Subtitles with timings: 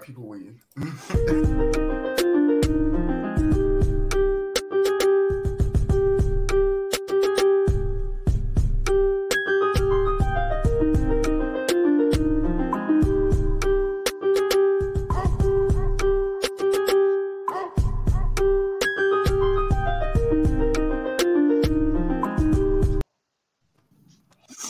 [0.00, 0.58] got people waiting.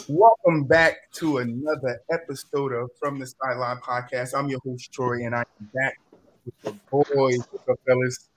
[0.08, 4.32] Welcome back to another episode of From the Sideline Podcast.
[4.34, 5.44] I'm your host Troy, and I'm
[5.74, 5.98] back
[6.46, 7.46] with the boys.
[7.50, 8.30] What's up, fellas?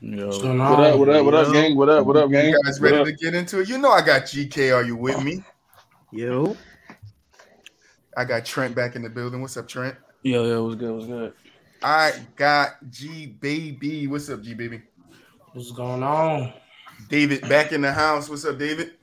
[0.00, 0.26] Yo.
[0.26, 0.98] What up?
[0.98, 1.24] What up?
[1.24, 1.52] What up, Yo.
[1.52, 1.76] gang?
[1.76, 2.04] What up?
[2.04, 2.48] What up, gang?
[2.48, 3.18] You guys ready What to up?
[3.20, 3.68] get into it?
[3.68, 4.74] You know I got GK.
[4.74, 5.44] Are you with me?
[6.10, 6.56] Yo,
[8.16, 9.40] I got Trent back in the building.
[9.40, 9.94] What's up, Trent?
[10.24, 10.92] Yo, yo, what's good?
[10.92, 11.32] What's good?
[11.84, 14.08] I got G Baby.
[14.08, 14.82] What's up, G Baby?
[15.52, 16.52] what's going on?
[17.08, 18.28] David back in the house.
[18.28, 18.94] What's up, David?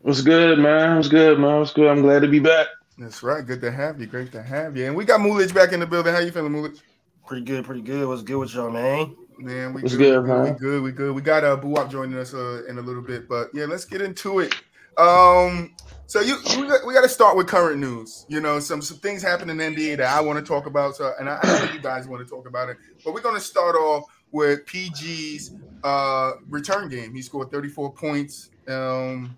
[0.00, 0.96] What's good, man?
[0.96, 1.58] What's good, man?
[1.58, 1.88] What's good?
[1.90, 2.68] I'm glad to be back.
[2.98, 3.44] That's right.
[3.44, 4.06] Good to have you.
[4.06, 4.86] Great to have you.
[4.86, 6.14] And we got Mulich back in the building.
[6.14, 6.80] How you feeling, Mulich?
[7.26, 8.06] Pretty good, pretty good.
[8.06, 9.16] What's good with y'all, man?
[9.38, 10.14] Man, we What's good.
[10.14, 10.44] good, we, man?
[10.44, 10.82] we good.
[10.82, 11.14] We good.
[11.14, 14.00] We got uh BooWop joining us uh, in a little bit, but yeah, let's get
[14.00, 14.54] into it.
[14.96, 15.74] Um,
[16.06, 18.24] so you we got, we got to start with current news.
[18.28, 20.96] You know, some some things happen in NBA that I want to talk about.
[20.96, 23.40] So, and I, I know you guys want to talk about it, but we're gonna
[23.40, 25.52] start off with PG's
[25.84, 27.14] uh return game.
[27.14, 28.50] He scored 34 points.
[28.66, 29.36] Um,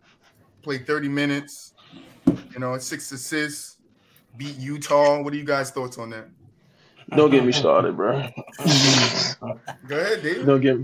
[0.63, 1.75] played 30 minutes.
[2.53, 3.79] You know, six assists.
[4.37, 5.23] Beat Utah.
[5.23, 6.29] What are you guys' thoughts on that?
[7.17, 8.13] Don't get me started, bro.
[9.89, 10.47] Go ahead, Dave.
[10.47, 10.77] Don't get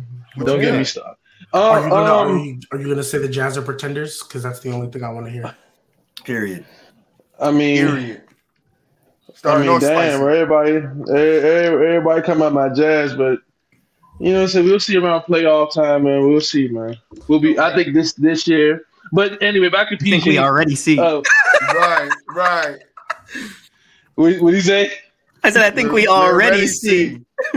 [0.44, 1.16] don't get me started.
[1.52, 4.22] Are you, Uh, gonna, are, um, you, are you gonna say the Jazz are pretenders?
[4.22, 5.54] Because that's the only thing I want to hear.
[6.24, 6.66] Period.
[7.38, 8.22] I mean, Period.
[8.28, 10.24] I Starting mean, damn, spicy.
[10.24, 10.72] everybody,
[11.12, 13.38] everybody come at my jazz, but
[14.18, 16.26] you know, what I'm saying we'll see around playoff time, man.
[16.26, 16.96] We'll see, man.
[17.28, 17.58] We'll be.
[17.58, 18.82] I think this this year.
[19.12, 20.08] But anyway, back to PG.
[20.08, 20.98] I think we already see.
[20.98, 21.22] Uh,
[21.74, 22.78] right, right.
[24.14, 24.90] what what do you say?
[25.44, 27.20] I said I think we We're- we're already see.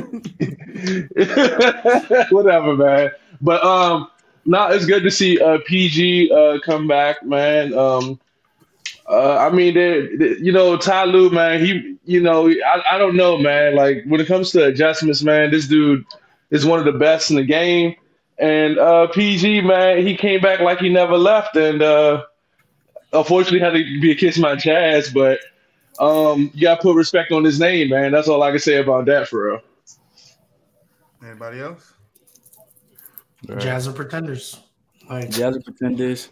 [2.30, 3.12] Whatever, man.
[3.42, 4.10] But um,
[4.46, 7.74] now it's good to see uh PG uh come back, man.
[7.74, 8.20] Um,
[9.08, 11.66] uh, I mean, they, they- you know, Ty Lue, man.
[11.66, 13.76] He, you know, I, I don't know, man.
[13.76, 16.06] Like when it comes to adjustments, man, this dude
[16.52, 17.96] is one of the best in the game.
[18.40, 22.24] And uh PG, man, he came back like he never left, and uh
[23.14, 25.40] unfortunately had to be a kiss my jazz, but.
[26.00, 28.14] Um, you gotta put respect on his name, man.
[28.14, 29.62] That's all I can say about that for real.
[31.22, 31.94] Anybody else?
[33.58, 34.62] Jazz are pretenders.
[35.10, 36.30] Like, Jazz are pretenders.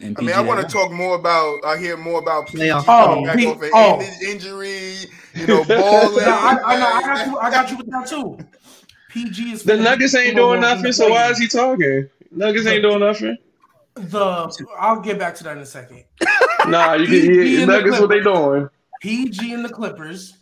[0.00, 1.64] And I mean, I want to talk more about.
[1.64, 2.84] I hear more about PG Playoff.
[2.84, 4.28] coming Oh, back he- off an oh.
[4.28, 4.94] injury.
[5.34, 6.16] You know, balling.
[6.24, 7.38] No, I, I, know, I got you.
[7.38, 8.38] I got you with that too.
[9.14, 12.08] PG is The Nuggets ain't doing nothing, so why is he talking?
[12.32, 13.36] Nuggets ain't doing nothing.
[13.94, 16.04] The I'll get back to that in a second.
[16.66, 17.30] Nah, you He- can.
[17.32, 18.42] he Yeah, the Nuggets, what they Clippers.
[18.42, 18.68] doing?
[19.02, 20.38] PG and the Clippers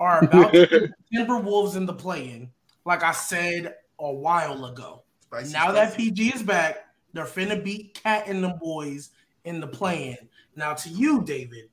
[0.00, 2.50] are about to put the Timberwolves in the play-in,
[2.84, 5.02] like I said a while ago.
[5.20, 5.96] Spicy, now that.
[5.96, 9.10] PG is back, they're finna beat Cat and the boys
[9.44, 10.16] in the play-in.
[10.56, 11.68] Now to you, David,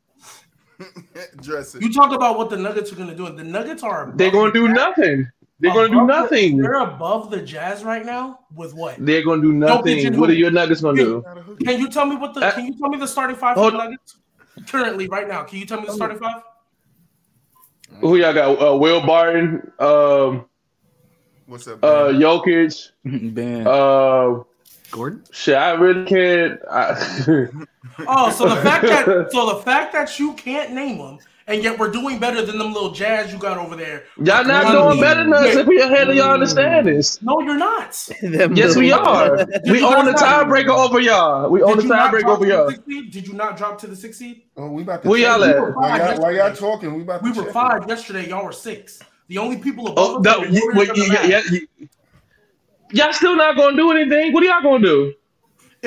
[1.42, 1.82] Dress it.
[1.82, 3.28] you talk about what the Nuggets are gonna do.
[3.32, 5.28] The Nuggets are They're gonna do Jazz- nothing.
[5.60, 6.58] They're gonna do above the- nothing.
[6.58, 8.96] They're above the Jazz right now with what?
[9.00, 10.20] They're gonna do No, but nothing.
[10.20, 11.24] What are your Nuggets gonna do?
[11.64, 12.42] Can you tell me what the?
[12.46, 14.18] Uh, Can you tell me the starting five for the Nuggets
[14.68, 15.44] currently right now?
[15.44, 16.42] Can you tell me the starting five?
[18.02, 18.62] Who y'all got?
[18.62, 20.46] Uh, Will Barton, um,
[21.48, 21.84] What's up?
[21.84, 22.10] uh.
[22.10, 22.90] Jokic,
[23.34, 24.44] Ben uh,
[24.92, 25.24] Gordon.
[25.32, 25.56] shit.
[25.56, 26.60] I really can't.
[26.70, 27.48] I,
[28.08, 31.18] Oh, so the fact that so the fact that you can't name them,
[31.50, 34.04] and yet we're doing better than them little Jazz you got over there.
[34.18, 35.02] y'all not One doing lead.
[35.02, 37.22] better than us if we ahead of y'all in the standings.
[37.22, 38.08] No, you're not.
[38.22, 39.38] Yes, we are.
[39.70, 41.50] We own the tiebreaker over y'all.
[41.50, 42.70] We own the Did you not tiebreaker over y'all.
[42.88, 44.44] Did you not drop to the sixth seed?
[44.58, 45.10] Oh, we about to.
[45.10, 45.56] Where y'all at?
[45.56, 47.54] We were While y'all, while y'all talking, we about We to were check.
[47.54, 48.28] five yesterday.
[48.30, 49.00] Y'all were six.
[49.30, 51.60] The only people above Oh, us no, the you, wait, you, yeah, yeah,
[52.92, 54.34] y'all still not gonna do anything.
[54.34, 55.14] What are y'all gonna do?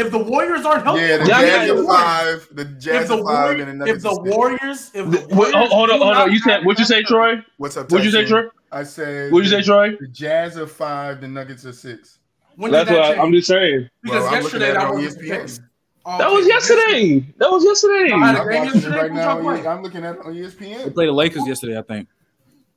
[0.00, 2.48] If the Warriors aren't healthy, Yeah, the Jazz are five.
[2.52, 4.30] The Jazz the, are five, Warriors, and the Nuggets if the.
[4.36, 6.32] Warriors, if the Warriors hold, hold on, hold on.
[6.32, 7.34] You said what'd you say, Troy?
[7.58, 7.90] What's up?
[7.90, 8.44] What'd you say, Troy?
[8.72, 9.32] I said.
[9.32, 9.96] What'd you say, Troy?
[10.00, 11.20] The Jazz are five.
[11.20, 12.18] The Nuggets are six.
[12.56, 13.20] When did That's that what I, change?
[13.20, 13.90] I'm just saying.
[14.02, 15.60] Because Well, I'm looking yesterday at that on E wasn't ESPN.
[16.06, 17.26] Oh, That was yesterday.
[17.38, 18.12] That was yesterday.
[18.12, 18.96] I had a I'm game yesterday?
[18.96, 19.70] right Who'd y'all now.
[19.70, 20.84] I'm looking at it on ESPN.
[20.84, 22.08] They played the Lakers yesterday, I think.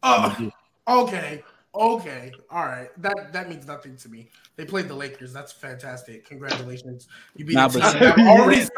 [0.04, 0.52] Oh,
[0.88, 1.44] okay,
[1.76, 2.90] okay, all right.
[3.02, 4.30] That that means nothing to me.
[4.56, 5.34] They played the Lakers.
[5.34, 6.26] That's fantastic.
[6.28, 7.08] Congratulations.
[7.36, 8.62] You beat Nah, a team that already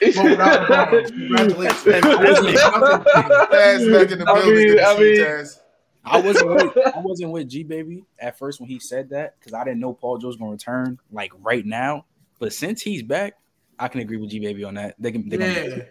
[0.00, 1.06] but without LeBron.
[1.08, 1.86] Congratulations.
[1.86, 2.52] Nothing to me.
[2.58, 4.54] Taz back in the I building.
[4.54, 5.58] mean- I mean- Taz.
[6.04, 9.54] I wasn't with, I wasn't with G baby at first when he said that because
[9.54, 12.06] I didn't know Paul George was gonna return like right now.
[12.40, 13.34] But since he's back,
[13.78, 14.96] I can agree with G baby on that.
[14.98, 15.68] They can they Yeah.
[15.68, 15.84] gonna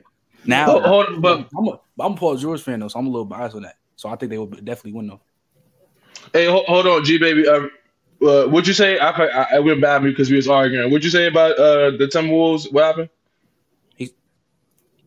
[0.46, 0.66] now.
[0.66, 3.10] Hold, hold on, but I'm a, I'm a Paul George fan though, so I'm a
[3.10, 3.76] little biased on that.
[3.96, 5.22] So I think they will definitely win though.
[6.34, 7.48] Hey, ho- hold on, G baby.
[7.48, 7.68] Uh,
[8.26, 9.00] uh, what'd you say?
[9.00, 10.90] I I, I went by me because we was arguing.
[10.92, 12.72] What'd you say about uh the Timberwolves?
[12.72, 13.10] What happened?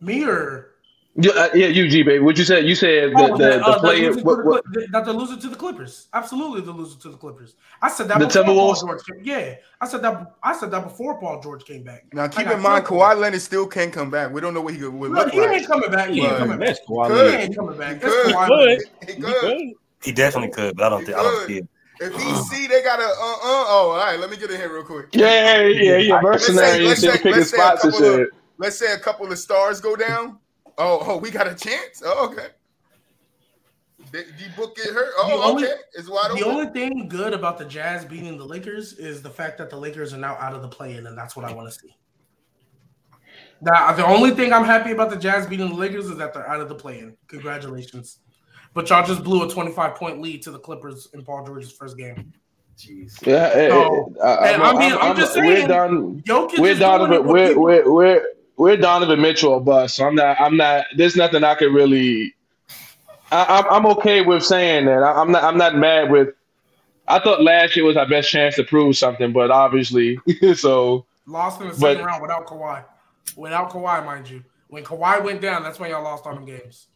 [0.01, 0.71] Me or
[1.15, 2.19] Yeah, uh, yeah, you G baby.
[2.19, 2.61] What'd you say?
[2.65, 3.99] You said the Oh, the, that, the uh, player.
[4.01, 6.07] they're losing to What, the what, Clip- that they're losing to the Clippers.
[6.13, 7.55] Absolutely, they're losing to the Clippers.
[7.81, 8.81] I said that The before Paul Timberwolves?
[8.81, 9.19] George came.
[9.23, 10.33] Yeah, I said that.
[10.43, 12.05] I said that before Paul George came back.
[12.13, 13.03] Now keep I in got mind, trouble.
[13.05, 14.31] Kawhi Leonard still can't come back.
[14.33, 16.09] We don't know what he would would Look, look he ain't coming back.
[16.09, 16.67] He ain't coming back.
[16.67, 17.41] That's Kawhi He Leonard.
[17.41, 18.01] ain't coming back.
[18.01, 18.35] That's could.
[18.35, 18.59] Kawhi Good.
[18.59, 18.83] Leonard.
[19.07, 19.41] He He good.
[19.41, 19.73] good.
[20.05, 21.67] He definitely could, but I don't think I don't see it.
[21.99, 24.57] If he see they got a uh uh oh, all right, let me get in
[24.57, 25.07] here real quick.
[25.13, 26.19] yeah, yeah, yeah, yeah.
[26.21, 26.85] Let's say- Mercenary.
[26.87, 28.29] let's He's say- picking let's say a spots and couple of- shit.
[28.57, 30.39] Let's say a couple of stars go down.
[30.77, 32.01] Oh, oh, we got a chance.
[32.05, 32.47] Oh, okay.
[34.11, 34.21] D
[34.55, 35.13] book get hurt.
[35.17, 35.73] The Oh, only- okay.
[35.93, 36.51] It's wide The open.
[36.51, 40.13] only thing good about the Jazz beating the Lakers is the fact that the Lakers
[40.13, 41.95] are now out of the play-in, and that's what I want to see.
[43.61, 46.47] Now, the only thing I'm happy about the Jazz beating the Lakers is that they're
[46.47, 47.17] out of the play-in.
[47.27, 48.19] Congratulations.
[48.75, 51.97] But y'all just blew a 25 point lead to the Clippers in Paul George's first
[51.97, 52.31] game.
[52.77, 53.25] Jeez.
[53.25, 56.21] Yeah, So- eh, I, and I mean, I'm just we're saying, done.
[56.23, 57.13] Jokic We're is doing Donovan.
[57.13, 58.25] it, We're we're we're
[58.57, 59.95] we're Donovan Mitchell or bust.
[59.95, 60.39] So I'm not.
[60.39, 60.85] I'm not.
[60.97, 62.35] There's nothing I could really.
[63.31, 65.01] I, I'm I'm okay with saying that.
[65.03, 65.43] I, I'm not.
[65.45, 66.29] I'm not mad with.
[67.07, 70.19] I thought last year was our best chance to prove something, but obviously,
[70.55, 72.83] so lost in the But- second round without Kawhi.
[73.37, 74.43] Without Kawhi, mind you.
[74.67, 76.87] When Kawhi went down, that's when y'all lost on them games.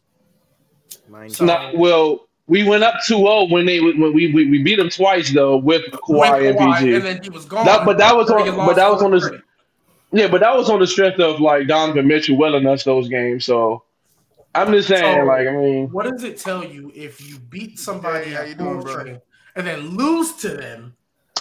[1.08, 2.26] Mine So- well.
[2.46, 5.82] We went up 2-0 when they when we we, we beat them twice though with
[5.92, 6.94] Kawhi With and PG.
[6.96, 7.64] and then he was gone.
[7.64, 9.40] That- but that was on- but that was on the-
[10.10, 13.44] Yeah, but that was on the strength of like Donovan Mitchell willing us those games.
[13.44, 13.84] So
[14.52, 17.78] I'm just saying, So- like, I mean, What does it tell you if you beat
[17.78, 18.94] somebody Hey, how at doing, home bro?
[18.96, 19.20] training
[19.54, 20.94] and then lose to them?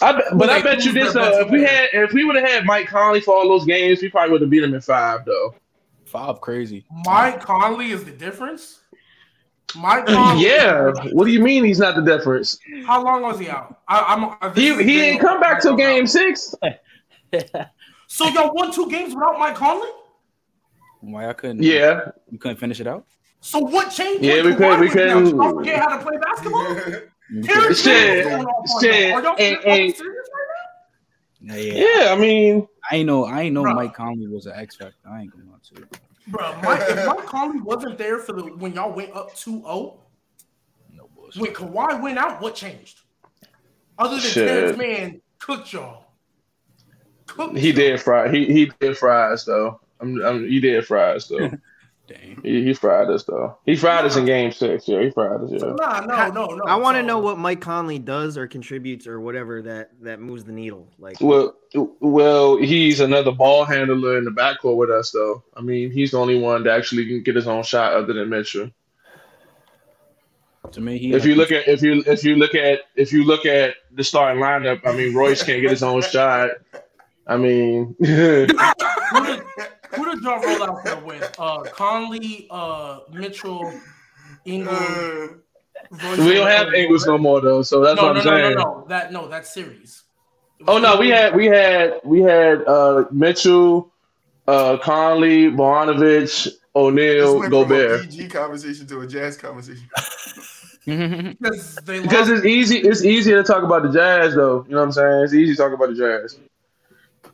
[0.04, 1.14] I bet, but I bet you this.
[1.16, 3.66] their Uh, if we had, if we would have had Mike Conley for all those
[3.66, 5.56] games, we probably would have beat him in five, though.
[6.06, 6.86] Five crazy.
[7.08, 8.82] Mike Conley is the difference.
[9.76, 10.46] Mike Conley.
[10.46, 10.92] Yeah.
[11.14, 12.58] What do you mean he's not the difference?
[12.86, 13.80] How long was he out?
[13.88, 14.24] I, I'm.
[14.42, 15.84] uh, He is he video ain't come back Mike till Conley.
[15.86, 16.56] game six.
[18.12, 19.88] So y'all won two games without Mike Conley.
[21.02, 21.62] Why I couldn't?
[21.62, 22.10] Yeah.
[22.32, 23.06] you couldn't finish it out.
[23.40, 24.24] So what changed?
[24.24, 26.76] Yeah, we couldn't- we couldn't- Did y'all forget how to play basketball?
[27.32, 27.44] You
[27.76, 29.12] Shit, Jones going off on shit.
[29.14, 31.86] Are y'all and- are and- serious right Yeah, yeah.
[32.06, 32.14] Yeah.
[32.14, 33.26] I mean, I know.
[33.26, 34.96] I ain't know Mike Conley was an X factor.
[35.08, 35.88] I ain't gonna lie to you.
[36.32, 36.38] Now?
[36.38, 39.98] Bro, Mike, if Mike Conley wasn't there for the when y'all went up 2-0,
[40.94, 41.42] No bullshit.
[41.42, 43.02] when Kawhi went out, what changed?
[43.98, 44.48] Other than Shit.
[44.48, 46.06] Terance Mann cooked y'all.
[47.28, 47.76] Cooked he y'all.
[47.76, 48.32] did fry.
[48.32, 49.80] He he did fry us though.
[50.00, 51.52] I'm, I'm, he did fry us though.
[52.10, 52.40] Dang.
[52.42, 53.56] he, he fried us though.
[53.68, 54.88] He fried us in game six.
[54.88, 55.52] Yeah, he fried us.
[55.52, 55.74] Yeah.
[55.78, 56.64] nah, no, no, no.
[56.66, 60.44] I want to know what Mike Conley does or contributes or whatever that that moves
[60.44, 60.88] the needle.
[60.98, 61.56] Like, Well,
[62.00, 65.44] well, he's another ball handler in the backcourt with us, though.
[65.56, 68.28] I mean, he's the only one that actually can get his own shot other than
[68.28, 68.72] Mitchell.
[70.72, 73.24] To me, he If you look at if you if you look at if you
[73.24, 76.50] look at the starting lineup, I mean, Royce can't get his own shot.
[77.28, 77.96] I mean,
[79.96, 81.36] Who did, y'all roll out there with?
[81.40, 83.74] Uh, Conley, uh, Mitchell,
[84.46, 85.42] Ingram.
[85.92, 86.82] Uh, we don't have O'Neal.
[86.84, 88.56] Ingles no more though, so that's no, what no, I'm no, saying.
[88.56, 90.04] no, no, That no, that series.
[90.68, 93.92] Oh no, we had we had we had uh, Mitchell,
[94.48, 98.02] uh, Conley, Bogdanovich, this O'Neal, went from a Gobert.
[98.10, 99.88] PG conversation to a jazz conversation.
[100.86, 102.44] because they Because lost.
[102.44, 102.78] it's easy.
[102.80, 104.66] It's easier to talk about the Jazz, though.
[104.68, 105.24] You know what I'm saying?
[105.26, 106.40] It's easy to talk about the Jazz.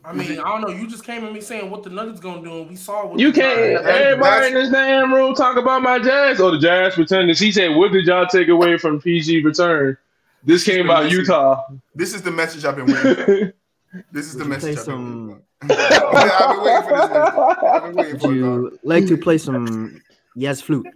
[0.06, 0.68] I mean, I don't know.
[0.68, 3.18] You just came at me saying what the Nuggets gonna do, and we saw what
[3.18, 3.72] You the can't.
[3.84, 7.38] Nuggets- Everybody in this damn room talk about my Jazz or the Jazz pretenders.
[7.40, 9.96] He said, "What did y'all take away from PG return?"
[10.44, 11.60] This came out Utah.
[11.94, 13.24] This is the message I've been waiting.
[13.24, 13.52] for.
[14.12, 15.74] This is the Would you message I've been waiting some- for.
[15.74, 17.10] I've been waiting for this.
[17.10, 17.64] Message.
[17.64, 18.36] I've been waiting would for it.
[18.36, 20.02] you like to play some
[20.34, 20.86] Yes flute?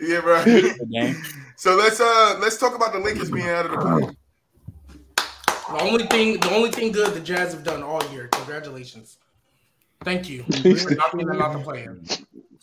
[0.00, 0.42] Yeah, bro.
[1.56, 4.16] So let's uh let's talk about the Lakers being out of the play.
[5.78, 8.28] The only thing, the only thing good the Jazz have done all year.
[8.28, 9.18] Congratulations.
[10.04, 10.42] Thank you.
[10.44, 12.06] for knocking them out the play-in.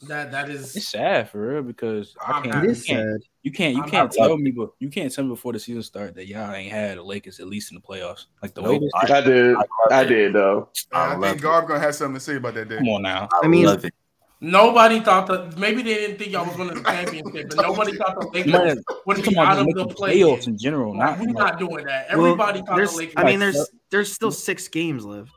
[0.07, 2.45] That that It's sad for real because I can't.
[2.55, 2.67] happy.
[2.69, 2.77] You can't.
[2.85, 3.17] sad.
[3.43, 3.75] You can't.
[3.75, 6.15] You I'm can't not- tell me, but you can't tell me before the season start
[6.15, 8.25] that y'all ain't had the Lakers at least in the playoffs.
[8.41, 8.79] Like the way.
[8.79, 8.81] Nope.
[8.81, 9.55] this- I did.
[9.91, 10.69] I did though.
[10.91, 11.41] I, I think it.
[11.41, 12.77] Garb gonna have something to say about that day.
[12.77, 13.27] Come on now.
[13.43, 13.93] I mean, love it.
[14.43, 15.55] Nobody thought that.
[15.57, 18.83] Maybe they didn't think y'all was winning the championship, but nobody thought the Lakers Man,
[19.05, 22.17] would be talking out of the playoffs in general, not We're like, not doing that.
[22.17, 23.13] well, thought the Lakers.
[23.17, 25.29] I mean, there's there's still six games left.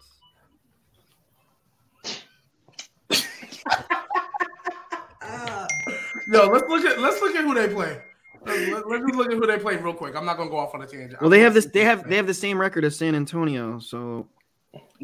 [6.26, 8.00] No, let's look at let's look at who they play.
[8.46, 10.16] Let's, let- let's look at who they play real quick.
[10.16, 11.20] I'm not gonna go off on a tangent.
[11.20, 11.66] Well, they have this.
[11.66, 13.78] They have they have the same record as San Antonio.
[13.78, 14.26] So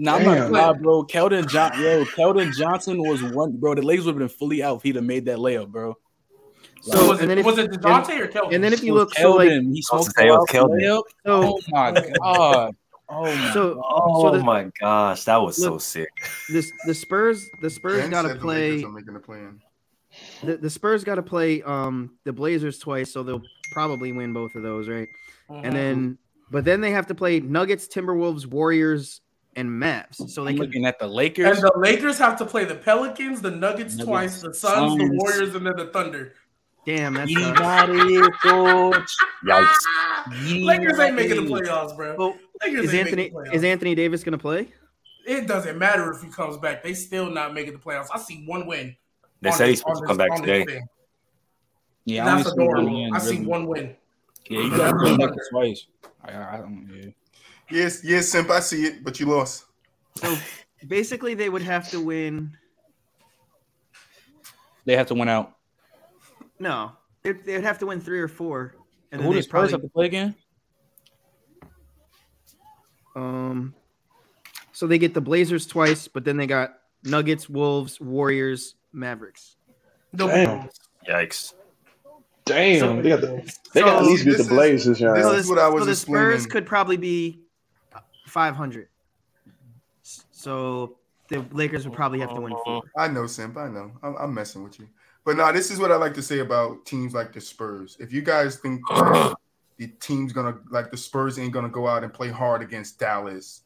[0.00, 0.50] Nah, I'm not Damn.
[0.52, 1.04] gonna lie, bro.
[1.04, 3.74] Keldon John, yo, Keldon Johnson was one, bro.
[3.74, 5.94] The Lakers would have been fully out if he'd have made that layup, bro.
[6.80, 8.54] So was, it, then if, was it Dejounte or Kelvin?
[8.54, 10.58] and then if you look, so like, Keldon, he smoked gonna say it was the
[10.58, 10.80] Keldon.
[10.80, 11.02] layup.
[11.26, 11.90] so Oh my
[12.22, 12.76] god.
[13.10, 16.08] Oh my so Oh so the, my gosh, that was so sick.
[16.48, 21.04] this the Spurs the Spurs got to said the Lakers play the the, the Spurs
[21.04, 25.08] got to play um the Blazers twice, so they'll probably win both of those, right?
[25.50, 25.60] Mhm.
[25.64, 26.18] And then
[26.50, 29.20] but then they have to play Nuggets, Timberwolves, Warriors,
[29.60, 30.28] and Mavs.
[30.30, 31.46] So they I'm could looking at the Lakers.
[31.58, 35.08] and the Lakers have to play the Pelicans, the Nuggets, Nuggets, twice, the Suns, the
[35.12, 36.34] Warriors, and then the Thunder.
[36.86, 37.88] damn that's You tough.
[37.90, 39.10] it, coach.
[39.46, 39.74] Yikes.
[40.46, 42.16] You Lakers ain't making the playoffs, bro.
[42.18, 43.54] Well, Lakers is ain't Anthony making the playoffs.
[43.54, 44.68] is Anthony Davis gonna play?
[45.26, 46.82] it doesn't matter if he comes back.
[46.82, 48.08] They still not making the playoffs.
[48.12, 48.96] I see one win.
[49.42, 50.64] They on said he's supposed to come back today.
[50.64, 50.86] thing.
[52.06, 52.94] Yeah, I That's see one adorable.
[52.94, 53.96] win, I see one win.
[54.48, 55.86] Yeah, you got to play Nuggets twice.
[56.24, 56.90] I, I, I don't.
[56.92, 57.10] Yeah.
[57.70, 59.64] Yes, yes, Simp, I see it, but you lost.
[60.16, 60.36] So
[60.88, 62.56] basically, they would have to win.
[64.84, 65.56] They have to win out.
[66.58, 68.74] No, they'd, they'd have to win three or four,
[69.12, 70.34] and Who does Spurs probably have to play again?
[73.16, 73.74] um.
[74.72, 79.56] So they get the Blazers twice, but then they got Nuggets, Wolves, Warriors, Mavericks.
[80.14, 80.70] They'll Damn.
[81.06, 81.52] Yikes.
[82.46, 85.14] Damn, they got the, they got at least beat the this is- Blazers, y'all.
[85.14, 86.50] this So, is what I was so the Spurs explaining.
[86.50, 87.42] could probably be
[88.30, 88.88] 500.
[90.02, 90.96] So
[91.28, 92.82] the Lakers would probably have to win four.
[92.96, 93.56] I know, Simp.
[93.56, 93.92] I know.
[94.02, 94.88] I'm, I'm messing with you.
[95.24, 97.96] But no, this is what I like to say about teams like the Spurs.
[98.00, 98.80] If you guys think
[99.76, 103.62] the team's gonna like the Spurs ain't gonna go out and play hard against Dallas,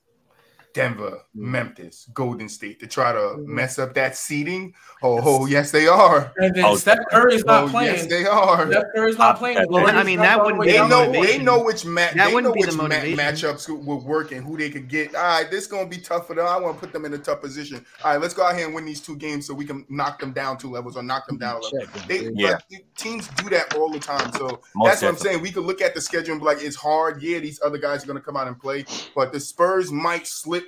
[0.75, 1.41] Denver, mm.
[1.41, 3.47] Memphis, Golden State to try to mm.
[3.47, 6.33] mess up that seeding, oh, oh yes they are.
[6.37, 7.95] And then Oh, Steph Curry's not Oh playing.
[7.95, 8.71] yes they are.
[8.71, 9.59] Steph Curry's not playing.
[9.59, 11.13] The Well, I mean, that wouldn't be They the know.
[11.13, 11.25] four.
[11.25, 14.03] They know which ma- That They know wouldn't be which the ma- matchups would would
[14.03, 15.15] work and who they could get.
[15.15, 16.45] All right, this gonna be tough for them.
[16.47, 17.87] I want to put them in a tough position.
[18.05, 20.19] All right, let's go out here and win these two games so we can knock
[20.19, 21.61] them down two levels or knock them down.
[21.61, 22.01] A level.
[22.09, 22.59] They, Yeah.
[22.71, 24.33] like, teams do that all the time.
[24.33, 25.41] So Most that's what I'm saying.
[25.41, 27.23] We could look at the schedule and be like, it's hard.
[27.23, 30.27] Yeah, these other guys are going to come out and play, but the Spurs might
[30.27, 30.64] slip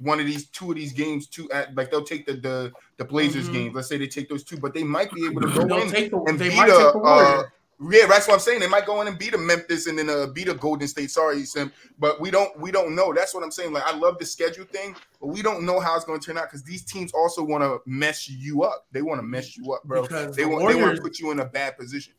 [0.00, 3.04] one of these two of these games two at like they'll take the the, the
[3.04, 3.52] Blazers Mhm.
[3.52, 3.74] games.
[3.74, 5.90] Let's say they take those two, but they might be able to go They'll in
[5.90, 7.42] take the, and they beat might a, take the uh,
[7.90, 8.60] yeah, that's what I'm saying.
[8.60, 11.10] They might go in and beat a Memphis and then uh, beat a Golden State.
[11.10, 13.12] Sorry, Sim, but we don't we don't know.
[13.12, 13.72] That's what I'm saying.
[13.74, 16.38] Like I love the schedule thing, but we don't know how it's going to turn
[16.38, 18.86] out because these teams also want to mess you up.
[18.92, 20.02] They want to mess you up, bro.
[20.02, 22.14] Because They the want they want to put you in a bad position.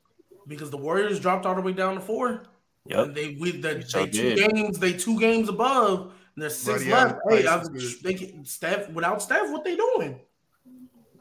[0.47, 2.43] because the Warriors dropped all the way down to four.
[2.85, 3.05] Yep.
[3.07, 6.13] And they with the, Sure they two games they two games above.
[6.37, 7.19] And there's six Buddy, left.
[7.27, 10.19] Hey, I, is they can, Steph without Steph, what they doing?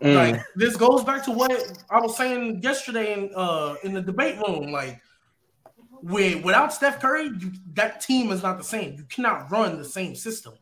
[0.03, 0.15] Mm.
[0.15, 1.51] Like this goes back to what
[1.89, 4.71] I was saying yesterday in uh in the debate room.
[4.71, 5.01] Like
[6.03, 8.97] with without Steph Curry, you, that team is not the same.
[8.99, 10.53] You cannot run the same system,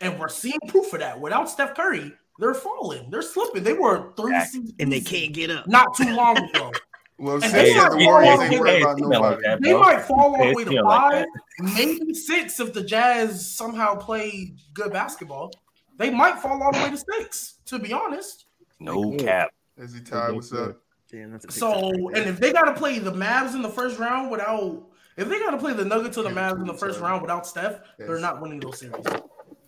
[0.00, 1.20] and we're seeing proof of that.
[1.20, 3.62] Without Steph Curry, they're falling, they're slipping.
[3.62, 4.60] They were three Exactly.
[4.62, 5.68] seasons And they can't get up.
[5.68, 6.72] not too long ago.
[7.18, 9.42] Well, And they might the fall Warriors ain't worried about nobody.
[9.42, 11.26] that, They might fall all the way to feel like five,
[11.60, 15.52] maybe six if the Jazz somehow play good basketball.
[15.98, 18.46] They might fall all the way to six, to be honest.
[18.80, 19.50] No cap.
[19.76, 20.78] Is he tied, what's up?
[21.10, 23.62] Damn, that's a big So, right and if they got to play the Mavs in
[23.62, 26.66] the first round without, if they got to play the Nuggets or the Mavs in
[26.66, 29.04] the first round without Steph, they're not winning those series.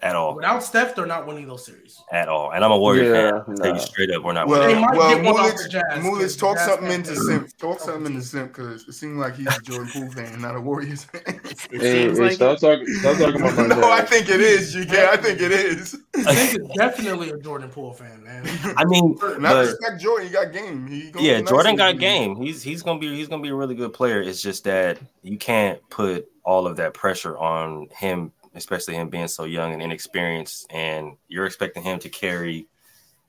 [0.04, 0.36] At all.
[0.36, 1.98] Without Steph, they're not winning those series.
[2.12, 2.52] At all.
[2.52, 3.44] And I'm a Warrior Yeah, fan.
[3.48, 4.82] I'll tell you straight up, we're not Well, They winning.
[4.82, 7.22] might well, get one off Mulich, the Jazz, Mulich, 'cause talk Jazz something into play.
[7.24, 7.56] Simp.
[7.58, 10.60] Talk something into Simp because it seemed like he's a Jordan Poole fan, not a
[10.60, 11.22] Warriors fan.
[11.72, 14.42] It Hey, seems hey, like stop talking, stop talking about my no, I think it
[14.42, 15.08] is, GK.
[15.08, 15.92] I think it is.
[16.20, 18.46] Zink is definitely a Jordan Poole fan, man.
[18.76, 20.26] I mean, Not but respect Jordan.
[20.28, 20.86] He got game.
[20.86, 22.36] He yeah, Jordan got game.
[22.36, 24.20] He's he's gonna be he's gonna be a really good player.
[24.20, 29.28] It's just that you can't put all of that pressure on him, especially him being
[29.28, 32.66] so young and inexperienced, and you're expecting him to carry,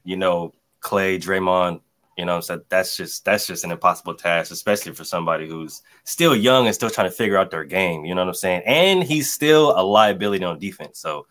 [0.03, 1.81] you know, Klay, Draymond.
[2.17, 6.33] You know, so that's just that's just an impossible task, especially for somebody who's still
[6.33, 8.05] young and still trying to figure out their game.
[8.05, 8.61] You know what I'm saying?
[8.65, 10.97] And he's still a liability on defense.
[10.99, 11.27] So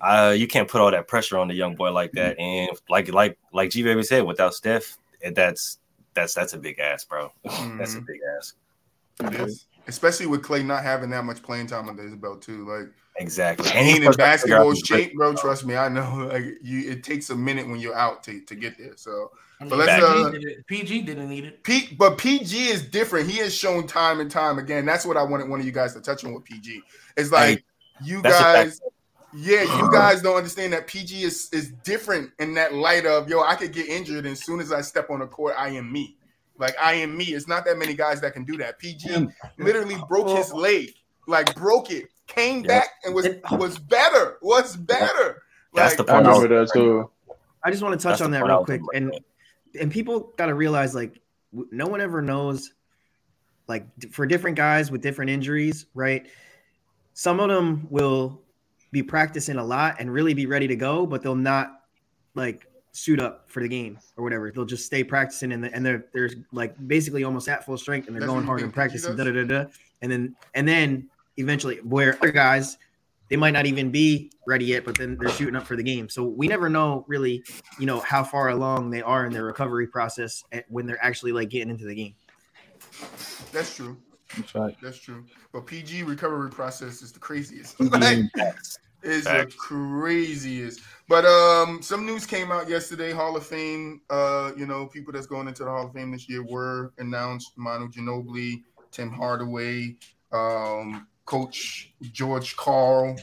[0.00, 2.38] uh, you can't put all that pressure on the young boy like that.
[2.38, 4.96] And like like like G baby said, without Steph,
[5.34, 5.78] that's
[6.14, 7.30] that's that's a big ass, bro.
[7.78, 8.06] that's a Mhm.
[8.06, 8.54] big ass.
[9.24, 9.66] It is.
[9.88, 12.68] Especially with Klay not having that much playing time under his belt too.
[12.68, 13.70] Like Exactly.
[13.72, 15.34] and he's in supposed to figure out basketball his shape, bro.
[15.34, 16.30] Trust me, I know.
[16.36, 18.96] Like you, it takes a minute when you're out to, to get there.
[18.96, 21.62] So, I mean, But let's, PG, uh, did PG didn't need it.
[21.62, 23.30] P, but PG is different.
[23.30, 24.84] He has shown time and time again.
[24.84, 26.82] That's what I wanted one of you guys to touch on with PG.
[27.16, 27.64] It's like
[28.04, 28.68] you that's a fact.
[28.68, 28.80] guys,
[29.34, 33.42] yeah, you guys don't understand that PG is is different in that light of yo.
[33.42, 35.90] I could get injured, and as soon as I step on the court, I am
[35.90, 36.16] me.
[36.58, 37.26] Like I am me.
[37.26, 38.78] It's not that many guys that can do that.
[38.78, 39.32] PG mm.
[39.58, 40.56] literally broke his oh.
[40.56, 40.94] leg,
[41.26, 42.68] like broke it, came Yep.
[42.68, 44.38] back and was was better.
[44.42, 45.42] Was better.
[45.74, 46.26] That's Like, the I point.
[46.26, 47.10] I was- remember that too.
[47.62, 49.18] I just want to touch That's on that real quick, and
[49.78, 51.20] and people got to realize like
[51.52, 52.72] no one ever knows.
[53.66, 56.28] Like for different guys with different injuries, right?
[57.14, 58.40] Some of them will
[58.92, 61.80] be practicing a lot and really be ready to go, but they'll not
[62.36, 62.66] like
[62.96, 64.50] suit up for the game or whatever.
[64.50, 68.06] They'll just stay practicing and, the, and they're they're like basically almost at full strength
[68.06, 69.64] and they're That's going what you hard and practicing da da da da.
[70.02, 72.78] And then and then eventually where other guys
[73.28, 76.08] they might not even be ready yet, but then they're shooting up for the game.
[76.08, 77.42] So we never know really,
[77.78, 81.32] you know, how far along they are in their recovery process at, when they're actually
[81.32, 82.14] like getting into the game.
[83.50, 83.96] That's true.
[84.36, 84.76] That's right.
[84.80, 85.24] That's true.
[85.52, 87.80] But PG recovery process is the craziest.
[87.80, 88.20] Like,
[89.06, 89.16] Facts.
[89.16, 90.80] is the craziest.
[91.08, 93.12] But um, some news came out yesterday.
[93.12, 96.28] Hall of Fame, uh, you know, people that's going into the Hall of Fame this
[96.28, 99.96] year were announced: Manu Ginobili, Tim Hardaway,
[100.32, 103.16] um, Coach George Karl.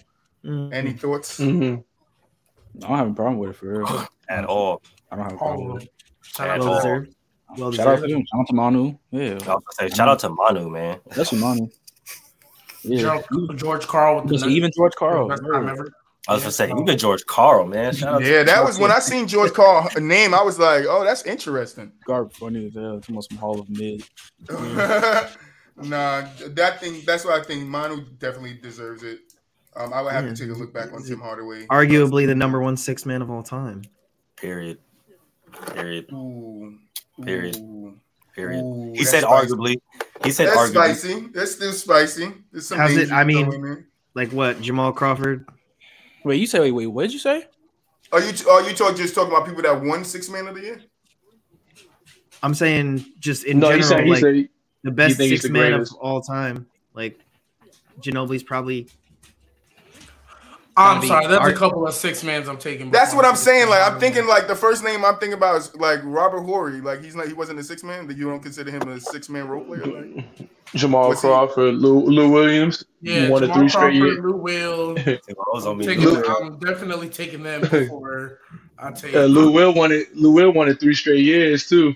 [0.46, 1.40] Any thoughts?
[1.40, 1.84] Mhm.
[2.84, 4.08] I don't have a problem with it for real.
[4.30, 4.82] at all.
[5.12, 5.90] I don't have a problem of with it.
[6.22, 6.82] Shout At out Well to all.
[6.82, 7.16] deserved.
[7.58, 8.12] Well Shout out to deserved.
[8.12, 8.26] him.
[8.26, 8.98] Shout out to Manu.
[9.12, 11.00] Yeah, I say, shout out to Manu, man.
[11.16, 11.68] that's Manu.
[12.84, 15.28] Yeah, George, George Karl with the even George Karl.
[15.28, 15.90] best time ever.
[16.28, 17.94] I was gonna say, even George Karl, man.
[17.94, 20.34] Shout out to Yeah, that was when I seen George Karl name.
[20.34, 23.00] I was like, "Oh, that's interesting." Garb funny as hell.
[23.02, 24.04] Too much some Hall of Mid.
[24.50, 27.02] nah, that thing.
[27.06, 27.68] That's what I think.
[27.68, 29.20] Manu definitely deserves it.
[29.76, 30.34] Um, I would have Yeah.
[30.34, 31.66] to take a look back on Tim Hardaway.
[31.68, 33.82] Arguably the number one six man of all time.
[34.36, 34.78] period.
[35.74, 36.12] Period.
[36.12, 36.78] Ooh,
[37.24, 37.58] Period.
[37.58, 37.96] Ooh,
[38.36, 38.64] Period.
[38.64, 39.48] ooh, He said spicy.
[39.54, 39.76] arguably.
[40.24, 40.72] He said That's arguably.
[40.96, 41.28] spicy.
[41.34, 42.34] That's still spicy.
[42.52, 43.88] There's some How's it- I mean- throw in there.
[44.16, 44.62] Like what?
[44.62, 45.48] Jamal Crawford.
[46.24, 47.46] Wait, you say wait, wait, what did you say?
[48.12, 50.62] Are you are you talk, just talking about people that won six man of the
[50.62, 50.82] year?
[52.42, 54.50] I'm saying just in No, general, said like said
[54.84, 56.68] the best six man of all time.
[56.94, 57.20] Like
[58.02, 58.88] Ginobili's probably
[60.76, 62.90] I'm sorry, there's Art- a couple of six mans I'm taking.
[62.90, 63.70] That's what I'm saying.
[63.70, 66.82] Like I'm thinking like the first name I'm thinking about is like Robert Horry.
[66.82, 68.08] Like he's not he wasn't a six man.
[68.08, 69.86] That you don't consider him a six man role player.
[69.86, 72.84] Like, Jamal What's he- Crawford, Lou, Lou Williams.
[73.02, 74.20] yeah, one of Jamal three straight Crawford, years.
[74.20, 74.96] Lou Will.
[75.54, 75.86] Those on me.
[75.86, 78.40] Taking, I'm definitely taking them before
[78.80, 79.14] I take.
[79.14, 80.16] Uh, Lou Will won it.
[80.16, 81.94] Lou Will won it three straight years too.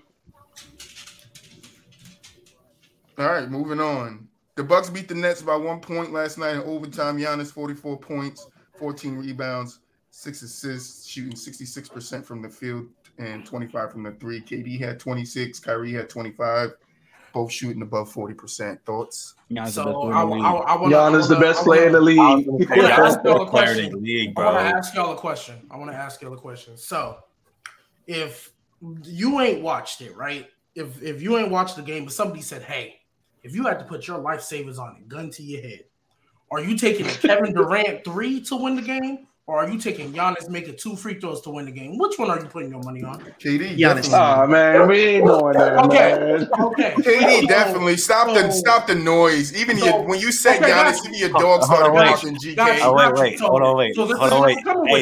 [3.17, 4.27] all right, moving on.
[4.55, 7.17] The Bucks beat the Nets by one point last night in overtime.
[7.17, 9.79] Giannis 44 points, 14 rebounds,
[10.11, 12.87] six assists, shooting 66 percent from the field
[13.17, 14.41] and 25 from the three.
[14.41, 15.59] KD had 26.
[15.59, 16.71] Kyrie had 25.
[17.33, 18.83] Both shooting above 40 percent.
[18.85, 19.35] Thoughts?
[19.51, 20.65] Giannis so the best player I, in the I, league.
[20.67, 22.39] I wanna, Giannis, the best player in the league.
[22.39, 23.97] I wanna ask y'all a question.
[23.99, 25.55] I want to ask y'all a question.
[25.69, 26.77] I want to ask y'all a question.
[26.77, 27.17] So,
[28.07, 28.51] if
[29.03, 30.47] you ain't watched it, right?
[30.75, 33.01] If if you ain't watched the game, but somebody said, "Hey,
[33.43, 35.85] if you had to put your life savers on it, gun to your head,
[36.51, 40.49] are you taking Kevin Durant three to win the game, or are you taking Giannis
[40.49, 41.97] making two free throws to win the game?
[41.97, 43.77] Which one are you putting your money on?" KD.
[43.77, 44.11] Giannis.
[44.13, 45.97] Oh man, we ain't doing that, Okay.
[46.19, 46.49] man.
[46.59, 49.55] Okay, KD So- definitely stop the so- stop the noise.
[49.55, 52.05] Even so- your, when you said okay, Giannis, even your dog started on, wait.
[52.07, 52.33] barking.
[52.55, 52.85] Guys, GK.
[52.85, 54.57] Oh wait, wait, So- hold on, wait, so hold on, wait.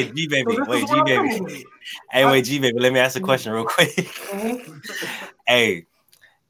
[0.07, 0.11] Hey.
[0.11, 1.15] G baby, this wait, G baby.
[1.15, 1.65] coming with it.
[2.11, 2.79] Hey, wait, G baby.
[2.79, 3.89] Let me ask a question real quick.
[3.95, 4.81] Mhm.
[5.47, 5.85] hey,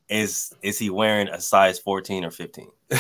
[0.09, 2.67] is is he wearing a size 14 or 15?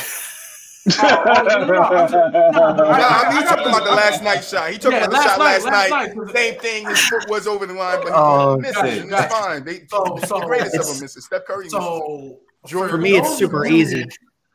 [0.87, 4.43] Oh, oh, no, no, I'm just- no, I- I- he talking about the last night
[4.43, 4.69] shot.
[4.71, 6.15] He talking Yeah, about the last shot night, last, last night.
[6.15, 6.35] night.
[6.35, 6.85] Same thing.
[6.87, 9.01] His foot was over the line, but he Oh, missed it.
[9.01, 9.25] and gotcha.
[9.25, 9.63] It's fine.
[9.65, 10.03] They, So-
[10.39, 11.25] the greatest of them misses.
[11.25, 11.71] Steph Curry misses.
[11.71, 14.05] So for me it's super of easy.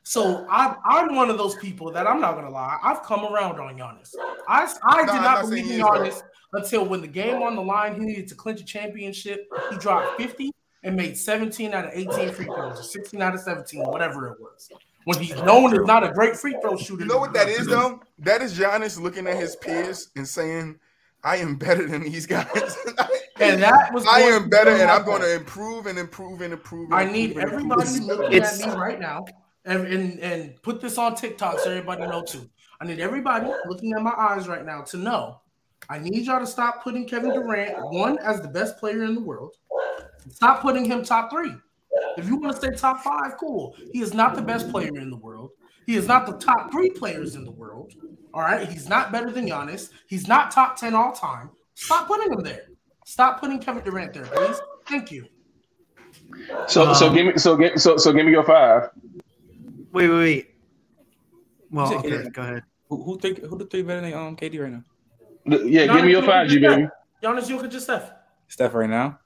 [0.03, 2.79] So I, I'm one of those people that I'm not gonna lie.
[2.83, 4.15] I've come around on Giannis.
[4.49, 7.07] I, I No, did I'm not not believe in he is, Giannis until when the
[7.07, 9.47] game on the line, he needed to clinch a championship.
[9.71, 10.51] He dropped 50
[10.83, 14.41] and made 17 out of 18 free throws, or 16 out of 17, whatever it
[14.41, 14.69] was.
[15.05, 17.03] When he's known as not a great free throw shooter.
[17.03, 18.01] You know what that is though?
[18.19, 20.79] That is Giannis looking at his peers and saying,
[21.25, 22.77] "I am better than these guys.
[23.41, 26.91] And that was I am better, and I'm going to improve and improve and improve."
[26.91, 29.25] And I need everybody looking at me right now
[29.65, 32.49] and, and and put this on TikTok so everybody know too.
[32.81, 35.41] I need everybody looking at my eyes right now to know.
[35.89, 39.21] I need y'all to stop putting Kevin Durant one as the best player in the
[39.21, 39.55] world.
[40.31, 41.55] Stop putting him top three.
[42.17, 43.77] If you want to say top five, cool.
[43.93, 45.51] He is not the best player in the world.
[45.87, 47.95] He is not the top three players in the world.
[48.33, 48.69] All right.
[48.69, 49.91] He's not better than Giannis.
[50.07, 51.51] He's not top 10 all time.
[51.75, 52.67] Stop putting him there.
[53.07, 54.61] Stop putting Kevin Durant there, please.
[54.87, 55.27] Thank you.
[56.69, 58.91] So so Um, give me so give so so give me your five.
[59.93, 60.55] Wait, wait, wait.
[61.71, 62.33] Well, okay, KD.
[62.33, 62.63] go ahead.
[62.89, 64.85] Who, who think who the three better than um KD right now?
[65.67, 66.89] Yeah, give me your five, G baby.
[67.23, 68.13] Giannis Jokic Steph.
[68.49, 69.19] Steph right now.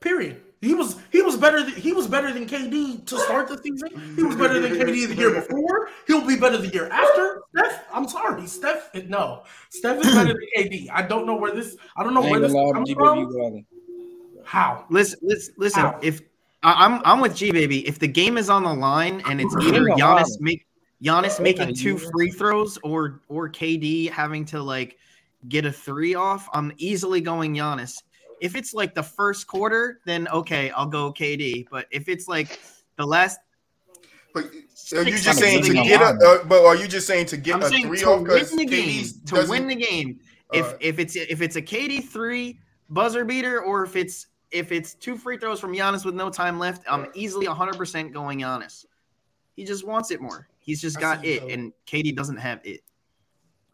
[0.00, 0.42] Period.
[0.62, 4.14] He was he was better than he was better than KD to start the season.
[4.14, 5.90] He was better than KD the year before.
[6.06, 7.42] He'll be better the year after.
[7.56, 8.94] Steph, I'm sorry, Steph.
[9.08, 10.88] No, Steph is better than KD.
[10.92, 11.76] I don't know where this.
[11.96, 13.18] I don't know I where this gonna comes from.
[13.18, 13.66] baby, you go Allen.
[14.44, 14.84] How?
[14.88, 15.82] Listen, listen, listen.
[15.84, 15.98] Ow.
[16.00, 16.20] If
[16.62, 17.86] I- I'm I'm with G baby.
[17.88, 20.36] If the game is on the line and it's either Ain't Giannis problem.
[20.40, 20.66] make
[21.02, 24.96] Giannis making two free throws or or KD having to like
[25.48, 28.00] get a three off, I'm easily going Giannis.
[28.42, 31.68] If it's like the first quarter, then okay, I'll go KD.
[31.70, 32.58] But if it's like
[32.96, 33.38] the last,
[34.34, 34.46] But
[34.96, 36.06] are you just saying to get a?
[36.06, 38.64] Uh, but are you just saying to get I'm a three to off win the
[38.64, 40.18] game, to win the game.
[40.52, 40.82] If Alright.
[40.82, 42.58] if it's if it's a KD three
[42.90, 46.58] buzzer beater or if it's if it's two free throws from Giannis with no time
[46.58, 48.86] left, I'm easily 100 percent going Giannis.
[49.54, 50.48] He just wants it more.
[50.58, 52.80] He's just got it, and KD doesn't have it.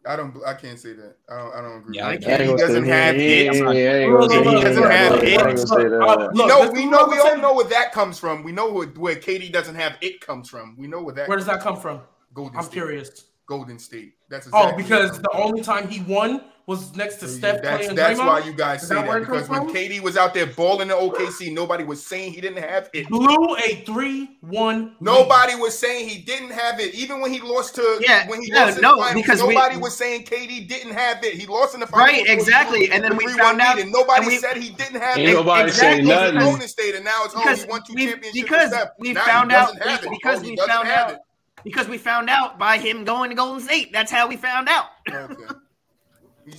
[0.05, 0.35] I don't.
[0.45, 1.17] I can't say that.
[1.29, 1.53] I don't.
[1.55, 1.97] I don't agree.
[1.97, 2.37] Yeah, with I that.
[2.37, 2.49] can't.
[2.49, 3.21] He doesn't have that.
[3.21, 3.55] it.
[3.55, 5.41] Yeah, yeah, yeah, I look, look, he doesn't have look, it.
[5.41, 6.01] I look, say look, that.
[6.01, 6.71] uh, We know.
[6.71, 7.07] We know.
[7.07, 8.43] We all know where that comes from.
[8.43, 10.75] We know where, where KD doesn't have it comes from.
[10.77, 11.27] We know where that.
[11.27, 12.01] Where does comes that come from?
[12.33, 12.73] Golden I'm State.
[12.73, 13.25] curious.
[13.49, 14.13] Golden State.
[14.29, 17.29] That's Oh, because the only time he won was next to from.
[17.39, 18.27] Steph, Klay, That's, and that's Draymond.
[18.27, 19.75] why you guys Is say that that, because comes when from?
[19.75, 23.09] KD was out there balling in OKC, nobody was saying he didn't have it.
[23.09, 24.95] blew a three-one.
[24.99, 26.93] Nobody was saying he didn't have it.
[26.93, 29.41] Even when he lost to Yeah, when he no, lost in no, the finals, because
[29.43, 31.33] we- nobody was saying KD didn't have it.
[31.33, 32.11] He lost in the finals.
[32.11, 32.85] Right, exactly.
[32.85, 35.29] State, And then we found out- and nobody and we- said he didn't have Ain't
[35.29, 35.33] it.
[35.33, 36.39] nobody Exactly, saying Because nothing.
[36.51, 38.41] Golden State, and now it's oh, because he won two we championships.
[38.43, 40.09] because we Now found out doesn't have it.
[40.11, 41.15] because Oh, we found out
[41.63, 43.91] because we found out by him going to Golden State.
[43.93, 44.85] That's how we found out.
[45.11, 45.35] Okay.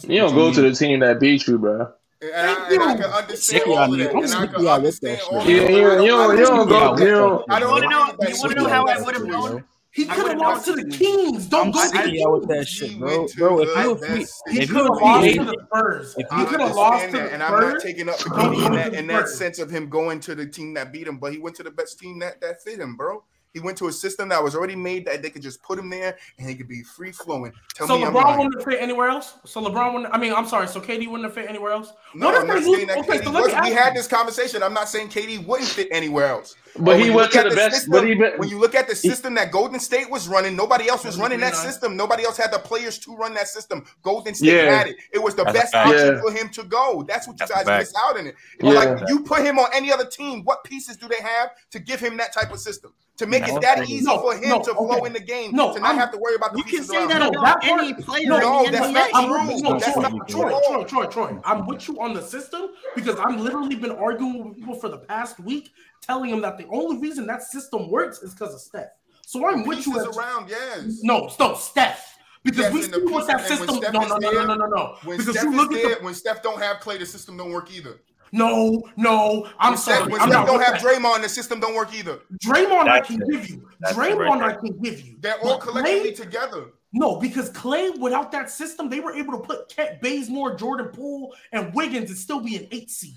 [0.07, 1.89] You don't go to the team that beat you, bro.
[2.23, 2.97] And I, and I you.
[3.01, 4.05] can understand Sneaky all on of you.
[4.05, 4.15] that.
[4.15, 5.51] I'm And I can out with that understand all of that.
[5.51, 6.03] you, you, don't,
[6.39, 6.97] you don't go.
[6.99, 7.45] You don't.
[7.51, 9.65] I don't wanna know- agree with that you wanna know how I would've known?
[9.93, 11.47] He could have would've lost to the Kings.
[11.47, 13.27] Don't go to the y'all with that He shit, bro.
[13.37, 16.15] Bro, if you best if He could have lost to the Spurs.
[16.19, 17.83] if He I could have lost to that, the and I'm not Spurs.
[17.83, 20.47] taking up the Don't KD in that in that sense of him going to the
[20.47, 22.95] team that beat him, but he went to the best team that that fit him,
[22.97, 23.25] bro.
[23.53, 25.91] He went to a system that was already made that they could just put him
[25.91, 27.53] there and he could be free flowing.
[27.75, 29.35] Tell So me I'm LeBron wouldn't fit anywhere else.
[29.45, 30.15] So LeBron wouldn't.
[30.15, 30.69] I mean, I'm sorry.
[30.69, 31.93] So KD wouldn't have fit anywhere else.
[32.15, 33.65] No, What I'm not saying that okay, KD so wasn't.
[33.65, 34.63] We ask had this conversation.
[34.63, 36.55] I'm not saying KD wouldn't fit anywhere else.
[36.79, 37.75] But he when you went to at the best.
[37.75, 38.35] system- But he been.
[38.39, 41.41] when you look at the system that Golden State was running, nobody else was running
[41.41, 41.97] that system.
[41.97, 43.85] Nobody else had the players to run that system.
[44.03, 44.77] Golden State Yeah.
[44.79, 44.97] had it.
[45.13, 46.21] It was the That's best option Yeah.
[46.21, 47.03] for him to go.
[47.09, 47.81] That's what you That's a guys fact.
[47.81, 48.37] miss out in it.
[48.61, 48.71] Yeah.
[48.75, 51.99] Like you put him on any other team, what pieces do they have to give
[51.99, 54.63] him that type of system to make No, it that easy no, for him no,
[54.63, 55.07] to flow okay.
[55.07, 56.89] in the game No, to not I'm- have to worry about the You can pieces
[56.89, 57.33] say that him.
[57.33, 59.55] No, about any player no, in that's not I'm true.
[59.55, 60.61] with, no, That's Troy, not Troy, true.
[60.69, 61.41] Troy, Troy, Troy.
[61.45, 64.99] I'm with you on the system because I've literally been arguing with people for the
[64.99, 68.89] past week, telling them that the only reason that system works is because of Steph.
[69.27, 69.99] So I'm with you.
[69.99, 71.01] Around, yes.
[71.03, 72.17] no, no, Steph.
[72.43, 73.83] Because Yes, we and see the what that pieces- and when system.
[73.83, 74.97] Steph No, is no, no, no, no, no, no.
[75.05, 77.05] When Because Steph you is look at there, the when Steph don't have play, the
[77.05, 78.01] system don't work either.
[78.33, 79.49] No, no.
[79.59, 80.13] I'm When Steph, sorry.
[80.13, 80.83] when I'm Steph not don't have that.
[80.83, 82.21] Draymond, the system don't work either.
[82.45, 83.29] Draymond, I can it.
[83.31, 83.69] give you.
[83.81, 85.17] That's it Draymond, right I can give you.
[85.21, 86.65] They're all But collectively Klay- together.
[86.93, 91.35] No, because Klay, without that system, they were able to put Kent Bazemore, Jordan Poole,
[91.53, 93.15] and Wiggins and still be an eight seed.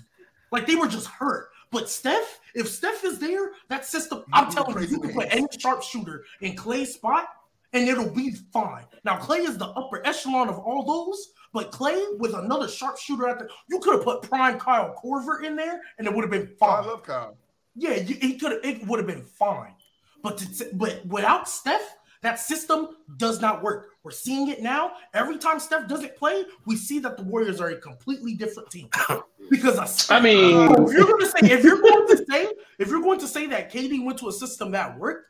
[0.52, 1.50] Like they were just hurt.
[1.72, 5.12] But Steph, if Steph is there, that system, I'm You telling you, crazy you can
[5.12, 7.26] put any sharpshooter in Klay's spot
[7.72, 8.84] and it'll be fine.
[9.04, 13.38] Now, Klay is the upper echelon of all those, but Klay with another sharpshooter at
[13.38, 16.50] the, you could have put prime Kyle Korver in there and it would have been
[16.60, 16.86] Oh, I fine.
[16.88, 17.38] love Kyle.
[17.76, 18.60] Yeah, you, he could have.
[18.64, 19.74] It would have been fine,
[20.22, 23.90] but to, but without Steph, that system does not work.
[24.02, 24.92] We're seeing it now.
[25.12, 28.88] Every time Steph doesn't play, we see that the Warriors are a completely different team
[29.50, 30.16] because of Steph.
[30.16, 33.18] I mean- if you're going to say if you're going to say if you're going
[33.20, 35.26] to say that KD went to a system that worked,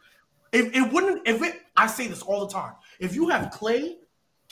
[0.53, 1.27] if it wouldn't.
[1.27, 2.73] If it, I say this all the time.
[3.01, 3.97] If you have Klay.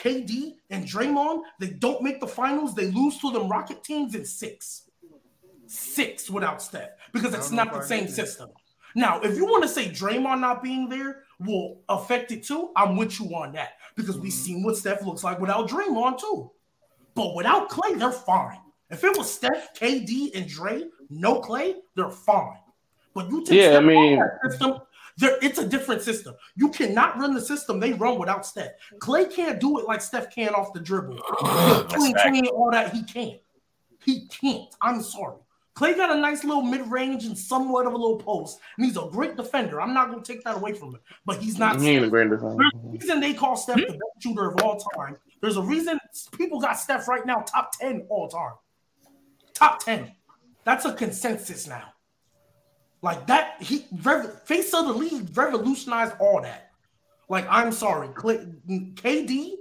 [0.02, 2.74] KD and Draymond, they don't make the finals.
[2.74, 4.88] They lose to them Rocket teams in six
[5.66, 8.12] six without Steph because it's don't know not if the same agree.
[8.14, 8.50] system.
[8.94, 12.96] Now, if you want to say Draymond not being there will affect it too, I'm
[12.96, 14.36] with you on that because we've Mhm.
[14.36, 16.50] seen what Steph looks like without Draymond too.
[17.14, 18.60] But without Klay, they're fine.
[18.90, 22.58] If it was Steph, KD, and Dre, no Klay, they're fine.
[23.14, 24.78] But you take Yeah, I Steph out mean- of that system,
[25.18, 26.34] there, it's a different system.
[26.56, 28.72] You cannot run the system they run without Steph.
[28.98, 31.20] Klay can't do it like Steph can off the dribble.
[31.42, 32.28] That's Clean, fact.
[32.28, 32.92] clean, all that.
[32.92, 33.40] He can't.
[34.04, 34.74] He can't.
[34.80, 35.38] I'm sorry.
[35.74, 38.96] Klay got a nice little mid range and somewhat of a little post, and he's
[38.96, 39.80] a great defender.
[39.80, 41.80] I'm not going to take that away from him, but he's not.
[41.80, 42.56] He ain't a great defender.
[42.58, 43.92] There's a reason they call Steph the hmm?
[43.92, 45.16] best shooter of all time.
[45.40, 45.98] There's a reason
[46.36, 48.52] people got Steph right now top 10 all time.
[49.54, 50.12] Top 10.
[50.64, 51.92] That's a consensus now.
[53.02, 56.70] Like that, he rev- face of the league revolutionized all that.
[57.28, 58.54] Like, I'm sorry, Klay,
[58.94, 59.54] KD,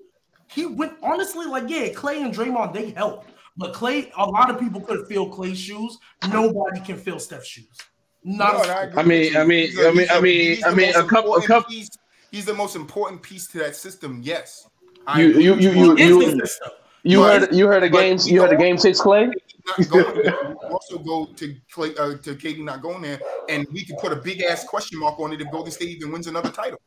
[0.47, 3.29] he went honestly, like, yeah, Klay and Draymond, they helped.
[3.57, 5.97] But Klay, a lot of people could feel Klay's shoes.
[6.31, 7.77] Nobody can feel Steph's shoes.
[8.23, 10.21] Not No, a- and I agree I mean- I mean- He's a- I mean- he's
[10.21, 11.89] mean- I mean, a couple- a couple- piece-
[12.31, 14.21] He's the most important piece to that system.
[14.23, 14.65] Yes,
[15.05, 15.97] I You- agree you- you- you- that.
[15.97, 16.59] He is
[17.03, 19.31] you- You heard you heard a game you heard a game six Klay?
[19.65, 23.19] Not going there, also go to Klay, uh, to KD not going there,
[23.49, 26.11] and we can put a big ass question mark on it if Golden State even
[26.11, 26.79] wins another title.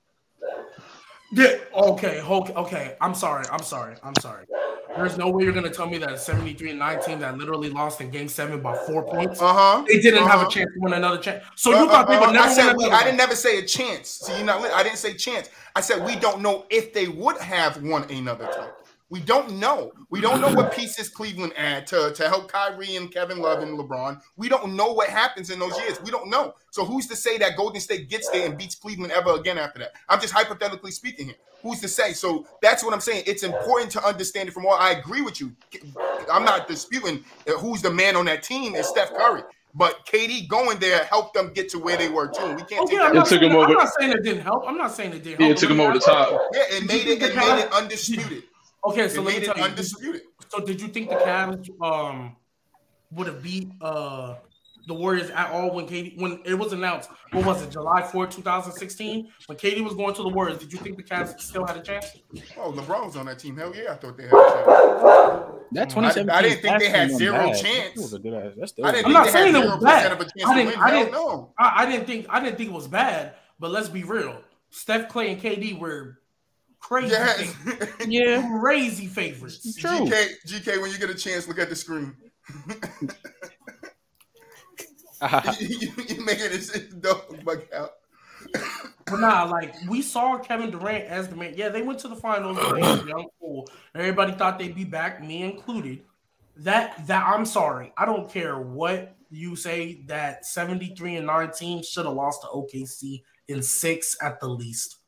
[1.32, 1.56] Yeah.
[1.74, 2.20] Okay.
[2.20, 2.52] Okay.
[2.54, 2.96] Okay.
[3.00, 3.44] I'm sorry.
[3.50, 3.96] I'm sorry.
[4.02, 4.46] I'm sorry.
[4.96, 8.00] There's no way you're gonna tell me that a 73 and 19 that literally lost
[8.00, 9.42] in Game Seven by four points.
[9.42, 9.84] Uh huh.
[9.88, 10.46] They didn't have uh-huh.
[10.46, 11.44] a chance to win another chance.
[11.56, 14.08] So you thought they would never I said we, I didn't never say a chance.
[14.08, 15.50] See, you know, I didn't say chance.
[15.74, 18.70] I said we don't know if they would have won another title.
[19.14, 19.92] We don't know.
[20.10, 23.78] We don't know what pieces Cleveland add to, to help Kyrie and Kevin Love and
[23.78, 24.20] LeBron.
[24.36, 26.02] We don't know what happens in those years.
[26.02, 26.54] We don't know.
[26.72, 29.78] So who's to say that Golden State gets there and beats Cleveland ever again after
[29.78, 29.92] that?
[30.08, 31.36] I'm just hypothetically speaking here.
[31.62, 32.12] Who's to say?
[32.12, 33.22] So that's what I'm saying.
[33.28, 34.74] It's important to understand it from all.
[34.74, 35.52] I agree with you.
[36.28, 39.42] I'm not disputing that who's the man on that team is Steph Curry.
[39.76, 42.42] But KD going there helped them get to where they were too.
[42.54, 43.14] We can't Oh, take yeah, I'm that.
[43.14, 44.64] not, took saying, him I'm not saying it didn't help.
[44.66, 45.56] I'm not saying it didn't Yeah, help.
[45.56, 46.40] it took him over the top.
[46.52, 48.42] Yeah, it made it, it made it undisputed.
[48.86, 49.64] Okay, It so let me made it tell you.
[49.64, 50.22] undisputed.
[50.48, 52.36] So did you think the Cavs um
[53.12, 54.36] would have beat uh
[54.86, 57.08] the Warriors at all when KD when it was announced?
[57.32, 59.28] What was it, July 4, 2016?
[59.46, 61.80] When KD was going to the Warriors, did you think the Cavs still had a
[61.82, 62.06] chance?
[62.58, 63.56] Oh, LeBron was on that team.
[63.56, 65.50] Hell yeah, I thought they had a chance.
[65.72, 67.56] That I- 2017 I didn't think they had zero bad.
[67.62, 67.94] chance.
[67.94, 68.52] That was a good ass.
[68.58, 70.02] That's still I didn't I'm think not saying it zero was bad.
[70.02, 70.78] percent of a chance I didn't- win.
[70.82, 71.52] I didn't- no.
[71.58, 74.40] I, I didn't think I didn't think it was bad, but let's be real.
[74.70, 76.18] Steph, Klay, and KD were
[76.84, 77.52] crazy, Yes.
[77.52, 78.06] favorites.
[78.08, 78.58] yeah.
[78.60, 79.74] crazy favorites.
[79.76, 79.90] True.
[79.90, 82.14] GK, GK, when you get a chance, look at the screen.
[85.60, 86.70] you, you making this
[87.00, 87.92] dog bug out.
[89.06, 91.54] But nah, like we saw Kevin Durant as the man.
[91.56, 92.58] Yeah, they went to the finals.
[93.08, 93.68] Young, cool.
[93.94, 96.02] Everybody thought they'd be back, me included.
[96.58, 97.92] That that I'm sorry.
[97.96, 100.02] I don't care what you say.
[100.06, 104.98] That 73 and 19 should have lost to OKC in six at the least.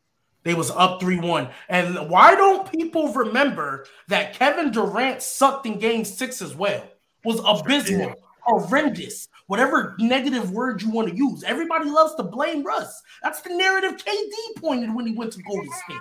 [0.47, 1.51] They was up 3-1.
[1.69, 6.85] And why don't people remember that Kevin Durant sucked in game six as well?
[7.25, 11.43] Was abysmal, horrendous, whatever negative word you want to use.
[11.43, 13.03] Everybody loves to blame Russ.
[13.25, 15.97] That's the narrative KD pointed when he went to Golden State.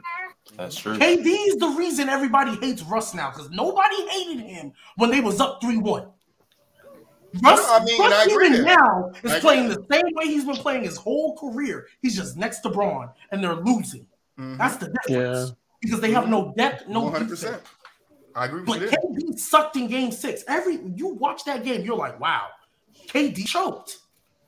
[0.55, 0.95] That's true.
[0.95, 5.41] KD is the reason everybody hates Russ now because nobody hated him when they was
[5.41, 6.08] up 3-1.
[7.41, 10.25] Russ, I mean, Russ I agree even now is I agree playing the same way
[10.27, 11.88] he's been playing his whole career.
[12.03, 14.05] He's just next to Bron, and they're losing.
[14.39, 14.57] Mhm.
[14.57, 15.49] That's the difference.
[15.49, 15.55] Yeah.
[15.81, 17.29] Because they have no depth, no 100%.
[17.29, 17.67] defense.
[18.35, 18.97] I agree with But you there.
[19.31, 20.43] KD sucked in game six.
[20.47, 22.47] Every you watch that game, you're like, wow,
[23.07, 23.99] KD choked.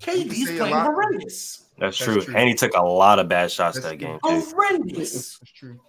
[0.02, 0.86] KD's say a playing lot.
[0.88, 1.66] horrendous.
[1.80, 2.22] That's That's true.
[2.22, 2.36] true.
[2.36, 4.20] And he took a lot of bad shots That's that game.
[4.24, 5.38] Horrendous.
[5.40, 5.80] That's true.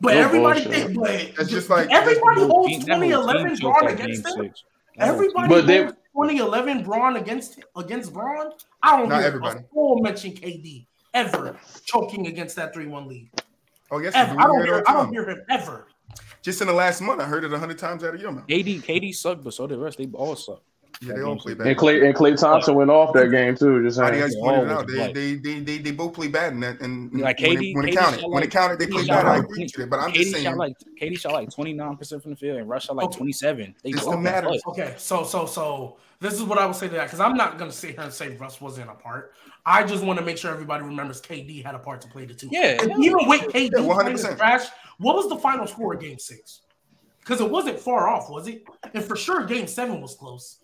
[0.00, 0.86] But No everybody bullshit.
[0.86, 4.26] think, but That's just like- everybody that's- holds That whole team 2011 choked Bron against
[4.26, 4.32] him.
[4.44, 4.64] six.
[4.98, 8.52] Everybody But they- holds 2011 Bron against against Bron.
[8.82, 9.58] I don't Not hear everybody.
[9.60, 13.30] a soul mention KD ever choking against that 3-1 lead.
[13.92, 14.32] Oh, yes, Ever.
[14.40, 14.48] I do.
[14.48, 15.86] don't hear hear it all I don't hear him ever.
[16.40, 18.46] Just in the last month, I heard it a hundred times out of your mouth.
[18.48, 19.98] KD, KD sucked, but so did the rest.
[19.98, 20.62] They all suck.
[21.02, 21.66] Yeah, they all play bad.
[21.66, 23.82] And Klay and Klay Thompson went off that game too.
[23.84, 24.20] Just I saying.
[24.20, 24.86] guys They pointed it all out.
[24.86, 26.80] They, like- they, they, they, they both play bad in that.
[26.80, 29.24] And Like when, KD it, when it counted, shot when it counted, they played shot
[29.24, 29.32] bad.
[29.32, 29.86] I agree with you.
[29.86, 32.58] But I'm KD just saying, shot like KD shot like 29 percent from the field,
[32.58, 33.74] and Russ shot like 27.
[33.82, 34.62] They It both still got matters.
[34.64, 34.78] clutch.
[34.78, 37.58] Okay, so so so this is what I would say to that because I'm not
[37.58, 39.32] gonna sit here and say Russ wasn't a part.
[39.64, 42.34] I just want to make sure everybody remembers KD had a part to play the
[42.34, 42.48] two.
[42.50, 42.96] Yeah, And yeah.
[42.98, 44.30] even with KD Yeah, playing 100%.
[44.30, 44.66] the trash,
[44.98, 46.62] what was the final score of Game Six?
[47.20, 48.64] Because it wasn't far off, was it?
[48.94, 50.58] And for sure, Game Seven was close.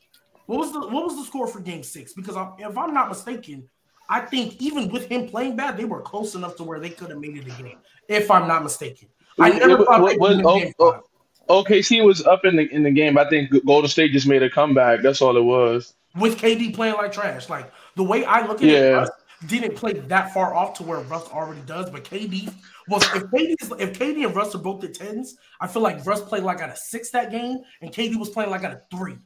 [0.47, 2.13] What was the what was the score for Game Six?
[2.15, 3.69] Because I, if I'm not mistaken,
[4.09, 7.11] I think even with him playing bad, they were close enough to where they could
[7.11, 7.79] have made it a game.
[8.09, 9.09] If I'm not mistaken,
[9.39, 11.03] I It- never it- thought what- they what- would win Game oh, Five.
[11.49, 13.17] OKC was up in the in the game.
[13.19, 15.03] I think Golden State just made a comeback.
[15.03, 15.95] That's all it was.
[16.17, 17.49] with KD playing like trash.
[17.49, 18.91] Like the way I look at it, Yeah.
[18.91, 19.11] Russ
[19.47, 21.91] didn't play that far off to where Russ already does.
[21.91, 22.53] But KD
[22.89, 26.23] was if KD if KD and Russ are both at tens, I feel like Russ
[26.23, 29.19] played like at a six that game, and KD was playing like at a three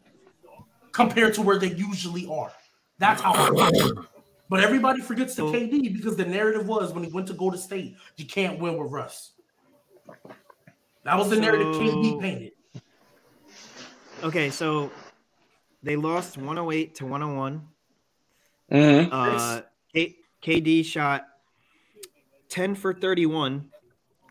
[0.93, 2.51] compared to where they usually are.
[2.99, 3.35] That's how.
[3.35, 4.07] I feel.
[4.49, 7.97] But everybody forgets the KD because the narrative was when he went to Golden State,
[8.17, 9.33] you can't win with Russ.
[11.05, 12.53] That was the narrative KD painted.
[14.23, 14.91] Okay, so
[15.83, 17.67] they lost 108 to 101.
[18.73, 19.09] Mm-hmm.
[19.13, 19.61] Uh,
[19.93, 21.27] K- KD shot
[22.49, 23.71] 10 for 31,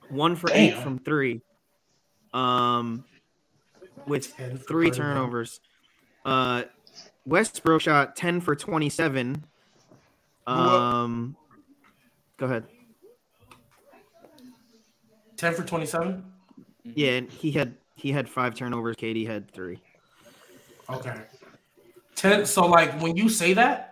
[0.10, 1.42] one for eight from three,
[2.34, 3.06] um,
[4.08, 4.34] with
[4.68, 5.60] three turnovers.
[6.26, 6.64] Uh,
[7.26, 9.46] Westbrook shot 10 for 27.
[10.48, 11.36] Um,
[12.38, 12.66] go ahead.
[15.38, 16.24] Ten for twenty-seven.
[16.84, 18.96] Yeah, and he had he had five turnovers.
[18.96, 19.80] KD had three.
[20.90, 21.16] Okay.
[22.16, 23.91] 10 so like when you say that,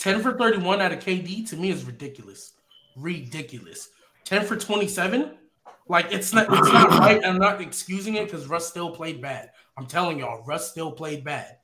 [0.00, 2.54] 10 for 31 out of KD to me is ridiculous.
[2.96, 3.90] Ridiculous.
[4.24, 5.36] 10 for 27,
[5.88, 7.24] like it's not it's not right.
[7.24, 9.50] I'm not excusing it because Russ still played bad.
[9.76, 11.56] I'm telling y'all, Russ still played bad.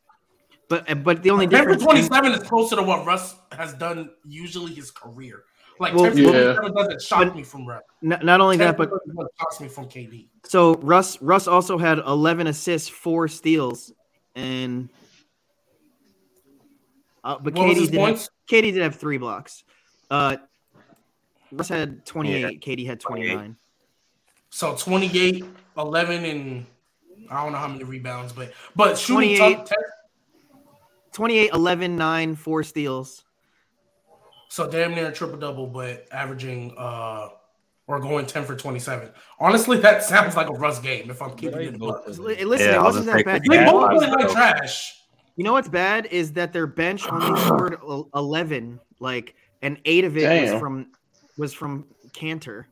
[0.69, 4.11] But but the only 10 for difference 27 is closer to what Russ has done
[4.27, 5.45] usually his career.
[5.79, 6.31] Like Well, 10 for yeah.
[6.55, 7.83] 27 doesn't shock But- me from Russ.
[8.03, 8.91] not, not only 10 that, but
[9.39, 10.29] shocks me from KD.
[10.45, 13.93] so Russ Russ also had 11 assists, four steals,
[14.35, 14.89] and
[17.27, 18.29] uh, but What was KD his did have.
[18.49, 19.65] KD did have three blocks.
[20.11, 20.37] Uh,
[21.53, 22.61] Russ had 28.
[22.61, 23.57] KD had 29.
[24.51, 25.45] So 28,
[25.77, 26.67] 11, and
[27.31, 29.57] I don't know how many rebounds, but but shooting 28.
[29.57, 29.77] top 10,
[31.13, 33.25] 28, 11, 9, four steals.
[34.49, 37.29] so damn near a triple double, but averaging uh
[37.89, 39.11] or going 10 for 27.
[39.39, 41.73] Honestly, that sounds like a Russ game if I'm keeping it.
[41.73, 42.19] Li- Bucks.
[42.19, 43.43] Listen, Yeah, it I was wasn't that bad.
[43.49, 45.03] They both I play like was- trash.
[45.37, 50.05] You know what's bad is that their bench only scored el- 11, like, and eight
[50.05, 50.87] of it was from
[51.39, 52.65] was from Kanter.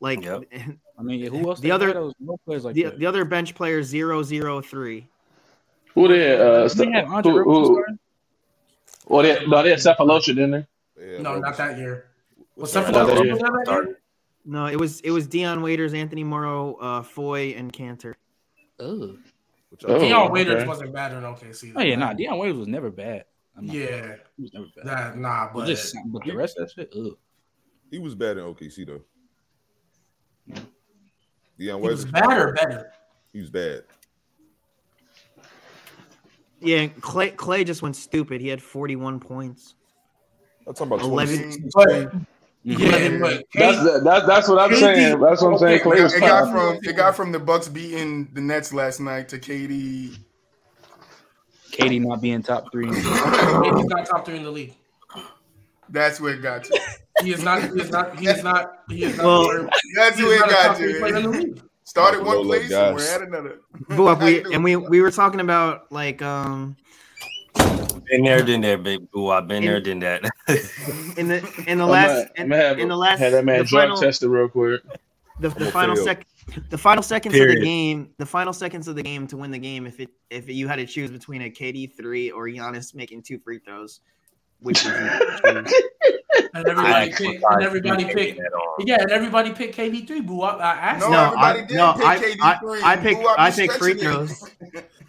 [0.00, 0.42] Like Yep.
[0.98, 1.60] I mean, who else?
[1.60, 1.96] The other- had?
[1.96, 2.98] There was no players like the, that.
[2.98, 5.06] the other bench player zero zero three.
[5.94, 6.36] Who they?
[6.38, 7.98] Uh, Didn't they have who, Andre Roberson who,
[9.14, 10.66] well, they, no, they had Sefolosha, didn't they?
[11.00, 11.40] Yeah, No, bro.
[11.40, 12.06] not that year.
[12.56, 13.36] Was Sorry, that not that for year.
[13.36, 13.96] that
[14.44, 18.14] No, it was it was Dion Waiters, Anthony Morrow, uh, Foy, and Kanter.
[18.78, 19.16] Ugh.
[19.70, 20.66] What y'all- Oh, Dion Waiters okay.
[20.68, 21.72] wasn't bad in OKC.
[21.76, 22.12] Oh yeah, nah.
[22.12, 23.24] Dion Waiters was never bad.
[23.56, 24.86] I'm not- Yeah, he was never bad.
[24.86, 27.16] that nah, but but just but the rest of that shit, ugh.
[27.90, 29.02] He was bad in OKC though.
[31.58, 32.92] Dion he was Waiters, bad or better.
[33.32, 33.84] he was bad.
[36.60, 38.40] Yeah, Klay Klay just went stupid.
[38.40, 39.74] He had forty one points.
[40.66, 42.12] I'm talking about 11 But
[42.62, 45.20] yeah, but That's KD, that's that's what I'm KD saying.
[45.20, 45.80] That's what I'm saying.
[45.80, 46.52] okay, Klay It got fine.
[46.52, 50.18] from it got from the Bucks beating the Nets last night to KD.
[51.72, 52.86] KD not being top three.
[52.86, 54.74] KD's not top three in the league.
[55.88, 56.80] That's where it got to.
[57.22, 57.62] He is not.
[57.62, 58.18] He is not.
[58.18, 58.72] He is not.
[58.88, 59.24] He is not.
[59.24, 61.62] Well, That's he where it got top three player in the to.
[61.84, 63.60] Started one Low, low place and we're at another.
[63.90, 66.76] BooWop, How you we, and we we were talking about like um
[68.10, 69.28] Been there, done that, big boo.
[69.30, 70.22] I've been there, done that.
[71.16, 73.32] in the in the I'm last gonna- I'm in, gonna have, in the last have
[73.32, 74.82] that man the drug final, tested real quick.
[75.38, 76.04] the, the gonna final fail.
[76.04, 76.26] sec
[76.70, 79.58] the final seconds of the game the final seconds of the game to win the
[79.58, 83.22] game if it if you had to choose between a KD three or Giannis making
[83.22, 84.00] two free throws,
[84.60, 85.64] which would you?
[86.52, 87.44] And everybody I picked.
[87.44, 88.40] And everybody thought picked.
[88.80, 90.20] Yeah, and everybody picked KD three.
[90.20, 90.60] BooWop.
[90.60, 91.00] I asked.
[91.00, 91.12] No, him.
[91.12, 92.82] No, everybody I- did no, pick I- KD I- three.
[92.82, 94.50] I picked- Who out I there picked free throws.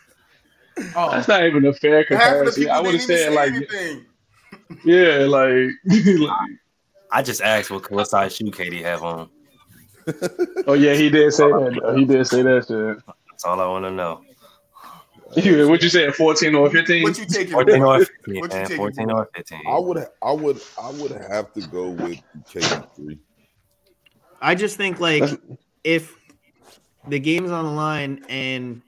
[0.96, 2.70] Oh, That's not even a fair Half of the comparison.
[2.70, 4.06] I would have said like, anything.
[4.84, 5.70] yeah, like,
[6.20, 6.50] like-
[7.12, 9.30] I just asked what, what size shoe KD have on.
[10.68, 11.80] oh yeah, he did say that.
[11.82, 11.96] though.
[11.96, 13.16] He did say that shit.
[13.30, 14.22] That's all I want to know.
[15.36, 17.04] Yeah, what you saying, fourteen or fifteen?
[17.04, 17.54] What you taking?
[17.54, 18.66] 14 or 15, man.
[18.76, 19.62] 14 or 15.
[19.66, 23.20] I would, I would, I would have to go with KD three.
[24.42, 25.24] I just think like
[25.84, 26.18] if
[27.08, 28.82] the game's on the line and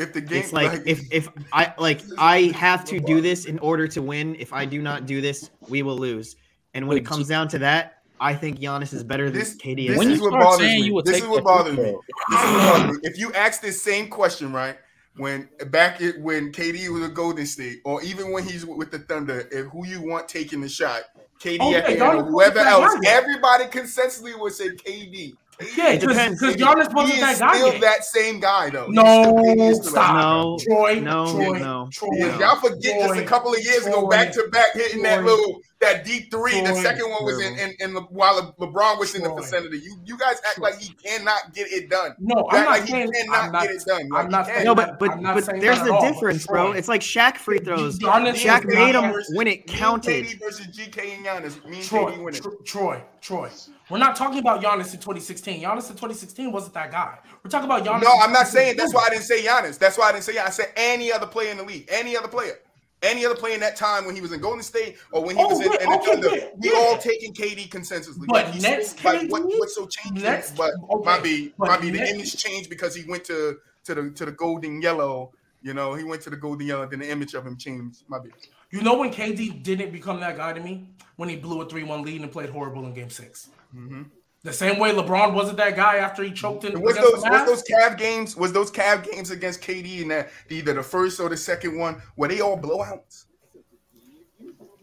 [0.00, 3.58] If the game, it's like if if I like I have to do this in
[3.58, 4.34] order to win.
[4.38, 6.36] If I do not do this, we will lose.
[6.74, 9.88] And when it comes down to that, I think Giannis is better than This- KD.
[9.88, 9.98] this is.
[9.98, 10.86] When is you what start bothers saying me.
[10.86, 11.82] you would This take is what the bothers me.
[11.82, 11.96] This is
[12.30, 13.00] what bothers me.
[13.04, 14.76] If you ask this same question, right,
[15.16, 19.00] when back it when KD was a Golden State, or even when he's with the
[19.00, 21.02] Thunder, if who you want taking the shot,
[21.40, 25.34] KD Oh, at yeah, the end, or whoever else, everybody consensually would say KD.
[25.76, 26.42] Yeah, It because depends.
[26.42, 27.80] Giannis wasn't he that is guy still yet.
[27.80, 28.86] that same guy though.
[28.88, 30.14] No, still- KD is stop.
[30.16, 32.08] No, Troy, no, Troy, no, Troy.
[32.14, 35.60] Yeah, y'all forget just a couple of years ago, back to back, hitting that little
[35.80, 36.60] that D three.
[36.60, 39.78] the second one was in, in, in the, while Le- LeBron was in the vicinity.
[39.78, 40.70] You you guys act Troy.
[40.70, 42.14] like he cannot get it done.
[42.18, 43.12] No, I'm not like he saying.
[43.12, 44.08] cannot I'm not, get it done.
[44.08, 46.12] Like, I'm not saying no, but but I'm not but there's that the all.
[46.12, 46.54] difference, Troy.
[46.54, 46.72] bro.
[46.72, 47.98] It's like Shaq free throws.
[47.98, 50.26] Giannis Shaq made them when it counted.
[50.26, 51.64] KD versus GK and Giannis.
[51.66, 52.42] Me and Troy, KD winning.
[52.64, 53.50] Troy, Troy.
[53.88, 55.62] We're not talking about Giannis in 2016.
[55.62, 57.18] Giannis in 2016 wasn't that guy.
[57.42, 58.02] We're talking about Giannis.
[58.04, 58.76] No, I'm not saying.
[58.76, 59.78] That's why I didn't say Giannis.
[59.78, 60.34] That's why I didn't say.
[60.34, 60.46] Giannis.
[60.46, 61.88] I said any other player in the league.
[61.90, 62.58] Any other player.
[63.02, 65.42] Any other player in that time when he was in Golden State or when he
[65.42, 66.76] Oh, was in, in the okay, Thunder, yeah, we yeah.
[66.78, 68.26] all taking KD consensusly.
[68.26, 70.22] But Like, Nets so- like, what, what's so changed?
[70.22, 73.56] Nets- but okay, might be but might be the image changed because he went to
[73.84, 75.32] to the to the golden yellow.
[75.62, 76.86] You know, he went to the golden yellow.
[76.86, 78.02] Then the image of him changed.
[78.08, 78.30] Might be.
[78.70, 80.90] You know when KD didn't become that guy to me?
[81.16, 84.02] When he blew a 3-1 lead and played horrible in game 6 Mm-hmm.
[84.42, 87.46] The same way LeBron wasn't that guy after he choked in Was those the was
[87.46, 88.36] those Cav games?
[88.36, 92.00] Was those Cav games against KD and that either the first or the second one?
[92.16, 93.26] Were they all blowouts?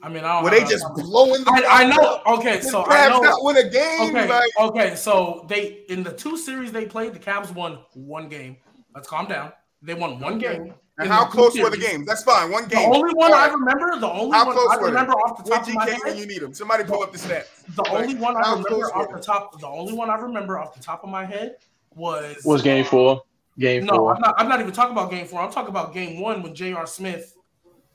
[0.03, 1.43] I mean, I don't Were they just blowing?
[1.43, 2.21] The I, I know.
[2.37, 3.21] Okay, so the I Cavs know.
[3.21, 4.15] not win a game?
[4.15, 4.95] Okay, Like, okay.
[4.95, 8.57] So they in the two series they played, the Cavs won one game.
[8.93, 9.53] Let's calm down.
[9.81, 10.75] They won one game.
[10.99, 12.05] And how the two close were the games?
[12.07, 12.51] That's fine.
[12.51, 12.89] One game.
[12.89, 12.95] The game.
[12.95, 14.91] only one All I remember, the only How one close I were they?
[14.91, 16.53] remember off the With top of my GK when head, you need them.
[16.53, 17.45] Somebody pull up the stats.
[17.75, 20.15] the Like, only one I remember close were off the top, the only one I
[20.15, 21.57] remember off the top of my head
[21.95, 23.23] was Was game four?
[23.59, 24.15] Game No, four.
[24.15, 24.35] I'm not.
[24.37, 25.39] I'm not even talking about game four.
[25.41, 26.85] I'm talking about game one when J.R.
[26.87, 27.33] Smith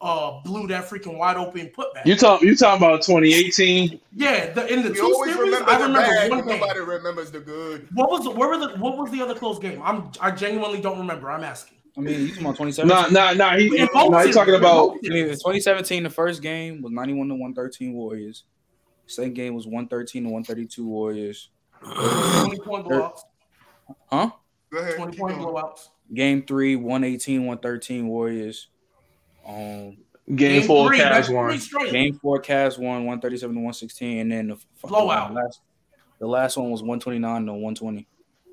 [0.00, 2.04] uh blew that freaking wide open putback.
[2.04, 4.00] You talk you talking about 2018?
[4.16, 6.60] yeah, the, in the We two series, remember I remember bad, one but game.
[6.60, 7.86] nobody remembers the good.
[7.94, 9.80] What was where were the what was the other close game?
[9.84, 11.30] I'm I genuinely don't remember.
[11.30, 11.78] I'm asking.
[11.96, 12.88] I mean, you talking about 2017?
[12.88, 13.56] Nah, nah, nah.
[13.56, 17.34] He, In nah, he talking about I mean, 2017, the first game was 91 to
[17.34, 18.44] 113 Warriors.
[19.06, 21.50] Second game was 113 to 132 Warriors.
[21.82, 23.20] Twenty point blowouts.
[24.06, 24.30] Huh?
[24.70, 24.96] Go ahead.
[24.96, 25.88] 20 point blowouts.
[26.14, 28.68] Game three, 118, 113 Warriors.
[29.46, 29.98] Um,
[30.34, 31.90] game four, three, Cavs won.
[31.90, 35.28] game four, Cavs won 137 to 116, and then the Blowout.
[35.28, 35.60] The last,
[36.20, 38.06] the last one was 129 to 120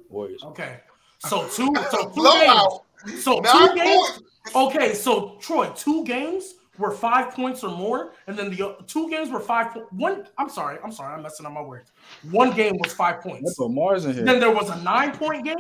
[0.10, 0.44] Warriors.
[0.44, 0.80] Okay.
[1.20, 2.86] So two so two Blowout.
[3.06, 3.24] Games.
[3.24, 4.10] So two Nine games.
[4.10, 4.22] points.
[4.56, 9.30] Okay, so Troy, two games were five points or more, and then the two games
[9.30, 9.74] were five.
[9.74, 11.92] Po- one, I'm sorry, I'm sorry, I'm messing up my words.
[12.32, 13.56] One game was five Let's points.
[13.56, 14.24] put Mars in here.
[14.24, 15.58] Then there was a nine point game.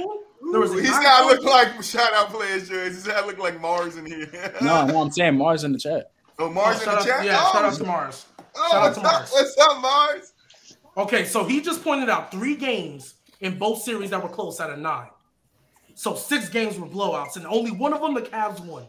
[0.52, 3.04] There was a He's nine got to point- look like shout out players jerseys.
[3.04, 4.30] He's got to look like Mars in here.
[4.62, 6.12] No, no, I'm saying Mars in the chat.
[6.40, 7.26] Oh, Oh, Mars in the out, chat.
[7.26, 7.50] yeah, oh.
[7.50, 8.26] oh, shout out to Mars.
[8.56, 9.12] oh, shout out what's to up?
[9.14, 9.32] Mars.
[9.34, 10.34] What's up, Mars?
[10.98, 14.70] Okay, so he just pointed out three games in both series that were close out
[14.70, 15.10] of nine.
[16.00, 18.86] So six games were blowouts, and only one of them the Cavs won.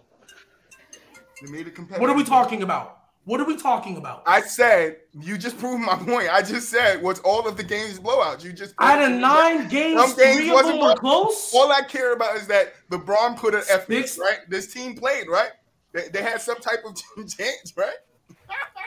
[1.42, 2.00] They made it competitive.
[2.00, 2.98] What are we talking about?
[3.24, 4.22] What are we talking about?
[4.26, 6.32] I said you just proved my point.
[6.32, 8.44] I just said was all of the games blowouts.
[8.44, 11.52] You just Out of nine games, Some games three of them were close.
[11.52, 14.48] All I care about is that LeBron put an effort, right?
[14.48, 15.50] This team played, right?
[15.92, 16.94] They, they had some type of
[17.28, 17.96] chance, right?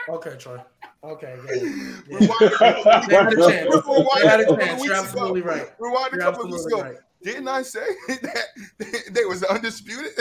[0.08, 0.60] Okay, Troy.
[1.04, 1.62] Okay, good.
[2.08, 3.86] Rewind They had a chance.
[3.86, 4.82] Rewind They had a chance.
[4.82, 5.04] You're ago.
[5.04, 5.68] absolutely right.
[5.78, 6.82] Rewind a You're couple weeks ago.
[6.82, 6.96] right.
[7.24, 8.46] Didn't I say that
[9.12, 10.12] they was undisputed?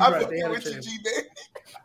[0.00, 0.28] I'm right.
[0.30, 0.80] They fucking with you.
[0.80, 1.24] G man.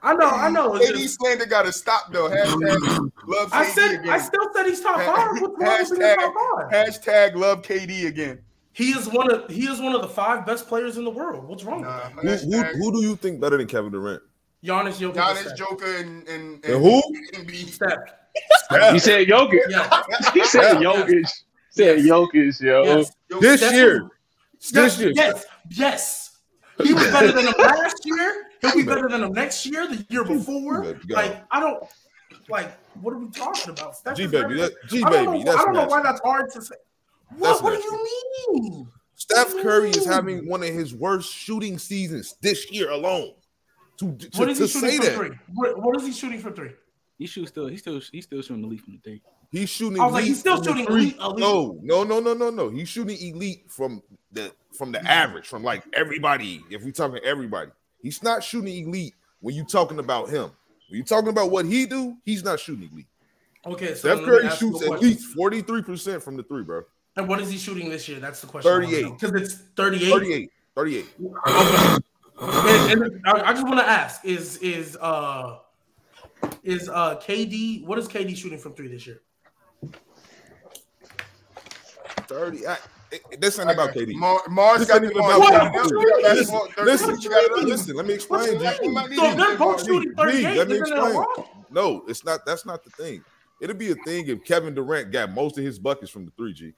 [0.03, 0.29] I know.
[0.29, 0.75] I know.
[0.75, 2.29] It's AD just- slander got to stop though.
[2.29, 3.91] Hashtag love I said.
[3.99, 4.09] again.
[4.09, 5.41] I still said he's top five.
[5.41, 6.71] What's wrong with Hashtag- top five?
[6.71, 8.41] Hashtag love KD again.
[8.73, 9.49] He is one of.
[9.49, 11.47] He is one of the five best players in the world.
[11.47, 12.41] What's wrong Nah, with that?
[12.41, 14.21] Who, who, who do you think better than Kevin Durant?
[14.63, 15.57] Giannis, Jokic, Giannis, Steph.
[15.57, 17.01] Joker, and and, And who?
[17.33, 17.69] Embiid.
[17.69, 17.99] Steph.
[18.93, 19.59] He said Jokic.
[19.69, 20.03] Yeah.
[20.33, 20.91] He said Yeah.
[20.93, 21.29] Jokic.
[21.76, 22.84] Said Jokic, yo.
[22.84, 23.11] Yes.
[23.30, 24.09] Yo, This Steph year.
[24.59, 24.71] Yes.
[24.71, 25.11] This year.
[25.15, 25.45] Yes.
[25.71, 26.38] Yes.
[26.84, 28.45] He was better than him last year.
[28.61, 30.97] He'll be better than him next year, the year before.
[31.09, 31.84] Like I don't.
[32.49, 33.95] Like what are we talking about?
[33.95, 35.86] Steph G is baby, better that, G I don't baby, know, that's I don't know
[35.86, 36.76] why that's hard to say.
[37.38, 37.63] What?
[37.63, 38.07] What do you
[38.51, 38.88] mean?
[39.15, 43.34] Steph Curry is having one of his worst shooting seasons this year alone.
[43.97, 45.38] To, to, What is he to shooting say from that, three?
[45.53, 46.71] What, what is he shooting from three?
[47.17, 47.67] He shoots still.
[47.67, 48.01] He's still.
[48.11, 49.21] He's still shooting the lead from the three.
[49.53, 50.01] He's shooting.
[50.01, 51.39] I was like, elite he's still shooting elite- elite.
[51.39, 52.69] No, no, no, no, no, no.
[52.69, 56.61] He's shooting elite from the from the average, from like everybody.
[56.69, 60.51] If we talking everybody, he's not shooting elite when you talking about him.
[60.89, 63.07] When you talking about what he do, he's not shooting elite.
[63.65, 66.43] Okay, so Steph Curry ask you a shoots at least forty three percent from the
[66.43, 66.83] three, bro.
[67.15, 68.19] And what is he shooting this year?
[68.19, 68.71] That's the question.
[68.71, 69.03] 38.
[69.19, 70.09] Because it's 38.
[70.11, 71.05] 38, 38.
[71.47, 72.91] Okay.
[72.91, 75.59] and, and I, I just want to ask: Is is uh
[76.63, 77.85] is uh KD?
[77.85, 79.21] What is KD shooting from three this year?
[82.28, 82.67] 30.
[82.67, 82.78] I,
[83.11, 84.15] it, this ain't about KD.
[84.15, 85.38] Mar- Mars got the even Mars.
[85.38, 86.21] about KD.
[86.34, 86.59] Listen.
[86.84, 87.95] Listen, listen, listen.
[87.95, 88.57] let me explain.
[88.57, 88.80] the G.
[88.84, 90.57] You might need So they're both shooting 38.
[90.57, 91.24] let me explain.
[91.69, 92.41] No, it's not.
[92.45, 93.24] That's not the thing.
[93.61, 96.53] It'll be a thing if Kevin Durant got most of his buckets from the three
[96.53, 96.74] G.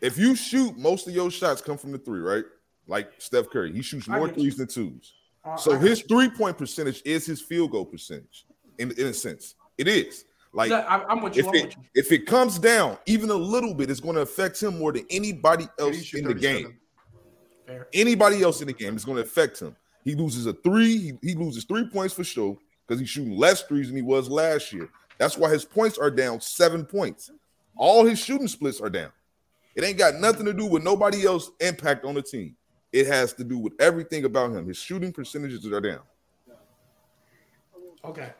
[0.00, 2.44] If you shoot, most of your shots come from the three, right?
[2.86, 5.12] Like Steph Curry, he shoots more threes than twos.
[5.44, 8.46] Uh, So his three point percentage is his field goal percentage.
[8.78, 10.24] In, in a sense, it is.
[10.52, 11.42] Like Yeah, I, I'm with you.
[11.42, 11.82] if I'm it with you.
[11.94, 15.06] if it comes down even a little bit, it's going to affect him more than
[15.10, 16.78] anybody else in the game.
[17.66, 17.86] Fair.
[17.92, 19.76] Anybody else in the game is going to affect him.
[20.04, 20.96] He loses a three.
[20.96, 24.28] He, he loses three points for sure because he's shooting less threes than he was
[24.28, 24.88] last year.
[25.18, 27.30] That's why his points are down seven points.
[27.76, 29.12] All his shooting splits are down.
[29.76, 32.56] It ain't got nothing to do with nobody else impact on the team.
[32.92, 34.66] It has to do with everything about him.
[34.66, 36.00] His shooting percentages are down.
[38.04, 38.32] Okay.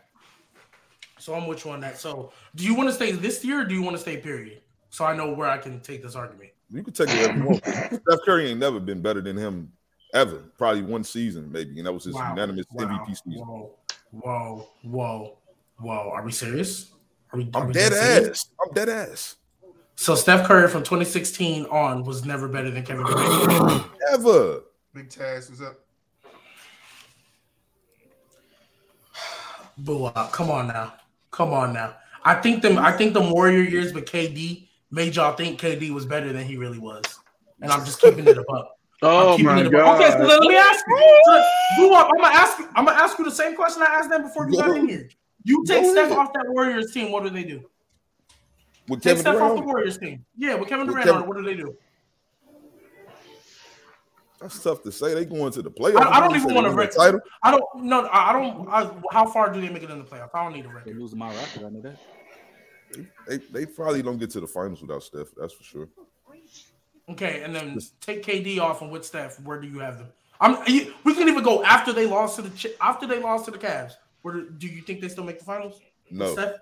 [1.20, 1.98] So I'm with you on that.
[1.98, 4.62] So do you want to stay this year or do you want to stay period?
[4.88, 6.50] So I know where I can take this argument.
[6.70, 7.54] You can take it wherever you.
[7.98, 9.70] Steph Curry ain't never been better than him
[10.14, 10.38] ever.
[10.56, 12.30] Probably one season, maybe, and that was his Wow.
[12.30, 12.84] unanimous Wow.
[12.86, 13.32] MVP season.
[13.46, 13.76] Whoa,
[14.12, 15.38] whoa, whoa,
[15.78, 16.10] whoa.
[16.14, 16.92] Are we serious?
[17.32, 18.28] Are we, are I'm we dead serious?
[18.28, 18.46] ass.
[18.66, 19.36] I'm dead ass.
[19.96, 23.84] So Steph Curry from 2016 on was never better than Kevin Durant.
[24.12, 24.62] Ever.
[24.94, 25.78] Big Taz was up.
[29.82, 30.32] BooWop.
[30.32, 30.94] Come on now.
[31.31, 31.95] Come on now.
[32.24, 36.05] I think them I think the Warrior years with KD made y'all think KD was
[36.07, 37.05] better than he really was.
[37.61, 38.66] And I'm just keeping it above.
[39.03, 39.99] Oh my it above.
[39.99, 41.22] Okay, so let me ask you.
[41.24, 41.43] So,
[41.78, 42.11] BooWop.
[42.12, 42.68] I'm gonna ask you.
[42.76, 45.09] I'm gonna ask you the same question I asked them before you got in here.
[45.45, 47.64] You take Go Steph off that Warriors team, what do they do?
[48.89, 50.22] With Take Kevin Steph off the Warriors team.
[50.37, 51.74] Yeah, with Kevin With Durant Kevin- on it, what do they do?
[54.41, 55.12] That's tough to say.
[55.14, 56.07] They going to the playoffs.
[56.07, 56.97] I, I don't even want they to win record.
[56.97, 57.20] title.
[57.43, 57.64] I don't.
[57.84, 58.68] No, I I don't.
[58.68, 60.30] I, how far do they make it in the playoffs?
[60.34, 60.99] I don't need a They record.
[60.99, 61.66] lose to my Raptors.
[61.66, 61.99] I know that.
[63.28, 65.28] They, they probably don't get to the finals without Steph.
[65.36, 65.88] That's for sure.
[67.09, 70.09] Okay, and then take KD off and with Steph, where do you have them?
[70.41, 70.57] I'm.
[70.66, 73.59] you- We can even go after they lost to the after they lost to the
[73.59, 73.93] Cavs.
[74.22, 75.80] Where do, do you think they still make the finals?
[76.11, 76.55] No, Steph?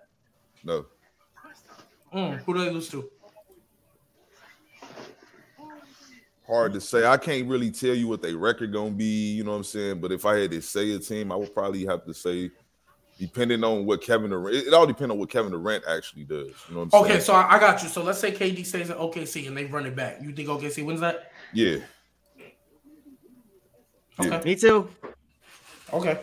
[0.64, 0.84] no.
[2.14, 3.08] Mm, who do they lose to?
[6.48, 7.04] Hard to say.
[7.06, 9.32] I can't really tell you what their record gonna be.
[9.34, 10.00] You know what I'm saying?
[10.00, 12.50] But if I had to say a team, I would probably have to say,
[13.18, 14.56] depending on what Kevin Durant.
[14.56, 16.46] It, it all depends on what Kevin Durant actually does.
[16.68, 17.20] You know what I'm Okay, saying?
[17.22, 17.88] so I, I got you.
[17.90, 20.22] So let's say KD stays at OKC and they run it back.
[20.22, 21.32] You think OKC wins that?
[21.52, 21.76] yeah.
[22.36, 22.46] Yeah.
[24.20, 24.40] Okay.
[24.44, 24.88] Me too.
[25.92, 26.18] Okay.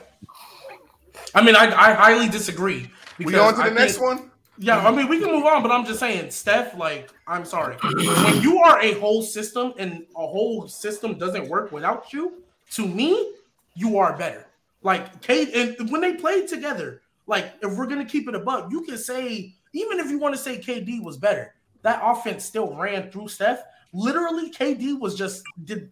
[1.33, 2.89] I mean, I, I highly disagree.
[3.19, 4.31] We because on to the I next think- one.
[4.57, 7.75] Yeah, I mean, we can move on, but I'm just saying, Steph, like, I'm sorry.
[7.75, 12.87] When you are a whole system and a whole system doesn't work without you, to
[12.87, 13.33] me,
[13.73, 14.47] you are better.
[14.81, 18.81] Like, K, and when they played together, like, if we're to keep it above, you
[18.83, 23.11] can say, even if you want to say KD was better, that offense still ran
[23.11, 23.63] through Steph.
[23.93, 25.89] Literally, KD was just, did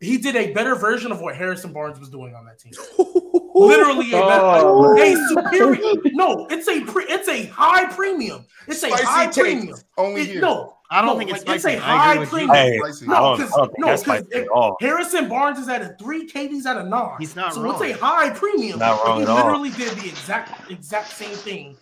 [0.00, 2.72] he did a better version of what Harrison Barnes was doing on that team.
[3.54, 5.94] Literally a better, Oh, a superior.
[6.12, 8.46] No, it's a pre, it's a high premium.
[8.66, 9.44] It's a high take.
[9.44, 9.78] premium.
[9.98, 10.40] Only It- here.
[10.40, 11.76] no, I don't no, think it's like, spicy.
[11.76, 12.50] it's a I agree high premium.
[12.54, 14.46] Hey, No, because no, because spicy.
[14.80, 17.16] Harrison Barnes is at a three, KD's at a nine.
[17.18, 17.74] He's not so wrong.
[17.82, 18.78] it's a high premium.
[18.78, 19.36] Not wrong he at all.
[19.36, 21.76] literally did the exact exact same thing,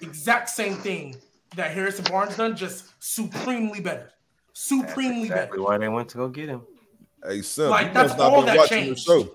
[0.00, 1.16] exact same thing
[1.56, 4.10] that Harrison Barnes done, just supremely better,
[4.52, 5.62] supremely Exactly better.
[5.62, 6.62] why they went to go get him.
[7.26, 9.06] Hey, son, Like, you that's must not all been that watching changed.
[9.08, 9.30] the show.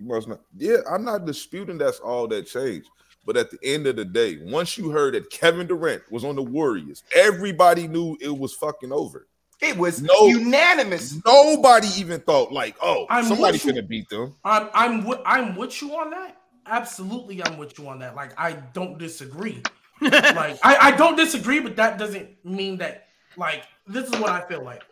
[0.00, 0.40] You must not.
[0.56, 2.88] Yeah, I'm not disputing that's all that changed.
[3.26, 6.36] But at the end of the day, once you heard that Kevin Durant was on
[6.36, 9.26] the Warriors, everybody knew it was fucking over.
[9.60, 10.26] It was No.
[10.26, 11.14] unanimous.
[11.26, 13.72] Nobody even thought like, oh, I'm somebody with you.
[13.74, 14.34] finna beat them.
[14.42, 16.38] I'm I'm with I'm with you on that.
[16.66, 18.14] Absolutely, I'm with you on that.
[18.16, 19.62] Like I don't disagree.
[20.00, 24.40] like I, I don't disagree, but that doesn't mean that like this is what I
[24.48, 24.82] feel like.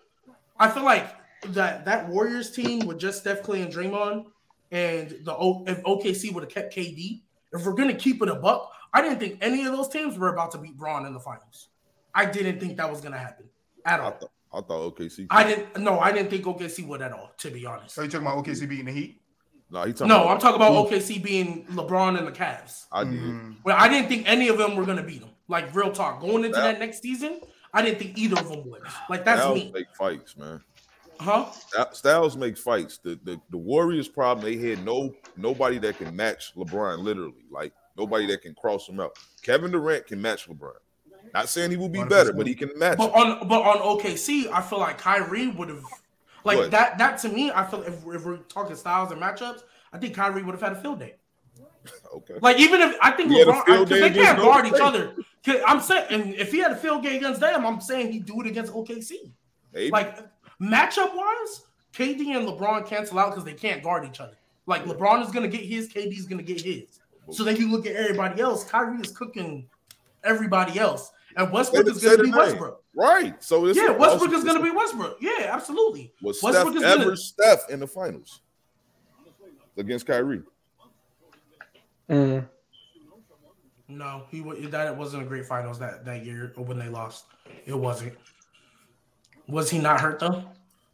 [0.59, 1.14] I feel like
[1.46, 4.26] that that Warriors team with just Steph Klay and Draymond
[4.70, 8.34] and the o, if OKC would have kept KD, if we're gonna keep it a
[8.34, 11.20] buck, I didn't think any of those teams were about to beat Bron in the
[11.20, 11.68] finals.
[12.14, 13.46] I didn't think that was gonna happen
[13.84, 14.10] at I all.
[14.12, 15.26] thought I thought OKC.
[15.30, 17.94] I didn't no, I didn't think OKC would at all, to be honest.
[17.94, 19.20] So you talking about OKC beating the Heat?
[19.70, 22.86] no, he talking No, about I'm talking about OKC being LeBron and the Cavs.
[22.92, 23.14] I did.
[23.14, 23.56] Mm.
[23.64, 25.30] Well, I didn't think any of them were gonna beat them.
[25.48, 26.72] Like real talk, going into Yeah.
[26.72, 27.40] that next season,
[27.72, 28.82] I didn't think either of them would.
[29.10, 30.62] Like that's Styles me, make fights, man.
[31.20, 31.50] Huh?
[31.92, 32.98] Styles make fights.
[32.98, 36.98] The, the the Warriors problem they had no nobody that can match LeBron.
[36.98, 39.18] Literally, like nobody that can cross him out.
[39.42, 40.72] Kevin Durant can match LeBron.
[41.34, 42.98] Not saying he will be better, but he can match.
[42.98, 45.84] But on but on OKC, I feel like Kyrie would have,
[46.44, 46.70] like What?
[46.70, 46.98] that.
[46.98, 49.62] That to me, I feel if, if we're talking styles and matchups,
[49.92, 51.16] I think Kyrie would have had a field day.
[52.14, 52.34] Okay.
[52.42, 55.14] Like even if I think He LeBron, because they can't guard each other.
[55.66, 58.40] I'm saying, and if he had a field game against them, I'm saying he'd do
[58.40, 59.32] it against OKC.
[59.72, 59.90] Maybe.
[59.90, 60.18] Like
[60.61, 64.36] matchup wise, KD and LeBron cancel out because they can't guard each other.
[64.66, 67.00] Like LeBron is gonna get his, KD's gonna get his.
[67.30, 68.64] So then you look at everybody else.
[68.64, 69.68] Kyrie is cooking
[70.24, 72.30] everybody else, and Westbrook is gonna be.
[72.30, 72.82] Westbrook.
[72.94, 73.42] right.
[73.42, 75.18] So it's Yeah, Westbrook is gonna be Westbrook.
[75.20, 76.12] Yeah, absolutely.
[76.22, 78.40] Was Westbrook Steph is gonna- ever Steph in the finals
[79.76, 80.42] against Kyrie?
[82.09, 82.48] Mm.
[83.88, 87.24] No, he that wasn't a great finals that that year when they lost.
[87.66, 88.14] It wasn't.
[89.49, 90.44] Was he not hurt though?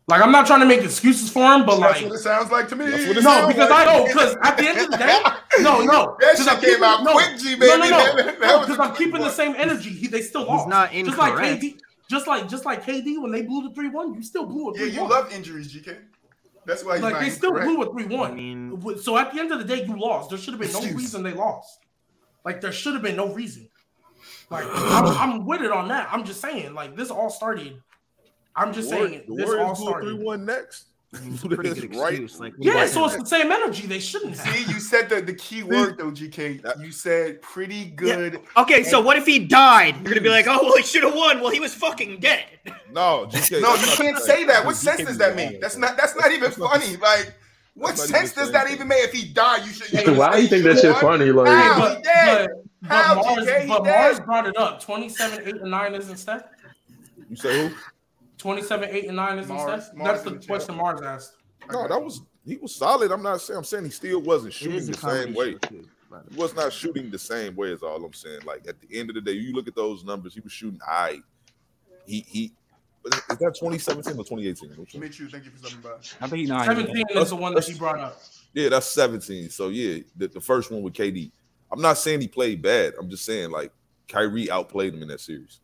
[0.07, 2.51] Like I'm not trying to make excuses for him, but That's like what it sounds
[2.51, 2.91] like to me.
[2.91, 3.89] That's what it No, because like.
[3.89, 5.23] I know because at the end of the day,
[5.63, 7.79] no, no, That 'cause shit I'm came keeping- out no, quick, G, No, baby.
[7.79, 9.91] no, no, That- that no, was because a I'm quick keeping the same energy.
[9.91, 10.65] He, they still lost.
[10.65, 11.33] He's not Just like.
[11.35, 11.79] KD,
[12.11, 14.79] just like just like KD when they blew the three one, you still blew a
[14.79, 15.97] Yeah, you love injuries, GK.
[16.67, 17.67] That's why he's like they still incorrect.
[17.69, 18.37] blew a three I one.
[18.37, 20.29] mean, So at the end of the day, you lost.
[20.31, 21.79] There should have been no reason they lost.
[22.45, 23.69] Like there should have been no reason.
[24.51, 26.09] Like I'm, I'm with it on that.
[26.13, 27.81] I'm just saying, like this all started.
[28.57, 30.07] I'm just War- saying the this all Warriors blew started.
[30.07, 30.85] three one next.
[31.13, 32.11] it's pretty good Right.
[32.15, 32.41] excuse.
[32.41, 33.87] Like, Yeah, so it's the same energy.
[33.87, 34.55] They shouldn't have.
[34.55, 36.61] See, you said the, the key word though, GK.
[36.83, 38.41] You said pretty good.
[38.57, 39.95] okay, so what if he died?
[39.97, 41.41] You're gonna be like, oh well, he should have won.
[41.41, 42.45] Well, he was fucking dead.
[42.93, 44.65] No, GK, No, you can't say that.
[44.65, 45.61] What You sense does that make?
[45.61, 45.97] That's not.
[45.97, 46.97] That's not even funny.
[46.97, 47.33] Like,
[47.75, 49.03] what That's sense does that even make?
[49.05, 49.93] If he died, you should.
[49.93, 51.27] you're gonna Why do you think that he shit funny?
[51.33, 51.79] Like, How?
[51.81, 52.51] But, he but,
[52.89, 53.69] How, but Mars, GK?
[53.69, 53.85] But.
[53.85, 54.81] Mars brought it up.
[54.81, 56.43] 27, 8, and 9 isn't Steph.
[57.31, 57.75] You say who?
[58.39, 59.97] 27, 8, and 9 isn't Mars- Steph.
[59.97, 61.35] Mars That's the the question Mars asked.
[61.71, 63.11] No, that was he was solid.
[63.11, 65.53] I'm not saying I'm saying he still wasn't shooting the same way.
[65.53, 65.89] show, too,
[66.31, 67.69] He was not shooting the same way.
[67.69, 68.41] Is all I'm saying.
[68.45, 70.35] Like at the end of the day, you look at those numbers.
[70.35, 71.19] He was shooting high.
[72.07, 72.53] He he
[73.07, 74.71] Is that 2017 or 2018?
[74.71, 75.03] Which one?
[75.03, 75.91] Minshew, thank you for stopping by.
[76.21, 76.67] I think he's not.
[76.67, 78.21] 17 is the one that he brought up.
[78.53, 79.49] Yeah, that's 17.
[79.51, 81.31] So yeah, the, the first one with KD.
[81.73, 82.93] I'm not saying he played bad.
[83.01, 83.73] I'm just saying like
[84.07, 85.61] Kyrie outplayed him in that series.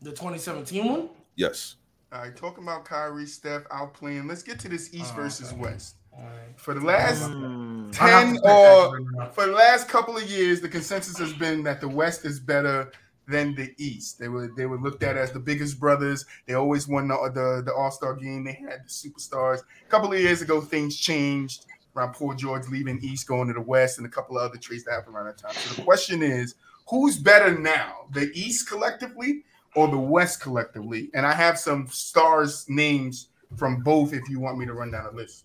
[0.00, 1.08] The 2017 one?
[1.36, 1.76] Yes.
[2.12, 4.28] All right, talking about Kyrie, Steph outplaying.
[4.28, 5.60] Let's get to this East Oh, versus okay.
[5.60, 5.96] West.
[6.12, 6.58] All right.
[6.58, 7.90] For the last Mm.
[7.92, 12.26] 10 or for the last couple of years, the consensus has been that the West
[12.26, 12.92] is better
[13.28, 14.18] than the East.
[14.18, 16.26] They were they were looked at as the biggest brothers.
[16.46, 18.44] They always won the the, the All Star game.
[18.44, 19.60] They had the superstars.
[19.60, 21.64] A couple of years ago, things changed
[21.96, 24.84] around Paul George leaving East, going to the West, and a couple of other trades
[24.84, 25.52] that happened around that time.
[25.54, 26.56] So the question is,
[26.88, 31.10] who's better now, the East collectively or the West collectively?
[31.14, 35.06] And I have some stars names from both if you want me to run down
[35.06, 35.44] a list.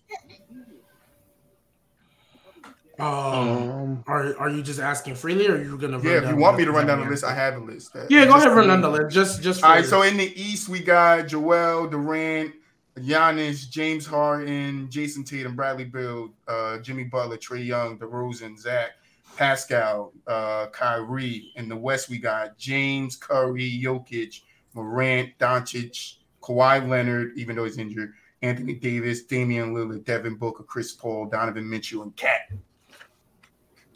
[3.00, 5.98] Um, are are you just asking freely, or are you gonna?
[5.98, 7.60] Run Yeah, if down you want me to run down the list, I have a
[7.60, 7.92] list.
[7.92, 9.14] that- Yeah, go ahead, run down the list.
[9.14, 9.62] Just just.
[9.62, 12.54] All right, so in the East, we got Joel, Durant,
[12.98, 18.90] Giannis, James Harden, Jayson Tatum, Bradley Beal, uh, Jimmy Butler, Trae Young, DeRozan, Zach,
[19.38, 21.52] Pascal, uh, Kyrie.
[21.54, 24.40] In the West, we got James, Curry, Jokic,
[24.74, 30.92] Morant, Doncic, Kawhi Leonard, even though he's injured, Anthony Davis, Damian Lillard, Devin Booker, Chris
[30.92, 32.50] Paul, Donovan Mitchell, and Cat.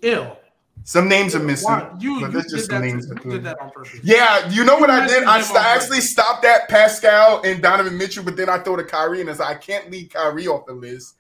[0.02, 0.38] ill.
[0.84, 1.68] Some names are missing.
[1.98, 3.98] You but you just did that, names you did that on purpose.
[4.02, 5.24] Yeah, you know what I did?
[5.24, 9.20] I, st- actually stopped at Pascal and Donovan Mitchell, but then I throw to Kyrie
[9.20, 11.16] and I said I can't leave Kyrie off the list.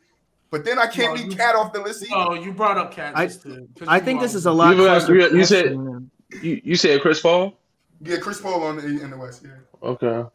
[0.52, 2.14] But then I can't No, leave Cat off the list either.
[2.14, 3.14] Oh, you brought up Cat.
[3.16, 3.46] I- just
[3.88, 4.76] I think this is a lot.
[4.76, 5.72] You- closer you- you said-
[6.42, 7.58] you, you said Chris Paul?
[8.02, 9.42] Yeah, Chris Paul on the, in the West.
[9.44, 9.50] Yeah.
[9.82, 10.28] Okay.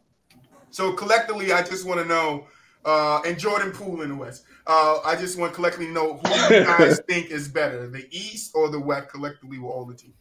[0.70, 2.46] So collectively, I just want to know,
[2.84, 4.42] uh, and Jordan Poole in the West.
[4.66, 8.52] Uh, I just want to collectively know who you guys think is better, the East
[8.56, 10.14] or the West, collectively with all the teams.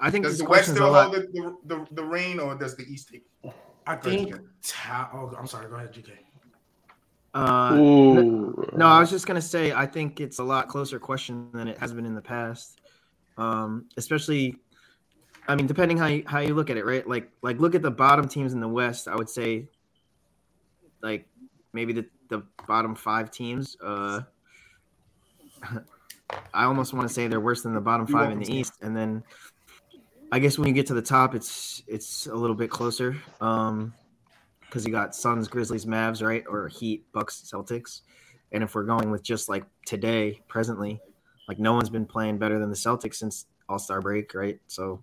[0.00, 2.56] I think Does the West question is still hold the, the, the, the reign, or
[2.56, 3.24] does the East take?
[3.86, 4.34] I think.
[4.66, 5.68] Ta- oh, I'm sorry.
[5.68, 6.10] Go ahead, GK.
[7.36, 8.70] Uh, Ooh.
[8.74, 11.76] No, I was just gonna say I think it's a lot closer question than it
[11.76, 12.80] has been in the past.
[13.36, 14.56] Um, especially,
[15.46, 17.06] I mean, depending how you, how you look at it, right?
[17.06, 19.06] Like like look at the bottom teams in the West.
[19.06, 19.68] I would say,
[21.02, 21.28] like
[21.74, 23.76] maybe the the bottom five teams.
[23.84, 24.22] Uh,
[26.54, 28.96] I almost want to say they're worse than the bottom five in the East, and
[28.96, 29.22] then
[30.32, 33.14] I guess when you get to the top, it's it's a little bit closer.
[33.42, 33.92] Um,
[34.66, 38.02] because you got Suns, Grizzlies, Mavs, right, or Heat, Bucks, Celtics.
[38.52, 41.00] And if we're going with just like today, presently,
[41.48, 44.58] like no one's been playing better than the Celtics since All Star break, right?
[44.66, 45.02] So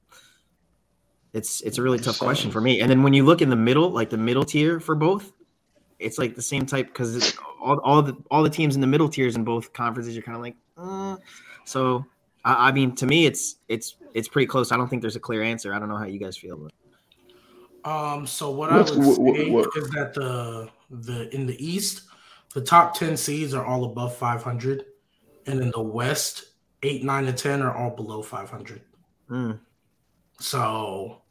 [1.33, 2.81] it's it's a really tough question for me.
[2.81, 5.31] And then when you look in the middle, like the middle tier for both,
[5.99, 9.09] it's like the same type because all, all the all the teams in the middle
[9.09, 11.17] tiers in both conferences, you're kind of like, uh.
[11.65, 12.05] so.
[12.45, 14.73] I, I mean, to me, it's it's it's pretty close.
[14.73, 15.73] I don't think there's a clear answer.
[15.73, 16.57] I don't know how you guys feel.
[16.57, 16.73] But.
[17.85, 21.45] Um, so what I What's- would what- what- say what- is that the the in
[21.45, 22.03] the East,
[22.53, 24.85] the top ten seeds are all above 500,
[25.47, 26.45] and in the West,
[26.83, 28.81] eight, nine, and ten are all below 500.
[29.29, 29.59] Mm.
[30.39, 31.21] So,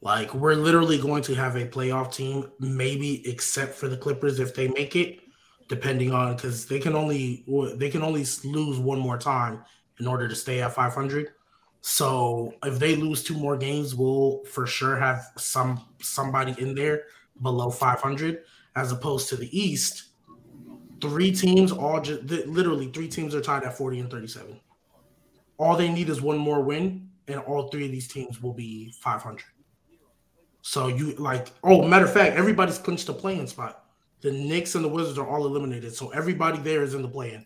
[0.00, 4.54] like, we're literally going to have a playoff team, maybe except for the Clippers if
[4.54, 5.20] they make it,
[5.68, 7.44] depending on because they can only
[7.76, 9.64] they can only lose one more time
[10.00, 11.28] in order to stay at 500.
[11.82, 17.04] So if they lose two more games, we'll for sure have some somebody in there
[17.42, 18.44] below 500,
[18.76, 20.04] as opposed to the East.
[21.00, 24.60] Three teams, all just literally three teams are tied at 40 and 37.
[25.58, 28.94] All they need is one more win, and all three of these teams will be
[29.00, 29.42] 500.
[30.62, 33.86] So you like, oh, matter of fact, everybody's clinched a playing spot.
[34.20, 37.44] The Knicks and the Wizards are all eliminated, so everybody there is in the play-in.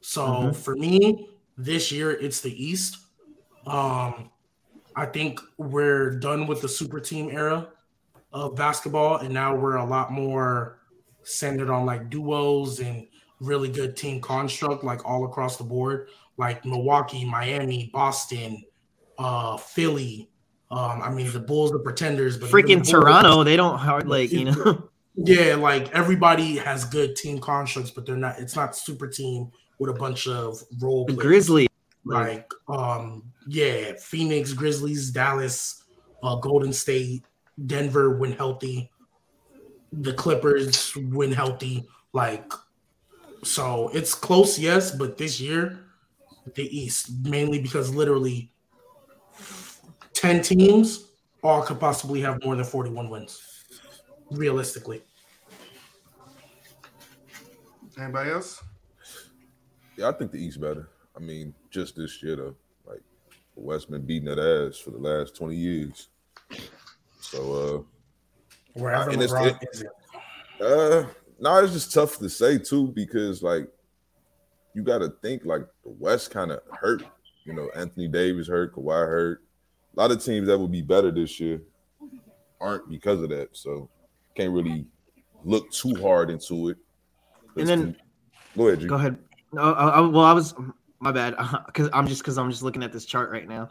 [0.00, 0.56] So Mhm.
[0.56, 2.96] for me, this year it's the East.
[3.66, 4.30] Um,
[4.96, 7.68] I think we're done with the super team era
[8.32, 10.78] of basketball, and now we're a lot more
[11.22, 13.06] centered on like duos and
[13.40, 18.62] really good team construct, like all across the board, like Milwaukee, Miami, Boston,
[19.18, 20.28] uh, Philly.
[20.70, 24.06] Um, I mean, the Bulls, the pretenders, but Freaking the Bulls- Toronto, they don't hard
[24.08, 24.88] like you know.
[25.16, 28.38] yeah, like everybody has good team constructs, but they're not.
[28.38, 31.26] It's not super team with a bunch of role the players.
[31.26, 31.68] Grizzlies,
[32.04, 35.84] like, like um yeah phoenix grizzlies dallas
[36.22, 37.24] uh golden state
[37.66, 38.90] denver when healthy
[39.92, 42.52] the clippers when healthy like
[43.44, 45.80] so it's close yes but this year
[46.54, 48.52] the east mainly because literally
[50.14, 51.06] 10 teams
[51.42, 53.42] all could possibly have more than 41 wins
[54.30, 55.02] realistically
[57.98, 58.62] Anybody else?
[59.96, 60.88] Yeah, I think the East better.
[61.16, 62.54] I mean, just this year though.
[62.86, 63.00] Like
[63.54, 66.08] the West been beating that ass for the last 20 years.
[67.20, 69.84] So uh Wherever And it's- LeBron it- is.
[70.60, 71.06] Uh,
[71.40, 73.66] no, it's just tough to say too because like
[74.74, 77.02] you got to think like the West kind of hurt.
[77.44, 79.42] You know, Anthony Davis hurt, Kawhi hurt.
[79.96, 81.60] A lot of teams that would be better this year
[82.60, 83.56] aren't because of that.
[83.56, 83.88] So
[84.36, 84.86] can't really
[85.44, 86.76] look too hard into it.
[87.56, 87.96] And then-
[88.56, 88.86] go ahead, G.
[88.86, 89.18] Go ahead.
[89.52, 90.54] No, I, I, well, I was
[91.00, 91.34] my bad
[91.66, 93.70] because I'm just because I'm just looking at this chart right now.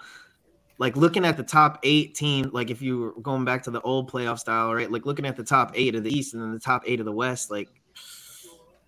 [0.77, 3.81] Like looking at the top eight team, like if you were going back to the
[3.81, 4.89] old playoff style, right?
[4.89, 7.05] Like looking at the top eight of the East and then the top eight of
[7.05, 7.67] the West, like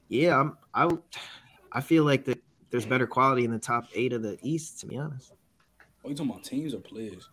[0.08, 0.90] yeah, I'm I
[1.72, 4.88] I feel like that there's better quality in the top eight of the East, to
[4.88, 5.32] be honest.
[6.04, 7.30] Are you talking about teams or players?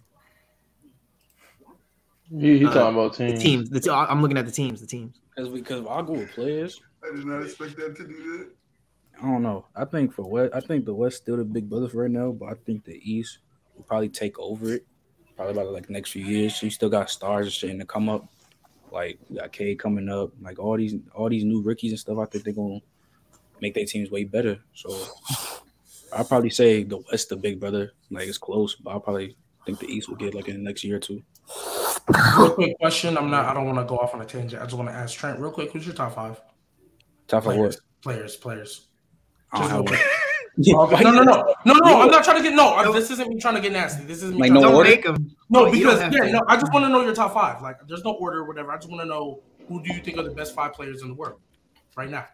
[2.30, 3.42] He, he Uh, talking about The teams.
[3.42, 5.20] teams, the te- I'm looking at the teams, the teams.
[5.34, 6.80] Because because I'll go with players.
[7.02, 8.50] I did not expect that to do that.
[9.20, 9.66] I don't know.
[9.74, 12.30] I think for West, I think the West still the big brother for right now,
[12.30, 13.38] but I think the East
[13.76, 14.86] will probably take over it.
[15.36, 16.62] Probably about like next few years.
[16.62, 18.28] You still got stars and shit to come up.
[18.90, 20.30] Like we got K coming up.
[20.40, 22.18] Like all these all these new rookies and stuff.
[22.18, 22.80] I think they're gonna
[23.60, 24.58] make their teams way better.
[24.74, 24.90] So
[26.12, 27.92] I'll probably say the West the big brother.
[28.10, 30.84] Like it's close, but I'll probably think the East will get like in the next
[30.84, 31.22] year or two.
[32.38, 33.18] Real quick question.
[33.18, 33.46] I'm not.
[33.46, 34.62] I don't want to go off on a tangent.
[34.62, 35.72] I just want to ask Trent real quick.
[35.72, 36.40] Who's your top five
[37.26, 37.76] Top five what?
[38.02, 38.36] players?
[38.36, 38.87] Players.
[39.52, 39.52] Players.
[39.52, 39.98] I don't have one.
[40.60, 42.00] No, no, no, no, no.
[42.02, 42.70] I'm not trying to get no.
[42.70, 44.04] I- This isn't me trying to get nasty.
[44.04, 44.38] This is me.
[44.40, 44.90] Like, no to- order?
[44.90, 45.06] make.
[45.50, 46.32] No, because yeah, to.
[46.32, 46.42] no.
[46.48, 47.62] I just want to know your top five.
[47.62, 48.72] Like, there's no order or whatever.
[48.72, 51.08] I just want to know who do you think are the best five players in
[51.08, 51.38] the world
[51.96, 52.26] right now.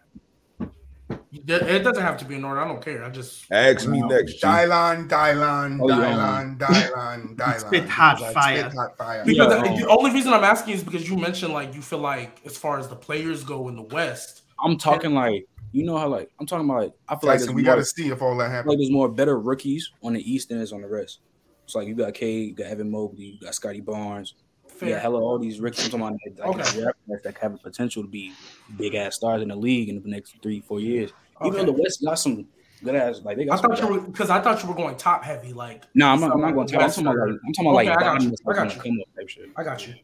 [1.32, 2.60] It doesn't have to be in order.
[2.60, 3.04] I don't care.
[3.04, 4.46] I just Ask me next, G.
[4.46, 5.96] Dylan, Dylan, Oh, yeah.
[6.14, 7.60] Dylan, Dylan, Dylan.
[7.60, 8.58] Spit hot Like, fire.
[8.60, 9.24] spit hot fire.
[9.24, 11.98] because Yeah, the, the only reason I'm asking is because you mentioned like you feel
[11.98, 15.96] like as far as the players go in the West, I'm talking like you know
[15.98, 17.84] how like I'm talking about like I feel like Tyson, there's we more- got to
[17.84, 18.68] see if all that happens.
[18.70, 21.18] like there's more better rookies on the East than is on the rest.
[21.64, 24.34] It's like you got K, you got Evan Mobley, you got Scottie Barnes,
[24.68, 24.90] fair.
[24.90, 25.84] yeah, hella all these rookies.
[25.92, 26.84] I'm talking about like, Okay.
[26.84, 28.32] rappers that have the potential to be
[28.76, 31.10] big ass stars in the league in the next three, four years.
[31.44, 32.46] Even though the West got some
[32.84, 33.60] good ass, like they I got.
[33.60, 35.52] some thought you were because I thought you were going top heavy.
[35.52, 36.32] Like, No, I'm not.
[36.32, 36.80] I'm not going to.
[36.80, 38.34] I'm talking about like I'm talking about like Okay, I got you.
[38.46, 38.80] I got you.
[38.82, 39.48] come up type shit.
[39.56, 39.94] I got you.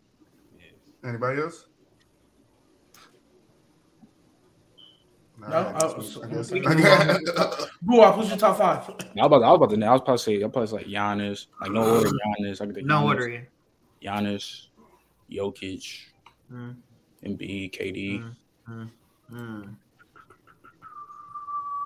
[1.05, 1.67] Anybody else?
[5.41, 7.09] No, Nah, I guess I- we- so- I guess- we can move on.
[7.87, 8.15] BooWop.
[8.17, 8.79] Who's your top five?
[8.79, 9.39] I was about.
[9.39, 9.87] To, I was about to.
[9.87, 10.37] I was probably say.
[10.37, 11.47] I probably say like Giannis.
[11.61, 12.11] Like no order.
[12.41, 12.61] Giannis.
[12.61, 13.29] I could think No Giannis, order.
[13.29, 13.41] yeah.
[14.21, 14.67] Giannis,
[15.31, 15.99] Jokic,
[16.53, 16.77] Mm.
[17.25, 18.33] Embiid, KD.
[18.69, 18.91] Mm.
[19.33, 19.75] Mm.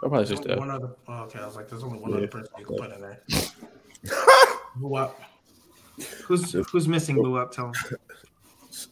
[0.03, 0.59] I'll probably say There's Steph.
[0.59, 0.91] one other.
[1.09, 2.17] oh, okay, I was like, there's only one Yeah.
[2.19, 3.23] other person you can put in there.
[4.81, 5.13] BooWop.
[6.25, 7.17] Who's who's missing?
[7.17, 7.53] Blue up.
[7.53, 7.75] Tell him.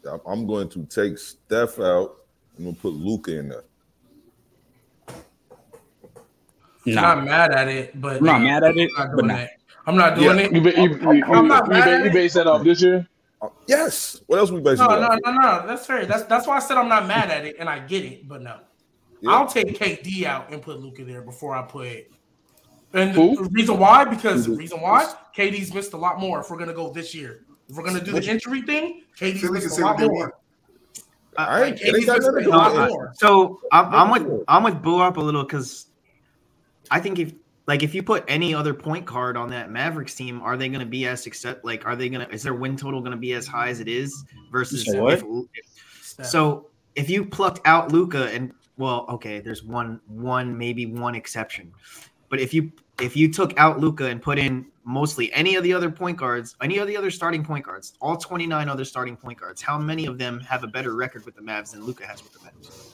[0.08, 2.16] I'm- I'm going to take Steph out.
[2.56, 3.64] I'm gonna put Luka in there.
[6.86, 9.22] I'm Nah, not mad at it, but I'm not mad at it, I'm not but
[9.22, 9.50] doing it.
[9.86, 10.62] I'm not doing You, it.
[10.62, 12.82] ba- you, you, you, I'm not you, mad ba- at you base that off this
[12.82, 13.06] year?
[13.40, 14.20] Uh, Yes.
[14.26, 14.78] What else we base?
[14.78, 15.18] No, it no, off?
[15.24, 15.66] no, no.
[15.66, 16.06] That's fair.
[16.06, 18.42] That's that's why I said I'm not mad at it, and I get it, but
[18.42, 18.58] no.
[19.20, 19.30] Yeah.
[19.30, 22.06] I'll take KD out and put Luka there before I put.
[22.94, 23.36] And Who?
[23.36, 24.04] the reason why?
[24.04, 26.40] Because the reason why KD's missed a lot more.
[26.40, 29.54] If we're gonna go this year, if we're gonna do the injury thing, KD's Philly
[29.60, 30.10] missed a lot more.
[30.12, 30.34] want.
[31.36, 33.12] I ain't, it KD's missed a No, lot I- more.
[33.16, 35.86] So I'm, I'm with I'm with BooWop a little because
[36.90, 37.32] I think if
[37.66, 40.80] like if you put any other point card on that Mavericks team, are they going
[40.80, 41.56] to be as success?
[41.62, 43.80] Like, are they going to is their win total going to be as high as
[43.80, 45.14] it is versus You what?
[45.14, 45.24] if-
[46.02, 46.26] Steph.
[46.26, 51.72] so if you plucked out Luka and well, okay, there's one one maybe one exception,
[52.28, 55.72] but if you if you took out Luka and put in mostly any of the
[55.72, 59.38] other point guards, any of the other starting point guards, all 29 other starting point
[59.38, 62.22] guards, how many of them have a better record with the Mavs than Luka has
[62.22, 62.91] with the Mavs?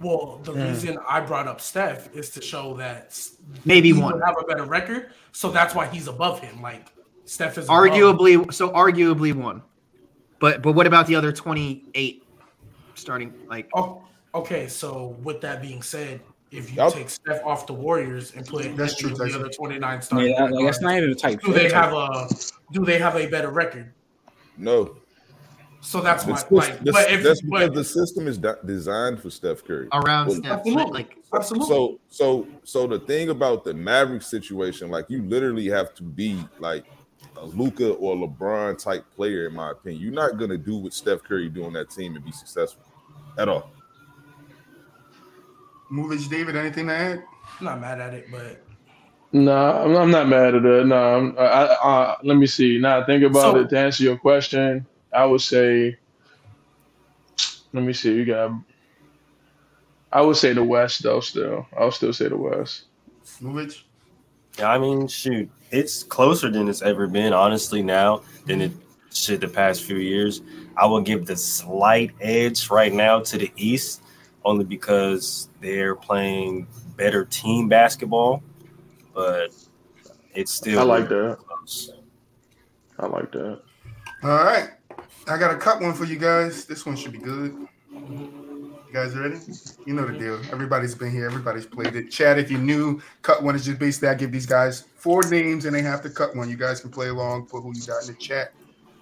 [0.00, 3.18] Well, the reason I brought up Steph is to show that
[3.64, 4.14] Maybe he one.
[4.14, 6.60] would have a better record, so that's why he's above him.
[6.60, 6.86] Like
[7.24, 7.84] Steph is above.
[7.84, 9.62] Arguably, so arguably one.
[10.40, 12.26] But but what about the other 28
[12.94, 14.02] starting like Oh,
[14.34, 16.20] okay, so with that being said,
[16.50, 16.92] if you Yup.
[16.92, 19.40] take Steph off the Warriors and put That's true, the Tyson.
[19.40, 21.40] other 29 starting yeah, like, that's not even a type.
[21.40, 22.28] do they have a
[22.72, 23.92] do they have a better record?
[24.56, 24.96] No.
[25.84, 26.82] So that's The my sys- like.
[26.82, 29.86] the- But if that's because but, the system is de- designed for Steph Curry.
[29.92, 30.52] around Well, Steph?
[30.60, 31.68] absolutely, Like absolutely.
[31.68, 36.42] So so so the thing about the Maverick situation, like you literally have to be
[36.58, 36.86] like
[37.36, 40.02] a Luka or LeBron type player, in my opinion.
[40.02, 42.82] You're not gonna do what Steph Curry do on that team and be successful
[43.36, 43.70] at all.
[45.90, 47.24] Movage David, anything to add?
[47.60, 48.62] I'm not mad at it, but
[49.32, 50.86] No, I'm, I'm not mad at it.
[50.86, 52.78] No, I'm, I, I, let me see.
[52.78, 53.68] Now, think about So- it.
[53.70, 55.96] To answer your question, I would say,
[57.72, 58.14] let me see.
[58.14, 58.52] You got,
[60.12, 61.66] I would say the West, though, still.
[61.78, 62.84] I'll still say the West.
[63.40, 63.86] Movage?
[64.58, 68.72] Yeah, I mean, shoot, it's closer than it's ever been, honestly, now than it
[69.12, 70.42] should the past few years.
[70.76, 74.02] I will give the slight edge right now to the East,
[74.44, 78.42] only because they're playing better team basketball.
[79.14, 79.54] But
[80.34, 81.38] it's still I like that.
[81.38, 81.92] close.
[82.98, 83.60] I like that.
[84.22, 84.70] All right.
[85.26, 86.64] I got a cut one for you guys.
[86.64, 87.56] This one should be good.
[87.90, 89.38] You guys ready?
[89.86, 90.40] You know the deal.
[90.52, 91.26] Everybody's been here.
[91.26, 92.10] Everybody's played it.
[92.10, 95.64] Chad, if you're new, cut one is just basically I give these guys four names
[95.64, 96.50] and they have to cut one.
[96.50, 98.52] You guys can play along, put who you got in the chat.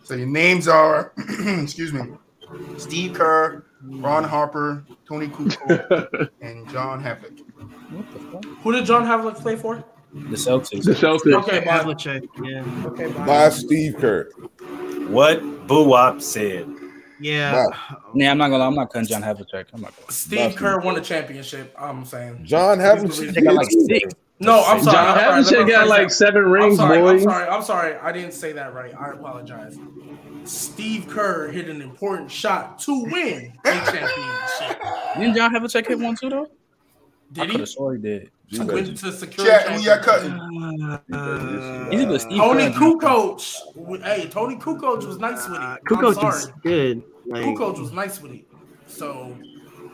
[0.05, 2.03] So your names are, excuse me,
[2.79, 7.41] Steve Kerr, Ron Harper, Toni Kukoc, and John Havlicek.
[7.91, 8.45] What the fuck?
[8.63, 9.85] Who did John Havlicek play for?
[10.15, 10.85] The Celtics.
[10.85, 11.35] The Celtics.
[11.43, 11.61] Okay.
[11.63, 13.27] Havlicek, yeah, Okay, bye.
[13.27, 14.31] By Steve Kerr.
[15.09, 15.41] What
[15.73, 16.69] BooWop said.
[17.21, 17.65] yeah.
[18.15, 18.59] Yeah, I'm not gonna.
[18.59, 19.67] lie, I'm not cutting John Havlicek.
[19.73, 19.97] I'm not.
[19.97, 20.13] Gonna.
[20.13, 21.75] Steve Kerr won the championship.
[21.79, 22.45] I'm saying.
[22.45, 23.33] John Havlicek.
[23.35, 24.15] They got like six.
[24.39, 24.97] No, I'm sorry.
[24.97, 25.59] John I'm sorry.
[25.61, 26.15] Let Havlicek got like that.
[26.15, 27.09] seven I'm rings, sorry, boy.
[27.11, 27.49] I'm sorry.
[27.49, 27.95] I'm sorry.
[27.95, 28.93] I didn't say that right.
[28.99, 29.79] I apologize.
[30.45, 34.83] Steve Kerr hit an important shot to win a championship.
[35.17, 36.49] Didn't John Havlicek hit one too though?
[37.33, 37.59] Did could he?
[37.61, 38.31] have swore he did.
[38.53, 39.47] To win to secure.
[39.47, 40.39] Chat, who y'all championship.
[41.09, 41.91] cutting?
[41.91, 44.03] He's either Steve Tony Kerr or John Kukoc.
[44.03, 45.63] Hey, Toni Kukoc was nice with it.
[45.63, 46.37] Uh, Kukoc sorry.
[46.39, 47.03] is good.
[47.27, 48.47] Like, Kukoc was nice with it.
[48.87, 49.37] So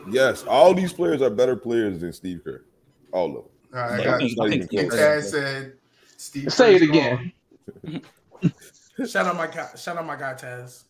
[0.09, 2.63] Yes, all these players are better players than Steve Kerr.
[3.11, 3.43] All of them.
[3.73, 5.73] All right, I got I think, think And Steve Chad said
[6.17, 8.51] Steve Say it Kerr's again.
[9.07, 9.69] shout out my guy.
[9.75, 10.83] Shout out my guy Taz.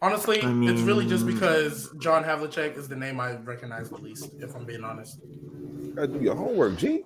[0.00, 4.30] Honestly, I it's really just because John Havlicek is the name I recognize the least.
[4.38, 5.18] If I'm being honest.
[5.94, 7.04] Gotta do your homework, G.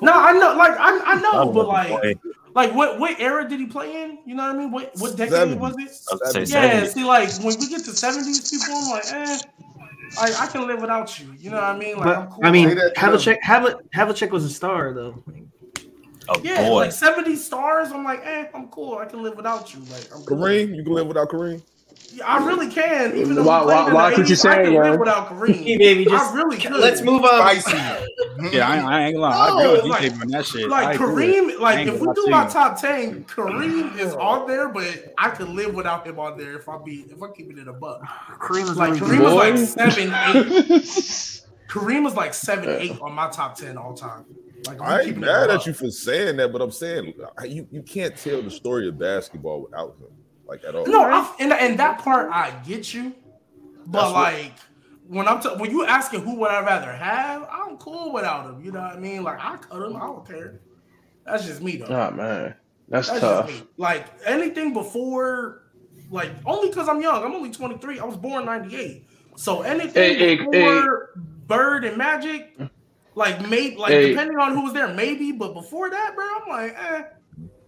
[0.00, 2.14] No, I know, like I, I know, Oh, but like, boy.
[2.54, 4.18] like what what era did he play in?
[4.24, 4.70] You know what I mean?
[4.70, 5.58] What what decade 70s.
[5.58, 5.80] was it?
[5.80, 6.94] I was gonna say Yeah, 70s.
[6.94, 9.38] see, like when we get to seventies, people, I'm like, eh,
[10.18, 11.34] I, I can live without you.
[11.38, 11.98] You know what I mean?
[11.98, 12.46] Like, I'm but cool.
[12.46, 15.22] I mean, Say that to Havlicek, Havlicek, Havlicek was a star though.
[16.30, 16.76] Oh yeah, boy.
[16.76, 17.90] like seventy stars.
[17.92, 18.96] I'm like, eh, I'm cool.
[18.96, 19.80] I can live without you.
[19.80, 20.38] Like, I'm cool.
[20.38, 21.60] Kareem, you can live without Kareem.
[22.12, 23.16] Yeah, I really can.
[23.16, 24.74] Even though Why- he played why- in why the could you 80s, I say can
[24.74, 24.90] that?
[24.90, 25.54] live without Kareem.
[25.64, 26.72] Hey, baby, just I really could.
[26.72, 27.40] let's move on.
[27.40, 27.76] spicy.
[28.56, 29.48] Yeah, I, I ain't gonna lie.
[29.48, 30.68] I agree with like- DJ on that shit.
[30.68, 31.56] Like agree with it.
[31.56, 35.30] Kareem, like if we do lie my top ten, Kareem is on there, but I
[35.30, 37.72] could live without him on there if I be if I keep it in a
[37.72, 38.02] buck.
[38.40, 39.22] Kareem was Like really Kareem
[39.56, 40.84] was like seven, eight.
[41.68, 44.24] Kareem was like seven, eight on my top ten all time.
[44.66, 45.66] Like if we I ain't keeping it mad at buck.
[45.66, 49.62] you for saying that, but I'm saying you, you can't tell the story of basketball
[49.62, 50.08] without him,
[50.50, 50.84] like at all.
[50.86, 53.14] No, I, and and that part I get you,
[53.86, 54.52] but That's what- like
[55.06, 58.62] when I'm t- when you asking who would I rather have, I'm cool without him.
[58.64, 59.22] You know what I mean?
[59.22, 60.60] Like I cut him, I don't care.
[61.24, 61.86] That's just me though.
[61.86, 62.54] Oh man,
[62.88, 63.48] that's, That's tough.
[63.48, 63.66] just me.
[63.76, 65.62] Like anything before,
[66.10, 67.22] like only because I'm young.
[67.24, 67.98] I'm only 23.
[68.00, 69.06] I was born 98.
[69.36, 71.10] So anything Hey, hey, before
[71.46, 72.56] Bird and Magic,
[73.14, 74.10] like maybe like Hey.
[74.10, 75.32] depending on who was there, maybe.
[75.32, 77.02] But before that, bro, I'm like, eh,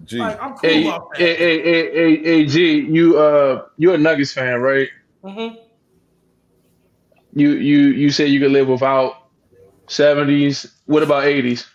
[0.04, 1.18] G, like I'm cool Hey, off that.
[1.20, 4.88] hey, hey, hey, hey, hey, G, you uh, you're a Nuggets fan, right?
[5.24, 5.56] Mm-hmm.
[7.34, 9.14] You you you say you could live without
[9.88, 10.66] seventies.
[10.86, 11.66] What about eighties?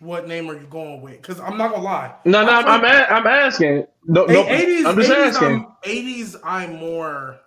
[0.00, 1.20] What name are you going with?
[1.22, 2.14] Because I'm not gonna lie.
[2.24, 3.86] No, no, I'm I'm, a- I'm asking.
[4.06, 5.48] No, no, 80s, I'm just 80s, asking.
[5.48, 7.40] I'm, 80s, I'm more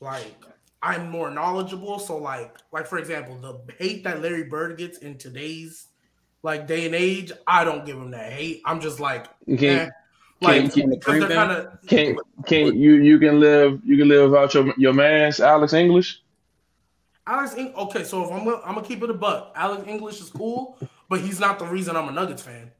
[0.00, 0.34] like
[0.82, 1.98] I'm more knowledgeable.
[1.98, 5.86] So like, like for example, the hate that Larry Bird gets in today's
[6.46, 8.62] like day and age, I don't give him that hate.
[8.64, 9.92] I'm just like, You can't, eh.
[10.40, 14.30] like can't- because they're kind of can't, can't you you can live you can live
[14.30, 16.22] without your your man's Alex English.
[17.26, 17.54] Alex.
[17.56, 19.52] Eng- okay, so if I'm gonna, I'm gonna keep it a buck.
[19.56, 20.78] Alex English is cool,
[21.08, 22.70] but he's not the reason I'm a Nuggets fan.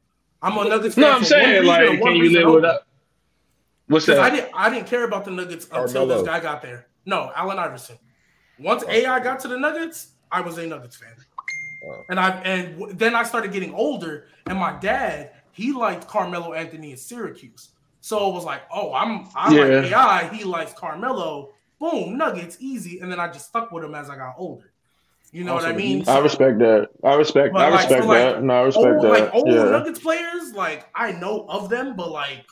[0.41, 1.01] I'm a Nuggets fan.
[1.03, 2.81] No, I'm saying one reason like, one can you reason live without?
[3.87, 6.17] What's Because I didn't I didn't care about the Nuggets until Carmelo.
[6.19, 6.87] this guy got there.
[7.05, 7.97] No, Allen Iverson.
[8.59, 11.13] Once AI got to the Nuggets, I was a Nuggets fan.
[11.87, 12.05] Wow.
[12.09, 16.53] And I and w- then I started getting older, and my dad he liked Carmelo
[16.53, 17.69] Anthony in Syracuse.
[18.01, 19.61] So it was like, oh, I'm I Yeah.
[19.79, 21.53] like AI, he likes Carmelo.
[21.79, 22.99] Boom, Nuggets, easy.
[22.99, 24.71] And then I just stuck with him as I got older.
[25.31, 26.03] You know Also, what I mean?
[26.07, 26.89] I respect that.
[27.03, 27.53] I respect.
[27.53, 28.43] But, I like, respect so, like, that.
[28.43, 29.09] No, I respect old, that.
[29.09, 29.63] like old yeah.
[29.65, 32.45] Nuggets players, like I know of them, but like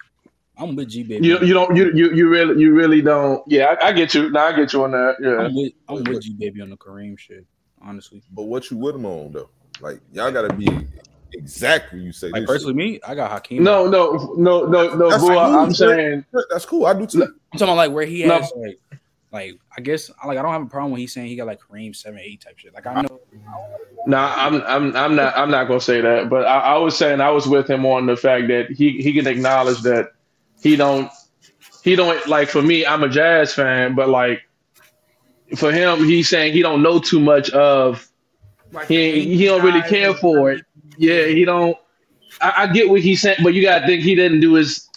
[0.58, 1.28] I'm with G baby.
[1.28, 3.44] You you don't you you you really you really don't.
[3.48, 4.30] Yeah, I, I get you.
[4.30, 5.16] No, I get you on that.
[5.22, 5.38] Yeah.
[5.46, 7.46] I'm with I'm with G baby on the Kareem shit.
[7.82, 9.50] Honestly, but what you with him on though?
[9.82, 10.88] Like y'all gotta be
[11.34, 12.48] exact when you say like this.
[12.48, 13.64] personally, me, I got Hakeem.
[13.64, 15.34] No, no, no, no, no, That's boy.
[15.34, 16.86] cool, I'm saying that's cool.
[16.86, 17.24] I do too.
[17.24, 18.42] I'm talking about like where he No.
[18.42, 18.80] has like,
[19.32, 21.60] like I guess like I don't have a problem when he's saying he got like
[21.60, 22.74] Kareem seven eight type shit.
[22.74, 23.20] Like I know,
[24.08, 27.22] Nah, I'm I'm I'm not I'm not gonna say that, but I, I was saying
[27.22, 30.10] I was with him on the fact that he he can acknowledge that
[30.62, 31.12] he don't
[31.84, 34.42] he don't like for me I'm a jazz fan, but like
[35.56, 38.08] for him he's saying he don't know too much of
[38.72, 40.64] like he he don't really care for it.
[40.98, 41.78] Yeah, he don't.
[42.42, 44.90] I, I get what he's saying, but you gotta think he didn't do his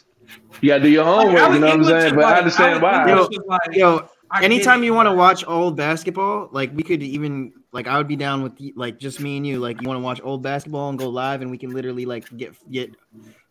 [0.60, 1.52] You gotta do your homework.
[1.52, 2.14] You know what I'm saying?
[2.14, 3.06] But I understand why.
[3.08, 3.28] Yo,
[3.72, 4.08] Yo,
[4.42, 8.16] anytime you want to watch old basketball, like we could even like I would be
[8.16, 9.60] down with the- like just me and you.
[9.60, 12.24] Like you want to watch old basketball and go live, and we can literally like
[12.36, 12.90] get get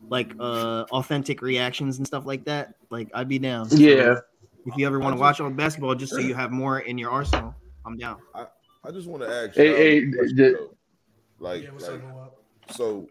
[0.10, 2.76] like uh authentic reactions and stuff like that.
[2.90, 3.70] Like I'd be down.
[3.70, 4.20] So, Yeah.
[4.68, 7.10] If you ever want to watch old basketball, just so you have more in your
[7.12, 7.56] arsenal,
[7.86, 8.18] I'm down.
[8.36, 10.70] I just want to ask Hey, y'all hey, a the-
[11.40, 12.02] like, Yeah, like
[12.72, 13.08] so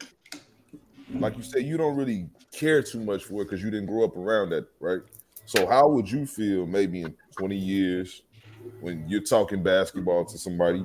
[1.19, 4.05] like you said you don't really care too much for it because you didn't grow
[4.05, 5.01] up around that right
[5.45, 8.23] so how would you feel maybe in 20 years
[8.81, 10.85] when you're talking basketball to somebody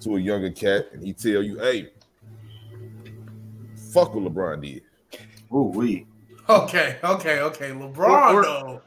[0.00, 1.90] to a younger cat and he tell you hey
[3.92, 4.82] fuck what lebron did
[5.54, 6.06] Ooh, we.
[6.48, 7.70] Okay, okay, okay.
[7.70, 8.82] LeBron Or- or- though.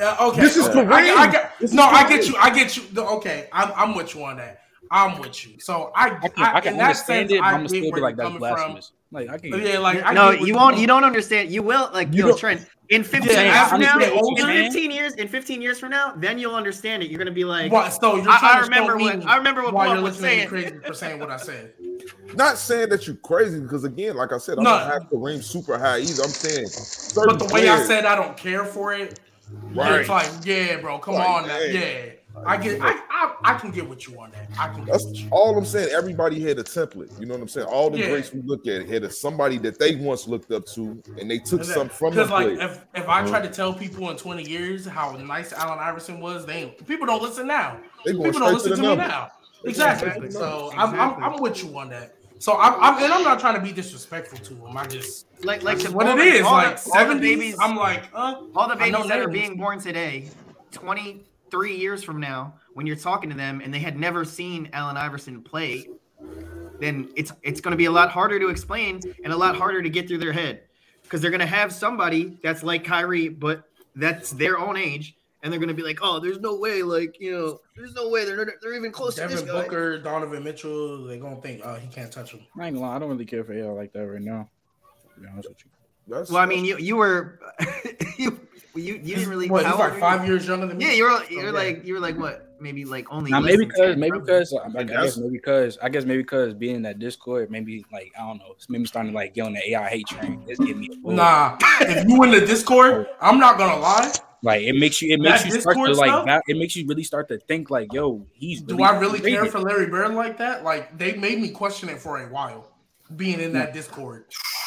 [0.00, 0.40] Yeah, okay.
[0.40, 0.80] This is okay.
[0.80, 1.14] Kareem.
[1.16, 2.34] I, I get, This is no, I get you.
[2.36, 2.82] I get you.
[2.92, 4.62] The- Okay, I'm, I'm with you on that.
[4.90, 5.60] I'm with you.
[5.60, 8.00] So I, I can, I, can understand sense, it, I I'm gonna still be like
[8.00, 8.38] you're that's coming from.
[8.54, 8.92] blasphemous.
[9.12, 9.62] Like I can't.
[9.62, 10.78] Yeah, like I No, get where you you're won't.
[10.78, 11.50] You don't understand.
[11.52, 12.66] You will like You yo, Trent.
[12.88, 15.90] In 15 Yeah, years from now, get in older- 15 years, in 15 years from
[15.90, 17.10] now, then you'll understand it.
[17.10, 17.92] You're gonna be like, What?
[17.92, 20.02] So you're I- trying I to remember what- me I remember what why Paul you're
[20.04, 20.70] was looking at me saying.
[20.72, 21.72] crazy for saying what I said.
[22.34, 24.70] not saying that you're crazy because again like i said i No.
[24.78, 26.66] don't have Kareem super high either i'm saying
[27.14, 29.20] But the way I said I don't care for it,
[29.72, 30.00] Right.
[30.00, 32.10] it's like, yeah, bro, come Like, on now, yeah.
[32.46, 34.48] I get, I, I, I can get with you on that.
[34.58, 35.90] I can get That's all I'm saying.
[35.92, 37.18] Everybody had a template.
[37.20, 37.66] You know what I'm saying?
[37.66, 38.08] All the Yeah.
[38.10, 41.38] greats we look at had a, somebody that they once looked up to, and they
[41.38, 43.28] took something from Because like if, if I uh-huh.
[43.28, 47.20] try to tell people in 20 years how nice Allen Iverson was, they people don't
[47.22, 47.78] listen now.
[48.04, 49.28] They People don't straight to listen to, me now.
[49.64, 50.10] They Exactly.
[50.10, 51.00] straight to the So numbers.
[51.00, 52.14] I'm, I'm I'm with you on that.
[52.40, 54.74] So I'm, I'm and I'm not trying to be disrespectful to him.
[54.76, 57.20] I just like, like what it the- all the- Like all the 70s.
[57.20, 60.30] babies- I'm like, uh, all the babies that are being born today,
[60.72, 64.96] 23 years from now, when you're talking to them and they had never seen Allen
[64.96, 65.88] Iverson play,
[66.80, 69.82] then it's it's going to be a lot harder to explain and a lot harder
[69.82, 70.62] to get through their head
[71.02, 73.64] because they're going to have somebody that's like Kyrie, but
[73.96, 77.20] that's their own age, and they're going to be like, oh, there's no way, like
[77.20, 79.62] you know, there's no way they're they're even close to this Devin guy.
[79.62, 82.40] Booker, Donovan Mitchell, they're gonna think, oh, he can't touch him.
[82.58, 84.48] I ain't gonna lie, I don't really care for AL like that right now.
[85.14, 85.70] To be honest with you.
[86.08, 87.38] That's, Well, I mean, you you were
[88.18, 88.40] you
[88.74, 89.48] you, you didn't really.
[89.48, 90.86] What, how he's like five years younger than me.
[90.86, 91.50] Yeah, you're Oh, you're yeah.
[91.50, 92.46] like you were like what?
[92.60, 93.30] Maybe like only.
[93.30, 96.76] Now maybe because maybe because I, I guess maybe because I guess maybe because being
[96.76, 99.70] in that Discord, maybe like I don't know, maybe starting to like get on the
[99.70, 100.42] AI hate train.
[100.46, 104.12] It's getting me a Nah, if you in the Discord, I'm not gonna lie.
[104.42, 106.24] Like it makes you, it makes That you start to like, stuff?
[106.24, 108.62] va- it makes you really start to think like, yo, he's.
[108.62, 109.36] Do I really crazy.
[109.36, 110.64] care for Larry Bird like that?
[110.64, 112.66] Like they made me question it for a while,
[113.16, 113.74] being in that hmm.
[113.74, 114.24] Discord.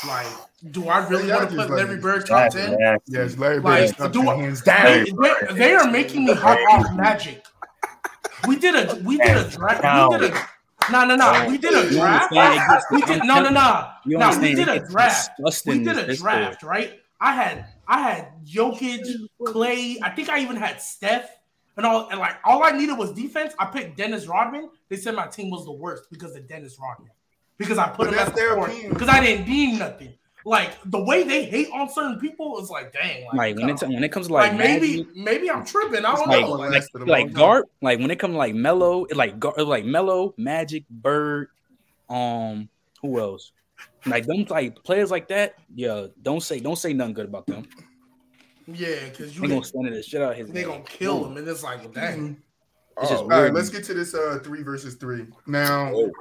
[0.08, 0.28] Like,
[0.72, 3.00] do I really Yeah, want to put like- Larry Bird top That's ten?
[3.08, 5.06] Yes, Larry Bird Like, top do 10 I- hands They, down.
[5.50, 7.44] they, they are making me hop off Magic.
[8.48, 10.12] We did a we did a draft.
[10.12, 11.46] We did a no no no.
[11.50, 12.32] We did a draft.
[12.34, 12.54] understand?
[12.56, 13.90] It gets- We did no no no.
[14.06, 15.32] You No, we did a draft.
[15.66, 17.00] We did a draft, right?
[17.22, 19.06] I had I had Jokic,
[19.42, 19.98] Klay.
[20.02, 21.30] I think I even had Steph,
[21.78, 22.10] and all.
[22.10, 23.54] And like all I needed was defense.
[23.60, 24.70] I picked Dennis Rodman.
[24.90, 27.12] They said my team was the worst because of Dennis Rodman.
[27.58, 28.72] Because I put But him that's at their the court.
[28.90, 30.14] Because I didn't deem nothing.
[30.46, 33.26] Like the way they hate on certain people is like, dang.
[33.26, 35.66] Like, Like when come it when it comes to like, like, maybe Magic, maybe I'm
[35.66, 36.04] tripping.
[36.04, 36.50] I don't like know.
[36.50, 39.54] Well, like lasted like long like when it comes to like Melo, it like Gar,
[39.58, 41.48] like Melo, Magic, Bird,
[42.10, 42.68] um,
[43.02, 43.52] who else?
[44.06, 46.08] Like them like players like that, yeah.
[46.22, 47.66] Don't say don't say nothing good about them.
[48.68, 50.48] Yeah, because you They gonna stand the shit out of his.
[50.50, 50.70] they name.
[50.70, 52.38] gonna kill him, and it's like, well, dang.
[53.02, 55.26] It's Oh, All right, let's get to this uh three versus three.
[55.48, 56.12] Now, oh,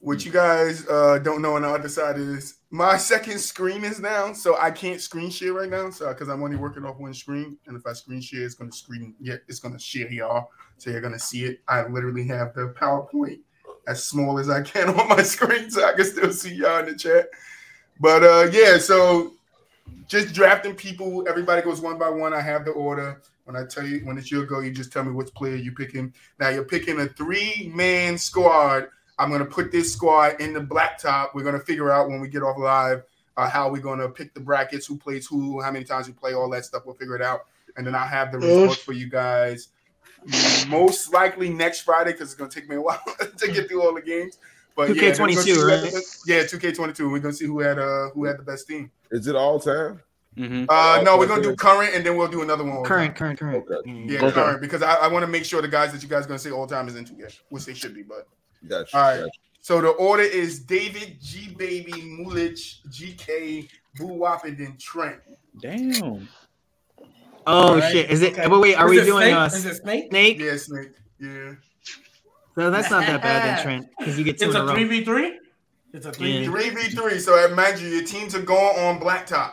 [0.00, 3.98] what you guys uh don't know on the other side is my second screen is
[3.98, 5.90] down, so I can't screen share right now.
[5.90, 8.72] So because I'm only working off one screen, and if I screen share, it's gonna
[8.72, 11.60] screen yeah, it's gonna share y'all, so you're gonna see it.
[11.66, 13.40] I literally have the PowerPoint
[13.86, 16.86] as small as I can on my screen, so I can still see y'all in
[16.86, 17.28] the chat.
[18.00, 19.32] But uh yeah, so
[20.08, 22.32] just drafting people, everybody goes one by one.
[22.32, 23.22] I have the order.
[23.44, 25.74] When I tell you when it's your go, you just tell me which player you're
[25.74, 26.12] picking.
[26.40, 28.88] Now you're picking a three-man squad.
[29.18, 31.30] I'm gonna put this squad in the blacktop.
[31.34, 33.04] We're gonna figure out when we get off live
[33.36, 36.32] uh, how we're gonna pick the brackets, who plays who, how many times we play,
[36.32, 36.84] all that stuff.
[36.86, 39.68] We'll figure it out, and then I'll have the results for you guys.
[40.68, 43.00] Most likely next Friday because it's gonna take me a while
[43.38, 44.38] to get through all the games.
[44.74, 45.92] But yeah, 2K22, we're gonna see who had right?
[45.92, 47.10] the- Yeah, 2K22.
[47.10, 48.90] We're gonna see who had uh who had the best team.
[49.10, 50.00] is it all time?
[50.36, 50.66] Mhm.
[50.68, 52.84] Uh, no, we're gonna do current, and then we'll do another one.
[52.84, 53.36] Current, time.
[53.36, 53.84] current, current.
[53.86, 53.90] Okay.
[54.06, 54.32] Yeah, Okay.
[54.32, 56.38] current, because I, I want to make sure the guys that you guys are gonna
[56.38, 58.02] say all time is into it, which they should be.
[58.02, 58.28] But
[58.68, 58.98] Got you.
[58.98, 59.20] All right.
[59.20, 59.30] got
[59.62, 63.68] so the order is David, G Baby, Muulidge, GK,
[63.98, 65.20] BooWop, and then Trent.
[65.60, 66.28] Damn.
[67.46, 68.10] Oh Alright, shit!
[68.10, 68.32] Is it?
[68.38, 68.48] okay.
[68.48, 69.34] But wait, are Is we doing snake?
[69.34, 70.06] uh, Is it snake?
[70.10, 70.38] snake?
[70.40, 70.90] Yeah, Snake.
[71.20, 71.54] Yeah.
[72.56, 74.66] No, that's not that bad then, Trent, because you get two It's in a a
[74.68, 74.74] row.
[74.74, 75.38] three v three.
[75.92, 76.70] It's a three v three.
[76.70, 77.18] Three v three.
[77.20, 79.52] So imagine your teams are going on blacktop.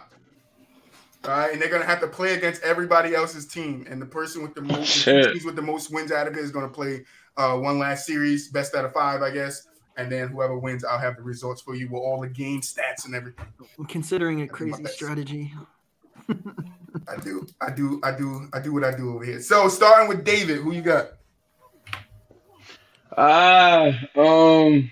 [1.25, 4.41] All right, and they're gonna have to play against everybody else's team, and the person
[4.41, 5.31] with the most Shit.
[5.31, 7.05] teams with the most wins out of it is gonna play
[7.37, 9.67] uh, one last series, best out of five, I guess.
[9.95, 13.05] And then whoever wins, I'll have the results for you with all the game stats
[13.05, 13.45] and everything.
[13.77, 15.53] I'm considering a crazy strategy.
[17.07, 19.41] I do, I do, I do, I do what I do over here.
[19.41, 21.07] So starting with David, who you got?
[23.15, 24.91] Ah, um,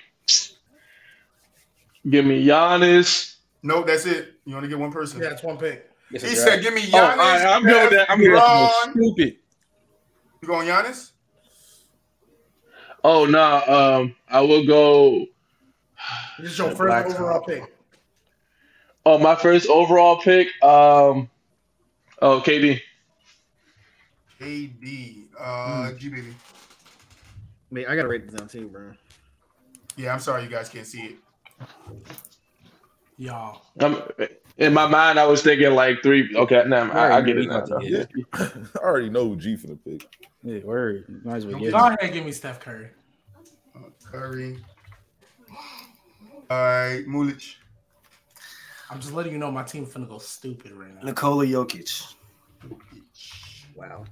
[2.09, 3.35] give me Giannis.
[3.63, 4.35] No, that's it.
[4.45, 5.21] You only get one person.
[5.21, 5.89] Yeah, it's one pick.
[6.11, 6.49] It's He draft.
[6.49, 8.11] said, "Give me Oh, Giannis." all right, I'm good with that.
[8.11, 8.91] I'm good with that.
[8.91, 9.37] Stupid.
[10.41, 11.11] You going Giannis?
[13.03, 15.25] Oh no, um, I will go.
[16.39, 17.63] This is your first Black overall pick.
[19.05, 20.47] Oh, my first overall pick.
[20.63, 21.29] Um,
[22.21, 22.81] oh, KD.
[24.39, 25.25] KD.
[25.37, 25.83] Hmm.
[25.83, 26.35] Uh, G baby.
[27.71, 28.91] Wait, I gotta write this down too, bro.
[29.95, 31.15] Yeah, I'm sorry you guys can't see it.
[33.17, 33.61] Y'all.
[33.79, 34.01] Um,
[34.57, 36.35] in my mind, I was thinking like three.
[36.35, 37.63] Okay, nah, I, I get it now.
[37.79, 38.05] Yeah.
[38.33, 40.07] I already know who G finna pick.
[40.43, 41.23] Yeah, word.
[41.23, 42.89] Might as well get Go ahead and give me Steph Curry.
[43.75, 44.57] Uh, Curry.
[46.49, 47.55] All right, Muulidge.
[48.91, 51.01] I'm just letting you know my team finna go stupid right now.
[51.03, 52.13] Nikola Jokic.
[53.75, 54.03] Wow.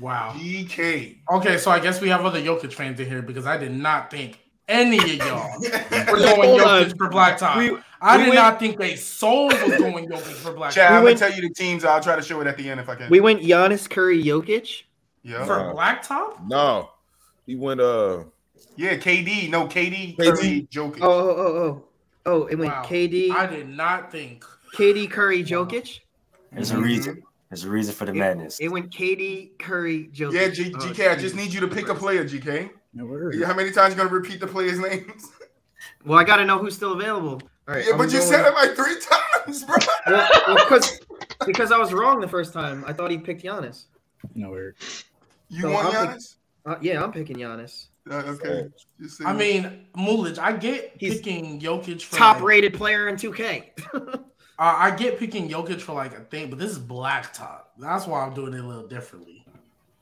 [0.00, 0.32] Wow.
[0.36, 1.18] DK.
[1.30, 4.10] Okay, so I guess we have other Jokic fans in here because I did not
[4.10, 6.96] think any of y'all were Chad, going Jokic on.
[6.96, 7.56] for Black Top.
[7.58, 10.82] We- I we did went- not think a soul was going Jokic for Black I'm
[10.82, 10.88] Top.
[10.90, 11.84] gonna went- tell you the teams.
[11.84, 13.08] I'll try to show it at the end if I can.
[13.08, 14.82] We went Giannis, Curry, Jokic.
[15.22, 15.44] yeah.
[15.44, 16.40] For Black Top?
[16.44, 16.90] No,
[17.46, 17.80] he went.
[17.80, 18.24] Uh,
[18.76, 19.48] Yeah, KD.
[19.50, 20.16] No, KD.
[20.16, 20.34] KD.
[20.34, 20.98] Curry, Jokic.
[21.02, 21.84] Oh, oh, oh, oh.
[22.26, 22.84] Oh, it went Wow.
[22.84, 24.44] KD, I did not think.
[24.74, 26.00] KD, Curry, Jokic.
[26.52, 26.84] There's a Mhm.
[26.84, 27.22] reason.
[27.50, 28.58] There's a reason for the madness.
[28.60, 30.32] It went KD, Curry, Jokic.
[30.32, 31.08] Yeah, G- Oh, GK.
[31.10, 32.70] I just need you to pick a player, GK.
[32.94, 33.34] Yeah, word.
[33.34, 35.28] Yeah, How many times you gonna repeat the players' names?
[36.04, 37.40] Well, I gotta know who's still available.
[37.68, 37.84] All right.
[37.84, 39.76] Yeah, I'm but you going- said it like three times, bro.
[40.06, 41.00] Well, well, because
[41.46, 42.84] because I was wrong the first time.
[42.86, 43.84] I thought he picked Giannis.
[44.34, 44.76] No word.
[45.48, 46.34] You So want I'm pick- Giannis?
[46.66, 47.86] Uh, yeah, I'm picking Giannis.
[48.10, 48.64] Uh, okay.
[49.00, 53.14] Just I mean, Muulidge, I get He's picking Jokic for Top like, rated player in
[53.16, 53.70] 2K.
[53.94, 54.16] uh,
[54.58, 57.72] I get picking Jokic for like a thing, but this is Black Top.
[57.78, 59.44] That's why I'm doing it a little differently.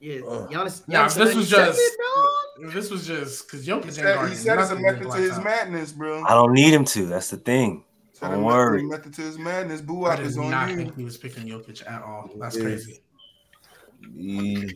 [0.01, 0.51] yeah, Ugh.
[0.51, 0.89] Giannis.
[0.89, 2.27] Nah, Giannis this was just- dog.
[2.63, 5.11] If This was just because Jokic he ain't said, guarding he said it's a method
[5.11, 5.45] to his Top.
[5.45, 6.23] madness, bro.
[6.25, 7.07] I don't need him to.
[7.07, 7.85] That's the thing.
[8.13, 8.83] Said Don't a worry.
[8.83, 9.81] Method, method to his madness.
[9.81, 10.77] Boo I up did is not on you.
[10.77, 12.29] think he was picking Jokic at all.
[12.39, 12.63] That's Yeah.
[12.65, 13.01] crazy.
[14.15, 14.75] he,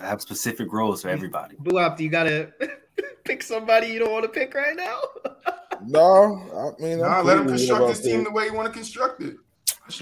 [0.00, 1.56] I have specific roles for everybody.
[1.56, 2.52] BooWop, do you gotta
[3.24, 5.00] pick somebody you don't want to pick right now?
[5.86, 8.26] no, I mean, Nah, I'm let him construct what his team said.
[8.26, 9.36] the way you want to construct it.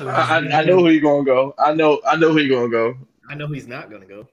[0.01, 1.55] I, I, I know who you gonna go.
[1.59, 2.01] I know.
[2.07, 2.97] I know who you gonna go.
[3.29, 4.27] I know he's not gonna go.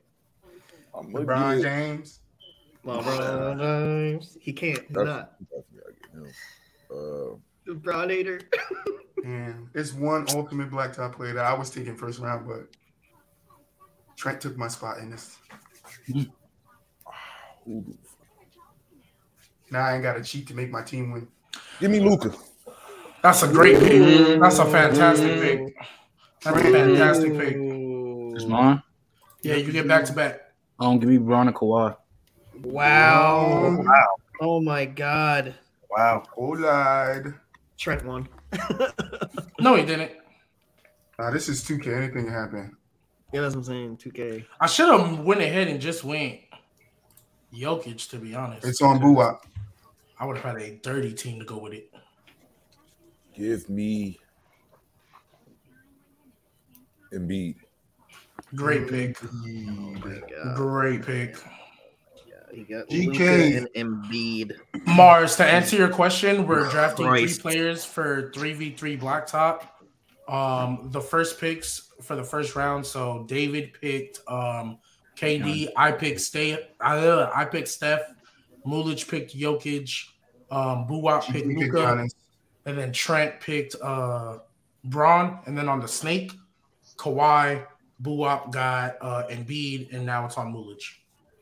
[0.96, 2.20] I'm gonna LeBron get- James.
[2.86, 4.38] LeBron James.
[4.42, 4.80] He can't.
[4.80, 5.32] He's not.
[5.40, 6.32] definitely gotta get.
[6.92, 7.36] Uh,
[7.74, 8.42] LeBron hater.
[9.24, 12.68] And it's one ultimate blacktop player that I was taking first round, but
[14.18, 15.38] Trent took my spot in this.
[16.08, 16.14] Who
[17.82, 17.98] do-
[19.72, 21.28] Now I ain't got to cheat to make my team win.
[21.80, 22.34] Give me Luka.
[23.24, 24.40] That's a great pick.
[24.40, 25.76] That's a fantastic pick.
[26.44, 27.56] That's a fantastic pick.
[28.36, 28.82] It's mine.
[29.44, 30.54] Yeah, you get back to back.
[30.80, 31.96] Um, give me Bron and Kawhi.
[32.64, 33.78] Wow.
[33.80, 34.16] Wow.
[34.40, 35.54] Oh my God.
[35.90, 36.24] Wow.
[36.36, 37.34] Who lied.
[37.78, 38.28] Trent won.
[39.60, 40.12] No, he didn't.
[41.20, 41.96] Nah, this is 2K.
[41.96, 42.76] Anything can happen.
[43.34, 43.98] Yeah, that's what I'm saying.
[43.98, 44.46] 2K.
[44.60, 46.40] I should have went ahead and just went
[47.54, 48.10] Jokic.
[48.10, 49.40] To be honest, It's on BooWop.
[50.20, 51.92] I would have had a dirty team to go with it.
[53.34, 54.20] Give me
[57.14, 57.56] Embiid.
[58.56, 59.18] Great pick.
[59.24, 60.22] Oh my
[60.56, 61.38] Great pick.
[62.28, 63.58] Yeah, he got GK.
[63.58, 63.68] And
[64.04, 64.58] Embiid.
[64.86, 67.42] Mars, to answer your question, we're drafting Christ.
[67.42, 69.64] three players for 3v3 blacktop.
[70.28, 72.86] Um, the first picks for the first round.
[72.86, 74.78] So David picked um
[75.18, 75.70] KD.
[75.76, 76.68] I picked Stay.
[76.80, 78.02] I, uh, I picked Steph.
[78.66, 80.08] Muulidge picked Jokic.
[80.50, 82.08] Um, BooWop picked Luka,
[82.66, 84.40] and then Trent picked uh
[84.84, 85.40] Bron.
[85.46, 86.34] And then on the snake,
[86.98, 87.66] Kawhi,
[88.02, 90.98] BooWop got uh Embiid, and now it's on Muulidge.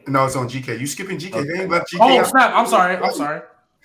[0.07, 0.79] No, it's on GK.
[0.79, 1.45] You skipping GK.
[1.45, 1.99] They ain't left GK.
[1.99, 2.27] Oh out.
[2.27, 2.51] snap!
[2.53, 2.97] I'm sorry.
[2.97, 3.41] I'm sorry.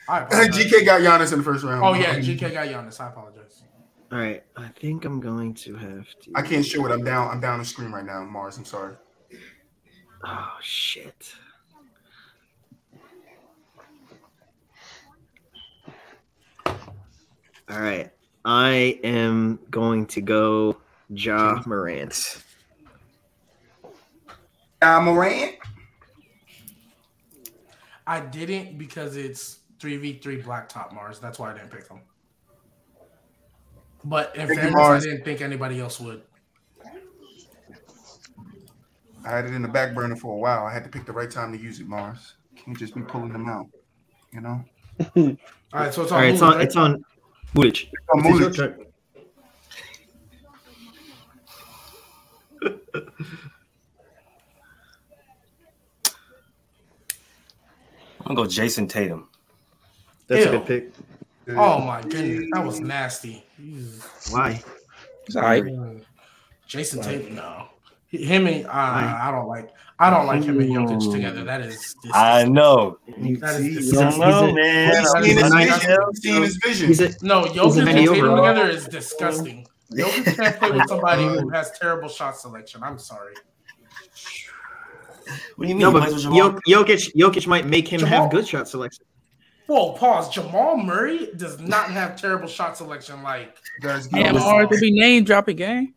[0.08, 0.20] I.
[0.24, 1.84] GK got Giannis in the first round.
[1.84, 3.00] Oh yeah, GK got Giannis.
[3.00, 3.62] I apologize.
[4.14, 4.44] All right.
[4.56, 6.30] I think I'm going to have to.
[6.36, 6.92] I can't show it.
[6.92, 7.28] I'm down.
[7.32, 8.56] I'm down the screen right now, Mars.
[8.56, 8.94] I'm sorry.
[10.24, 11.34] Oh shit.
[16.64, 18.12] All right.
[18.44, 20.76] I am going to go
[21.08, 22.40] Ja Morant.
[24.80, 25.56] Uh, Morant.
[28.06, 31.18] I didn't because it's three v three blacktop Mars.
[31.18, 31.98] That's why I didn't pick him.
[34.04, 36.22] But in Thank fairness, I didn't think anybody else would.
[39.24, 40.66] I had it in the back burner for a while.
[40.66, 42.34] I had to pick the right time to use it, Mars.
[42.56, 43.66] Can't just be pulling them out,
[44.32, 44.62] you know.
[45.16, 45.36] All
[45.72, 46.24] right, so it's All on.
[46.24, 46.60] right, it's Hulu, on.
[46.60, 47.04] It's on.
[47.54, 47.88] Muulidge.
[48.12, 48.56] Oh, It's your Muulidge.
[48.56, 48.80] turn.
[58.26, 59.28] I'm gonna go Jayson Tatum.
[60.26, 60.50] That's Ew.
[60.50, 60.92] a good pick.
[61.56, 63.44] Oh my goodness, that was nasty.
[64.30, 64.62] Why?
[65.26, 65.64] It's all right.
[66.68, 67.68] Jayson Tatum, no.
[68.08, 69.70] Him and uh, I don't like.
[69.98, 71.44] I don't like him and Jokic together.
[71.44, 71.74] That is.
[71.76, 72.10] Disgusting.
[72.14, 72.98] I know.
[73.06, 74.22] That See, is you a- disgusting.
[74.22, 74.94] he's a- man.
[74.94, 75.98] He's I seeing his vision.
[76.12, 76.88] He's seeing his vision.
[76.88, 78.36] He's a, No, He's Jokic and Tatum overall.
[78.36, 79.66] together is disgusting.
[79.92, 82.82] Jokic can't play with somebody who has terrible shot selection.
[82.82, 83.34] I'm sorry.
[85.56, 85.78] What do you mean?
[85.78, 86.50] no, but plays with Jamal?
[86.52, 89.04] Jok- Jokic, Jokic might make him Jamal- have good shot selection.
[89.66, 90.28] Whoa, pause.
[90.28, 93.22] Jamal Murray does not have terrible shot selection.
[93.22, 95.94] Like, Guys, Yeah, Damn, give hard to be name dropping game.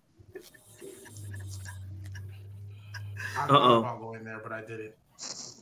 [3.38, 3.48] Uh-oh.
[3.48, 4.94] thought about going there, but I didn't.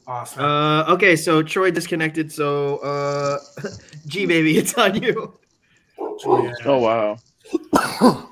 [0.07, 0.43] Awesome.
[0.43, 2.31] Uh, okay, so Troy disconnected.
[2.31, 3.39] So, uh,
[4.07, 5.37] G baby, it's on you.
[5.99, 7.17] Oh wow.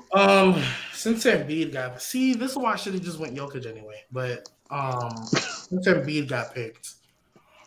[0.14, 4.04] Um, since Embiid got see, this is why I should have just went Jokic anyway.
[4.12, 6.93] But um, since Embiid got picked, I'm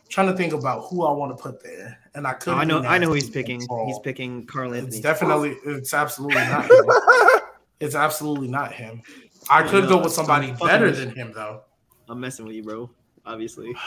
[0.07, 2.53] trying to think about who I want to put there, and I could.
[2.53, 3.65] Oh, I know, I know who he's picking.
[3.65, 3.87] Paul.
[3.87, 6.85] He's picking Karl It's definitely, it's absolutely not him.
[7.79, 9.01] it's absolutely not him.
[9.49, 11.61] I I could know, go with somebody fucking better than him, though.
[12.09, 12.89] I'm messing with you, bro.
[13.25, 13.73] Obviously.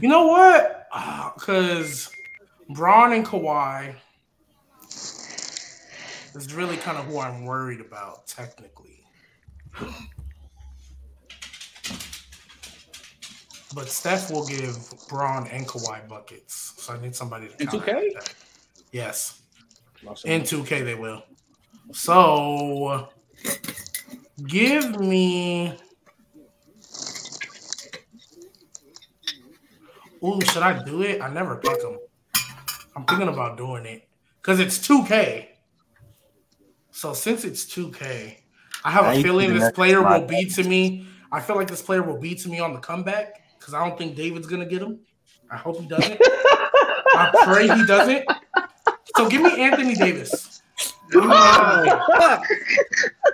[0.00, 0.88] You know what?
[0.92, 2.10] Ah, because
[2.70, 3.94] Bron and Kawhi
[6.34, 9.04] is really kind of who I'm worried about, technically.
[13.74, 14.76] But Steph will give
[15.08, 18.14] Bron and Kawhi buckets, so I need somebody to In 2K?
[18.14, 18.34] that.
[18.92, 19.40] Yes,
[20.24, 21.24] in 2K they will.
[21.92, 23.08] So
[24.46, 25.76] give me.
[30.22, 31.20] Ooh, should I do it?
[31.20, 31.98] I never pick them.
[32.96, 34.08] I'm thinking about doing it
[34.40, 35.48] because it's 2K.
[36.92, 38.36] So since it's 2K,
[38.84, 40.28] I have Now a feeling this player will slide.
[40.28, 41.06] be to me.
[41.32, 43.96] I feel like this player will be to me on the comeback because I don't
[43.96, 45.00] think David's gonna get him.
[45.50, 46.20] I hope he doesn't.
[46.20, 48.26] I pray he doesn't.
[49.16, 50.60] So give me Anthony Davis.
[51.10, 52.44] Give me Anthony Fuck!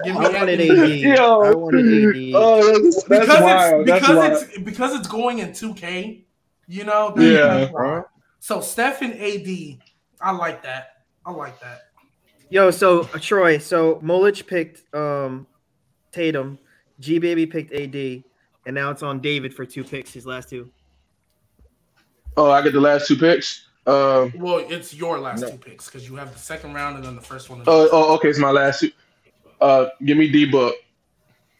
[0.05, 1.19] Give I wanted Anthony AD.
[1.19, 1.41] Yo.
[1.43, 2.33] I wanted AD.
[2.35, 3.81] Oh, that's, that's because wild.
[3.81, 4.33] it's That's because wild.
[4.43, 6.23] it's because it's going in 2K.
[6.69, 7.13] You know.
[7.17, 7.71] Yeah.
[7.73, 8.07] that's.
[8.39, 9.79] So Steph and AD,
[10.21, 11.03] I like that.
[11.27, 11.83] I like that.
[12.51, 15.47] Yo, so uh, Troy, so Muulidge picked um
[16.13, 16.59] Tatum,
[17.01, 18.25] G Baby picked AD,
[18.67, 20.71] and now it's on David for two picks, his last two.
[22.37, 23.67] Oh, I get the last two picks.
[23.87, 24.33] Um.
[24.37, 25.51] Well, it's your last No.
[25.51, 27.63] two picks because you have the second round and then the first one.
[27.67, 28.29] Oh, oh, okay.
[28.29, 28.91] It's my last two.
[29.61, 30.75] Uh, give me D book.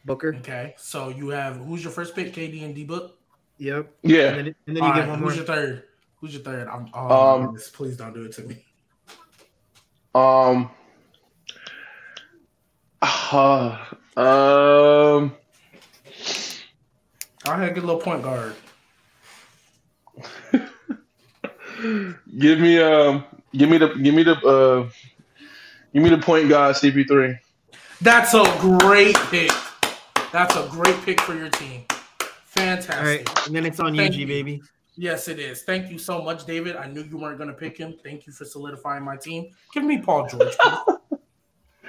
[0.05, 0.35] Booker.
[0.37, 2.33] Okay, so you have who's your first pick?
[2.33, 3.19] KD and D Book.
[3.59, 3.93] Yep.
[4.03, 4.19] Yeah.
[4.29, 5.29] And then, and then you All get right, one more.
[5.29, 5.83] who's your third?
[6.17, 6.69] Who's your third?
[6.69, 8.65] I'm, oh, Um, goodness, please don't do it to me.
[10.15, 10.71] Um.
[13.33, 13.77] Uh,
[14.17, 15.37] um.
[17.47, 18.55] I had a good little point guard.
[22.39, 23.25] Give me um.
[23.57, 23.89] Give me the.
[23.95, 24.37] Give me the.
[24.37, 24.91] Uh.
[25.93, 27.39] Give me the point guard CP3.
[28.01, 29.51] That's a great pick.
[30.33, 31.85] That's a great pick for your team.
[32.45, 32.97] Fantastic.
[32.97, 34.27] All right, and then it's on you, Thank G you.
[34.27, 34.63] Baby.
[34.97, 35.63] Yes, it is.
[35.63, 36.77] Thank you so much, David.
[36.77, 37.95] I knew you weren't going to pick him.
[38.05, 39.51] Thank you for solidifying my team.
[39.73, 40.57] Give me Paul George.
[40.59, 40.97] please.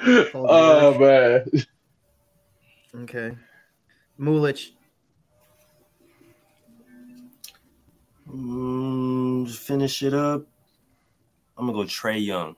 [0.34, 1.46] Oh man.
[3.04, 3.38] Okay.
[4.20, 4.72] Muulidge.
[8.30, 10.46] Mm, finish it up.
[11.58, 12.56] I'm gonna go Trae Young.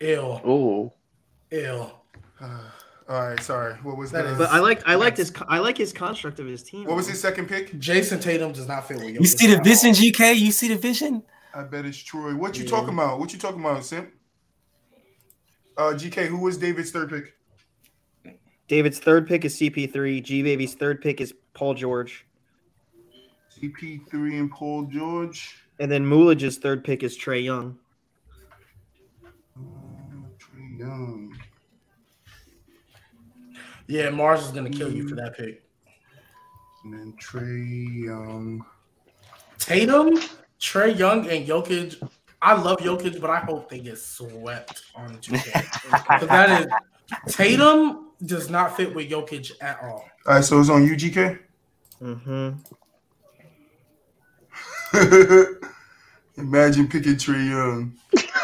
[0.00, 0.40] Ill.
[0.44, 0.92] Oh.
[1.50, 2.02] Ill.
[3.08, 3.74] All right, sorry.
[3.82, 4.32] What was That that?
[4.32, 6.84] is- But I like I like his I like his construct of his team.
[6.86, 7.72] What was his second pick?
[7.78, 10.36] Jayson Tatum does not fit with You You see the vision, GK?
[10.38, 11.22] You see the vision?
[11.54, 12.34] I bet it's Troy.
[12.34, 12.70] What you Yeah.
[12.70, 13.18] talking about?
[13.20, 14.12] What you talking about, Sim?
[15.78, 18.34] Uh, GK, who was David's third pick?
[18.68, 20.20] David's third pick is CP3.
[20.22, 22.26] G Baby's third pick is Paul George.
[23.60, 25.56] CP3 and Paul George.
[25.78, 27.78] And then Muulidge's third pick is Trae Young.
[29.24, 29.30] Uh,
[30.38, 31.36] Trae Young.
[33.86, 35.62] Yeah, Mars is going to kill you for that pick.
[36.84, 38.64] And then Trae Young.
[39.58, 40.18] Tatum,
[40.60, 41.96] Trey Young, and Jokic.
[42.42, 45.52] I love Jokic, but I hope they get swept on the 2K.
[46.20, 46.60] 'Cause that
[47.28, 50.04] is Tatum does not fit with Jokic at all.
[50.26, 51.38] All right, so it's on you, GK.
[52.00, 52.58] Mm-hmm.
[56.36, 57.92] Imagine picking Trae Young.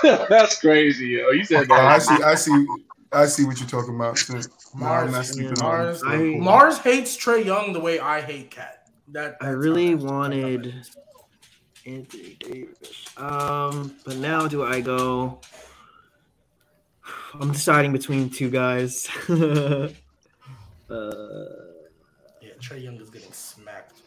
[0.29, 1.31] That's crazy, yo.
[1.31, 2.15] You said Oh, I see.
[2.23, 2.67] I see.
[3.13, 4.17] I see what you're talking about.
[4.19, 4.41] So, no,
[4.75, 6.03] Mars, not Mars.
[6.07, 8.89] I- Mars hates Trae Young the way I hate KAT.
[9.09, 10.87] That I really how- wanted-
[11.85, 13.07] Anthony Davis.
[13.17, 15.41] Um, but now do I go?
[17.35, 19.09] I'm deciding between two guys.
[19.29, 19.89] uh,
[20.89, 24.01] Yeah, Trey Young is getting smacked.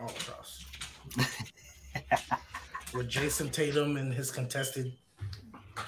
[0.00, 0.57] Oh, trust.
[2.94, 4.92] With Jayson Tatum and his contested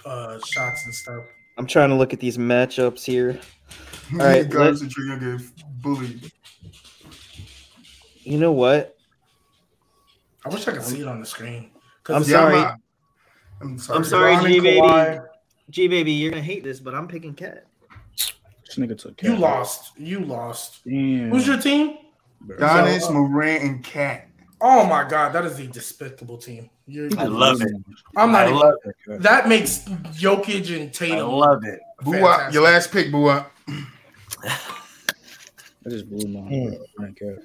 [0.05, 1.25] uh, shots and stuff.
[1.57, 3.39] I'm trying to look at these matchups here.
[4.13, 5.47] All right, guys are trying to get
[5.83, 6.31] bullied.
[8.23, 8.97] You know what?
[10.45, 11.71] I wish I could see it on the screen.
[12.09, 12.57] I'm it's- sorry.
[12.61, 12.77] not-
[13.63, 13.99] I'm sorry.
[13.99, 14.81] I'm sorry, LeBron G baby.
[14.81, 15.27] Kawhi.
[15.69, 17.67] G baby, you're gonna hate this, but I'm picking KAT.
[18.65, 19.93] This nigga took You lost.
[19.99, 20.83] You lost.
[20.85, 21.31] Damn.
[21.31, 21.99] Who's your team?
[22.41, 22.57] Bro.
[22.57, 24.30] Giannis, So, uh, Morant, and KAT.
[24.61, 26.69] Oh my god, that is a despicable team.
[26.87, 27.73] You're, I love it.
[28.17, 28.59] I'm not I even.
[28.59, 29.23] love it.
[29.23, 29.79] That makes
[30.13, 31.19] Jokic and Tatum.
[31.19, 31.81] I love it.
[32.03, 33.47] Boo your last pick, Boo I
[35.89, 36.75] just blew my Hmm.
[36.97, 37.39] Frank KAT.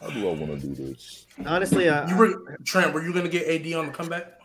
[0.00, 1.26] How do I want to do this?
[1.44, 2.92] Honestly, uh, You were Trent.
[2.94, 4.38] Were you gonna get AD on the comeback?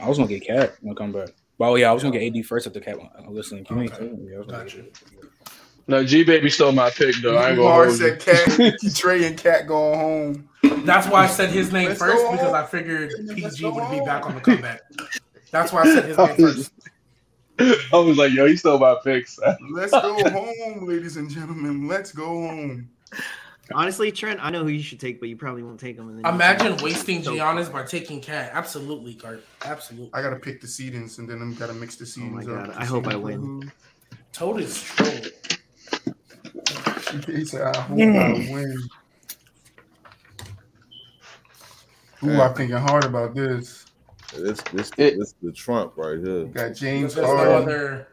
[0.00, 1.30] I was gonna get KAT when I come back.
[1.58, 2.98] But oh yeah, I was gonna get AD first if the KAT.
[3.16, 3.64] I'm listening.
[3.64, 4.10] Can Okay.
[4.22, 4.86] Yeah, I was gonna Got you.
[5.90, 7.36] No, G baby stole my pick though.
[7.36, 8.20] I ain't gonna Mars hold you.
[8.20, 9.98] said KAT, Trae, and KAT going
[10.62, 10.84] home.
[10.86, 12.54] That's why I said his name Let's first because home.
[12.54, 14.82] I figured PG go would be back on the comeback.
[15.50, 16.72] That's why I said his name first.
[17.92, 19.36] I was like, yo, he stole my picks.
[19.72, 21.88] Let's go home, ladies and gentlemen.
[21.88, 22.88] Let's go home.
[23.74, 26.08] honestly, Trent, I know who you should take, but you probably won't take him.
[26.08, 28.50] And then you Imagine wasting So- Giannis by taking KAT.
[28.54, 29.44] Absolutely, Kurt.
[29.64, 30.10] Absolutely.
[30.14, 32.76] I gotta pick the seedings and then I'm gotta mix the Oh my God, up.
[32.78, 33.72] I hope I win.
[34.32, 35.24] Toad is trolling.
[37.26, 38.52] He said, I hope I mm.
[38.52, 38.88] win.
[42.22, 43.86] Ooh, I'm thinking hard about this.
[44.36, 46.44] This this It- this the Trump right here.
[46.44, 48.06] Got James There's no Harden.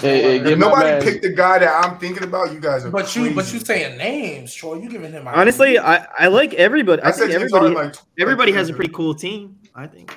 [0.00, 2.90] Hey, hey, If nobody man- picked the guy that I'm thinking about, you guys are
[2.90, 4.76] but you, but you saying names, Troy.
[4.76, 5.28] You giving him.
[5.28, 7.02] Honestly, I, I like everybody.
[7.02, 9.58] I, I said think everybody like everybody like has a pretty cool team.
[9.74, 10.14] I think.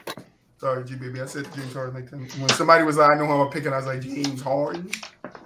[0.58, 1.22] Sorry, G baby.
[1.22, 2.20] I said James Harden like 10.
[2.40, 4.90] When somebody was like, I know who I'm picking, I was like James Harden.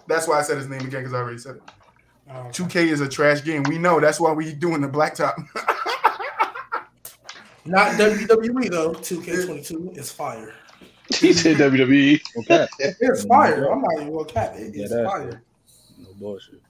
[0.07, 1.63] That's why I said his name again because I already said it.
[2.33, 3.63] Oh, 2K is a trash game.
[3.63, 3.99] We know.
[3.99, 5.35] That's why we doing the blacktop.
[7.65, 8.93] not WWE though.
[8.93, 10.53] 2K22 is fire.
[11.09, 11.57] he said.
[11.57, 12.21] WWE.
[12.39, 12.67] Okay.
[12.79, 13.69] It's fire.
[13.71, 14.73] I'm not even gonna cap it.
[14.73, 15.43] Yeah, It's that's- fire.
[15.97, 16.61] No bullshit.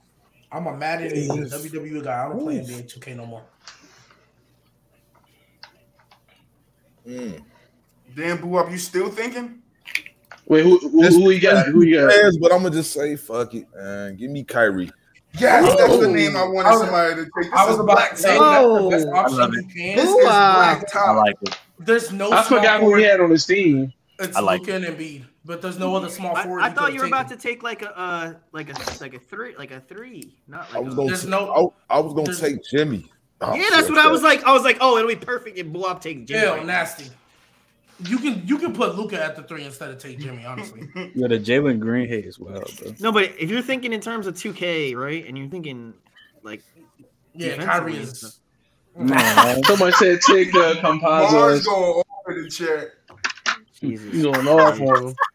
[0.52, 2.26] I'm a Madden and WWE guy.
[2.26, 3.44] I don't play NBA 2K no more.
[7.08, 7.42] Mm.
[8.16, 8.70] Damn, boo up.
[8.70, 9.62] You still thinking?
[10.46, 11.68] Wait, who who, who you got?
[11.68, 12.10] Who you got?
[12.14, 14.18] Yes, but I'm gonna just say fuck it, man.
[14.18, 14.92] Give me Kyrie.
[15.40, 17.52] Yes, that's the name I wanted somebody to take.
[17.52, 18.90] This I was about to say blacktop.
[18.92, 19.16] that's the best Oh.
[19.18, 19.74] option I love you it.
[19.74, 19.96] can.
[19.96, 20.84] This is Ooh, ah.
[20.96, 21.60] I like it.
[21.80, 22.32] There's no.
[22.32, 23.00] I small forgot who forward.
[23.00, 23.94] he had on his team.
[24.20, 26.62] It's I like Luka and Embiid, but there's no other small I, forward.
[26.62, 29.56] I thought you were about to take like a uh, like a like a three
[29.58, 30.86] like a three, not I like.
[30.86, 33.10] was A, gonna There's t- no- I, I was gonna take Jimmy.
[33.44, 34.44] Oh, yeah, that's fuck what I was like.
[34.44, 36.42] I was like, oh, it'll be perfect if Blow Up takes Jimmy.
[36.44, 36.66] Ew, right now.
[36.68, 37.06] nasty.
[38.08, 40.46] You can you can put Luka at the three instead of take Jimmy.
[40.46, 42.94] Honestly, Yeah, the Jalen Green hate as well, bro.
[43.00, 45.94] No, but if you're thinking in terms of 2K, right, and you're thinking
[46.44, 46.62] like
[47.34, 48.18] yeah, Defensively Kyrie and is.
[48.20, 48.36] stuff.
[48.98, 51.66] No, Somebody said take uh, Mars composites.
[51.68, 52.88] going over the chat.
[53.80, 54.14] Jesus.
[54.14, 55.16] You going off on him?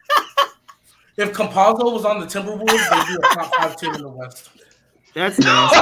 [1.19, 4.51] If Campazzo was on the Timberwolves, they'd be a top five team in the West.
[5.15, 5.77] That's nasty.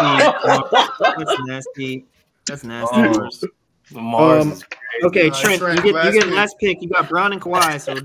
[1.17, 2.05] That's nasty.
[2.45, 2.95] That's nasty.
[2.95, 3.09] Oh.
[3.19, 3.43] Mars.
[3.91, 4.63] Mars Um, is
[5.03, 6.33] Okay, Trent, Trent, you get last you get pick.
[6.35, 6.81] last pick.
[6.81, 7.95] You got Brown and Kawhi, so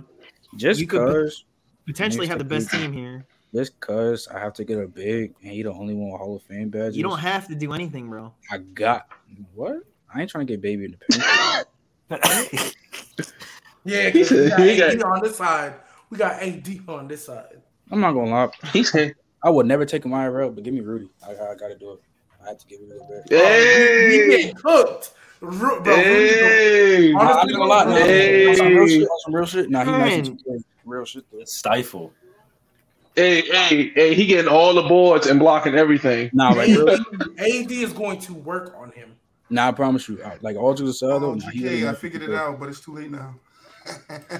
[0.56, 1.44] just You could- cause,
[1.86, 2.82] potentially have the best PG.
[2.82, 3.24] team here.
[3.54, 6.36] just cause I have to get a big, and he the only one with Hall
[6.36, 6.96] of Fame badges.
[6.96, 8.32] You don't have to do anything, bro.
[8.50, 9.08] I got
[9.54, 9.76] what?
[10.12, 10.98] I ain't trying to get baby in the
[12.10, 12.74] paint.
[13.84, 15.74] Yeah, He 'cause we said got he got- AD on this side.
[16.10, 17.62] We got AD on this side.
[17.90, 18.48] I'm not gonna lie.
[18.72, 21.08] He said, I would never take him IRL, but give me Rudy.
[21.26, 22.00] I, I gotta do it.
[22.44, 23.22] I have to give it a bit.
[23.30, 25.96] We "Hey, getting cooked, Ru- bro.
[25.96, 26.04] Rudy's
[26.34, 28.00] hey." Honestly, I'm not gonna lie.
[28.00, 28.46] Hey.
[28.50, 29.02] on some real shit.
[29.08, 29.70] On some real shit.
[29.70, 30.64] Nah, he nice Man.
[30.84, 31.44] real shit though.
[31.44, 32.12] stifle.
[33.16, 36.30] Hey, hey, hey, he getting all the boards and blocking everything.
[36.32, 36.88] Nah, like real.
[36.90, 39.16] AD is going to work on him.
[39.50, 40.22] Nah, I promise you.
[40.42, 41.30] Like all jokes aside, though.
[41.30, 42.36] Oh, nah, he GK, really I figured it chill.
[42.36, 43.34] out, but it's too late now.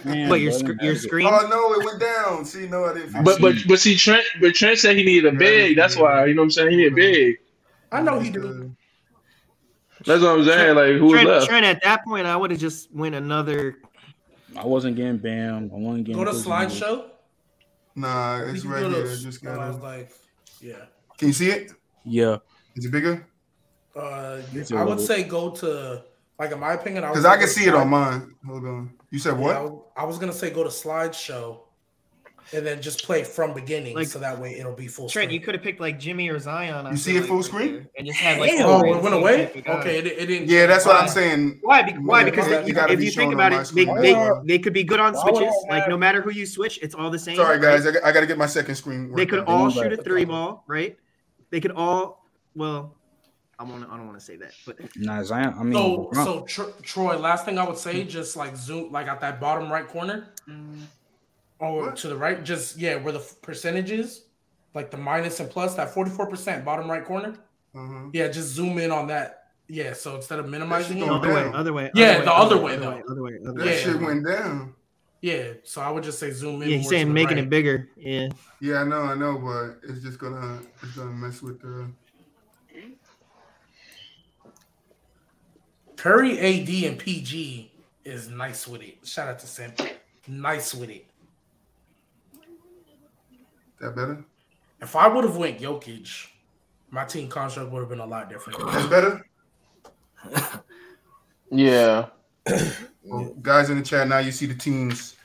[0.04, 1.26] Man, But your bro, sc- your screen.
[1.28, 2.44] oh no, it went down.
[2.44, 3.24] See, no, I didn't.
[3.24, 5.76] But but but see Trent but Trent said he needed a big.
[5.76, 6.70] That's why you know what I'm saying.
[6.70, 7.36] He needed a big.
[7.90, 8.76] I know he do.
[10.06, 10.74] That's what I'm saying.
[10.76, 11.46] Like who was Trent, left?
[11.46, 13.78] Trent, at that point, I would have just went another.
[14.56, 15.70] I wasn't getting Bam.
[15.72, 16.24] I wasn't getting.
[16.24, 17.10] Go to slideshow.
[17.94, 19.04] Nah, it's can right here.
[19.04, 19.82] to- I just I was got it.
[19.82, 20.12] like,
[20.60, 20.74] yeah.
[21.18, 21.72] Can you see it?
[22.04, 22.38] Yeah,
[22.76, 23.26] Is it bigger?
[23.94, 26.02] Uh, It's a I would little- say go to
[26.38, 28.34] Like in my opinion, Because I gonna can go see it on mine.
[28.46, 28.90] Hold on.
[29.10, 29.56] You said Yeah, what?
[29.56, 31.58] I, was, I was gonna say go to slideshow,
[32.52, 35.40] and then just play from beginning, Like- so that way it'll be full Trent, screen.
[35.40, 36.86] you could have picked like Jimmy or Zion.
[36.86, 37.88] I You see it full right screen?
[37.96, 39.46] and just had like Hell, Oh, it went away.
[39.46, 39.72] type of guy.
[39.80, 40.48] Okay, it, it didn't.
[40.48, 41.60] Yeah, that's what I'm saying.
[41.62, 41.82] Why?
[41.82, 42.24] Be- Why?
[42.24, 44.84] Because it- they, if be you think about it, they, they, Why they could be
[44.84, 45.52] good on switches.
[45.68, 47.36] Like no matter who you switch, it's all the same.
[47.36, 47.86] Sorry, guys.
[47.86, 49.14] I, got- I got to get my second screen.
[49.14, 50.96] They could all They shoot a three ball, right?
[51.50, 52.26] They could all.
[52.56, 52.96] Well,
[53.58, 53.84] I want.
[53.90, 55.54] I don't want to say that, but Nah, Zion.
[55.58, 58.90] I mean, So, LeBron- so Tr- Troy, last thing I would say, just like zoom,
[58.90, 60.80] like at that bottom right corner, mm.
[61.60, 61.96] Or What?
[61.96, 64.24] to the right, just yeah, where the percentages,
[64.74, 67.34] like the minus and plus, that forty-four percent bottom right corner.
[67.74, 68.08] Uh-huh.
[68.12, 69.36] Yeah, just zoom in on that.
[69.68, 71.54] Yeah, so instead of minimizing That it, other way, down.
[71.54, 71.90] other way.
[71.94, 72.90] Yeah, the other way, other though.
[72.90, 73.76] way, other way, other That way.
[73.76, 73.84] Yeah.
[73.84, 74.74] shit went down.
[75.20, 75.52] yeah.
[75.62, 76.70] So I would just say zoom in.
[76.70, 77.44] Yeah, he's saying making right.
[77.44, 77.88] it bigger.
[77.96, 78.30] Yeah.
[78.60, 81.88] Yeah, I know, I know, but it's just gonna it's gonna mess with the.
[85.96, 87.72] Curry, AD, and PG
[88.04, 88.98] is nice with it.
[89.06, 89.72] Shout out to Sim.
[90.26, 91.06] Nice with it.
[93.80, 94.24] That better?
[94.80, 96.28] If I would have went Jokic,
[96.90, 98.58] my team construct would have been a lot different.
[98.72, 99.26] That's better.
[101.52, 102.06] Yeah.
[103.04, 105.16] Well, guys in the chat now, you see the teams.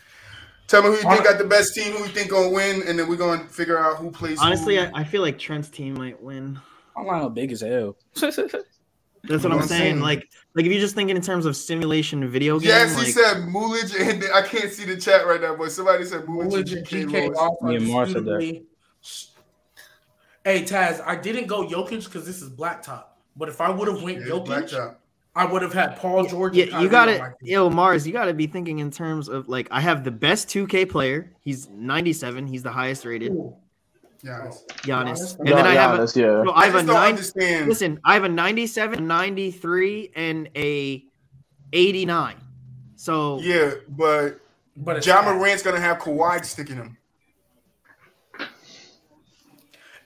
[0.67, 2.97] Tell me who you think got the best team, who you think gonna win, and
[2.97, 4.39] then we're gonna figure out who plays.
[4.41, 4.83] Honestly, who.
[4.83, 6.59] I, I feel like Trent's team might win.
[6.97, 7.95] I'm not big as hell.
[9.27, 9.81] That's what You know I'm what I'm saying.
[9.81, 9.99] saying?
[10.01, 13.11] Like, like if you're just thinking in terms of simulation video game, yes, like, he
[13.11, 16.69] said Muulidge, and I can't see the chat right now, but somebody said Muulidge, Muulidge
[16.69, 17.05] and and GK.
[17.11, 17.37] GK Lewis.
[17.39, 18.31] are Me and Mar said that.
[18.41, 18.65] indisputably-
[20.43, 23.05] Hey Taz, I didn't go Jokic because this is blacktop.
[23.35, 24.95] But if I would have went Yeah, Jokic, blacktop.
[25.35, 26.55] I would have had Paul George.
[26.55, 27.33] yeah, you got on to.
[27.41, 30.47] Yo, Mars, you got to be thinking in terms of like I have the best
[30.47, 31.31] 2K player.
[31.41, 32.47] He's 97.
[32.47, 33.31] He's the highest rated.
[33.33, 33.55] Ooh.
[34.25, 34.49] Yeah,
[34.81, 35.37] Giannis.
[35.37, 36.43] And Yeah, then I have a yeah.
[36.43, 37.09] so I I have a just don't nine.
[37.11, 37.69] understand.
[37.69, 41.03] Listen, I have a 97, 93, and a
[41.71, 42.35] 89.
[42.95, 44.39] So Yeah, but
[44.77, 46.97] But it's Ja Morant's gonna have Kawhi sticking him.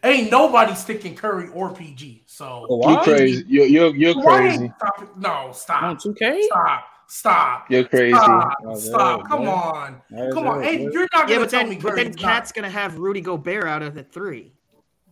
[0.03, 2.23] ain't nobody sticking Curry or PG.
[2.27, 3.03] So You Kawhi?
[3.03, 3.45] crazy.
[3.47, 4.69] You're you're, you're crazy.
[4.77, 5.17] Stop it.
[5.17, 5.97] No, On stop.
[5.97, 6.43] 2K?
[6.43, 6.85] Stop.
[7.09, 7.69] Stop.
[7.71, 8.15] You're crazy.
[8.15, 8.53] Stop.
[8.63, 9.21] Oh, Stop.
[9.23, 9.49] yeah, Come yeah.
[9.49, 10.01] on.
[10.11, 10.63] That is Come on.
[10.63, 13.65] Hey, you're not gonna but tell then me but then KAT's gonna have Rudy Gobert
[13.65, 14.53] out of the three.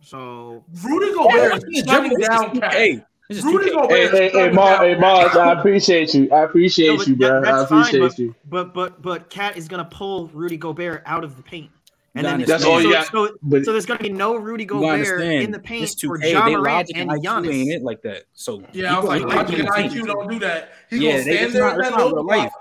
[0.00, 2.72] So Rudy Gobert is It's shutting down KAT.
[2.72, 3.04] 2K.
[3.30, 3.74] It's just Rudy 2K.
[3.74, 6.30] Gobert Hey, is hey, hey, shutting Mar, hey, Mars, I appreciate you.
[6.30, 7.38] I appreciate No, but you, that- bro.
[7.38, 8.34] I that's fine, appreciate but- you.
[8.48, 11.70] but but but KAT is gonna pull Rudy Gobert out of the paint.
[12.18, 13.06] And then gotta That's all so, got.
[13.12, 16.18] so, But so there's gonna be no Rudy You Gobert in the paint It's for
[16.18, 16.32] 2K.
[16.32, 17.74] Ja They Morant logic and and IQ ain't Giannis.
[17.76, 18.24] it like that.
[18.34, 20.72] So Yeah, I was you like, gonna Logic win and IQ don't do that.
[20.90, 22.26] He Yeah, gonna they- stand there not- at that little block.
[22.36, 22.52] life.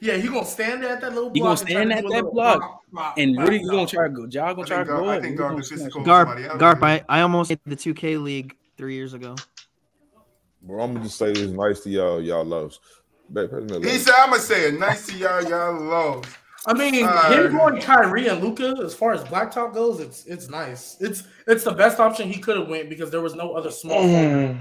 [0.00, 1.34] Yeah, he gonna stand there at that little block.
[1.36, 2.32] He gonna and try stand at that block.
[2.60, 4.26] block, block, And Rudy, you gonna try to go.
[4.30, 6.36] Y'all gonna try to go Gar- I think You Gar gonna could physically smash call
[6.36, 6.58] him.
[6.58, 6.82] Garp, Garp.
[6.82, 9.36] I, I almost hit the 2K league three years ago.
[10.62, 12.80] Bro, I'm gonna just say this nice to y'all, y'all loves.
[13.28, 14.78] Back, pass me that He said, "I'm gonna say it.
[14.78, 19.12] Nice to y'all, y'all love." I mean, Uh, him going Kyrie and Luka, as far
[19.12, 20.96] as blacktop goes, it's it's nice.
[21.00, 24.00] It's it's the best option he could have went because there was no other small.
[24.02, 24.58] forward.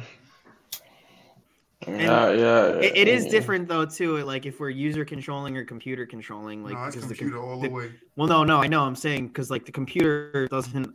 [1.88, 2.65] Yeah, yeah.
[2.80, 4.18] It, it is different though too.
[4.23, 7.60] Like if we're user controlling or computer controlling, like no, it's because the, computer all
[7.60, 7.91] the- the way.
[8.15, 8.84] well, no, no, I know.
[8.84, 10.94] I'm saying because like the computer doesn't.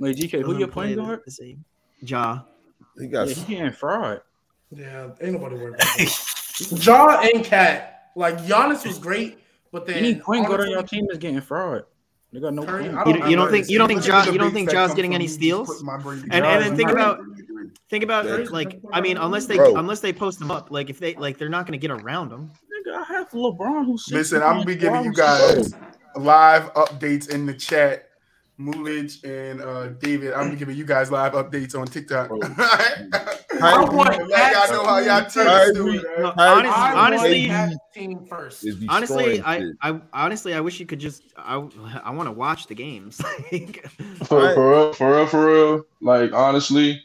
[0.00, 1.22] Wait, GK, who doesn't you playing the, guard?
[1.24, 1.64] the same.
[2.00, 2.40] Ja.
[2.98, 4.20] He Yeah, got he getting fraud.
[4.70, 6.84] Yeah, ain't nobody worried about that.
[6.84, 9.38] Ja and KAT, like Giannis was great,
[9.76, 11.84] but then Any point guard on your team is getting fraud.
[12.32, 12.96] They got no Curry, point.
[12.96, 14.52] I You, don't- you don't think you don't think Look Ja at the you don't
[14.52, 15.68] think that Ja's come getting any steals?
[15.68, 17.20] putting my brain And and then think about
[17.90, 19.76] think about Curry's like I mean unless they Bro.
[19.76, 22.30] unless they post them up like if they like they're not going to get around
[22.30, 22.50] them.
[22.72, 25.74] Nigga, I have LeBron who's Listen, I'm gonna be giving you guys
[26.16, 28.08] live updates in the chat.
[28.58, 32.28] Muulidge and uh, David, I'm gonna be giving you guys live updates on TikTok.
[32.28, 32.40] Bro.
[33.62, 36.02] I want Let y'all know how y'all teams Kyrie- doing.
[36.18, 36.66] No, right?
[36.66, 38.64] honest, honestly, team first.
[38.88, 39.72] honestly, I.
[39.82, 41.56] I honestly I wish you could just I
[42.02, 43.16] I want to watch the games.
[44.24, 45.86] For, for real, for real, for real.
[46.00, 47.02] Like honestly,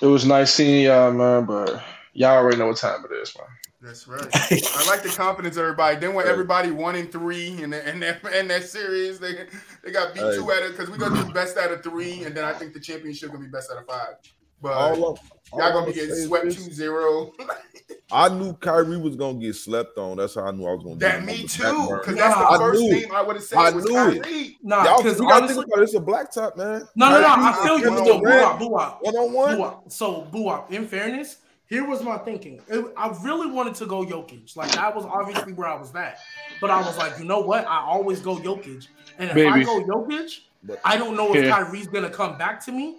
[0.00, 1.44] it was nice seeing y'all, man.
[1.44, 1.82] But
[2.14, 3.46] y'all already know what time it is, man.
[3.82, 4.22] That's right.
[4.34, 5.96] I like the confidence, everybody.
[5.96, 9.46] Then when everybody one and three in that in that in that series, they
[9.82, 12.34] they got beat two out of because we're gonna do best out of three, and
[12.36, 14.14] then I think the championship gonna be best out of five.
[14.60, 15.18] But all, I'm- all
[15.58, 16.78] y'all I'm gonna be getting swept this.
[16.78, 17.32] 2-0.
[18.12, 20.18] I knew Kyrie was gonna get slept on.
[20.18, 20.94] That's how I knew I was gonna.
[20.94, 23.44] Do that me too, because that's Nah, the I first knew name I would have
[23.44, 24.22] said I was knew it.
[24.22, 24.58] Kyrie.
[24.62, 25.82] Nah, because we gotta think about it.
[25.82, 26.86] It's a blacktop, man.
[26.94, 27.26] no, no, no.
[27.26, 28.14] Kyrie I feel you one still.
[28.16, 28.70] on BooWop, one.
[28.70, 28.98] BooWop.
[29.02, 29.90] One on one.
[29.90, 31.38] So, BooWop, in fairness,
[31.72, 32.60] here was my thinking.
[32.68, 34.54] It- I really wanted to go Jokic.
[34.56, 36.18] Like, that was obviously where I was at.
[36.60, 37.66] But I was like, you know what?
[37.66, 38.88] I always go Jokic.
[39.18, 40.40] And if I go Jokic,
[40.84, 41.50] I don't know if Yeah.
[41.64, 42.98] Kyrie's going to come back to me.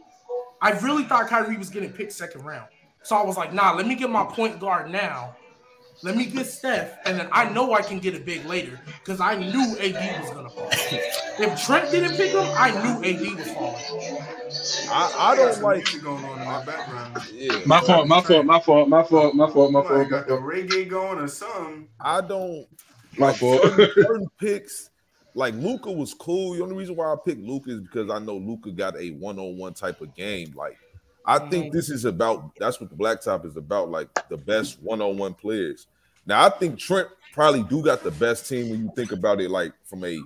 [0.59, 2.67] I really thought Kyrie was getting picked second round.
[3.03, 5.35] So I was like, nah, let me get my point guard now.
[6.03, 9.21] Let me get Steph, and then I know I can get a big later because
[9.21, 10.67] I knew AD was gonna fall.
[10.71, 14.23] If Trent didn't pick him, I knew AD was falling.
[14.91, 15.77] I, I don't like.
[15.77, 17.17] music going on in the background.
[17.33, 20.27] Yeah, My fault, my fault, my fault, my fault, my fault, my fault, my got
[20.27, 21.87] the reggae going or something.
[22.01, 22.67] I don't.
[23.17, 23.61] My like, fault.
[23.61, 24.89] Certain, certain picks,
[25.35, 26.55] like Luka was cool.
[26.55, 29.73] The only reason why I picked Luka is because I know Luka got a one-on-one
[29.73, 30.51] type of game.
[30.53, 30.77] Like,
[31.25, 31.75] I think mm-hmm.
[31.75, 32.55] this is about.
[32.59, 33.89] That's what the blacktop is about.
[33.89, 35.87] Like the best one-on-one players.
[36.25, 39.49] Now, I think Trent probably do got the best team when you think about it.
[39.49, 40.19] Like from a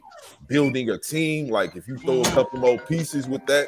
[0.48, 1.50] building a team.
[1.50, 3.68] Like if you throw a couple more pieces with that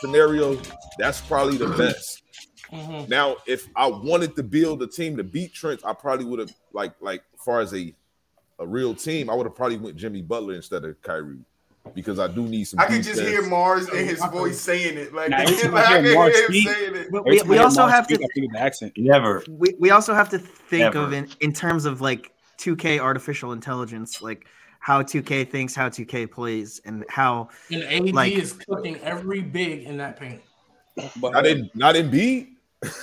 [0.00, 0.60] scenario,
[0.98, 2.22] that's probably the best.
[2.72, 3.08] Mhm.
[3.08, 6.52] Now, if I wanted to build a team to beat Trent, I probably would have
[6.72, 7.94] like like as far as a
[8.58, 11.38] a real team, I would have probably went Jimmy Butler instead of Kyrie
[11.94, 12.78] because I do need some.
[12.80, 15.12] I can just hear Mars in his voice saying it.
[15.14, 15.54] Like, Nah, I like
[15.86, 17.08] I hear can Mars hear him speak- saying it.
[17.10, 18.92] But we, we also Mars have to speak, think of the accent.
[18.96, 19.42] Never.
[19.48, 20.98] we, we also have to think Ever.
[21.00, 24.46] of in, in terms of like 2K artificial intelligence, like
[24.78, 29.84] how 2K thinks, how 2K plays, and how And AD Like- is cooking every big
[29.84, 30.40] in that paint.
[31.20, 32.54] But Not in not in B.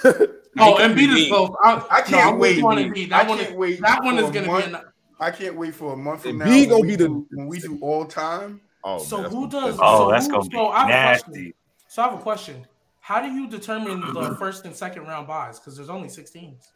[0.60, 1.56] Oh, Embiid is both.
[1.64, 2.64] I, I can't no, wait.
[2.64, 3.10] On I Embiid.
[3.10, 4.66] That one, can't is, wait that one is going to month.
[4.66, 4.74] be.
[4.74, 4.82] An,
[5.20, 6.46] I can't wait for a month from And now.
[6.48, 8.60] B gonna be the- when we do all time.
[8.84, 9.78] Oh, so man, who does?
[9.82, 11.34] Oh, so that's who- gonna be so I have a question.
[11.34, 11.56] nasty.
[11.90, 12.68] So I have a question.
[13.00, 15.60] How do you determine the first and second round buys?
[15.60, 16.70] Because there's only six teams.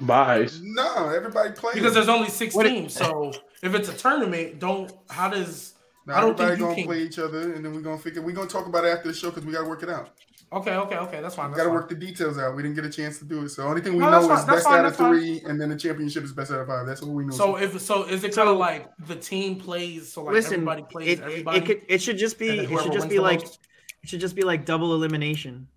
[0.00, 0.60] Buys.
[0.62, 1.74] No, everybody plays.
[1.74, 3.32] Because there's only six What it- So
[3.62, 4.92] if it's a tournament, don't.
[5.08, 5.74] How does?
[6.06, 7.98] Now, I don't think everybody you gonna can- play each other, and then we're gonna
[7.98, 8.22] figure.
[8.22, 10.10] We're gonna talk about it after the show because we gotta work it out.
[10.50, 11.20] Okay, okay, okay.
[11.20, 11.50] That's fine.
[11.50, 12.56] We That's gotta work the details out.
[12.56, 14.20] We didn't get a chance to do it, so the only thing we No, know
[14.20, 15.12] is fine, best fine, out of that's fine.
[15.12, 16.86] three, and then the championship is best out of five.
[16.86, 17.32] That's what we know.
[17.32, 20.10] So if so, is it kind of like the team plays?
[20.10, 21.58] So like listen, everybody plays it, it, everybody.
[21.58, 23.58] it could it should just be it should just be like most?
[24.02, 25.68] it should just be like double elimination,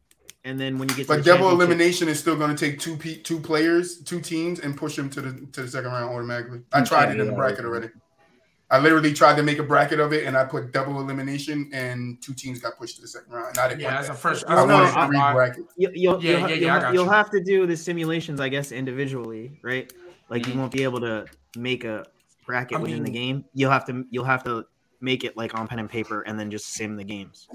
[0.46, 2.80] and then when you get to but the double elimination is still going to take
[2.80, 6.16] two pe- two players, two teams, and push them to the to the second round
[6.16, 6.62] automatically.
[6.72, 7.90] I tried it in the bracket already.
[8.72, 12.22] I literally tried to make a bracket of it, and I put double elimination, and
[12.22, 13.50] two teams got pushed to the second round.
[13.50, 14.46] And I didn't Yeah, want as a first.
[14.48, 15.74] I Well, no, wanted I- three brackets.
[15.76, 17.10] You, you'll, Yeah, you'll, yeah, you'll, yeah, you'll you.
[17.12, 19.92] have to do the simulations, I guess, individually, right?
[20.30, 20.52] Like Mm-hmm.
[20.54, 21.26] you won't be able to
[21.58, 22.06] make a
[22.48, 23.44] bracket I within the game.
[23.54, 24.66] You'll have to you'll have to
[25.02, 27.50] make it like on pen and paper, and then just sim the games.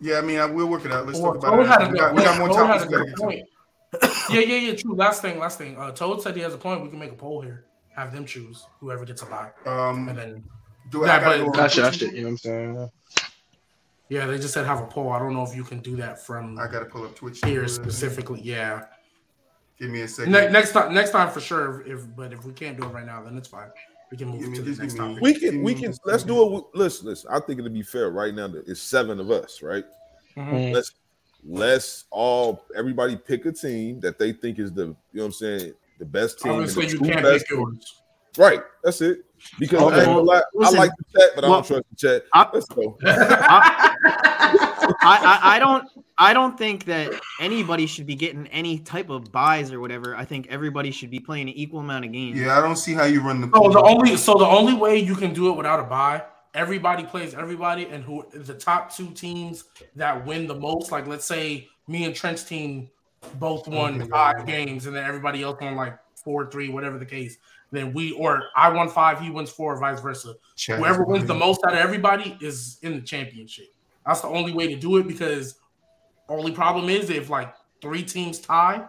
[0.00, 1.06] Yeah, I mean, I will work it out.
[1.06, 1.92] Let's Well, talk about Toad it.
[1.92, 3.22] We got, we got more Toad had a gotta good get to.
[3.22, 3.42] point.
[4.30, 4.74] yeah, yeah, yeah.
[4.74, 4.94] True.
[4.96, 5.76] Last thing, last thing.
[5.78, 6.82] Uh, Toad said he has a point.
[6.82, 7.66] We can make a poll here.
[7.94, 10.44] Have them choose whoever gets a buy, and Um, then
[10.90, 12.00] do I Yeah, gotta but- go on That shit, that Twitch?
[12.00, 12.90] shit, you know what I'm saying?
[14.08, 15.10] yeah, they just said have a poll.
[15.12, 17.66] I don't know if you can do that from I gotta pull up Twitch here
[17.68, 18.40] specifically.
[18.42, 18.84] Yeah.
[19.78, 20.32] Give me a second.
[20.32, 21.82] Ne- next time, next time for sure.
[21.86, 23.68] If but if we can't do it right now, then it's fine.
[24.10, 25.22] We can move Give me- to the next give me- topic.
[25.22, 26.50] We can we can let's do it.
[26.52, 27.30] With, listen, listen.
[27.32, 28.46] I think it'll be fair right now.
[28.48, 29.84] That it's seven of us, right?
[30.36, 30.72] Mhm.
[30.72, 30.92] Let's
[31.44, 35.32] let's all everybody pick a team that they think is the you know what I'm
[35.32, 36.52] saying the best team.
[36.52, 38.02] and the Obviously, you can't pick yours.
[38.38, 39.20] Right, that's it.
[39.58, 39.96] Because Okay.
[39.96, 42.24] I, ain't gonna I like the chat, but I don't trust the chat.
[42.32, 42.98] I- Let's go.
[43.04, 44.00] I,
[45.02, 45.84] I, I don't
[46.18, 50.16] I don't think that anybody should be getting any type of buys or whatever.
[50.16, 52.38] I think everybody should be playing an equal amount of games.
[52.38, 53.50] Yeah, I don't see how you run the.
[53.54, 56.22] So the only so the only way you can do it without a buy,
[56.54, 59.64] everybody plays everybody, and who the top two teams
[59.96, 62.90] that win the most, like let's say me and Trent's team
[63.34, 64.10] both won Okay.
[64.10, 67.38] five games, and then everybody else won like four, three, whatever the case.
[67.72, 70.34] Then we or I won five, he wins four, vice versa.
[70.54, 71.40] Chat Whoever is wins the mm-hmm.
[71.40, 73.74] most out of everybody is in the championship.
[74.06, 75.58] That's the only way to do it because
[76.28, 78.86] only problem is if like three teams tie,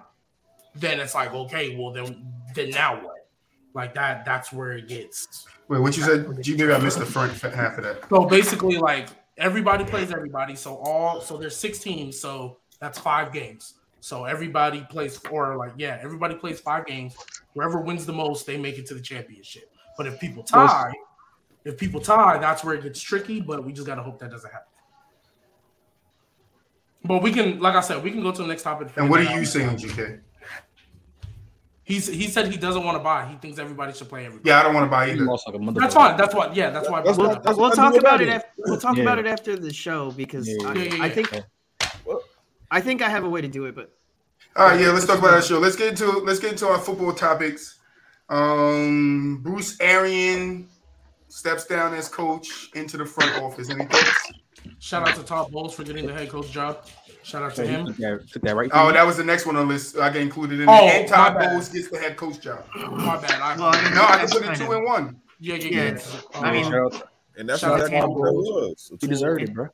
[0.76, 3.28] then it's like okay, well then then now what?
[3.74, 5.46] Like that that's where it gets.
[5.68, 6.42] Wait, what you said?
[6.42, 8.08] G, maybe I missed the front half of that.
[8.10, 10.56] So basically like everybody plays everybody.
[10.56, 13.74] So all so there's six teams, so that's five games.
[14.08, 17.14] So everybody plays or like yeah, everybody plays five games.
[17.54, 19.70] Whoever wins the most, they make it to the championship.
[19.98, 20.94] But if people tie,
[21.66, 23.42] if people tie, that's where it gets tricky.
[23.42, 24.68] But we just gotta hope that doesn't happen.
[27.04, 28.88] But we can, like I said, we can go to the next topic.
[28.96, 30.22] And what are you saying, GK?
[31.84, 33.26] He's he said he doesn't want to buy.
[33.28, 34.50] He thinks everybody should play everybody.
[34.50, 35.26] Yeah, I don't want to buy He either.
[35.26, 35.72] lost like a.
[35.74, 36.16] That's fine.
[36.16, 36.54] That's why.
[36.54, 37.00] Yeah, that's why.
[37.00, 38.30] I That's brought what- that's we'll talk about about it.
[38.30, 38.34] it.
[38.36, 39.04] After, we'll talk Yeah.
[39.04, 41.14] about it after the show because Yeah, I, yeah, yeah, I yeah.
[41.14, 41.34] think
[42.72, 43.97] I think I have a way to do it, but
[44.58, 45.60] All right, yeah, let's talk about that show.
[45.60, 47.78] Let's get into let's get into our football topics.
[48.30, 50.72] Um, Bruce Arians
[51.28, 53.70] steps down as coach into the front office.
[53.70, 54.32] Any thoughts?
[54.80, 56.86] Shout out to Todd Bowles for getting the head coach job.
[57.24, 57.86] Shout out to him.
[57.88, 58.70] took that, took that right.
[58.74, 59.98] Oh, that was the next one on the list.
[59.98, 60.88] I got included in Oh.
[60.88, 61.38] And Todd.
[61.40, 62.66] Bowles gets the head coach job.
[62.76, 63.40] My bad.
[63.42, 65.22] I, Well, I No, I can put it two and one.
[65.40, 66.20] yeah, yeah, yeah, yeah.
[66.40, 66.74] Um, I mean,
[67.38, 68.92] And that's Shout what that to game Todd was.
[69.00, 69.68] he deserved it, bro.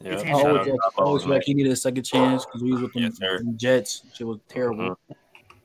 [0.00, 0.12] Yeah.
[0.12, 2.70] It's I always, out I always feel like he needed a second chance because he
[2.72, 4.02] was with them, Yes, them Jets.
[4.14, 4.90] Shit was terrible.
[5.10, 5.16] Mhm.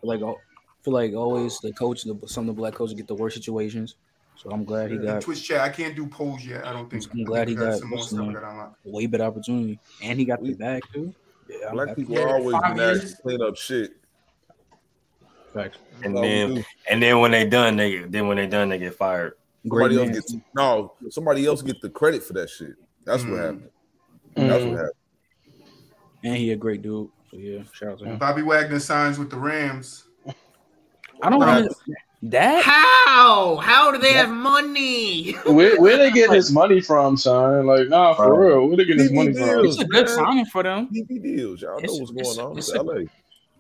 [0.04, 0.40] Like, oh,
[0.84, 3.96] feel like always the coach, the, some of the black coaches get the worst situations.
[4.38, 6.66] So I'm glad he In got Twitch chat, I can't do polls yet.
[6.66, 7.04] I don't think.
[7.14, 8.42] I'm I glad think he we got some more what's stuff the we name?
[8.42, 11.14] got way better opportunity, and he got the We- bag too.
[11.50, 13.92] Yeah, Black people are always five been asked to clean up shit.
[15.54, 15.78] Facts.
[16.04, 18.96] And That's then and then when they done, they then when they done, they get
[18.96, 19.34] fired.
[19.68, 20.14] Great Somebody else man.
[20.14, 20.94] gets no.
[21.10, 22.76] Somebody else get the credit for that shit.
[23.06, 23.58] That's what
[24.36, 24.48] Mm.
[24.50, 24.92] That's what happened.
[26.24, 27.10] and he a great dude.
[27.30, 28.18] So yeah, shout out to him.
[28.18, 30.06] Bobby Wagner signs with the Rams.
[31.24, 31.76] I don't What want happened?
[32.24, 32.64] that.
[32.64, 33.58] How?
[33.58, 35.32] How do they have money?
[35.46, 37.66] Where where they get this money from, son?
[37.68, 38.38] Like, nah, for Bro.
[38.38, 38.68] real.
[38.68, 39.66] Where they get this money from?
[39.66, 40.88] It's a good signing for them.
[40.94, 41.62] TV deals.
[41.62, 42.58] Y'all know It's- what's it's- going on.
[42.58, 43.04] it's It's a- LA.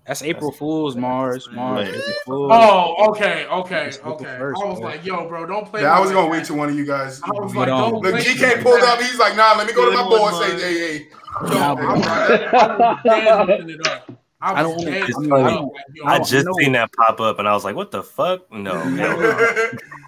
[0.07, 1.87] That's April Fools, Mars, Mars.
[1.87, 1.95] Right.
[1.95, 2.51] April uh, Fools.
[2.53, 4.37] Oh, okay, okay, okay.
[4.39, 4.87] first, I was bro.
[4.89, 5.81] like, yo, bro, don't play.
[5.83, 7.21] Yeah, I was gonna wait till one of you guys.
[7.23, 8.99] I was like, don't play GK me pulled up.
[8.99, 10.59] He's like, nah, let me go to my Good boy and say, man.
[10.59, 11.07] hey, hey.
[11.43, 14.11] Nah, I was dead looking it up.
[14.41, 15.71] I I was don't- dead I looking mean, I don't-
[16.07, 16.53] I just know.
[16.59, 18.51] seen that pop up and I was like, what the fuck?
[18.51, 18.73] No.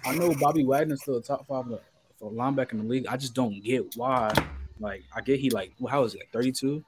[0.04, 1.80] I know Bobby Wagner's still a top five for-
[2.18, 3.06] for linebacker in the league.
[3.06, 4.32] I just don't get why.
[4.80, 6.22] Like, I get he like, well, how is it?
[6.32, 6.84] Thirty two.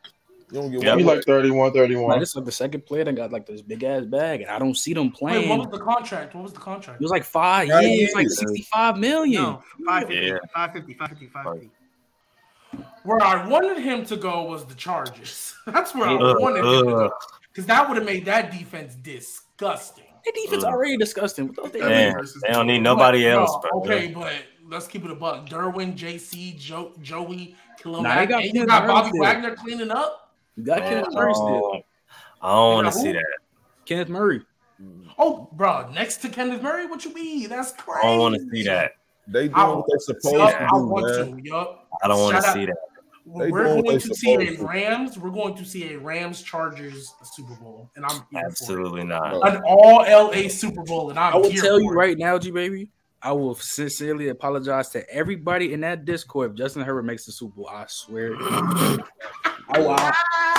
[0.50, 0.98] You don't get Yeah, one.
[1.00, 2.08] He like 31, 31.
[2.08, 4.50] Like, this is like the second player that got like this big ass bag, and
[4.50, 5.48] I don't see them Wait, playing.
[5.48, 6.34] what was the contract?
[6.34, 7.00] What was the contract?
[7.00, 9.42] it was like five Five years, like sixty five million.
[9.42, 10.38] No, 550, Yeah.
[10.54, 11.70] 550, 550, 550.
[13.02, 15.54] Where I wanted him to go was the Chargers.
[15.66, 17.12] That's where I Ugh, wanted him to go.
[17.52, 20.04] Because that would have made that defense disgusting.
[20.24, 20.72] Their defense Ugh.
[20.72, 21.48] already disgusting.
[21.48, 21.88] What the hell?
[21.88, 23.80] Man, they don't need nobody But, else, no.
[23.80, 24.32] Okay, but
[24.68, 25.48] let's keep it a buck.
[25.48, 29.18] Derwin, JC, Joe, Joey, Khalil Nah, they got and you got Bobby.
[29.18, 30.25] Wagner cleaning up.
[30.56, 31.46] You got Man, Kenneth I Murray still.
[31.46, 31.84] don't,
[32.40, 33.24] I don't want to see that.
[33.86, 34.42] Kenneth Murray.
[35.18, 37.48] Oh, bro, next to Kenneth Murray, what you mean?
[37.48, 38.06] That's crazy.
[38.06, 38.92] I don't want to see that.
[39.28, 41.36] They doing I, what they're supposed yup, to I do, want man.
[41.36, 41.48] to.
[41.48, 41.88] Yup.
[42.02, 42.76] I don't want to see that.
[43.38, 44.66] They We're going to see a supposed to.
[44.66, 45.18] Rams.
[45.18, 48.46] We're going to see a Rams Chargers Super Bowl, and I'm here for it.
[48.46, 49.34] Absolutely not.
[49.48, 51.96] An all LA Super Bowl, and I'm I will here tell you it.
[51.96, 52.90] right now, G baby.
[53.22, 57.56] I will sincerely apologize to everybody in that Discord if Justin Herbert makes the Super
[57.56, 57.68] Bowl.
[57.68, 58.36] I swear.
[59.68, 60.12] I, will- I,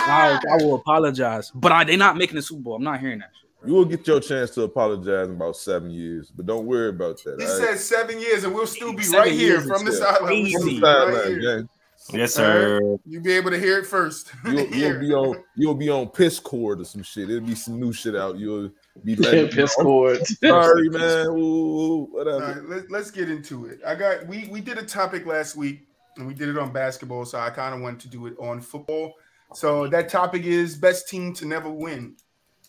[0.08, 2.76] I, I will apologize, but I, they're not making the Super Bowl.
[2.76, 3.32] I'm not hearing that.
[3.40, 3.68] Shit.
[3.70, 7.22] You will get your chance to apologize in about seven years, but don't worry about
[7.24, 7.40] that.
[7.40, 7.70] He all right?
[7.70, 10.44] said seven years, and we'll still be Seven right here from the is sideline.
[10.44, 11.58] We'll still right Sideline, here.
[11.60, 11.70] gang.
[12.14, 12.80] Yes, sir.
[13.06, 14.32] You'll be able to hear it first.
[14.46, 17.30] You'll, you'll be on you'll be on piss cord or some shit.
[17.30, 18.38] It'll be some new shit out.
[18.38, 18.70] You'll
[19.04, 20.38] be Yeah, like, piss cords.
[20.46, 21.28] sorry, man.
[21.32, 22.40] Ooh, whatever.
[22.62, 23.80] right, let, let's get into it.
[23.86, 25.88] I got we we did a topic last week
[26.18, 28.62] and we did it on basketball, so I kind of wanted to do it on
[28.62, 29.14] football.
[29.54, 32.18] So that topic is best team to never win.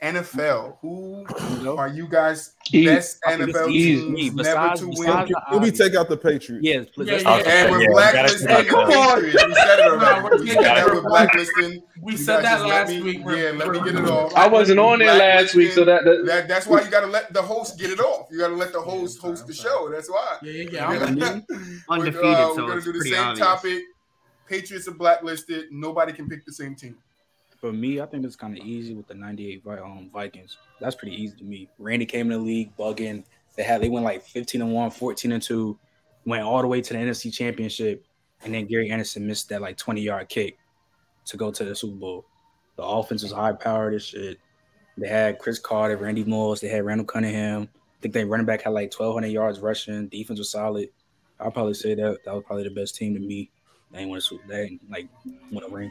[0.03, 0.79] NFL.
[0.81, 1.27] Who
[1.61, 2.87] You are you guys Easy.
[2.87, 4.15] best I think it's NFL easy.
[4.15, 5.11] teams Besides- never to win?
[5.11, 6.65] Let me obvious- take out the Patriots.
[6.65, 7.07] Yes, please.
[7.09, 7.53] Yeah, let's yeah, talk yeah.
[7.53, 9.23] And about we're Yeah, we gotta come the on.
[9.23, 10.23] We said it already.
[10.23, 10.95] we're We getting said that that.
[10.95, 11.83] we're blacklisting.
[12.01, 13.25] We You said that last me- week.
[13.25, 14.33] We're- Yeah, let me get it off.
[14.37, 17.07] I wasn't on there last week, so that, that That, that's why you got to
[17.09, 18.29] let the host get it off.
[18.31, 19.89] You got to let the host host the show.
[19.91, 20.37] That's why.
[20.43, 20.89] Yeah, yeah, yeah.
[21.27, 21.45] I'm-
[21.91, 23.83] Undefeated, We're, uh, so we're gonna do the same topic.
[24.47, 25.66] Patriots are blacklisted.
[25.73, 26.97] Nobody can pick the same team.
[27.61, 30.57] For me, I think it's kind of easy with the '98 um, Vikings.
[30.81, 31.69] That's pretty easy to me.
[31.79, 33.25] Randy came in the league bugging.
[33.57, 35.79] They had they went like 15 and one, 14 and two,
[36.25, 38.05] went all the way to the NFC Championship,
[38.45, 40.59] and then Gary Anderson missed that like 20 yard kick
[41.27, 42.25] to go to the Super Bowl.
[42.77, 44.39] The offense was high powered as shit.
[44.97, 46.61] They had Cris Carter, Randy Moss.
[46.61, 47.69] They had Randall Cunningham.
[47.73, 50.09] I think they running back had like 1,200 yards rushing.
[50.09, 50.89] Defense was solid.
[51.41, 53.51] I'll probably say that that was probably the best team to me.
[53.93, 54.47] They ain't win a Super.
[54.47, 55.09] They ain't like
[55.51, 55.91] win a ring.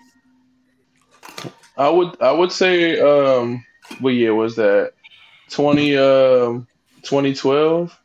[1.77, 3.63] I would I would say um
[3.99, 4.93] what year was that?
[5.49, 6.67] 20 um
[7.03, 7.97] 2012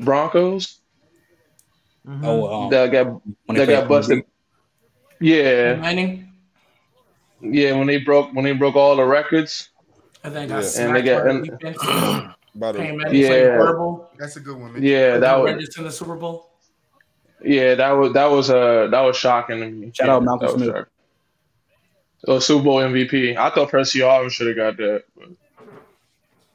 [0.00, 0.80] Broncos
[2.06, 2.20] Mhm.
[2.22, 4.24] Oh, um, that got that got played busted.
[5.20, 6.28] Yeah, Manning,
[7.40, 9.70] yeah, when they broke when they broke all the records.
[10.22, 10.60] and then Yeah.
[10.60, 12.34] got And they got- and- the.
[12.56, 13.56] About Payne a, Yeah.
[13.56, 14.10] horrible.
[14.18, 14.74] That's a good one.
[14.74, 14.82] Man.
[14.82, 16.50] Yeah, that was in the Super Bowl.
[17.42, 19.90] yeah, that was that was uh that was shocking to me.
[19.94, 20.86] Shout Yeah, out Malcolm that was Smith.
[22.26, 22.34] Shocking.
[22.34, 23.36] Oh, Super Bowl MVP.
[23.36, 25.04] I thought Percy Harvin should have got that.
[25.16, 25.28] but-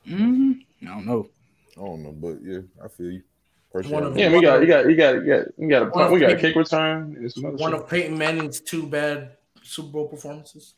[0.07, 0.61] Mhm.
[0.81, 1.29] I don't know.
[1.77, 3.23] I don't know, but yeah, I feel you.
[3.71, 6.11] One of- Yeah, we got you got you got you got you got a punt,
[6.11, 7.15] we got a Peyton- kick return.
[7.17, 7.81] and some other One shit.
[7.81, 10.73] of Peyton Manning's two bad Super Bowl performances.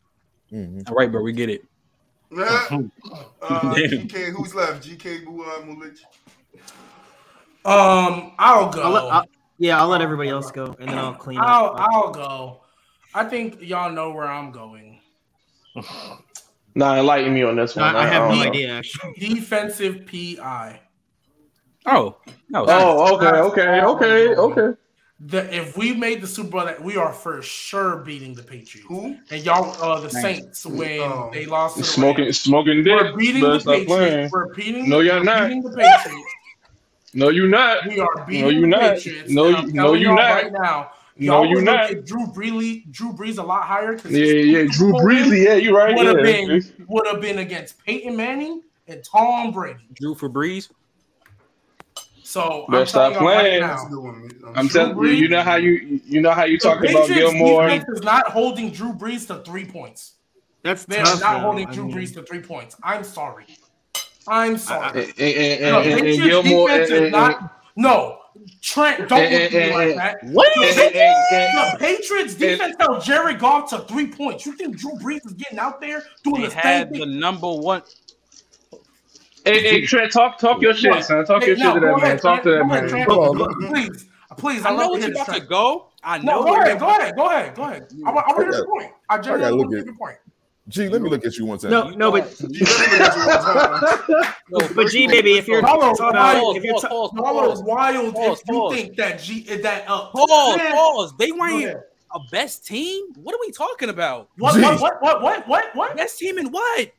[0.51, 0.89] Mhm.
[0.89, 1.63] All right, bro, we get it.
[2.37, 2.79] uh,
[3.73, 4.83] GK, who's left?
[4.85, 5.99] GK, Bua, Muulidge.
[7.63, 8.81] Um, I'll go.
[8.81, 9.25] I'll let, I'll,
[9.57, 11.75] yeah, I'll let everybody else go, and then I'll clean I'll up.
[11.79, 12.60] I'll go.
[13.13, 14.99] I think y'all know where I'm going.
[16.75, 17.95] nah, enlighten me on this one.
[17.95, 18.49] I, I have I no know.
[18.49, 18.81] idea.
[19.19, 20.79] Defensive PI.
[21.85, 22.17] Oh.
[22.49, 24.77] No, oh, okay, okay, okay, okay.
[25.23, 28.87] The, if we made the Super Bowl, we are for sure beating the Patriots.
[28.87, 29.15] Who?
[29.29, 30.21] And y'all, uh, the nice.
[30.21, 31.29] Saints, when oh.
[31.31, 32.39] they lost, the smoking, Rams.
[32.39, 32.99] smoking dick.
[32.99, 34.33] We're beating the Patriots.
[34.33, 34.89] We're beating.
[34.89, 35.49] No, you're not.
[35.49, 36.33] Beating the Patriots.
[37.13, 37.85] no, you're not.
[37.87, 38.81] We are beating no, you're not.
[38.81, 39.31] the Patriots.
[39.31, 40.43] No, you, no, you're not.
[40.43, 42.03] Right now, Y'all no, you're not.
[42.03, 43.95] Drew Brees, Drew Brees a lot higher.
[44.09, 45.45] Yeah, yeah, Drew Brees.
[45.45, 45.95] Yeah, you're right.
[45.95, 46.47] Would have yeah.
[46.47, 49.87] been would have been against Peyton Manning and Tom Brady.
[49.93, 50.69] Drew for Brees.
[52.23, 53.61] So I'm stop playing.
[53.61, 57.07] Right now, I'm telling you, you know how you you know how you talk about
[57.07, 57.67] Gilmore.
[57.67, 60.13] Defense is not holding Drew Brees to three points.
[60.63, 61.41] That's they're not man.
[61.41, 62.75] holding Drew I mean, Brees to three points.
[62.81, 63.45] I'm sorry.
[64.27, 65.13] I'm sorry.
[65.19, 68.20] I, Gilmore, not, no,
[68.61, 70.31] Trent, don't hey, look hey, hey, like that.
[70.31, 70.93] What do you think?
[70.93, 74.45] The Patriots defense held Jared Goff to three points.
[74.45, 76.99] You think Drew Brees is getting out there doing they the had same thing?
[76.99, 77.81] the number one.
[79.45, 81.25] Hey, hey, Trent, talk, talk your shit, son.
[81.25, 82.17] Talk your no, shit to that ahead, man.
[82.19, 82.85] Talk to that man.
[82.85, 83.09] Ahead, Trent,
[83.69, 84.05] please,
[84.37, 84.65] please.
[84.65, 85.87] I, I know what you're about to go.
[86.03, 86.41] I know.
[86.41, 87.15] No, go, ahead, go ahead.
[87.15, 87.55] Go ahead.
[87.55, 87.87] Go ahead.
[88.05, 88.91] I, want to hear your point.
[89.09, 90.17] I, I want to look at your point.
[90.71, 91.71] G, let me look at you one time.
[91.71, 92.23] No, no, but
[94.75, 98.41] but G, baby, if you're Paul talking wild, if you're ta- pause, pause, wild, pause,
[98.47, 101.77] if you think that G that uh, pause, pause, they weren't
[102.13, 103.13] a best team.
[103.15, 104.29] What are we talking about?
[104.37, 105.97] What, what, what, what, what, what, what?
[105.97, 106.91] Best team and what?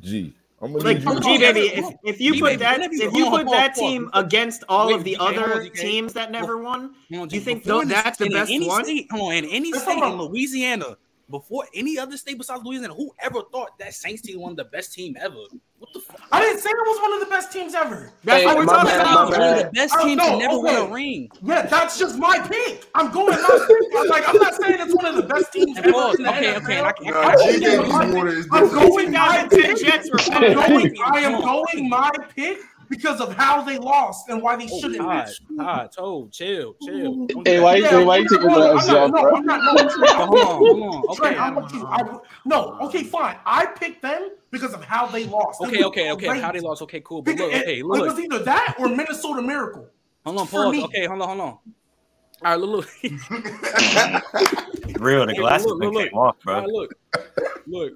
[0.00, 0.34] G.
[0.60, 3.74] I'm gonna like G, baby, if, if you G, put that if you put that
[3.74, 8.30] team against all of the other teams that never won, do you think that's the
[8.30, 9.06] best one?
[9.08, 10.96] Come on, in any state in Louisiana
[11.30, 14.92] before any other state besides Louisiana, who ever thought that Saints team won the best
[14.92, 15.36] team ever?
[15.78, 16.20] What the fuck?
[16.32, 18.10] I didn't say it was one of the best teams ever.
[18.22, 19.30] That's hey, we're talking bad, about.
[19.30, 20.82] One of the best oh, teams know, to never okay.
[20.82, 21.30] win a ring.
[21.42, 22.86] Yeah, that's just my pick.
[22.94, 23.34] I'm going.
[23.34, 25.90] I'm like, I'm not saying it's one of the best teams ever.
[25.90, 26.56] Okay, okay.
[26.56, 26.80] okay.
[26.80, 27.36] I, can, no, I, I,
[27.90, 28.44] I'm going.
[28.50, 29.16] I'm going.
[29.16, 29.46] I
[31.20, 32.58] am going my pick
[32.88, 35.00] because of how they lost and why they oh, shouldn't.
[35.00, 37.26] Todd, Todd, Toad, chill, chill.
[37.44, 39.08] Hey, why, yeah, why you taking that as No,
[41.14, 42.22] bro.
[42.44, 43.36] No, okay, fine.
[43.46, 45.60] I picked them because of how they lost.
[45.62, 46.28] Okay, okay, okay.
[46.28, 46.42] Great.
[46.42, 46.82] How they lost?
[46.82, 47.22] Okay, cool.
[47.22, 47.98] But look, okay, look.
[47.98, 49.88] It was either that or Minnesota Miracle.
[50.24, 50.84] Hold on, pause.
[50.84, 51.46] Okay, hold on, hold on.
[51.46, 52.88] All right, look, look.
[55.00, 56.12] Real, the glasses hey, look, look, look.
[56.12, 56.54] Off, bro.
[56.60, 56.94] Right, look,
[57.66, 57.92] look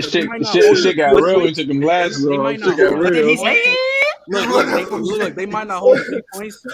[0.00, 1.40] shit, shit, shit got real.
[1.46, 2.50] He took them glasses off.
[2.50, 3.36] Shit got real.
[4.28, 6.64] Look, look, they, look, they might not hold the points.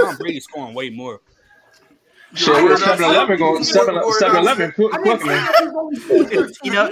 [0.00, 1.20] Tom Brady's scoring way more.
[2.34, 4.74] Shit, we're 7 Eleven going 7 Eleven.
[6.62, 6.90] You know,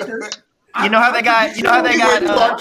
[0.83, 2.23] you know how they got, you know how they got.
[2.25, 2.59] Uh,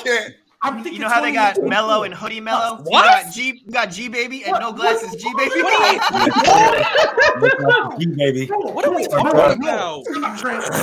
[0.66, 2.82] I'm thinking you know how they got Mellow and Hoodie Mellow?
[2.84, 3.36] What?
[3.38, 4.62] You got G, Baby and what?
[4.62, 5.62] No Glasses G Baby.
[5.62, 6.02] What,
[8.00, 8.48] G Baby.
[8.48, 10.04] What are we talking about?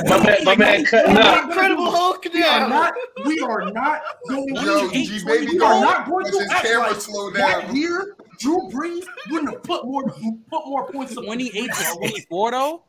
[0.07, 1.45] My man, my man cutting up.
[1.49, 2.25] Incredible Hulk.
[2.33, 2.95] We are not.
[3.27, 4.55] We are not going.
[4.55, 7.67] Yo, G Baby, we are not going to act like slow down.
[7.67, 8.17] that year.
[8.39, 11.15] Drew Brees wouldn't have put more put more points.
[11.15, 12.85] Twenty eight to twenty four though.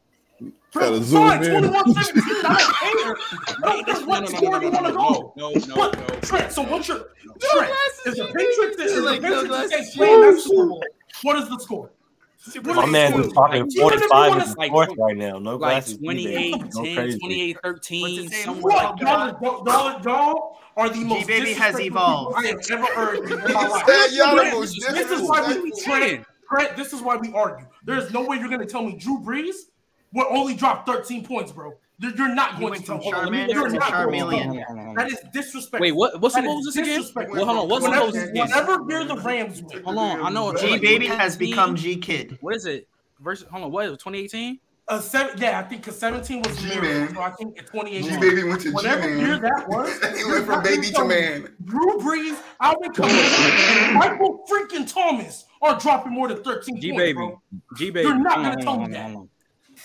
[0.72, 3.16] Bro, fine, 21 17, not care.
[3.60, 5.34] No, what score do you to go?
[5.36, 5.92] No, no, no.
[6.22, 7.10] Trent, so what's your.
[7.40, 7.72] Trent,
[8.08, 10.84] is the Patriots, is that Super Bowl?
[11.22, 11.92] What is the score?
[12.64, 15.40] My man is talking 45 is fourth right now.
[15.40, 15.94] No glasses.
[16.02, 18.32] Like 28, 28, 13.
[18.60, 19.00] What?
[19.00, 22.36] Y'all, are the most G-Baby has evolved.
[22.38, 23.28] I have ever heard.
[23.28, 25.72] This is why we
[26.50, 27.66] Trent, this is why we argue.
[27.86, 29.56] There's no way you're going to tell me Drew Brees
[30.14, 31.74] what only dropped 13 points, bro.
[32.00, 33.06] You're, you're not going to tell me
[33.50, 34.94] you're not Going.
[34.96, 35.82] That is disrespect.
[35.82, 36.20] Wait, what?
[36.22, 37.04] What's the Moses again?
[37.16, 37.70] Well, hold on.
[37.70, 38.48] What's supposed the Moses again?
[38.50, 40.22] Whenever you're the Rams, hold on.
[40.22, 42.38] I know G Baby has become G Kid.
[42.42, 42.88] What is it?
[43.20, 43.72] Versus hold on.
[43.72, 44.60] What 2018?
[44.86, 47.16] Uh, seven, yeah, I think because 17 was G-Man.
[47.16, 48.04] So I think it's 28.
[48.04, 49.26] G-Baby went to Whatever G-Man.
[49.26, 49.98] year that was.
[50.18, 51.56] he went from baby to man.
[51.64, 57.14] Drew Brees, Alvin Kamara, Michael freaking Thomas are dropping more than 13 G-Baby.
[57.14, 57.42] points, bro.
[57.78, 58.08] G-Baby.
[58.10, 59.16] You're not going to tell me that.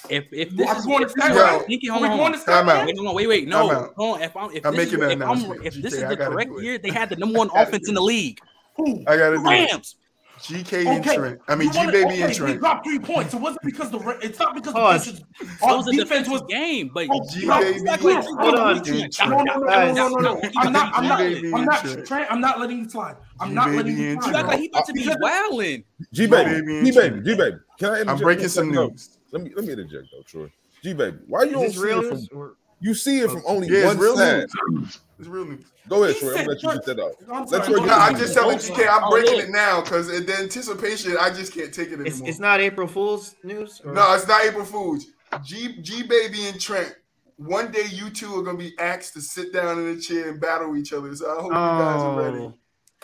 [0.08, 3.90] If if this well, is going to start, I hold on, Wait, wait, wait, no,
[3.96, 4.22] hold on.
[4.22, 5.22] If I'm, if I'm making is, that if.
[5.22, 7.94] I'm, if this GK, is the correct year, they had the number one offense in
[7.94, 8.40] the league.
[8.76, 9.02] Who?
[9.06, 9.38] I got it.
[9.38, 9.96] Rams.
[10.38, 10.86] GK okay.
[10.86, 11.40] and Trent.
[11.48, 12.22] I mean, G baby okay.
[12.22, 12.54] and Trent.
[12.54, 13.34] They dropped three points.
[13.34, 15.06] It wasn't because the it's not because Hush.
[15.06, 17.80] the defense, our was defense was game, but oh, G baby.
[18.00, 20.92] Hold on, no, no, no, no, no, I'm not.
[20.94, 21.20] I'm not.
[21.20, 22.06] I'm not.
[22.06, 23.16] Trent, I'm not letting you slide.
[23.40, 24.52] I'm not letting you slide.
[24.52, 25.84] You he about to be wilding.
[26.12, 27.56] G baby, G baby, G baby.
[27.78, 28.12] Can I?
[28.12, 29.17] I'm breaking some news.
[29.32, 30.52] Let me let me interject though, Troy.
[30.82, 32.54] G baby, why you don't see real it from, or...
[32.80, 34.46] you see it from only yeah, one real side?
[34.68, 35.00] News.
[35.18, 35.64] It's real news.
[35.88, 36.30] Go ahead, Troy.
[36.30, 37.12] I'm gonna let you get that out.
[37.32, 39.02] I'm, sorry, I'm just telling you, can't.
[39.02, 42.06] I'm breaking it now because the anticipation, I just can't take it anymore.
[42.06, 43.80] It's, it's not April Fool's news.
[43.84, 43.92] Or...
[43.92, 45.06] No, it's not April Fool's.
[45.44, 46.94] G G baby and Trent
[47.38, 50.40] one day you two are gonna be asked to sit down in a chair and
[50.40, 51.14] battle each other.
[51.14, 51.72] So I hope oh.
[51.72, 52.52] you guys are ready.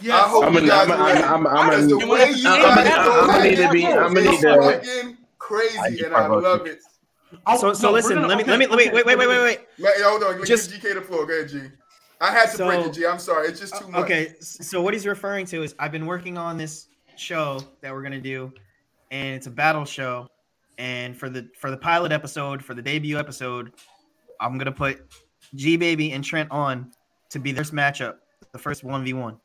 [0.03, 0.73] Yeah, I hope I'm gonna.
[0.73, 1.07] I'm are.
[1.07, 1.97] I'm, I'm, I'm,
[5.49, 6.81] crazy, and I probably love it.
[7.47, 9.07] Oh, So so no, listen, gonna- let me okay, let me let me okay, wait
[9.07, 9.61] wait wait wait wait wait.
[9.79, 11.27] Man, hold on, give Just- GK the floor.
[11.27, 11.61] Go ahead, G.
[12.21, 13.07] I had to break it, G.
[13.07, 13.49] I'm sorry.
[13.49, 14.05] It's just too much.
[14.05, 18.03] Okay, so what he's referring to is I've been working on this show that we're
[18.03, 18.53] gonna do,
[19.11, 20.29] and it's a battle show.
[20.79, 23.73] And for the for the pilot episode, for the debut episode,
[24.41, 25.03] I'm gonna put
[25.55, 26.91] G Baby and Trent on
[27.31, 28.17] to be this matchup,
[28.53, 29.39] the first one v one.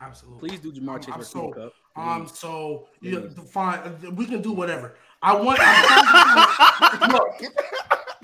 [0.00, 0.48] Absolutely.
[0.48, 1.72] Please do Ja'Marr Chase I'm versus so- Kupp.
[1.96, 2.26] Um.
[2.26, 3.20] So yeah,
[3.50, 3.78] fine.
[3.78, 4.96] uh, We can do whatever.
[5.24, 5.58] I want.
[5.62, 7.42] I'm look,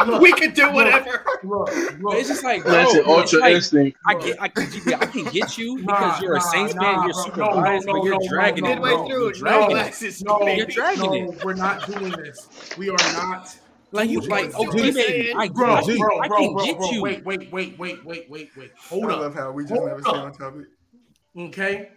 [0.06, 1.22] look, We can do look, whatever.
[1.43, 2.14] Look, But look.
[2.16, 3.98] it's just like bro, That's an ultra like, instinct.
[4.06, 6.74] I get, I can, GP, I can get you Nah, because you're a nah, Saints
[6.74, 6.94] nah, fan.
[7.05, 7.22] You're bro.
[7.24, 8.97] super No, no, biased, no, but you're no, dragging no, it, no, bro.
[9.02, 9.09] no.
[9.09, 9.72] You're no, dragging it.
[9.81, 10.56] Alexis, No, baby.
[10.59, 11.44] You're dragging no, it.
[11.44, 12.48] we're not doing this.
[12.78, 13.56] We are not.
[13.93, 14.55] Like you, Doing like this.
[14.56, 15.36] oh, what I'm G baby, saying.
[15.36, 16.90] I, Bro, I, bro, can- bro, I bro, can bro, get bro.
[16.93, 17.02] you.
[17.02, 18.70] Wait, wait, wait, wait, wait, wait, wait.
[18.74, 19.35] I Hold love up.
[19.35, 20.16] how we just Hold never stay up.
[20.24, 20.66] on topic.
[21.36, 21.90] Okay.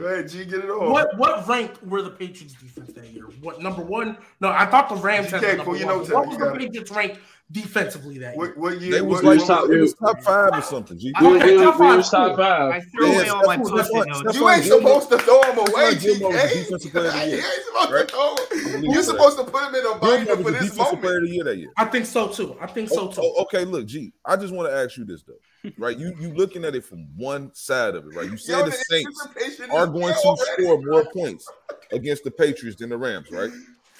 [0.00, 0.46] Go ahead, G.
[0.46, 0.90] Get it on.
[0.90, 3.24] What what rank were the Patriots defense that year?
[3.42, 4.16] What number one?
[4.40, 6.08] No, I thought the Rams had GK, the number one.
[6.10, 6.58] What was You the.
[6.58, 7.18] Patriots rank
[7.50, 8.38] defensively that year?
[8.38, 8.92] What, what year?
[8.92, 10.98] They was what, like top- it was top five or something.
[10.98, 11.12] G.
[11.16, 12.72] I- We, Okay, we, top five, was top five.
[12.72, 14.36] I threw Yeah, away all my Stephon- post-it notes.
[14.38, 16.54] You ain't supposed to throw them away, Stephon Gilmore was GK.
[16.62, 17.36] defensive player of the You year.
[17.38, 18.08] ain't supposed Right?
[18.08, 18.90] to throw believe him.
[18.92, 21.24] You're supposed to put him in a binder for this defensive player of moment.
[21.24, 21.72] the year that year.
[21.76, 22.56] I think so too.
[22.60, 23.20] I think so Oh, too.
[23.22, 24.12] oh, okay, look, G.
[24.24, 25.98] I just want to ask you this though, right?
[25.98, 28.30] You you looking at it from one side of it, right?
[28.30, 29.26] You said Yo, the the Saints
[29.72, 30.62] are going to already.
[30.62, 31.50] score more points
[31.92, 33.50] against the Patriots than the Rams, right?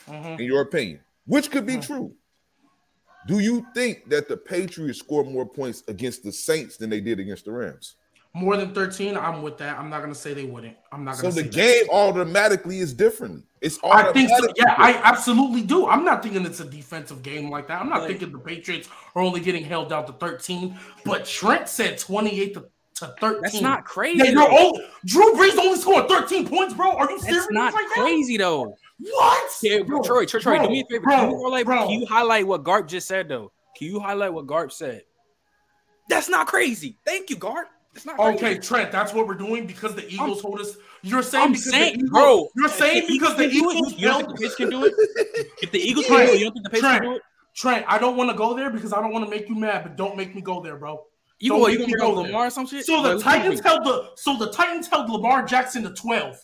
[0.09, 0.39] Mhm.
[0.39, 1.87] In your opinion, which could be Mhm.
[1.87, 2.15] true.
[3.27, 7.21] Do you think that the Patriots score more points against the Saints than they did
[7.21, 7.97] against the Rams?
[8.33, 9.77] More than 13, I'm with that.
[9.77, 10.77] I'm not gonna say they wouldn't.
[10.93, 11.53] I'm not So gonna the say that.
[11.53, 13.45] game automatically is different.
[13.61, 14.49] It's all I think so.
[14.57, 15.89] Yeah, I absolutely do.
[15.89, 17.81] I'm not thinking it's a defensive game like that.
[17.81, 20.79] I'm not Like- thinking the Patriots are only getting held down to 13.
[21.05, 22.67] But Trent said 28 to,
[23.01, 23.41] to 13.
[23.43, 24.19] That's not crazy.
[24.19, 24.59] Yeah, you're though.
[24.59, 26.93] only, Drew Brees only scored 13 points, bro.
[26.97, 27.43] Are you serious?
[27.47, 28.03] That's not right now?
[28.05, 28.77] crazy though.
[29.01, 29.51] What?
[29.63, 31.05] Yeah, Bro, Troy, Troy, Troy, bro, do me a favor.
[31.05, 31.87] bro, can, you highlight, bro.
[31.87, 33.51] can you highlight what Garp just said though?
[33.77, 35.03] Can you highlight what Garp said?
[36.09, 36.99] That's not crazy.
[37.07, 37.65] Thank you, Garp.
[37.95, 38.37] It's not crazy.
[38.37, 40.77] Okay, Trent, that's what we're doing because the Eagles hold us.
[41.03, 42.49] You're saying I'm because saying, the Eagles, bro.
[42.57, 44.85] You're if saying because the can Eagles you, you don't think the Patriots can do
[44.85, 45.47] it?
[45.63, 47.23] If the Eagles can do it, you don't think the Patriots can do it?
[47.57, 49.83] Trent, I don't want to go there because I don't want to make you mad,
[49.83, 51.05] but don't make me go there, bro.
[51.41, 52.27] You Don't go, make you gonna me go there.
[52.27, 52.85] Lamar or some shit?
[52.87, 55.91] So the Like, look at Titans held the so the Titans held Lamar Jackson to
[55.91, 56.37] 12.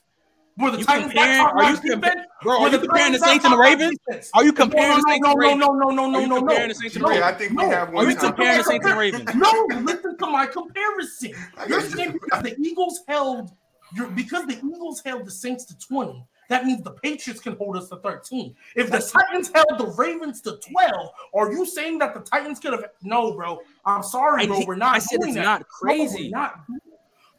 [0.59, 2.79] Were the You Titans comparing- that top are you notch compa- Bro, Were are you
[2.79, 3.99] comparing the Saints and the Ravens?
[4.35, 5.61] Are you comparing the Saints and the Ravens?
[5.61, 6.69] no, no, no, no, no, no.
[6.69, 7.39] the Saints and No, I Ravens?
[7.39, 7.71] think we no.
[7.71, 8.27] have Are you time.
[8.35, 9.35] comparing the Saints and the Ravens?
[9.35, 11.33] No, listen to my comparison.
[11.69, 13.51] You're saying because the Eagles held
[13.95, 16.25] you're, because the Eagles held the Saints to 20.
[16.49, 18.55] That means the Patriots can hold us to 13.
[18.77, 22.73] If the Titans held the Ravens to 12, are you saying that the Titans could
[22.73, 22.85] have?
[23.03, 23.61] No, bro.
[23.85, 24.59] I'm sorry, bro.
[24.61, 24.95] did- We're not.
[24.97, 25.45] I said doing it's that.
[25.45, 26.31] not No, crazy.
[26.33, 26.61] we're not.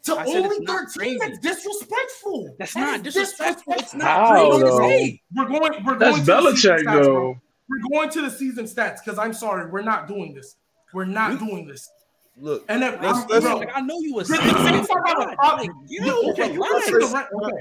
[0.08, 1.18] To I only it's 13, crazy.
[1.20, 2.56] that's disrespectful.
[2.60, 3.74] That's That not is disrespectful.
[3.74, 4.80] It's not crazy to though?
[4.90, 5.22] say.
[5.36, 5.86] We're going.
[5.86, 6.20] We're That's going.
[6.20, 7.38] to the Belichick, stats, bro.
[7.70, 10.56] We're going to the season stats because I'm sorry, we're not doing this.
[10.94, 11.90] We're not doing this.
[12.40, 15.02] Look, And then, Let's- I'm- let's- bro, Like I know you was the Saints are
[15.02, 15.68] not a problem.
[15.68, 16.92] Like, yo, okay, you relax.
[16.92, 17.58] listen to Rent- okay,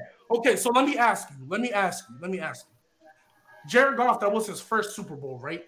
[0.50, 0.56] okay.
[0.56, 1.36] So let me ask you.
[1.48, 2.16] Let me ask you.
[2.20, 3.08] Let me ask you.
[3.70, 5.64] Jared Goff, that was his first Super Bowl, right?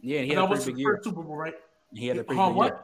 [0.00, 0.94] Yeah, and he that had a was pretty his big year.
[0.94, 1.54] first Super Bowl, right?
[1.92, 2.66] He had a pretty Huh, good what?
[2.72, 2.80] year.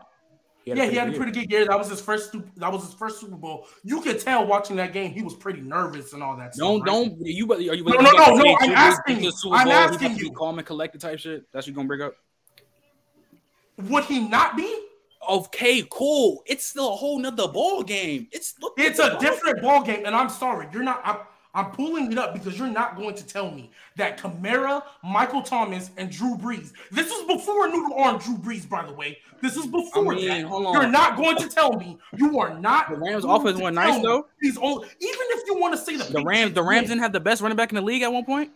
[0.65, 1.67] He yeah, he had a pretty good year.
[1.67, 2.35] That was his first.
[2.57, 3.67] That was his first Super Bowl.
[3.83, 6.55] You could tell watching that game, he was pretty nervous and all that.
[6.55, 6.67] Stuff.
[6.67, 7.09] Don't stuff, right?
[7.19, 7.51] don't you?
[7.53, 9.51] Are you No, no, no, no, I'm asking wins you.
[9.51, 10.33] the I'm Bowl, asking about to be you.
[10.33, 11.45] calm and collected type shit.
[11.53, 12.15] That's what you gonna bring up.
[13.79, 14.87] Would he not be?
[15.29, 16.43] Okay, cool.
[16.47, 18.29] It's still a whole nother ball game.
[18.33, 21.01] It's It's a different ball game, and I'm sorry, you're not.
[21.05, 21.17] I'm,
[21.53, 25.91] I'm pulling it up because you're not going to tell me that Kamara, Michael Thomas,
[25.97, 26.73] and Drew Brees.
[26.93, 29.19] This is before Noodle Arm Drew Brees, by the way.
[29.43, 30.45] This is before I mean, that.
[30.45, 30.75] hold on.
[30.75, 32.91] You're not going to tell me you are not.
[32.91, 34.29] The Rams' going offense to went nice, though.
[34.41, 36.89] He's only even if you want to say the The Rams, the Rams win.
[36.91, 38.53] didn't have the best running back in the league at one point.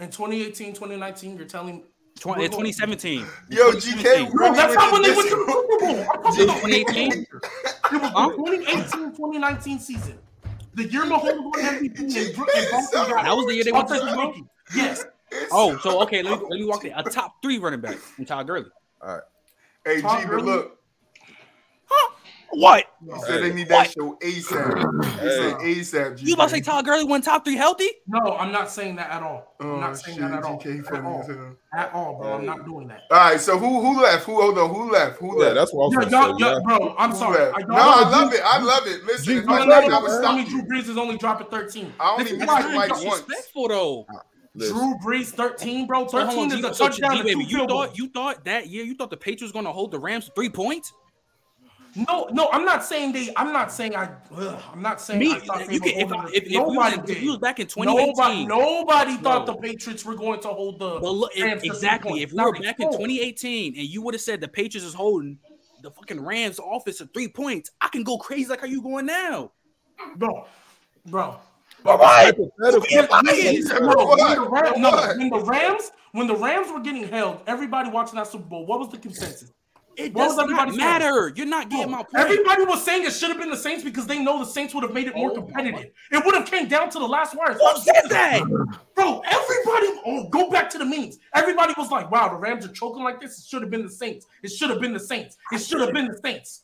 [0.00, 1.36] in 2018, 2019.
[1.36, 1.82] You're telling.
[2.20, 3.20] Twenty, in 2017.
[3.48, 4.26] Yo, 2017.
[4.26, 6.06] GK, No, that's not when they went to the Super Bowl.
[6.12, 7.12] I'm talking about 2018?
[7.12, 8.28] It was Huh?
[8.30, 10.18] the 2018, 2019 season.
[10.74, 13.72] The year Mahomes won MVP and, Bro- and Bronson got That was the year they
[13.72, 14.30] went to the Super Bowl?
[14.30, 14.76] Offensive rookie.
[14.76, 15.04] Yes.
[15.52, 16.92] Oh, so okay, let me let me walk it.
[16.96, 18.70] A top three running back from Todd Gurley.
[19.84, 20.42] Hey, G, Todd but Gurley?
[20.44, 20.78] look,
[22.50, 22.86] What?
[23.04, 24.32] he said they need that show ASAP.
[25.20, 26.16] He said ASAP.
[26.18, 26.26] G.
[26.28, 27.88] You about to say Todd Gurley went top three healthy?
[28.06, 29.54] No, I'm not saying that at all.
[29.60, 30.58] I'm Oh, not saying shit, that at all.
[30.58, 31.56] GK At all.
[31.74, 32.38] At all, bro.
[32.38, 33.02] I'm not doing that.
[33.10, 34.24] All right, so who who left?
[34.24, 34.74] Who hold on?
[34.74, 35.18] Who left?
[35.18, 35.54] Who yeah, left?
[35.56, 36.50] that's what I was Yo, going y'all, to say.
[36.50, 36.78] yo, yeah.
[36.78, 37.38] bro, I'm Who sorry.
[37.38, 37.56] left?
[37.58, 38.42] I no, I love do- it.
[38.44, 39.04] I love it.
[39.04, 40.78] Listen, G, if I no, love it, I would Tell me stop Drew.
[40.78, 41.92] Brees is only dropping 13.
[42.00, 43.02] I only This is missed why Mike Mike once.
[43.02, 44.06] Disrespectful though.
[44.54, 46.06] Listen, Drew Brees 13, bro.
[46.08, 47.16] So, 13 on, is G, a so, touchdown.
[47.18, 49.92] G, baby, you thought you thought that year you thought the Patriots going to hold
[49.92, 50.92] the Rams three points?
[52.06, 53.30] No, no, I'm not saying they.
[53.36, 54.10] I'm not saying I.
[54.36, 56.44] Ugh, I'm not saying Me, I thought they you were can, if, I- the- if,
[56.44, 57.22] if, you was, nobody if did.
[57.22, 59.54] you was back in 2018, nobody thought No.
[59.54, 61.00] the Patriots were going to hold the.
[61.00, 62.22] But look, if- Rams exactly.
[62.22, 64.48] If we Not were like, back in oh, 2018 and you would have said the
[64.48, 65.38] Patriots is holding
[65.82, 69.06] the fucking Rams office of three points, I can go crazy like how you going
[69.06, 69.52] now.
[70.16, 70.46] bro,
[71.06, 71.36] bro.
[71.84, 72.50] Hypothetical.
[72.90, 78.16] When, no, the no, when the Rams, when the Rams were getting held, everybody watching
[78.16, 79.52] that Super Bowl, what was the consensus?
[79.98, 81.32] It does not matter.
[81.34, 82.14] You're not getting my point.
[82.14, 84.84] Everybody was saying it should have been the Saints because they know the Saints would
[84.84, 85.90] have made it more Oh, competitive.
[86.12, 87.54] It would have came down to the last wire.
[87.54, 88.42] Who said that?
[88.94, 91.18] Bro, everybody, oh, go back to the memes.
[91.34, 93.40] Everybody was like, wow, the Rams are choking like this.
[93.40, 94.26] It should have been the Saints.
[94.44, 95.36] It should have been the Saints.
[95.50, 96.62] It should have been the Saints.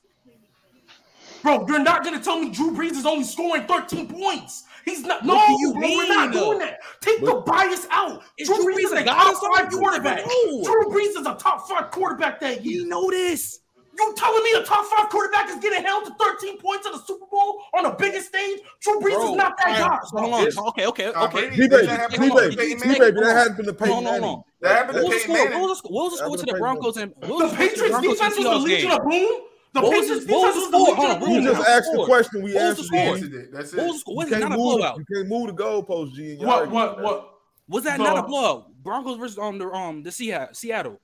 [1.42, 4.64] Bro, you're not going to tell me Drew Brees is only scoring 13 points.
[4.84, 5.24] He's not.
[5.24, 6.80] No, What do you bro, we're not doing that.
[7.00, 8.22] Take the bias out.
[8.38, 10.26] Is Drew, Drew Brees is a a top five quarterback.
[10.26, 10.62] No.
[10.64, 12.82] Drew Brees is a top five quarterback that year.
[12.82, 13.60] You know this.
[13.96, 16.98] You telling me a top five quarterback is getting held to 13 points in the
[16.98, 18.58] Super Bowl on the biggest stage?
[18.80, 20.06] Drew Brees Bro, is not that alright, guy.
[20.06, 20.68] so hold on.
[20.70, 21.30] Okay, okay, okay.
[21.30, 23.00] Brady- D Did baby, that happen D to baby, Peyton D Manning?
[23.00, 24.20] baby, that happened to Hold Peyton on, hold on.
[24.20, 24.42] Manning.
[24.62, 25.36] That happened What to the Peyton score?
[25.44, 25.60] Manning.
[25.60, 25.92] What was the score?
[26.02, 28.44] What the score to the Broncos and what The was the the Patriots defense was
[28.44, 29.40] the Legion of Boom.
[29.74, 30.80] The What was Patriots the- what was the was the score?
[30.80, 32.42] Legion Hold on, You just asked the question.
[32.42, 32.98] We What was the answered score?
[33.00, 33.08] it.
[33.08, 33.52] Answered it.
[33.52, 33.92] That's What was it.
[33.92, 34.12] the score?
[34.12, 34.98] You Was it not can't a blowout?
[34.98, 36.32] You can't move the goalpost, G.
[36.32, 37.04] and What, what, that.
[37.04, 37.30] what?
[37.68, 38.06] Was that Bro.
[38.06, 38.72] not a blowout?
[38.82, 40.54] Broncos versus um the um the Seattle.
[40.54, 41.00] Seattle.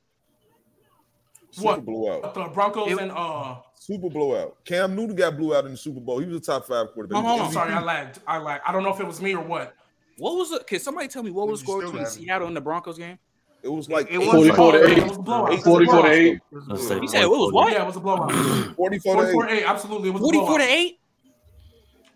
[1.51, 1.85] Super What?
[1.85, 2.35] blowout.
[2.35, 3.57] The Broncos It- and uh.
[3.75, 4.57] Super blowout.
[4.65, 6.19] Cam Newton got blew out in the Super Bowl.
[6.21, 7.17] He was a top five quarterback.
[7.17, 7.53] Hold on, hold on.
[7.53, 8.19] sorry, I lagged.
[8.27, 8.63] I lagged.
[8.69, 9.75] I don't know if it was me or what.
[10.19, 10.67] What was it?
[10.67, 12.07] Can somebody tell me what was the score between.
[12.07, 13.19] Seattle and the Broncos game?
[13.63, 15.09] It was like It was 44 to It 8.
[15.09, 15.49] was a blowout.
[15.49, 16.41] It was a 44 to 8.
[16.53, 17.73] Let's You said it was what?
[17.73, 18.33] Yeah, it was a blowout.
[18.33, 19.59] 44 to 44 8.
[19.59, 19.65] 8.
[19.65, 20.09] Absolutely.
[20.09, 20.97] It was 44 to 8?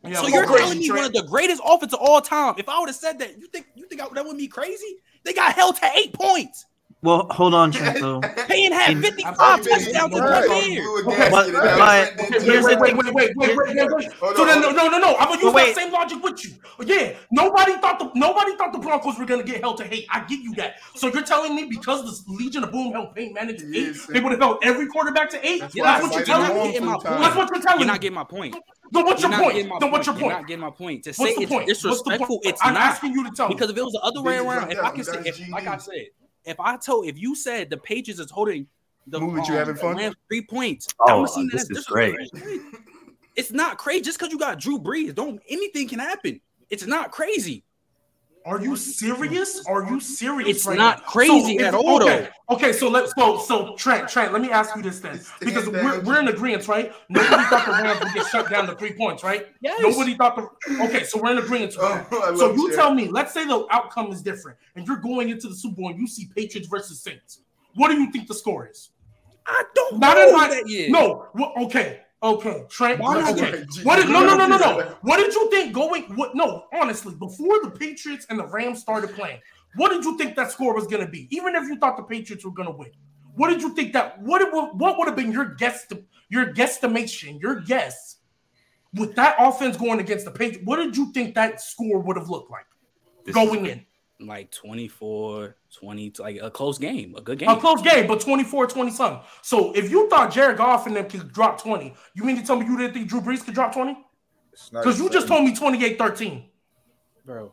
[0.06, 0.98] Yeah, so you're crazy, telling me Trent.
[1.00, 2.54] one of the greatest offenses of all time.
[2.58, 4.96] If I would have said that, you think you think I, that would be crazy?
[5.24, 6.66] They got held to eight points.
[7.04, 8.00] Well, hold on, Trent.
[8.00, 8.20] Though.
[8.48, 10.84] Payne had 55 touchdowns in one year.
[11.04, 12.96] But- but- Here's wait, the wait, thing.
[12.96, 14.10] wait, wait, wait, wait, wait, wait.
[14.36, 15.14] So then, no, no, no, no.
[15.16, 15.74] I'm gonna use wait.
[15.74, 16.52] that same logic with you.
[16.86, 20.06] Yeah, nobody thought the nobody thought the Broncos were gonna get held to hate.
[20.10, 20.76] I give you that.
[20.96, 24.06] So you're telling me because the Legion of Boom held Peyton Manning to eight, Yes,
[24.06, 25.60] they would have held every quarterback to eight.
[25.60, 26.72] That's That's, what you're fight You're him not telling me.
[26.72, 27.04] getting my sometimes.
[27.04, 27.20] point.
[27.22, 27.92] That's what you're telling You're me.
[27.92, 28.56] not getting my point.
[28.92, 29.80] Then what's your point?
[29.80, 31.04] Then what's your You're not getting my point.
[31.04, 31.66] To What's say the it's point?
[31.68, 32.46] What's disrespectful, point?
[32.46, 33.54] it's I'm asking you to tell me.
[33.54, 36.06] Because if it was the other way around, if I can say, like I said,
[36.44, 38.66] if I told, if you said the Patriots is holding
[39.06, 39.96] the, Move it, you um, having fun?
[39.96, 42.16] Rams three points, Oh, I would see this as is great.
[42.32, 42.80] disrespectful.
[43.36, 45.14] It's not crazy just because you got Drew Brees.
[45.14, 46.40] Don't anything can happen.
[46.70, 47.64] It's not crazy.
[48.46, 49.64] Are you serious?
[49.66, 50.48] Are you serious?
[50.50, 51.04] It's right not now?
[51.06, 52.72] crazy if- at all, Okay, okay.
[52.72, 54.34] So let's so so Trent Trent.
[54.34, 56.92] Let me ask you this then, because we're, we're in agreement, right?
[57.08, 59.46] Nobody thought the Rams would get shut down to three points, right?
[59.62, 59.80] Yes.
[59.82, 60.84] Nobody thought the.
[60.84, 61.74] Okay, so we're in agreement.
[61.78, 62.22] Oh, Right?
[62.34, 62.78] I So you Chet.
[62.78, 63.08] tell me.
[63.08, 66.06] Let's say the outcome is different, and you're going into the Super Bowl and you
[66.06, 67.40] see Patriots versus Saints.
[67.76, 68.90] What do you think the score is?
[69.46, 70.90] I don't Not know in my that yet.
[70.90, 71.28] No.
[71.34, 72.02] Well, okay.
[72.24, 72.64] Okay.
[72.70, 73.00] Trent.
[73.00, 73.38] Why not?
[73.38, 73.64] Okay.
[73.82, 74.96] What did, no, no, no, no, no.
[75.02, 76.04] What did you think going?
[76.16, 76.34] What?
[76.34, 79.40] No, honestly, before the Patriots and the Rams started playing,
[79.76, 81.28] what did you think that score was going to be?
[81.30, 82.90] Even if you thought the Patriots were going to win,
[83.34, 84.20] what did you think that?
[84.22, 84.40] What?
[84.40, 85.86] It, what would have been your guess?
[86.30, 87.40] Your guesstimation?
[87.42, 88.16] Your guess
[88.94, 90.64] with that offense going against the Patriots?
[90.64, 92.66] What did you think that score would have looked like
[93.26, 93.86] This going is- in?
[94.20, 97.48] Like 24, 20, like a close game, a good game.
[97.48, 99.20] A close game, but 24 20 something.
[99.42, 102.56] So if you thought Jared Goff and them could drop 20, you mean to tell
[102.56, 103.96] me you didn't think Drew Brees could drop 20?
[104.72, 106.44] Because you just told me 28 13.
[107.24, 107.52] bro.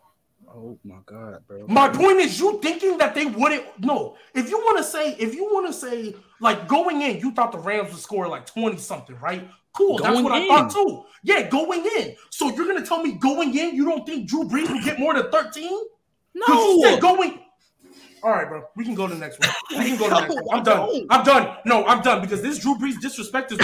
[0.53, 1.65] Oh my god, bro.
[1.67, 3.63] My point is, you thinking that they wouldn't.
[3.79, 7.31] No, if you want to say, if you want to say, like going in, you
[7.31, 9.49] thought the Rams would score like 20 something, right?
[9.73, 9.97] Cool.
[9.97, 11.03] That's Going what I thought too.
[11.23, 12.15] Yeah, going in.
[12.29, 14.99] So you're going to tell me going in, you don't think Drew Brees will get
[14.99, 15.69] more than 13?
[16.33, 16.89] Because you no.
[16.89, 17.39] said going.
[18.23, 18.63] All right, bro.
[18.75, 19.49] We can go to the next one.
[19.71, 20.57] We can go to the next one.
[20.57, 21.07] I'm done.
[21.09, 21.57] I'm done.
[21.65, 23.57] No, I'm done because this Drew Brees disrespect is.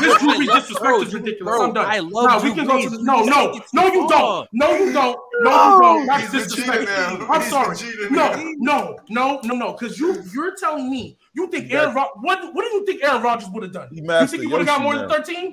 [0.00, 1.52] This Drew I Brees love- disrespect bro, is ridiculous.
[1.56, 1.86] bro, I'm done.
[1.86, 4.48] I love no, we can go to the, no, no, no, you don't.
[4.52, 5.18] No, you don't.
[5.40, 6.06] No, you don't.
[6.06, 7.26] That's He's the cheater disrespectful.
[7.30, 7.76] I'm sorry.
[8.10, 9.72] No, no, no, no, no.
[9.72, 13.22] Because you, you're telling me you think Aaron Rod- what, what do you think Aaron
[13.22, 13.88] Rodgers would have done?
[13.92, 15.52] He You think he would have got Yoshi more than 13?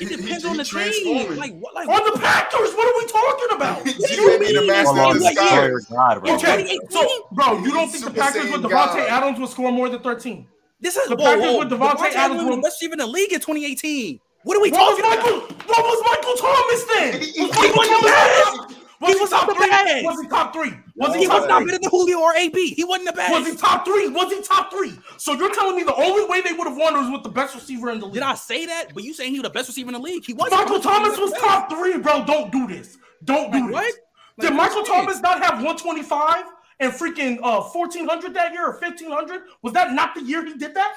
[0.00, 1.36] It depends on the team.
[1.36, 1.74] Like what?
[1.74, 3.82] Like On the Packers, what are we talking about?
[4.02, 4.66] What do you may be the mean?
[4.68, 5.80] master of on, the what year?
[5.90, 6.34] Oh, God, bro.
[6.34, 9.08] Okay, so bro, you don't think the Packers with Saiyan Davante God.
[9.08, 10.46] Adams would score more than 13?
[10.82, 11.58] This is The whoa, Packers whoa.
[11.60, 14.20] with Davante Davante Adams was were- the best receiver in the league in 2018.
[14.44, 15.38] What are we What was Michael?
[15.38, 15.68] about?
[15.68, 17.12] What was Michael Thomas then?
[17.22, 18.76] He- Was he Michael wasn't Thomas- bad.
[19.02, 19.68] Was He he was top not three?
[19.70, 20.04] bad.
[20.04, 20.72] Was he top three?
[20.96, 21.66] Was He he was top not three?
[21.66, 22.74] better than Julio or AB.
[22.74, 23.32] He wasn't the best.
[23.32, 24.08] Was he top three?
[24.08, 24.92] Was he top three?
[25.16, 27.54] So you're telling me the only way they would have won was with the best
[27.56, 28.14] receiver in the league?
[28.14, 28.94] Did I say that?
[28.94, 30.24] But you saying he was the best receiver in the league?
[30.24, 30.60] He wasn't.
[30.60, 32.24] Michael Thomas was top three, bro.
[32.24, 32.96] Don't do this.
[33.24, 33.94] Don't do Like this.
[34.36, 34.46] what?
[34.48, 35.02] Did Michael what you mean?
[35.06, 36.44] Thomas not have 125
[36.82, 39.42] and freaking uh 1400 that year or 1500?
[39.62, 40.96] Was that not the year he did that?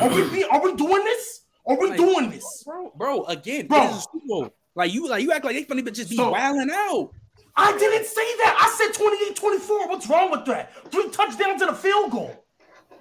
[0.00, 1.42] Are we are we doing this?
[1.66, 2.62] Are we Like, doing this?
[2.64, 3.24] bro, bro.
[3.24, 3.82] Again, Bro.
[3.84, 6.30] it is a Like you, like you act like they funny, but just be So-
[6.30, 7.10] wilding out.
[7.56, 8.56] I didn't say that.
[8.60, 9.88] I said 28 24.
[9.88, 10.72] What's wrong with that?
[10.90, 12.44] Three touchdowns and a field goal.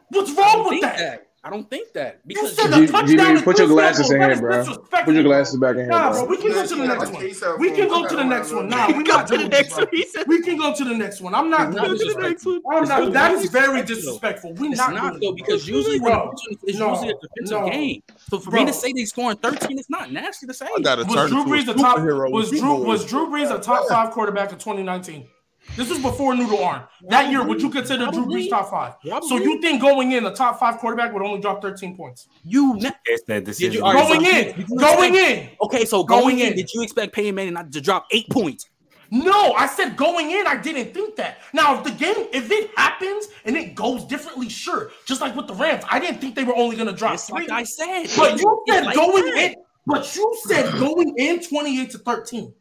[0.10, 0.98] What's wrong with that?
[0.98, 1.28] that.
[1.46, 3.08] I don't think that You because said G- a touchdown.
[3.08, 4.40] G-Baby, put your glasses in goals.
[4.40, 4.64] here, bro.
[5.04, 6.20] Put your glasses back in here, Nah, bro.
[6.22, 7.58] bro, we can go to the next one.
[7.60, 8.64] We can go to the next one.
[8.64, 8.70] one.
[8.70, 9.80] Nah, we Go not to the next one.
[9.82, 9.88] bro.
[9.92, 11.36] He said, We can go to the next one.
[11.36, 12.04] I'm not It's doing not this.
[12.08, 12.60] disrespectful.
[12.72, 13.04] I'm not.
[13.04, 13.96] not That is very disrespectful.
[14.14, 14.54] disrespectful.
[14.54, 17.14] We It's not, not doing though because usually when Bro, it's, it's no, usually a
[17.16, 17.70] defensive no.
[17.70, 18.04] game.
[18.30, 18.60] So for Bro.
[18.62, 20.68] me to say they scoring 13, it's not nasty to say.
[20.74, 23.06] I got to was turn Drew into a Brees a top superhero was Drew was
[23.06, 25.28] Drew Brees a top five quarterback in 2019?
[25.76, 26.84] This was before Noodle Arm.
[27.10, 28.48] That year, would you consider Drew Probably.
[28.48, 28.94] Brees top five?
[29.28, 32.28] So you think going in, a top five quarterback would only drop 13 points?
[32.44, 33.74] You ne- It's that decision.
[33.74, 35.58] you- all right, Going so in, did you going expect- in.
[35.64, 36.56] Okay, so Going going, in, in.
[36.58, 38.70] did you expect Peyton Manning not to drop eight points?
[39.10, 40.48] No, I said going in.
[40.48, 41.38] I didn't think that.
[41.54, 44.92] Now, if the game, if it happens and it goes differently, sure.
[45.06, 47.28] Just like with the Rams, I didn't think they were only going to drop It's
[47.28, 47.48] three.
[47.48, 48.08] like I said.
[48.18, 49.38] But you said like going that.
[49.52, 49.56] in.
[49.86, 52.54] But you said going in 28 to 13.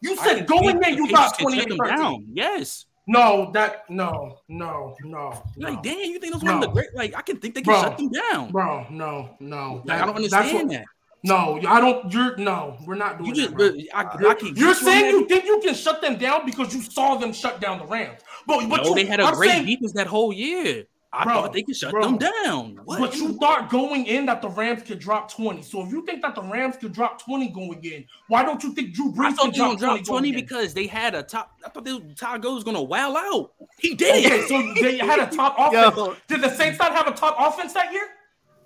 [0.00, 1.96] You said think going there, you got can 28 shut them 13.
[1.96, 2.26] down.
[2.32, 2.86] Yes.
[3.06, 5.42] No, that no, no, no.
[5.58, 5.82] Like, no.
[5.82, 6.88] damn, you think those one of the great?
[6.94, 7.82] Like, I can think they can Bro.
[7.82, 8.50] shut them down.
[8.50, 9.82] Bro, no, no.
[9.84, 10.84] Like, I don't understand what- that.
[11.26, 12.12] No, I don't.
[12.12, 12.76] You're no.
[12.86, 13.56] We're not doing You just, that.
[13.56, 14.56] but I, You're, I can.
[14.56, 17.78] you're saying you think you can shut them down because you saw them shut down
[17.78, 18.20] the Rams.
[18.46, 20.84] But, but No, you, they had a I'm great saying, defense that whole year.
[21.16, 22.02] I Bro, thought they could shut bro.
[22.02, 22.80] them down.
[22.84, 22.98] What?
[22.98, 25.62] But you thought going in that the Rams could drop 20.
[25.62, 28.74] So if you think that the Rams could drop 20 going in, why don't you
[28.74, 30.40] think Drew Brees I thought could they were drop 20 20 going in?
[30.40, 31.52] because they had a top.
[31.64, 33.52] I thought they, Todd Gurley was gonna wow out.
[33.78, 34.26] He did.
[34.26, 35.96] Okay, so they had a top offense.
[35.96, 36.16] Yo.
[36.26, 38.08] Did the Saints not have a top offense that year?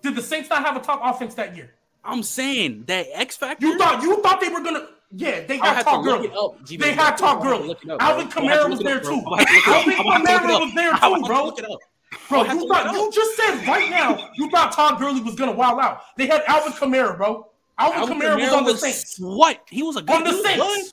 [0.03, 1.75] Did the Saints not have a top offense that year?
[2.05, 3.66] I'm saying that X factor.
[3.66, 6.31] You thought you thought they were gonna yeah, they I'll had have to Todd Gurley.
[6.39, 6.65] up.
[6.65, 7.69] G, They had I'll Todd Gurley.
[7.69, 8.27] look it up, Alvin.
[8.37, 9.23] I'll have Kamara was there too.
[9.27, 9.77] I'll have to look it up.
[9.77, 11.79] Alvin I'll have to look it Kamara was there too, bro.
[12.12, 12.28] Look it up.
[12.28, 15.80] Bro, you thought you just said right now you thought Todd Gurley was gonna wild
[15.80, 16.02] out.
[16.16, 17.48] They had Alvin Kamara, bro.
[17.78, 19.16] Alvin, Alvin Kamara, was on the was Saints.
[19.18, 19.62] What?
[19.70, 20.64] He was a good On the he was Saints.
[20.64, 20.93] good.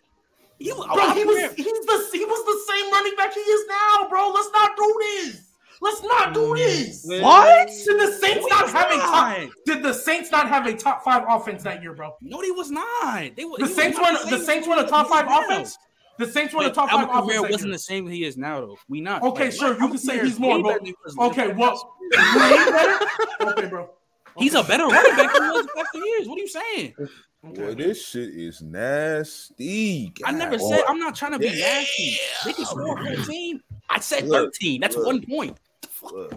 [0.58, 3.66] He was, Bro, he was he's the he was the same running back he is
[3.68, 4.30] now, bro.
[4.34, 5.42] Let's not do this.
[5.82, 7.06] Let's not do mm, this.
[7.22, 7.68] What?
[7.68, 9.50] Did the Saints No, not was have a top?
[9.66, 12.16] Did the Saints not have a top five offense that year, bro?
[12.22, 13.36] No, he was not.
[13.36, 15.14] They were, The he Saints was were not the Saints were the team top he
[15.14, 15.44] is five now.
[15.44, 15.78] offense.
[16.18, 17.46] The Saints were the But top five Alvin offense.
[17.46, 18.78] Kamara wasn't the same he is now, though.
[18.88, 19.22] We not.
[19.22, 20.80] Okay, like, sure, you can say he's more, way
[21.16, 21.28] bro.
[21.28, 23.06] Okay, well, way better.
[23.42, 23.90] Okay, bro.
[24.38, 26.28] He's a better running back than he was the past few years.
[26.28, 26.94] What are you saying?
[27.42, 30.12] Boy, this shit is nasty.
[30.26, 32.18] I never said I'm not trying to be nasty.
[32.44, 33.62] They can score 14.
[33.90, 34.82] I said Look, 13.
[34.82, 35.06] That's look.
[35.06, 35.58] one point.
[36.02, 36.34] Look,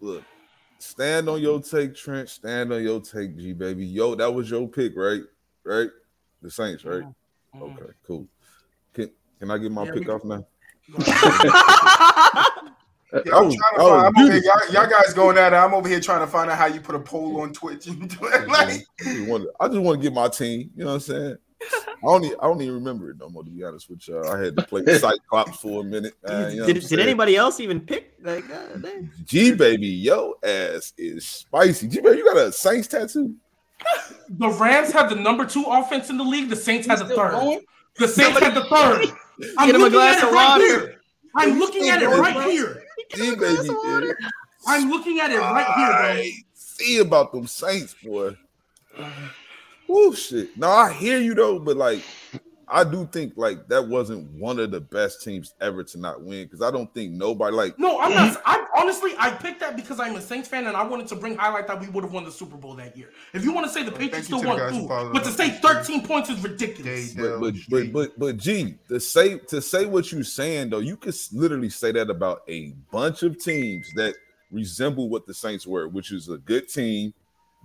[0.00, 0.24] look.
[0.78, 2.28] Stand on your take, Trent.
[2.30, 3.84] Stand on your take, G baby.
[3.84, 5.20] Yo, that was your pick, right?
[5.64, 5.90] Right?
[6.40, 7.02] The Saints, right?
[7.02, 7.62] Mm-hmm.
[7.62, 8.26] Okay, cool.
[9.40, 10.46] Can can I get my Yeah, pick off now?
[13.12, 15.52] Yeah, I'm was- trying to that find, I'm over here, y'all, y'all guys going at
[15.52, 15.56] it.
[15.56, 17.88] I'm over here trying to find out how you put a poll on Twitch.
[17.88, 20.70] like, I just want to, I just want to get my team.
[20.76, 21.36] You know what I'm saying?
[21.62, 23.42] I don't, e- I don't even remember it no more.
[23.42, 26.14] To be honest with y'all, I had to play Cyclops for a minute.
[26.24, 28.14] man, you know did, did anybody else even pick?
[28.22, 28.78] Like, uh.
[29.24, 31.88] G baby, yo ass is spicy.
[31.88, 33.34] G baby, you got a Saints tattoo?
[34.28, 36.48] The Rams have the number two offense in the league.
[36.48, 37.32] The Saints had the third.
[37.32, 37.60] going?
[37.98, 39.06] The Saints had the third.
[39.58, 40.64] I'm Get him a looking glass at it of right water.
[40.66, 41.00] here.
[41.36, 42.82] I'm looking at it right here.
[43.14, 44.12] G baby, yeah.
[44.66, 48.36] I'm looking at it right here, I see about them Saints, boy.
[49.88, 50.56] Oh shit.
[50.56, 52.02] No, I hear you though, but like
[52.70, 56.44] I do think like that wasn't one of the best teams ever to not win
[56.44, 57.78] because I don't think nobody like.
[57.78, 58.40] No, I'm not.
[58.46, 61.36] I honestly, I picked that because I'm a Saints fan and I wanted to bring
[61.36, 63.10] highlight that we would have won the Super Bowl that year.
[63.32, 65.10] If you want to say the Patriots still won, guys who cool.
[65.12, 67.12] But to say 13 points is ridiculous.
[67.14, 70.96] But but, but but but G to say to say what you're saying though, you
[70.96, 74.14] could literally say that about a bunch of teams that
[74.50, 77.14] resemble what the Saints were, which is a good team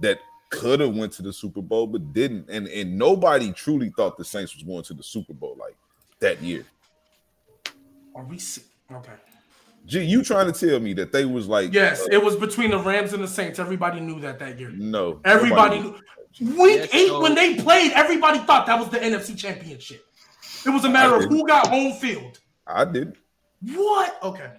[0.02, 0.20] that
[0.56, 4.26] could have went to the Super Bowl but didn't, and and nobody truly thought the
[4.26, 5.76] Saints was going to the Super Bowl like
[6.20, 6.66] that year.
[8.16, 8.40] Are we?
[8.92, 9.14] Okay.
[9.86, 12.72] G, you trying to tell me that they was like Yes, uh, it was between
[12.72, 13.60] the Rams and the Saints.
[13.60, 14.72] Everybody knew that that year.
[14.72, 16.00] no Everybody knew.
[16.42, 20.06] Week Yes, eight, so- when they played, everybody thought that was the NFC Championship.
[20.66, 22.40] It was a matter of who got home field.
[22.66, 23.16] I did.
[23.62, 24.18] What?
[24.24, 24.52] Okay.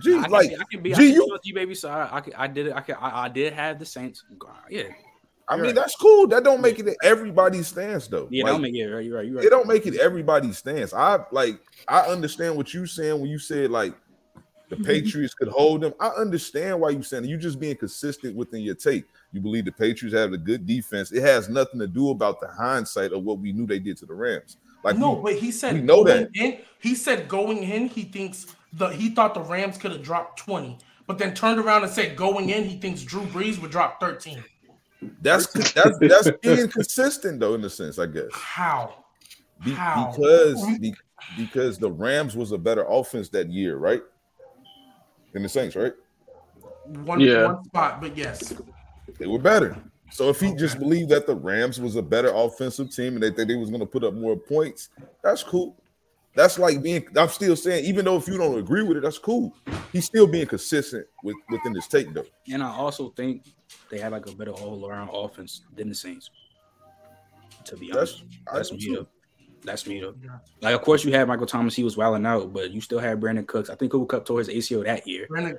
[0.00, 1.74] G, I can like be, I can be, I G, can you trust you, baby.
[1.74, 2.72] So I, I, I did it.
[2.74, 4.24] I, can, I, I did have the Saints.
[4.68, 4.84] Yeah,
[5.48, 6.26] I mean that's cool.
[6.28, 8.28] That don't make it everybody's stance though.
[8.30, 8.44] yeah.
[8.44, 9.26] Like, don't make yeah, right, you're right.
[9.26, 9.44] You're right.
[9.44, 10.92] it don't make it everybody's stance.
[10.92, 13.94] I like I understand what you saying when you said like
[14.68, 15.94] the Patriots could hold them.
[15.98, 17.28] I understand why you saying it.
[17.28, 19.04] you just being consistent within your take.
[19.32, 21.10] You believe the Patriots have a good defense.
[21.12, 24.06] It has nothing to do about the hindsight of what we knew they did to
[24.06, 24.58] the Rams.
[24.84, 26.28] Like No, you- but he said we know that.
[26.34, 30.38] In, he said going in, he thinks the he thought the Rams could have dropped
[30.40, 33.98] 20, but then turned around and said going in, he thinks Drew Brees would drop
[34.00, 34.44] 13.
[35.22, 38.30] That's that's that's being consistent though, in a sense, I guess.
[38.32, 39.04] How?
[39.64, 40.10] Be- How?
[40.10, 40.94] because be-
[41.36, 44.02] because the Rams was a better offense that year, right?
[45.34, 45.92] In the Saints, right?
[47.04, 47.52] One, Yeah.
[47.52, 48.54] one spot, but yes.
[49.18, 49.76] They were better.
[50.10, 53.30] So if he just believed that the Rams was a better offensive team and they
[53.30, 54.88] think they was going to put up more points,
[55.22, 55.76] that's cool.
[56.34, 57.04] That's like being.
[57.16, 59.54] I'm still saying, even though if you don't agree with it, that's cool.
[59.92, 62.24] He's still being consistent with within his take, though.
[62.50, 63.42] And I also think
[63.90, 66.30] they had like a better all around offense than the Saints.
[67.64, 68.94] To be honest, I that's do me too.
[68.94, 69.06] though.
[69.64, 70.14] That's me though.
[70.62, 71.74] Like, of course, you had Michael Thomas.
[71.74, 73.68] He was wilding out, but you still had Brandin Cooks.
[73.70, 75.26] I think Cooper Kupp tore his ACL that year.
[75.28, 75.58] Brandon,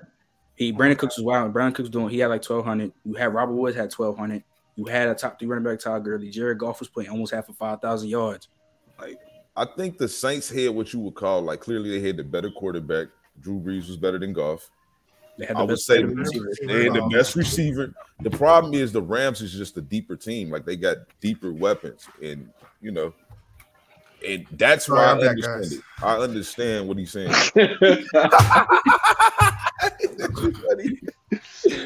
[0.56, 1.54] He Brandin Cooks was wild.
[1.54, 2.10] Brandin Cooks doing.
[2.10, 2.94] He had like twelve hundred.
[3.04, 4.44] You had Robert Woods had twelve hundred.
[4.76, 6.30] You had a top three running back, Todd Gurley.
[6.30, 8.48] Jared Goff was playing almost half of five thousand yards.
[9.00, 9.18] Like
[9.56, 12.50] I think the Saints had what you would call like clearly they had the better
[12.50, 13.10] quarterback.
[13.42, 14.70] Drew Brees was better than Goff.
[15.40, 16.60] They had I the would say the, receivers.
[16.66, 17.94] they had the best receiver.
[18.22, 20.50] The problem is the Rams is just a deeper team.
[20.52, 22.50] Like they got deeper weapons, and
[22.82, 23.14] you know,
[24.28, 25.72] and that's why Sorry, I I'm understand guys.
[25.74, 25.82] it.
[26.04, 27.30] I understand what he's saying.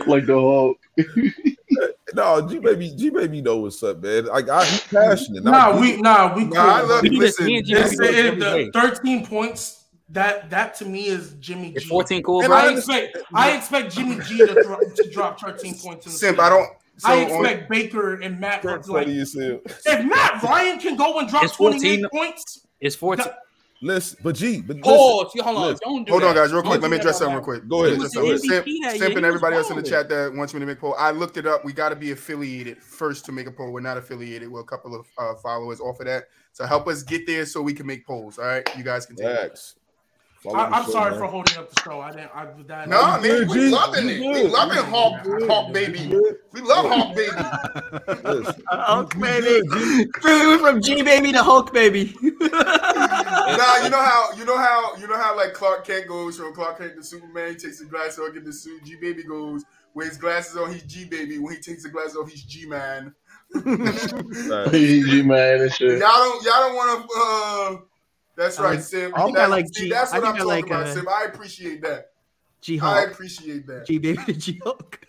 [0.08, 0.78] like the Hulk.
[2.14, 4.26] no, G baby, G baby know what's up, man.
[4.26, 5.44] Like I, he's passionate.
[5.44, 6.46] nah, I- we nah we.
[6.46, 7.48] Nah, I love He just- listen.
[7.48, 9.83] he and It's, Jimmy the thirteen points.
[10.14, 11.76] That that to me is Jimmy G.
[11.78, 12.58] It's fourteen cool, And bro.
[12.58, 16.40] I expect I expect Jimmy G to, drop to drop thirteen points in the Simp.
[16.40, 16.70] I don't.
[16.98, 21.18] So I on- expect Baker and Matt That's like funny if Matt Ryan can go
[21.20, 22.06] and drop It's twenty 14.
[22.14, 22.66] points.
[22.80, 23.26] It's fourteen.
[23.82, 25.32] Listen, but G, but listen, Pause.
[25.36, 25.64] You- Hold on.
[25.64, 25.80] listen.
[25.84, 26.42] Don't do Hold on, that.
[26.44, 26.74] guys, real quick.
[26.74, 27.68] Don't Let me do address that something real quick.
[27.68, 28.00] Go ahead.
[28.00, 28.50] Let He address was something.
[28.50, 29.06] Simp, MVP that year.
[29.08, 30.96] Simp and everybody else in the chat that wants me to make poll.
[30.98, 31.66] I looked it up.
[31.66, 33.72] We got to be affiliated first to make a poll.
[33.74, 34.50] We're not affiliated.
[34.50, 36.26] We're a couple of uh, followers off of that.
[36.54, 38.38] So help us get there so we can make polls.
[38.38, 39.36] All right, you guys can take it.
[39.50, 39.76] Facts.
[40.44, 41.20] Follow I, the I'm show, sorry man.
[41.20, 42.02] for holding up the show.
[42.02, 42.32] I didn't.
[42.36, 42.90] I that.
[42.90, 43.70] No, I, man, we G.
[43.70, 44.44] loving You it.
[44.44, 45.48] We loving You Hawk, good.
[45.50, 46.14] Hawk baby.
[46.52, 47.32] We love Hawk baby.
[48.68, 49.62] Hulk baby.
[50.24, 52.14] We went from G baby to Hulk baby.
[52.22, 56.54] nah, you know how you know how you know how like Clark Kent goes from
[56.54, 57.52] Clark Kent to Superman.
[57.52, 58.84] He takes the glasses off, get the suit.
[58.84, 59.64] G baby goes
[59.94, 60.74] with his glasses on.
[60.74, 61.38] He's G baby.
[61.38, 63.16] When he takes the glasses off, he's G man.
[63.54, 63.62] G
[65.24, 66.00] man and shit.
[66.00, 67.16] don't y'all don't want to.
[67.18, 67.78] Uh,
[68.36, 69.14] that's I right, like- Sim.
[69.16, 70.94] I think That- I like see, G- That's I what I'm talking like, about, uh,
[70.94, 71.08] Sim.
[71.10, 72.12] I appreciate that.
[72.62, 73.12] G I Hulk.
[73.12, 73.86] appreciate that.
[73.86, 75.00] G baby to G Hulk.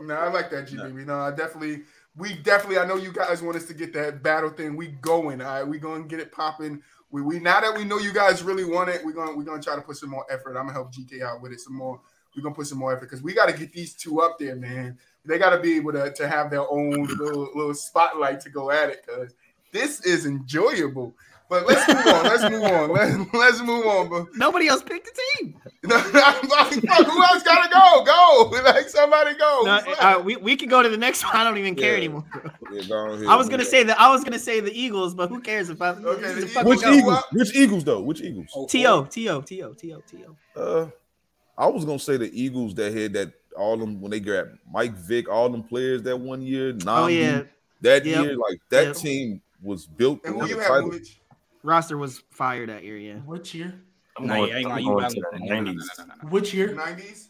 [0.00, 1.04] No, I like that, G baby.
[1.04, 1.82] No, I definitely,
[2.16, 2.78] we definitely.
[2.78, 4.76] I know you guys want us to get that battle thing.
[4.76, 5.40] We going.
[5.40, 6.82] All right, we gonna get it popping.
[7.10, 9.62] We, we now that we know you guys really want it, we're gonna we're gonna
[9.62, 10.50] try to put some more effort.
[10.50, 11.98] I'm gonna help GK out with it some more.
[12.36, 14.54] We're gonna put some more effort because we got to get these two up there,
[14.56, 14.98] man.
[15.24, 18.70] They got to be able to, to have their own little little spotlight to go
[18.70, 19.34] at it because
[19.72, 21.14] this is enjoyable.
[21.48, 22.24] But let's move on.
[22.24, 22.90] Let's move on.
[22.90, 24.08] Let's, let's move on.
[24.08, 25.54] But Nobody else picked the team.
[25.84, 28.04] no, who else gotta go?
[28.04, 29.62] Go like somebody go.
[29.64, 31.36] No, uh, we, we can go to the next one.
[31.36, 31.98] I don't even care Yeah.
[31.98, 32.24] anymore.
[32.72, 35.40] Yeah, go I was gonna say that I was gonna say the Eagles, but who
[35.40, 36.90] cares if I Okay, the the fuck Which Go.
[36.90, 37.08] we go.
[37.08, 37.24] Eagles?
[37.32, 38.02] Which Eagles though?
[38.02, 38.50] Which Eagles?
[38.56, 39.04] Oh, T.O.
[39.04, 39.40] T.O.
[39.42, 39.72] T.O.
[39.74, 40.00] T.O.
[40.00, 40.60] T.O.
[40.60, 40.90] Uh,
[41.56, 44.94] I was gonna say the Eagles that had that all them when they got Mike
[44.96, 46.76] Vick, all them players that one year.
[46.86, 47.44] Oh yeah,
[47.80, 48.24] that Yep.
[48.24, 48.96] year, like that Yep.
[48.96, 50.92] team was built And to who you have, title.
[51.66, 51.68] Muulidge?
[51.68, 52.96] roster was fired that year.
[52.98, 53.14] Yeah.
[53.24, 53.74] which year?
[54.18, 55.84] I'm going, you I'm gonna- going gotta- the no, no, no, no, 90s.
[55.98, 56.28] no, no, no.
[56.30, 56.72] Which year?
[56.74, 57.28] Nineties.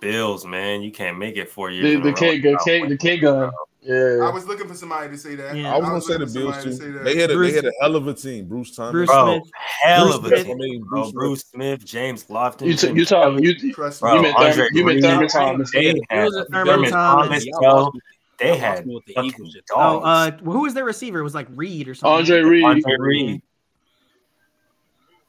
[0.00, 0.82] Bills, man.
[0.82, 1.84] You can't make it four years.
[1.84, 2.98] The in a the row K the without K the winning.
[2.98, 3.50] K gun.
[3.86, 5.56] I was looking for somebody to say that.
[5.56, 5.74] Yeah.
[5.74, 6.76] I was gonna say the Bills too.
[6.76, 6.98] to.
[7.04, 8.46] They had a Bruce- they had a hell of a team.
[8.46, 8.92] Bruce Thomas.
[8.92, 9.50] Bruce Bro, Smith.
[9.82, 10.40] hell Bruce of a Smith.
[10.40, 10.58] I team.
[10.58, 12.66] mean, Bro, Bruce, Bruce Smith, James Lofton.
[12.66, 15.70] You t- Jimmy you talking you Trust Bro, you meant Andre you meant Thurman Thomas.
[15.72, 16.92] They had Thurman Thurman Thomas.
[16.92, 17.74] Thomas, Y'all bro.
[17.74, 18.00] lost me-
[18.38, 21.20] They had with the Eagles Oh, uh, who was their receiver?
[21.20, 22.16] It was like Reed or something.
[22.18, 22.64] Andre Reed.
[22.64, 23.42] Andre Reed.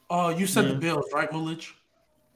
[0.08, 1.72] Uh, you said the Bills, right, Muulidge?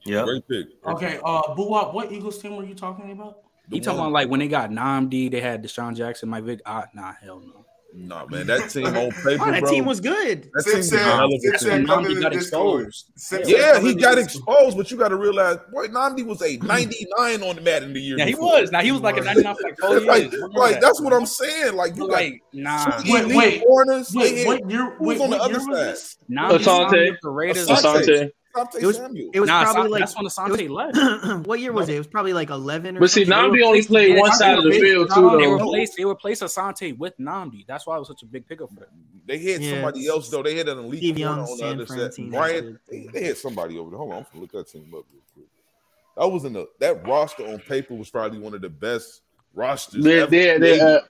[0.05, 0.23] Yeah.
[0.23, 0.67] great pick.
[0.85, 1.19] Okay.
[1.23, 3.43] Uh, BooWop, what Eagles team were you talking about?
[3.69, 6.61] The You talking about like when they got Nnamdi, they had DeSean Jackson, Mike Vick.
[6.65, 7.65] Ah, nah, hell no.
[7.93, 8.93] Nah, man, that team on
[9.23, 9.69] paper, Oh, that bro.
[9.71, 10.49] team was good.
[10.53, 11.59] that Sim team was said, a hell of a Sim team.
[11.59, 13.11] said, come to Nnamdi got exposed.
[13.17, 16.55] Sim Yeah, come he got exposed, but you got to realize, boy, Nnamdi was a
[16.63, 18.17] 99 on the mat in the year.
[18.17, 18.71] Yeah, he was.
[18.71, 20.05] Now he was like a 99 for like four years.
[20.05, 20.81] like, like that.
[20.81, 21.75] that's what I'm saying.
[21.75, 22.85] Like you But, got like nah.
[22.99, 24.07] two Wait, elite wait, corners.
[24.09, 24.95] They Wait, had what year?
[24.97, 25.87] who's Wait, on the what other year was side?
[25.87, 26.17] this?
[26.31, 26.85] Nnamdi Asante.
[26.91, 27.09] Asante.
[27.11, 27.67] with the Raiders.
[27.67, 28.05] Asante.
[28.07, 28.31] Asante.
[28.55, 29.29] Asante It was- Samuel.
[29.33, 31.45] It was Nah, probably Asante- like that's when Asante left.
[31.47, 31.95] what year was it?
[31.95, 32.97] It was probably like eleven.
[32.97, 33.59] Or But see, something.
[33.59, 37.17] Nnamdi only played one side of the field too, They replaced they replaced Asante with
[37.19, 37.65] Nnamdi.
[37.67, 38.89] That's why it was such a big pickup for them.
[39.25, 39.71] They had Yeah.
[39.73, 40.43] somebody else though.
[40.43, 42.11] They had an elite Steve corner Young, on the San other Fran side.
[42.13, 42.29] team.
[42.31, 43.97] Brian, they, they had somebody over there.
[43.99, 45.45] Hold on, I'm gonna look that team up real quick.
[46.17, 49.21] That was in the that roster on paper was probably one of the best
[49.53, 50.03] rosters.
[50.03, 50.81] They, ever they, they, created.
[50.81, 51.01] uh,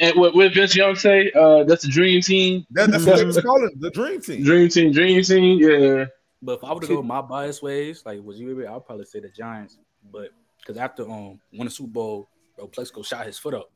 [0.00, 1.30] and what, what Vince Young say?
[1.32, 2.64] Uh, that's the dream team.
[2.70, 4.42] that, that's what they was calling the dream team.
[4.42, 5.58] Dream team, dream team.
[5.60, 6.06] Yeah.
[6.42, 9.20] But if I were to go my bias ways, like was you I'd probably say
[9.20, 9.78] the Giants.
[10.12, 13.70] But because after um won the Super Bowl, bro, Plaxico shot his foot up.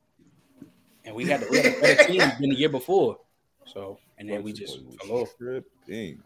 [1.04, 3.18] and we had the, we had a better team than the year before.
[3.66, 5.36] So and then we just fell off.
[5.38, 6.22] Tripping.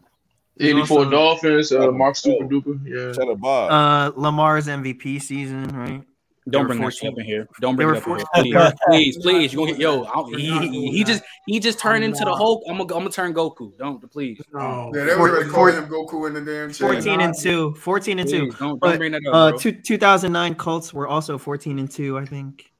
[0.61, 2.79] 84 Dolphins, uh, Mark Super Duper.
[2.85, 3.13] Yeah.
[3.13, 3.71] Shut up, Bob.
[3.71, 6.03] Uh, Lamar's MVP season, right?
[6.51, 7.47] Don't bring that 14 shit up in here.
[7.61, 8.73] Don't bring it were up in here.
[8.85, 9.53] Please, please, please.
[9.53, 10.03] You gonna get yo?
[10.15, 12.33] I- We're He, he, he just he just turned into the.
[12.35, 12.63] Hulk.
[12.67, 13.77] I'm gonna I'm gonna turn Goku.
[13.77, 14.41] Don't please.
[14.53, 14.91] No.
[14.93, 16.79] Yeah, they Four- were already calling him Goku in the damn chat.
[17.03, 17.75] 14 and 2.
[17.75, 18.37] 14 and 2.
[18.37, 19.59] Don't don't But, bring that up, Uh, bro.
[19.59, 22.71] two, 2009 Colts were also 14 and 2, I think.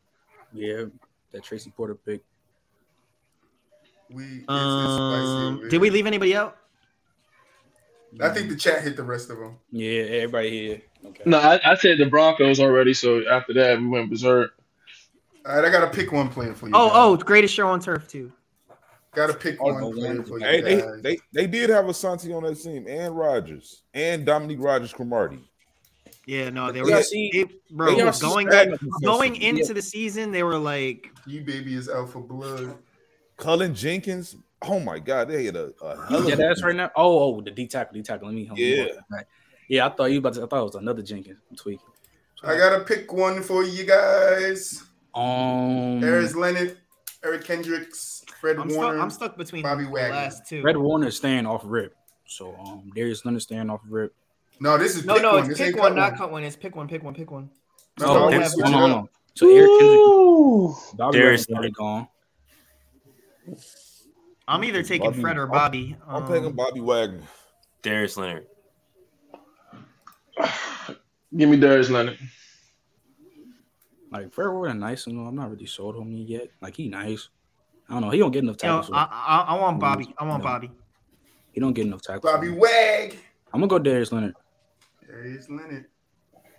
[0.53, 0.85] Yeah,
[1.31, 2.21] that Tracy Porter pick.
[4.09, 6.57] We, it's, it's Um, spicy, did we leave anybody out?
[8.19, 9.57] I think the chat hit the rest of them.
[9.71, 10.81] Yeah, everybody here.
[11.05, 11.23] Okay.
[11.25, 14.51] No, I, I said the Broncos already, so after that we went berserk.
[15.45, 16.73] All right, I gotta pick one player for you.
[16.75, 16.95] Oh, guys.
[16.95, 18.31] oh, greatest show on turf too.
[19.15, 20.23] gotta pick I'll one go player one.
[20.25, 21.01] for you Hey, they, guys.
[21.01, 25.39] they they did have Asante on that team, and Rodgers, and Dominique Rodgers Cromartie.
[26.25, 27.45] Yeah, no, they Yeah, were see, they-
[27.75, 27.91] bro.
[27.95, 29.49] they Going suspect- going Yeah.
[29.49, 32.77] into the season, they were like, You baby is out for blood.
[33.37, 34.35] Cullen Jenkins.
[34.61, 36.91] Oh my God, they had a, a hell Yeah, of a that's right now.
[36.95, 38.27] Oh, oh, the D tackle, D tackle.
[38.27, 38.45] Let me.
[38.45, 38.65] hold on.
[38.65, 38.85] Yeah.
[39.09, 39.25] Right.
[39.69, 40.43] Yeah, I thought you about to.
[40.43, 41.37] I thought it was another Jenkins.
[41.49, 41.85] I'm tweaking.
[42.43, 44.83] I gotta pick one for you guys.
[45.15, 46.77] Um, Darius Leonard,
[47.23, 48.81] Eric Kendricks, Fred I'm stuck.
[48.83, 48.99] Warner.
[48.99, 50.15] I'm stuck between Bobby the Wagner.
[50.15, 50.61] last two.
[50.63, 51.95] Red Warner staying off rip.
[52.25, 54.13] So um, Darius Leonard staying off rip.
[54.59, 55.39] No, this is No, pick no, one.
[55.39, 56.43] it's This pick one, cut not cut one.
[56.43, 57.49] It's pick one, pick one, pick one.
[57.99, 59.09] No, oh, no, we Eric- have- switch hold on, hold on.
[59.35, 61.73] So Eric Kendrick, Bobby Darius Wagner Leonard.
[61.75, 62.07] gone.
[64.47, 65.97] I'm either taking Bobby- Fred or I'm- Bobby.
[66.07, 67.21] I'm Um, picking Bobby Wagner.
[67.81, 68.47] Darius Leonard.
[71.35, 72.17] Give me Darius Leonard.
[74.11, 75.05] Like Fred Warner, nice.
[75.05, 76.49] You know, I'm not really sold on him yet.
[76.61, 77.29] Like he nice.
[77.87, 78.09] I don't know.
[78.09, 78.83] He don't get enough You know.
[78.93, 80.13] I, I, I want Bobby.
[80.17, 80.49] I want No.
[80.49, 80.71] Bobby.
[81.51, 82.31] he don't get enough tackles.
[82.31, 83.17] Bobby Wag.
[83.53, 84.35] I'm gonna go Darius Leonard.
[85.07, 85.85] Darius Leonard.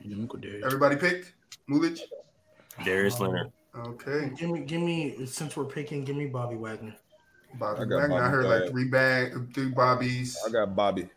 [0.01, 0.65] Yeah, I'm gonna go Darius.
[0.65, 1.35] Everybody picked?
[1.69, 2.01] Muulidge?
[2.85, 3.53] Darius oh, Leonard.
[3.77, 4.33] Okay.
[4.37, 5.25] Give me, give me.
[5.27, 6.95] Since we're picking, give me Bobby Wagner.
[7.59, 8.23] Bobby I got Wagner.
[8.23, 8.63] I heard Wag.
[8.63, 10.37] like three bag, three Bobbies.
[10.47, 11.09] I got Bobby.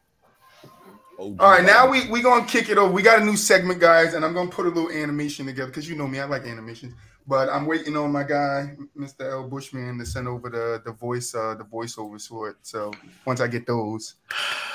[1.23, 2.91] OG All right, now we we gonna kick it over.
[2.91, 5.87] We got a new segment, guys, and I'm gonna put a little animation together because
[5.87, 6.93] you know me, I like animations.
[7.25, 9.31] But I'm waiting on my guy, Mr.
[9.31, 9.47] L.
[9.47, 12.57] Bushman, to send over the the voice uh the voiceovers for it.
[12.63, 12.91] So
[13.25, 14.15] once I get those,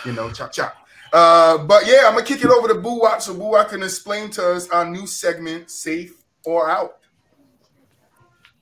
[0.05, 0.75] you know, chop chop.
[1.13, 4.53] Uh, but yeah, I'm gonna kick it over to BooWop so BooWop can explain to
[4.53, 6.99] us our new segment, safe or out.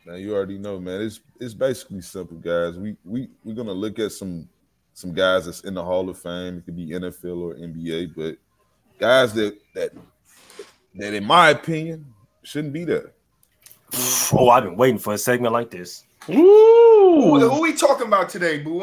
[0.05, 1.03] Now you already know, man.
[1.03, 2.79] It's it's basically simple, guys.
[2.79, 4.49] We we we're gonna look at some
[4.97, 6.57] some guys that's in the Hall of Fame.
[6.57, 8.39] It could be NFL or NBA, but
[8.99, 9.93] guys that that
[10.95, 12.07] that, in my opinion,
[12.43, 13.13] shouldn't be there.
[14.33, 16.05] Oh, I've been waiting for a segment like this.
[16.25, 17.39] Who, Ooh.
[17.39, 18.83] who we talking about today, Boo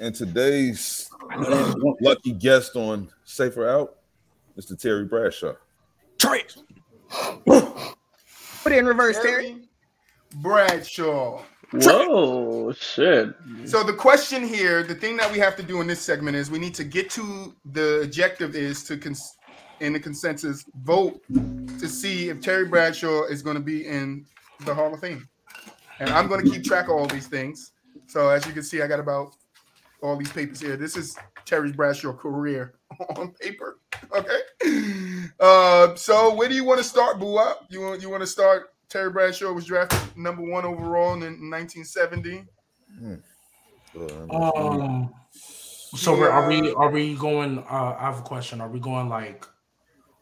[0.00, 1.96] And today's I know that's one.
[2.00, 3.96] lucky guest on Safe or Out,
[4.58, 4.76] Mr.
[4.76, 5.52] Terry Bradshaw.
[6.16, 6.56] Trash.
[7.44, 9.48] Put it in reverse, Terry.
[9.48, 9.56] Terry
[10.36, 11.42] Bradshaw.
[11.72, 13.34] Whoa, shit.
[13.64, 16.50] So the question here, the thing that we have to do in this segment is
[16.50, 19.36] we need to get to the objective is to cons-
[19.78, 24.26] in the consensus vote to see if Terry Bradshaw is going to be in
[24.64, 25.28] the Hall of Fame.
[26.00, 27.72] And I'm going to keep track of all these things.
[28.06, 29.36] So as you can see, I got about
[30.02, 30.76] all these papers here.
[30.76, 32.74] This is Terry Bradshaw career
[33.16, 33.78] on paper.
[34.14, 34.40] Okay.
[35.38, 37.54] Uh, so where do you want to start, BooWop?
[37.68, 38.72] You want you want to start?
[38.90, 42.44] Terry Bradshaw was drafted number one overall in 1970.
[43.96, 45.14] Uh, Um.
[45.92, 47.58] So we're, we are we going?
[47.58, 48.60] Uh, I have a question.
[48.60, 49.44] Are we going like,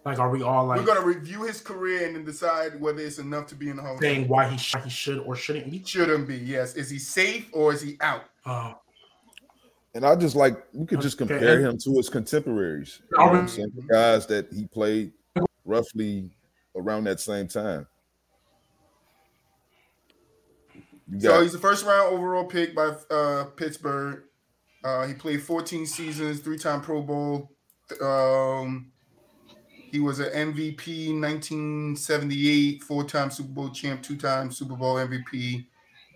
[0.07, 3.19] like are we all like We're gonna review his career and then decide whether it's
[3.19, 4.15] enough to be in the Hall of Fame.
[4.21, 5.83] saying why he sh- he should or shouldn't be?
[5.85, 6.37] Shouldn't be.
[6.37, 6.75] Yes.
[6.75, 8.25] Is he safe or is he out?
[8.47, 8.73] Uh,
[9.95, 11.35] And I just like we could just Okay.
[11.35, 13.01] compare him to his contemporaries.
[13.13, 13.73] You know what I'm saying?
[13.77, 15.13] The guys that he played
[15.67, 16.31] roughly
[16.75, 17.87] around that same time.
[21.17, 24.25] So he's the first round overall pick by uh, Pittsburgh.
[24.85, 27.51] Uh, he played 14 seasons, three-time Pro Bowl.
[28.01, 28.93] Um,
[29.91, 35.67] he was an MVP 1978, four-time Super Bowl champ, two-time Super Bowl MVP.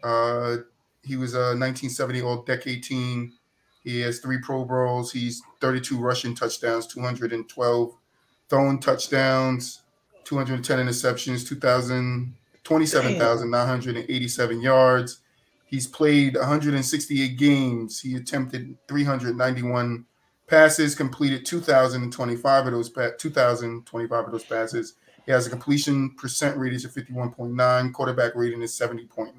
[0.03, 0.59] Uh,
[1.03, 3.33] he was a 1970 All-Decade team.
[3.83, 5.11] He has three Pro Bowls.
[5.11, 7.97] He's 32 rushing touchdowns, 212
[8.49, 9.83] thrown touchdowns,
[10.25, 15.21] 210 interceptions, 2,000 27,987 yards.
[15.67, 18.01] He's played 168 games.
[18.01, 20.05] He attempted 391
[20.47, 24.95] passes, completed 2,025 of those pa- 2,025 of those passes.
[25.25, 27.93] He has a completion percent rating of 51.9.
[27.93, 29.33] Quarterback rating is 70.9.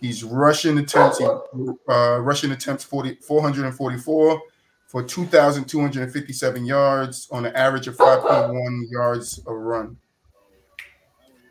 [0.00, 1.20] He's rushing attempts.
[1.20, 4.40] Uh, rushing attempts 40, 444
[4.86, 9.96] for 2,257 yards on an average of 5.1 yards a run.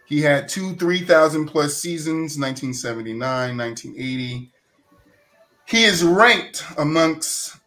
[0.06, 4.52] He had two 3,000 plus seasons, 1979, 1980.
[5.68, 7.58] He is ranked amongst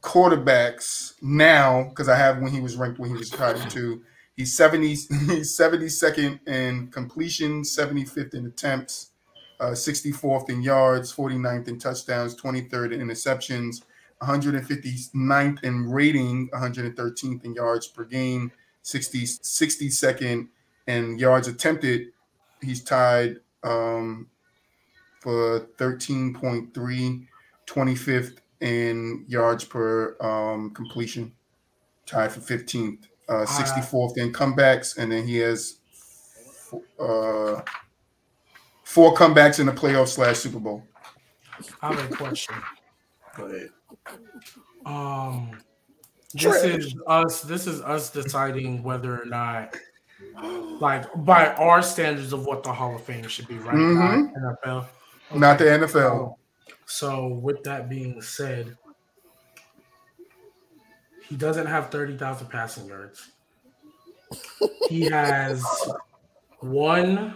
[0.00, 4.02] quarterbacks now because I have when he was ranked when he was retired too.
[4.36, 5.08] He's 70, he's
[5.58, 9.10] 72nd in completion, 75th in attempts,
[9.58, 13.82] uh, 64th in yards, 49th in touchdowns, 23rd in interceptions,
[14.22, 18.52] 159th in rating, 113th in yards per game,
[18.82, 20.48] 60, 62nd
[20.88, 22.08] in yards attempted.
[22.60, 24.28] He's tied um,
[25.20, 27.26] for 13.3,
[27.66, 31.32] 25th in yards per um, completion,
[32.06, 35.76] tied for 15th, uh, 64th in comebacks, and then he has
[36.98, 37.60] uh,
[38.82, 40.82] four comebacks in the playoffs slash Super Bowl.
[41.82, 42.54] I have a question.
[43.36, 43.68] Go ahead.
[44.86, 45.58] Um,
[46.34, 47.42] this is us.
[47.42, 49.76] This is us deciding whether or not,
[50.80, 53.74] like, by our standards of what the Hall of Fame should be, right?
[53.74, 54.32] Mhm.
[54.34, 54.86] Not NFL.
[55.34, 56.36] Not the NFL.
[56.86, 58.76] So, with that being said,
[61.28, 63.30] he doesn't have thirty thousand passing yards.
[64.88, 65.62] He has
[66.60, 67.34] one,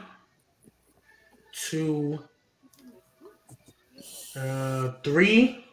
[1.53, 2.19] two,
[4.37, 5.65] uh, three.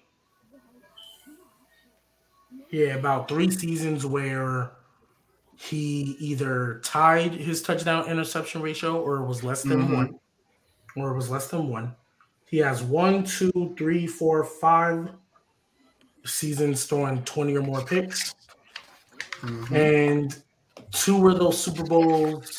[2.72, 4.72] Yeah, about three seasons where
[5.62, 9.94] he either tied his touchdown interception ratio or it was less than Mhm.
[9.94, 10.20] one.
[10.96, 11.96] Or it was less than one.
[12.46, 15.10] He has one, two, three, four, five
[16.26, 18.34] seasons throwing 20 or more picks.
[19.42, 19.72] Mhm.
[19.72, 20.44] And
[20.94, 22.58] two of those Super Bowls,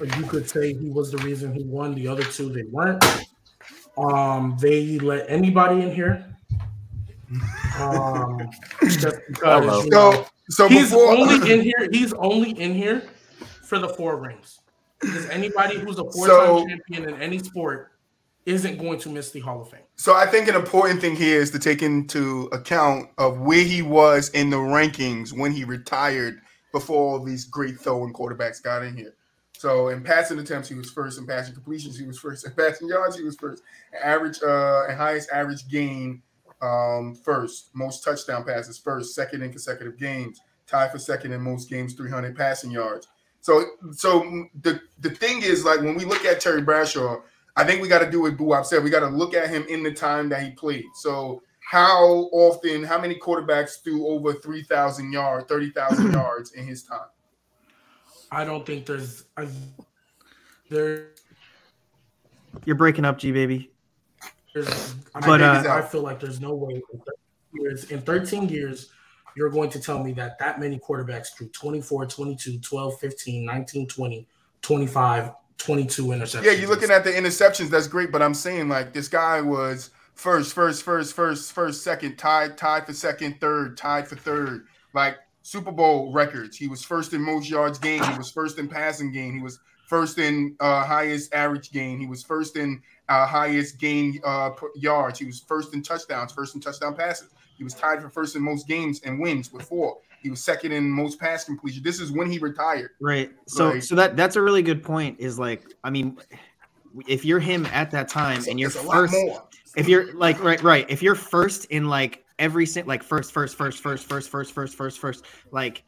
[0.00, 1.94] or you could say he was the reason he won.
[1.94, 3.04] The other two, they weren't.
[3.96, 6.36] Um, they let anybody in here.
[7.78, 8.48] Um,
[8.82, 11.88] just because So, so he's before only in here.
[11.90, 13.02] He's only in here
[13.62, 14.60] for the four rings.
[15.00, 17.90] Because anybody who's a four-time So- champion in any sport
[18.46, 19.80] isn't going to miss the Hall of Fame.
[19.96, 23.80] So I think an important thing here is to take into account of where he
[23.80, 26.40] was in the rankings when he retired
[26.70, 29.14] before all these great throwing quarterbacks got in here.
[29.56, 31.18] So in passing attempts, he was first.
[31.18, 32.44] In passing completions, he was first.
[32.44, 33.62] In passing yards, he was first.
[34.02, 36.20] Average uh and highest average gain
[36.64, 37.70] um first.
[37.74, 39.14] Most touchdown passes first.
[39.14, 40.40] Second in consecutive games.
[40.66, 43.06] Tied for second in most games, 300 passing yards.
[43.40, 47.18] So so the the thing is like when we look at Terry Bradshaw,
[47.56, 48.82] I think we got to do what BooWop said.
[48.82, 50.86] We got to look at him in the time that he played.
[50.94, 57.08] So how often, how many quarterbacks threw over 3,000 yards, 30,000 yards in his time?
[58.30, 59.46] I don't think there's I,
[60.68, 61.08] there.
[62.64, 63.70] You're breaking up, G baby.
[64.54, 67.14] There's, I, But, think uh, I feel like there's no way in 13
[67.52, 68.90] years, in 13 years
[69.36, 73.88] you're going to tell me that that many quarterbacks threw 24, 22, 12, 15, 19,
[73.88, 74.28] 20,
[74.62, 76.44] 25, 22 interceptions.
[76.44, 77.68] Yeah, you're looking at the interceptions.
[77.68, 82.16] That's great, but I'm saying like this guy was first, first, first, first, first, second,
[82.16, 84.66] tied, tied for second, third, tied for third.
[84.94, 86.56] Like Super Bowl records.
[86.56, 88.06] He was first in most yards gained.
[88.06, 89.34] He was first in passing game.
[89.34, 89.58] He was
[89.88, 91.98] first in uh, highest average gain.
[91.98, 95.18] He was first in uh, highest game uh, per- yards.
[95.18, 97.30] He was first in touchdowns, first in touchdown passes.
[97.56, 99.98] He was tied for first in most games and wins with four.
[100.22, 101.82] He was second in most pass completion.
[101.82, 102.90] This is when he retired.
[103.00, 103.30] Right.
[103.46, 105.20] So Like- so that that's a really good point.
[105.20, 106.18] Is like I mean,
[107.06, 109.14] if you're him at that time and you're It's a lot first,
[109.76, 113.54] if you're like right right, if you're first in like every sin like first first
[113.56, 115.84] first first first first first first first like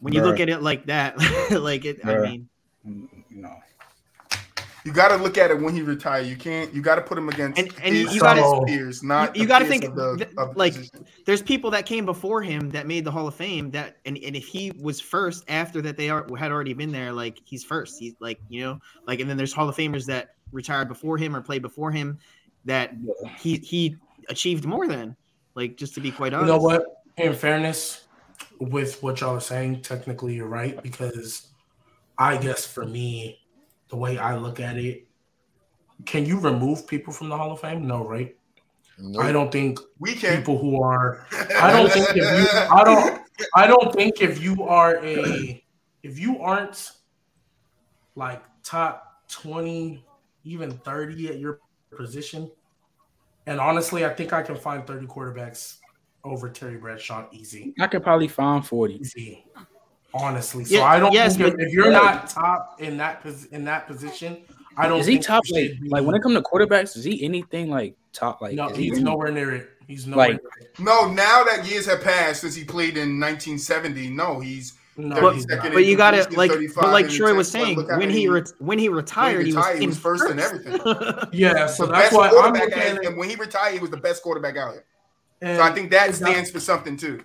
[0.00, 1.18] when you look at it like that,
[1.50, 2.04] like it.
[2.04, 2.48] I mean,
[2.88, 3.54] Mm, No.
[4.84, 6.26] You got to look at it when he retired.
[6.26, 6.72] You can't.
[6.72, 9.48] You got to put him against And- and his you gotta- peers, not you the
[9.48, 11.04] gotta think, of the, th- of like, position.
[11.26, 13.70] there's people that came before him that made the Hall of Fame.
[13.72, 17.12] That and, and if he was first after that, they are, had already been there.
[17.12, 17.98] Like he's first.
[17.98, 21.36] He's like you know like and then there's Hall of Famers that retired before him
[21.36, 22.18] or played before him
[22.64, 22.94] that
[23.38, 23.96] he he
[24.28, 25.14] achieved more than.
[25.54, 26.46] Like just to be quite honest.
[26.46, 27.02] You know what?
[27.18, 28.06] In fairness,
[28.60, 31.48] with what y'all are saying, technically you're right because
[32.16, 33.39] I guess for me,
[33.90, 35.06] the way I look at it,
[36.06, 37.86] can you remove people from the Hall of Fame?
[37.86, 38.34] No, right?
[38.98, 39.24] Nope.
[39.24, 40.38] I don't think We can.
[40.38, 41.26] people who are.
[41.58, 42.60] I don't think if you.
[42.72, 43.22] I don't.
[43.54, 45.64] I don't think if you are a.
[46.02, 46.92] If you aren't
[48.14, 50.04] like top twenty,
[50.44, 51.60] even thirty at your
[51.94, 52.50] position,
[53.46, 55.76] and honestly, I think I can find thirty quarterbacks
[56.24, 57.74] over Terry Bradshaw easy.
[57.80, 58.94] I could probably find 40.
[59.00, 59.46] Easy.
[60.12, 63.22] Honestly, so Yeah, I don't yes, think if, but- if you're not top in that
[63.22, 64.38] pos- in that position,
[64.76, 65.00] I don't.
[65.00, 66.96] Is he think top you like be- like when it comes to quarterbacks?
[66.96, 68.54] Is he anything like top like?
[68.54, 69.68] no, is he he's nowhere near it.
[69.86, 70.30] He's nowhere.
[70.30, 70.78] Like- near it.
[70.80, 75.34] No, now that years have passed since he played in 1970, no, he's No, But-
[75.34, 75.58] he's not.
[75.58, 77.62] second But you got to completions, like, but like Troy was 10.
[77.64, 80.28] saying, Look how when he re- when he retired, he was, he in was first
[80.28, 80.72] in everything.
[81.32, 83.78] Yeah, so the that's why I'm quarterback, looking and, at and when he retired, he
[83.78, 84.84] was the best quarterback out here.
[85.40, 87.22] and So I think that stands for something too.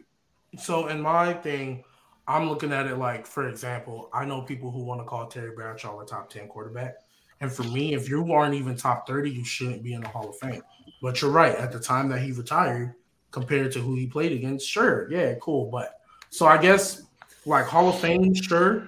[0.58, 1.84] So in my thing,
[2.28, 5.52] I'm looking at it like, for example, I know people who want to call Terry
[5.56, 6.96] Bradshaw a top 10 quarterback.
[7.42, 10.30] And for me, if you aren't even top 30, you shouldn't be in the Hall
[10.30, 10.62] of Fame.
[11.02, 11.56] But you're right.
[11.56, 12.96] At the time that he retired,
[13.32, 15.70] compared to who he played against, sure, yeah, cool.
[15.70, 16.00] But
[16.30, 17.04] so I guess
[17.46, 18.88] like Hall of Fame, sure.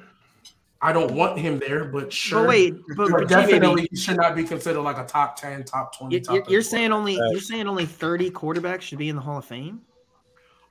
[0.81, 2.41] I don't want him there, but sure.
[2.43, 5.63] But wait, but, But but definitely he should not be considered like a top 10,
[5.65, 6.15] top 20.
[6.15, 7.31] you- top you're, you're saying only Right.
[7.31, 9.81] you're saying only 30 quarterbacks should be in the Hall of Fame?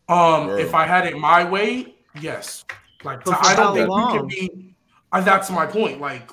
[0.09, 0.59] Um, Bro.
[0.59, 2.65] if I had it my way, yes.
[3.05, 4.13] Like But I don't think long?
[4.15, 4.75] you can be.
[5.13, 6.01] Uh, that's my point.
[6.01, 6.31] Like,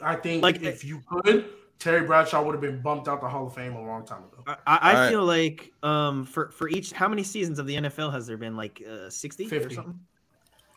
[0.00, 1.48] I think Like, if you could,
[1.78, 4.42] Terry Bradshaw would have been bumped out the Hall of Fame a long time ago.
[4.46, 5.10] I, I, I Alright.
[5.10, 8.56] feel like um for for each how many seasons of the NFL has there been
[8.56, 10.00] like uh 60 or something?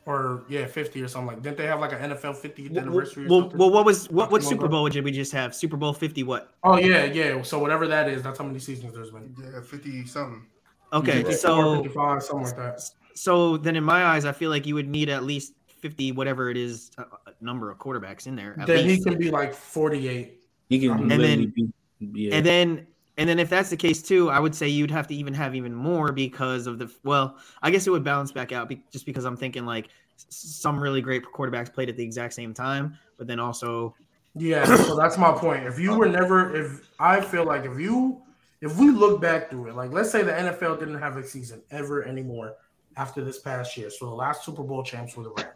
[0.08, 1.42] Or yeah, fifty or something like.
[1.42, 3.26] Didn't they have like an NFL 50th Well, anniversary?
[3.26, 3.58] Or well, something?
[3.58, 5.56] well, what was what what Super Bowl did we just have?
[5.56, 6.54] Super Bowl 50 what?
[6.64, 7.42] oh yeah, yeah.
[7.42, 9.36] So whatever that is, that's how many seasons there's been.
[9.42, 10.46] Yeah, fifty something.
[10.94, 12.90] Okay, 54, so 55, something like that.
[13.16, 16.50] So then in my eyes I feel like you would need at least 50 whatever
[16.50, 19.06] it is uh, uh, number of quarterbacks in there at Then he least.
[19.08, 20.42] can be like forty-eight.
[20.70, 21.68] He can And then- be,
[22.00, 22.36] yeah.
[22.36, 22.88] And then
[23.18, 25.56] and then if that's the case too, I would say you'd have to even have
[25.56, 29.06] even more because of the well, I guess it would balance back out be, just
[29.06, 29.88] because I'm thinking like
[30.30, 33.96] some really great quarterbacks played at the exact same time, but then also
[34.34, 35.66] Yeah, so that's my point.
[35.66, 38.22] If you were never, if I feel like if you,
[38.62, 41.62] if we look back through it, like let's say the NFL didn't have a season
[41.72, 42.54] ever anymore
[42.98, 45.50] after this past year, so the last Super Bowl champs were the Rams.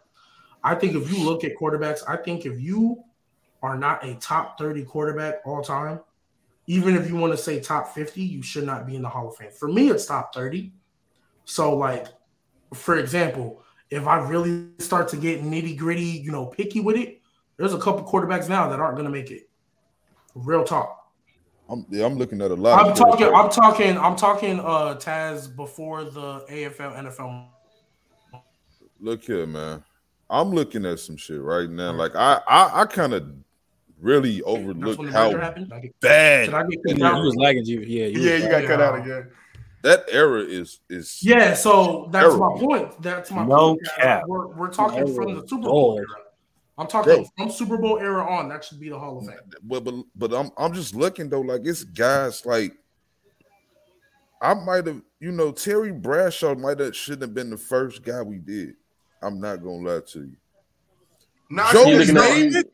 [0.62, 3.02] I think if you look at quarterbacks, I think if you
[3.62, 6.00] are not a top 30 quarterback all time,
[6.66, 9.28] even if you want to say top 50, you should not be in the Hall
[9.28, 9.50] of Fame.
[9.50, 10.72] For me, it's top 30.
[11.44, 12.06] So, like,
[12.74, 17.20] for example, if I really start to get nitty gritty, you know, picky with it,
[17.56, 19.48] there's a couple quarterbacks now that aren't going to make it.
[20.34, 20.99] Real talk.
[21.70, 22.80] I'm, yeah, I'm looking at a lot.
[22.84, 23.26] I'm of talking.
[23.26, 23.44] quarterbacks.
[23.44, 23.98] I'm talking.
[23.98, 24.60] I'm talking.
[24.60, 27.46] Uh, Taz before the AFL NFL.
[29.00, 29.82] Look here, man.
[30.28, 31.92] I'm looking at some shit right now.
[31.92, 33.32] Like I, I, I kind of
[34.00, 35.72] really overlooked how merger happened.
[35.72, 37.80] I get- bad Did I get you was lagging you.
[37.80, 39.30] Yeah, you Yeah, you got cut out again.
[39.82, 41.18] that era is is.
[41.22, 43.00] Yeah, so that's my point.
[43.02, 43.80] That's my No point.
[43.96, 44.22] cap.
[44.26, 45.98] We're, we're talking No from the Super Bowl dog.
[46.08, 46.24] era.
[46.80, 47.26] I'm talking Bro.
[47.36, 48.48] from Super Bowl era on.
[48.48, 49.36] That should be the Hall of Fame.
[49.62, 51.42] But but but I'm I'm just looking though.
[51.42, 52.74] Like it's guys like
[54.42, 58.22] I might have, you know, Terry Bradshaw might have shouldn't have been the first guy
[58.22, 58.74] we did.
[59.22, 60.36] I'm not gonna lie to you.
[61.50, 62.66] Not Joe You looking at- David?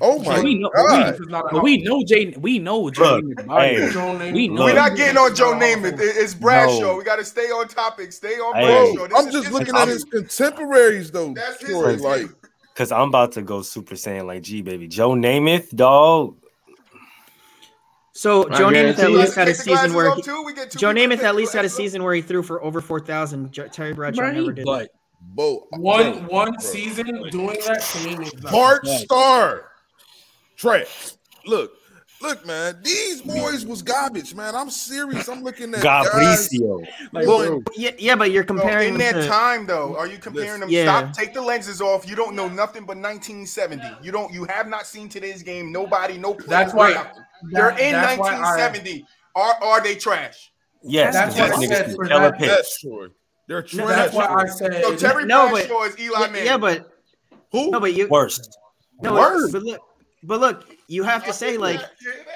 [0.00, 1.14] Oh my we know, god!
[1.14, 2.34] This is not a But we know Jay.
[2.36, 3.22] We know Joe.
[3.48, 4.64] Hey, we know.
[4.64, 5.82] We're not getting on Joe Hall of Fame.
[5.84, 6.00] Namath.
[6.00, 6.80] It's Bradshaw.
[6.80, 6.96] No.
[6.96, 8.10] We got to stay on topic.
[8.10, 8.92] Stay on Hey.
[8.92, 9.06] Bradshaw.
[9.06, 11.32] This I'm is just his looking at his contemporaries though.
[11.32, 12.26] That's his like
[12.74, 14.88] Because I'm about to go super saiyan like G baby.
[14.88, 16.36] Joe Namath, dog.
[18.12, 20.42] So I Joe Namath at least had a season where he, too.
[20.44, 22.80] We get two Joe Namath at least had a season where he threw for over
[22.80, 23.52] four thousand.
[23.72, 24.64] Terry Bradshaw Right, never did.
[24.64, 24.90] but
[25.20, 26.58] Bo, One bro, one bro.
[26.60, 28.50] season doing that to me means nothing.
[28.50, 29.00] Bart Right.
[29.00, 29.70] Starr,
[30.56, 31.12] trash.
[31.46, 31.72] Look,
[32.20, 32.78] look, man.
[32.82, 34.54] These boys was garbage, man.
[34.54, 35.28] I'm serious.
[35.28, 36.08] I'm looking at guys.
[36.08, 36.86] Gabricio.
[37.12, 40.06] like, Well, Yeah, yeah, but you're Bro, comparing in them that to- time, though, are
[40.06, 40.68] you comparing them?
[40.70, 40.84] Yeah.
[41.10, 41.12] Stop.
[41.14, 42.08] Take the lenses off.
[42.08, 43.82] You don't know nothing but 1970.
[44.02, 44.32] You don't.
[44.32, 45.70] You have not seen today's game.
[45.72, 46.18] Nobody.
[46.18, 46.36] No.
[46.46, 47.22] That's why- nothing.
[47.52, 49.06] They're in that's why I- 1970.
[49.36, 50.52] Are are they trash?
[50.82, 52.40] Yes, That's because what I said for can tell a that.
[52.40, 53.06] That's Troy.
[53.48, 53.78] They're trash.
[53.78, 54.82] No, That's why I said.
[54.84, 56.44] So Terry No, but- is Eli yeah, Manning.
[56.46, 56.90] yeah, but
[57.52, 57.70] Who?
[57.70, 58.56] no, but you Worst.
[59.02, 59.50] no, Word.
[59.52, 59.80] but look,
[60.26, 61.80] but look, you have to say like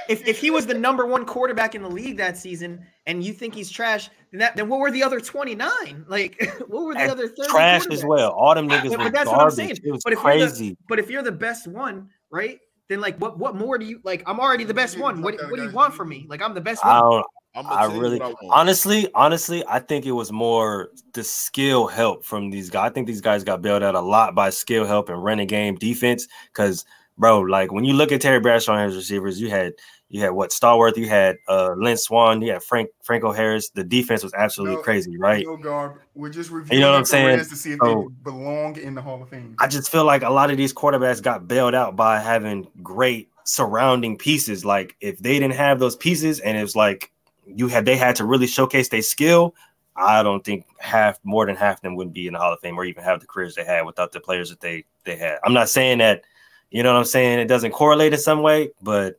[0.09, 3.33] if, if he was the number one quarterback in the league that season and you
[3.33, 5.69] think he's trash, then that then what were the other 29?
[6.09, 8.31] Like what were the And other 30 Trash as well.
[8.33, 9.71] All them niggas But- were but that's what I'm saying.
[9.83, 10.77] It was But if you're the- crazy.
[10.89, 12.59] But if you're the best one, right?
[12.89, 14.23] Then like what what more do you like?
[14.27, 15.21] I'm already the best one.
[15.23, 16.27] What, what do you want from me?
[16.29, 17.23] Like I'm the best one.
[17.55, 21.87] I'm I tell you really, I honestly, honestly, I think it was more the skill
[21.87, 22.91] help from these guys.
[22.91, 25.75] I think these guys got bailed out a lot by skill help and running game
[25.75, 26.29] defense.
[26.53, 26.85] Because,
[27.19, 29.75] bro, like when you look at Terry Bradshaw and his receivers, you had
[30.09, 33.71] you had what Stallworth, you had uh Lynn Swann, you had Frank Franco Harris.
[33.71, 35.45] The defense was absolutely No, crazy, right?
[35.45, 35.99] No garb.
[36.15, 36.75] We're just reviewing.
[36.79, 37.37] You know what I'm saying?
[37.37, 39.57] careers To see if So- they belong in the Hall of Fame.
[39.59, 43.29] I just feel like a lot of these quarterbacks got bailed out by having great
[43.45, 44.65] surrounding pieces.
[44.65, 47.13] Like if they didn't have those pieces, and it's like
[47.47, 49.55] you had they had to really showcase their skill.
[50.01, 52.61] I don't think half more than half of them wouldn't be in the Hall of
[52.61, 55.39] Fame or even have the careers they had without the players that they they had.
[55.45, 56.23] I'm not saying that,
[56.71, 59.17] you know what I'm saying, it doesn't correlate in some way, but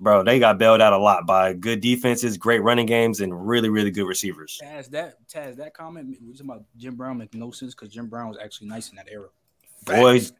[0.00, 3.68] bro, they got bailed out a lot by good defenses, great running games, and really,
[3.68, 4.60] really good receivers.
[4.62, 8.08] Taz, that Taz, that comment we talking about Jim Brown make no sense because Jim
[8.08, 9.28] Brown was actually nice in that era.
[9.84, 10.32] Boys,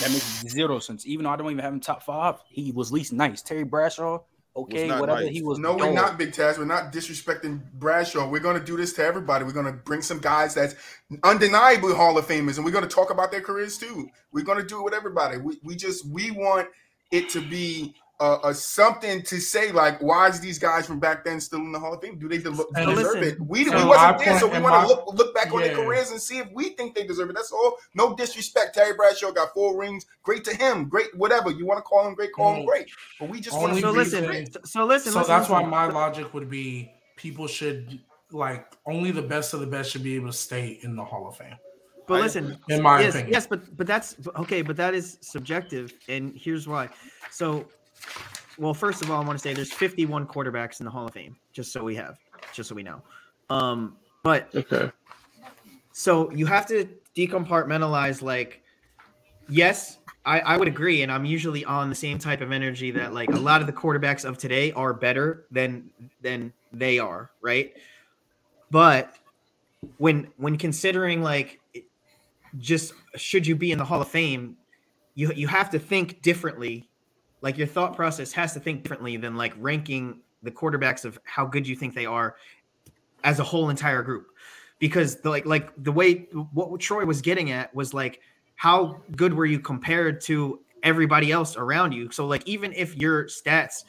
[0.00, 1.06] That makes zero sense.
[1.06, 3.42] Even though I don't even have him top five, he was least nice.
[3.42, 4.20] Terry Bradshaw,
[4.56, 5.22] okay, not whatever.
[5.22, 5.32] nice.
[5.32, 6.58] He was No, we're not Big Taz.
[6.58, 8.28] We're not disrespecting Bradshaw.
[8.28, 9.44] We're going to do this to everybody.
[9.44, 10.74] We're going to bring some guys that's
[11.22, 14.08] undeniably Hall of Famers, and we're going to talk about their careers too.
[14.32, 15.38] We're going to do it with everybody.
[15.38, 16.68] We, we just we want
[17.10, 21.24] it to be uh, a something to say like, why is these guys from back
[21.24, 22.18] then still in the Hall of Fame?
[22.18, 23.40] Do they de- deserve listen, it?
[23.40, 26.10] We, so we wasn't there, so we want to look look back on their careers
[26.12, 27.34] and see if we think they deserve it.
[27.36, 27.76] That's all.
[27.94, 28.74] No disrespect.
[28.74, 30.06] Terry Bradshaw got four rings.
[30.22, 30.88] Great to him.
[30.88, 32.14] Great, whatever you want to call him.
[32.14, 32.88] Great, call him great.
[33.18, 34.52] But we just want to So reason- listen, great.
[34.52, 35.12] so- so listen.
[35.12, 38.00] so listen, that's why my logic would be people should
[38.30, 41.26] like only the best of the best should be able to stay in the Hall
[41.28, 41.56] of Fame.
[42.06, 43.32] But I- listen, In my yes, opinion.
[43.32, 44.62] yes, but but that's okay.
[44.62, 46.90] But that is subjective, and here's why.
[47.30, 47.64] So,
[48.58, 51.12] well, first of all, I want to say there's 51 quarterbacks in the Hall of
[51.12, 52.18] Fame, just so we have,
[52.52, 53.02] just so we know.
[53.50, 54.90] Um, but Okay.
[55.92, 58.22] so you have to decompartmentalize.
[58.22, 58.62] Like,
[59.48, 63.12] yes, I, I would agree, and I'm usually on the same type of energy that
[63.12, 65.90] like a lot of the quarterbacks of today are better than
[66.22, 67.74] than they are, right?
[68.70, 69.14] But
[69.98, 71.60] when when considering like
[72.58, 74.56] just should you be in the Hall of Fame,
[75.14, 76.88] you you have to think differently.
[77.44, 81.44] Like your thought process has to think differently than like ranking the quarterbacks of how
[81.44, 82.36] good you think they are
[83.22, 84.28] as a whole entire group.
[84.78, 88.22] Because the, like like the way what Troy was getting at was like
[88.56, 92.10] how good were you compared to everybody else around you?
[92.10, 93.84] So like even if your stats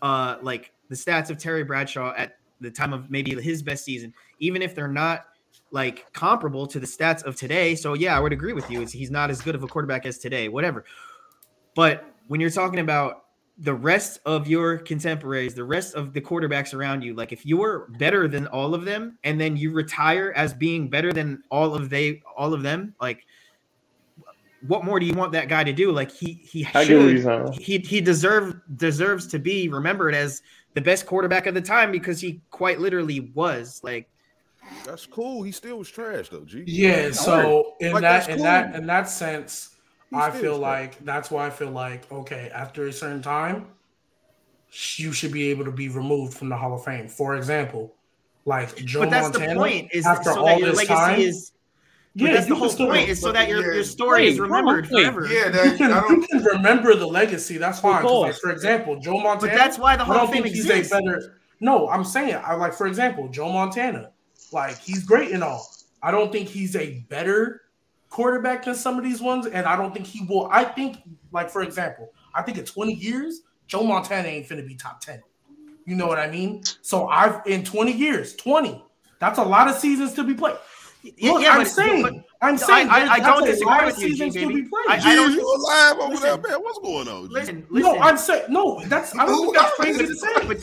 [0.00, 4.14] uh like the stats of Terry Bradshaw at the time of maybe his best season,
[4.38, 5.26] even if they're not
[5.72, 7.74] like comparable to the stats of today.
[7.74, 8.82] So yeah, I would agree with you.
[8.82, 10.84] It's, he's not as good of a quarterback as today, whatever.
[11.74, 13.24] But when you're talking about
[13.58, 17.88] the rest of your contemporaries, the rest of the quarterbacks around you, like if you're
[17.98, 21.90] better than all of them and then you retire as being better than all of
[21.90, 23.26] they all of them, like
[24.66, 25.90] what more do you want that guy to do?
[25.90, 30.42] Like he he I should he he deserve deserves to be remembered as
[30.74, 34.08] the best quarterback of the time because he quite literally was like
[34.84, 35.42] That's cool.
[35.42, 36.62] He still was trash though, G.
[36.66, 39.76] Yeah, so in Like, that that's in that in that sense,
[40.10, 43.66] He I feel is like that's why I feel like okay, after a certain time,
[44.96, 47.08] you should be able to be removed from the Hall of Fame.
[47.08, 47.94] For example,
[48.44, 49.54] like Joe but that's Montana.
[49.54, 51.52] the point is after so all that your this legacy time, is
[52.14, 53.74] yeah, that's the whole can point is so that your, yeah.
[53.74, 55.02] your story is remembered wait.
[55.04, 56.10] forever Yeah, you that, I can, don't.
[56.22, 57.58] you can remember the legacy.
[57.58, 58.02] That's fine.
[58.02, 59.52] 'cause, Like for example, Joe Montana.
[59.52, 61.38] but that's why the I Hall don't of Fame exists better.
[61.60, 64.10] No, I'm saying I like for example Joe Montana.
[64.52, 65.68] Like he's great and all.
[66.02, 67.62] I don't think he's a better
[68.10, 70.48] quarterback than some of these ones, and I don't think he will.
[70.50, 70.98] I think
[71.32, 75.22] like for example, I think in 20 years Joe Montana ain't finna be top 10.
[75.84, 76.62] You know what I mean?
[76.82, 78.84] So I've in 20 years, 20.
[79.20, 80.56] That's a lot of seasons to be played.
[81.02, 83.46] Yeah, Look, yeah, I'm but- saying, but- I'm I- saying, I- I that's don't a
[83.46, 84.62] disagree with you, G, seasons to baby.
[84.62, 84.84] be played.
[84.88, 86.42] I- G, I don't- you alive over listen.
[86.42, 86.62] there, man?
[86.62, 87.28] What's going on?
[87.28, 87.32] G?
[87.34, 88.82] listen listen no, I'm saying no.
[88.86, 90.46] That's I don't think that's crazy to say.
[90.46, 90.60] but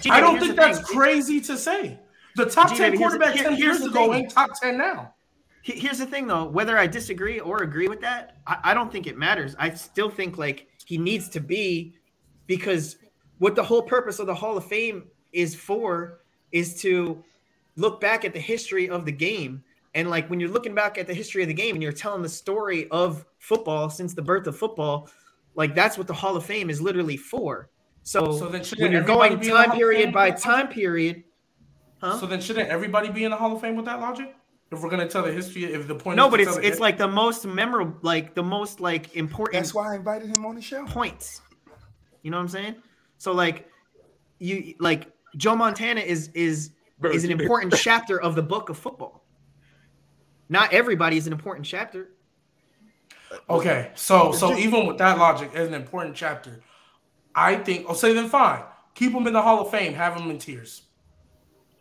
[0.00, 0.86] G, I don't think the that's thing.
[0.98, 1.98] crazy to say.
[2.36, 4.14] The top G, 10 baby, here's the- quarterbacks 10 years ago thing.
[4.24, 5.14] ain't top 10 now.
[5.62, 6.44] He- Here's the thing, though.
[6.44, 9.54] Whether I disagree or agree with that, I, I don't think it matters.
[9.58, 11.94] I still think like he needs to be
[12.46, 12.96] because
[13.38, 17.22] what the whole purpose of the Hall of Fame is for is to
[17.76, 19.62] look back at the history of the game.
[19.94, 22.22] And like when you're looking back at the history of the game and you're telling
[22.22, 25.08] the story of football since the birth of football,
[25.54, 27.68] like that's what the Hall of Fame is literally for.
[28.02, 31.24] So, So then when you're going be in the Hall time period by time period,
[32.00, 32.18] huh?
[32.18, 34.34] So then shouldn't everybody be in the Hall of Fame with that logic?
[34.72, 36.62] If we're gonna tell the history, if the point no, is but to it's tell
[36.62, 40.34] the it's like the most memorable, like the most like important That's why I invited
[40.34, 40.86] him on the show.
[40.86, 41.42] points.
[42.22, 42.76] You know what I'm saying?
[43.18, 43.68] So like
[44.38, 46.70] you like Joe Montana is is
[47.04, 49.24] is an important chapter of the book of football.
[50.48, 52.08] Not everybody is an important chapter.
[53.50, 56.60] Okay, so so even with that logic as an important chapter,
[57.34, 57.84] I think.
[57.88, 58.62] Oh, say then fine.
[58.94, 59.92] Keep him in the Hall of Fame.
[59.92, 60.82] Have him in tears.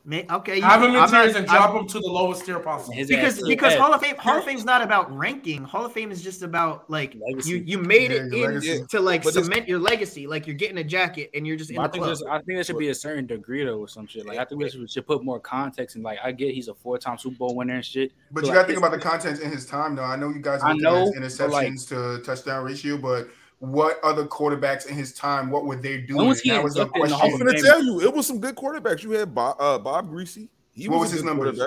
[0.03, 2.07] May, okay, you- Have him in I'm not- tears and I'm- drop him to the
[2.09, 2.95] lowest tier possible.
[2.95, 5.63] Because ass- because his Hall of Fame Hall of Fame's not about ranking.
[5.63, 7.51] Hall of Fame is just about like Legacy.
[7.51, 8.85] you you made Yeah, it in legacy.
[8.89, 10.25] to like But cement your legacy.
[10.25, 12.17] Like you're getting a jacket and you're just in I the think, club.
[12.29, 14.25] I think there should be a certain degree though, or some shit.
[14.25, 16.73] Like I think we should, should put more context and like I get he's a
[16.73, 18.11] four-time Super Bowl winner and shit.
[18.31, 20.03] But So, you got to think about the contents in his time, though.
[20.03, 22.97] I know you guys I look know, at his but, like- interceptions to touchdown ratio,
[22.97, 23.27] but
[23.61, 25.51] what other quarterbacks in his time?
[25.51, 26.17] What were they doing?
[26.17, 27.31] When was that was the inducted in the question.
[27.33, 29.03] I'm gonna tell you, it was some good quarterbacks.
[29.03, 30.49] You had Bob, uh, Bob Griese.
[30.73, 31.45] He What was, was his number?
[31.45, 31.63] numbers?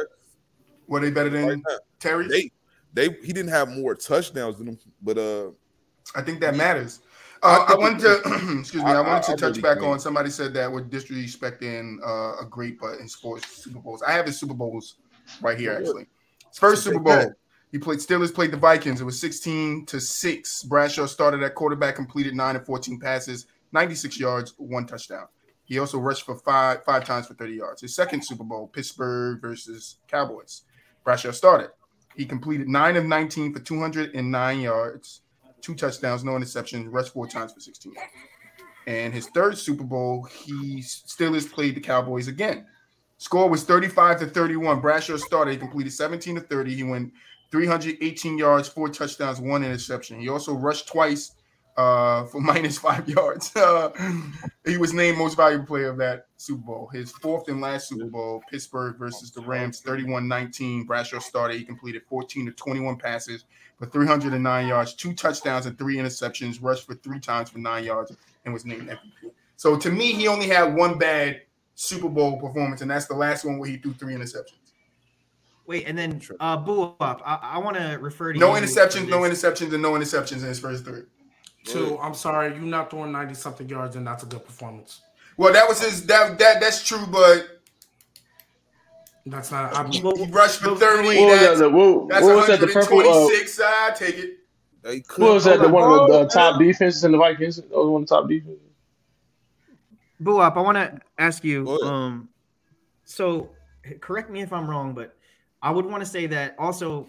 [0.88, 1.62] Were they better than Right.
[2.00, 2.26] Terry?
[2.26, 2.50] They,
[2.92, 5.50] they, he didn't have more touchdowns than him, but uh,
[6.16, 7.00] I think that matters.
[7.44, 8.90] Uh, I, think wanted to excuse me.
[8.90, 10.00] I, I- wanted to I touch really back think- on.
[10.00, 14.02] Somebody said that we're disrespecting uh, a great, but in sports Super Bowls.
[14.02, 14.96] I have his Super Bowls
[15.40, 15.74] right here.
[15.78, 16.06] Actually,
[16.52, 17.32] first Super Bowl.
[17.74, 19.00] He played Steelers played the Vikings.
[19.00, 20.62] It was 16 to 6.
[20.62, 25.26] Bradshaw started at quarterback, completed 9 and 14 passes, 96 yards, one touchdown.
[25.64, 27.80] He also rushed for five five times for 30 yards.
[27.80, 30.62] His second Super Bowl, Pittsburgh versus Cowboys.
[31.02, 31.70] Bradshaw started.
[32.14, 35.22] He completed 9 of 19 for 209 yards,
[35.60, 38.08] two touchdowns, no interceptions, rushed four times for 16 yards.
[38.86, 42.66] And his third Super Bowl, he Steelers played the Cowboys again.
[43.18, 44.80] Score was 35 to 31.
[44.80, 45.52] Bradshaw started.
[45.52, 46.72] He completed 17 to 30.
[46.72, 47.12] He went
[47.54, 50.18] 318 yards, four touchdowns, one interception.
[50.18, 51.36] He also rushed twice
[51.76, 53.52] uh, for minus five yards.
[53.64, 53.90] Uh,
[54.66, 56.90] he was named most valuable player of that Super Bowl.
[56.92, 60.84] His fourth and last Super Bowl, Pittsburgh versus the Rams, 31 19.
[60.84, 61.58] Bradshaw started.
[61.58, 63.44] He completed 14 to 21 passes
[63.78, 68.16] for 309 yards, two touchdowns, and three interceptions, rushed for three times for nine yards,
[68.44, 69.30] and was named MVP.
[69.56, 71.42] So to me, he only had one bad
[71.76, 74.63] Super Bowl performance, and that's the last one where he threw three interceptions.
[75.66, 77.22] Wait, and then uh, BooWop.
[77.24, 80.38] I, I want to refer to No you for interceptions, no interceptions, and no interceptions
[80.38, 81.02] in his first three.
[81.64, 85.00] Two, I'm sorry, you're not throwing 90 something yards, and that's a good performance.
[85.38, 87.54] Well, that was his that that that's true, but
[89.26, 89.74] That's not.
[89.74, 90.78] I, he, Well, he rushed for 30.
[90.78, 91.46] What was that?
[91.46, 92.60] That's, The, what, that's what was that?
[92.60, 92.98] The purple.
[92.98, 93.60] Uh, 126.
[93.60, 94.38] I take it.
[94.82, 95.60] They what couldn't was that?
[95.60, 97.56] The one of the uh, top defenses in the Vikings.
[97.56, 98.60] That was one of the top defenses.
[100.22, 100.56] BooWop.
[100.56, 101.64] I want to ask you.
[101.64, 101.80] Go.
[101.82, 102.28] Um,
[103.04, 103.48] so
[104.00, 105.16] correct me if I'm wrong, but
[105.64, 107.08] I would want to say that also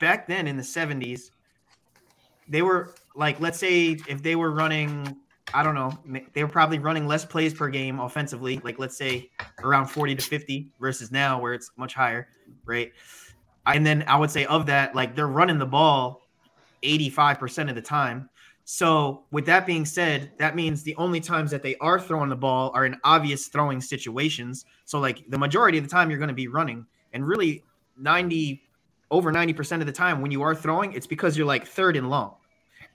[0.00, 1.30] back then in the 70s,
[2.46, 5.16] they were like, let's say if they were running,
[5.54, 5.98] I don't know,
[6.34, 9.30] they were probably running less plays per game offensively, like let's say
[9.64, 12.28] around 40 to 50 versus now where it's much higher,
[12.66, 12.92] right?
[13.64, 16.20] And then I would say of that, like they're running the ball
[16.82, 18.28] 85% of the time.
[18.64, 22.36] So, with that being said, that means the only times that they are throwing the
[22.36, 24.64] ball are in obvious throwing situations.
[24.84, 27.64] So, like the majority of the time, you're going to be running, and really
[28.00, 28.62] 90
[29.10, 32.08] over 90% of the time when you are throwing, it's because you're like third and
[32.08, 32.34] long.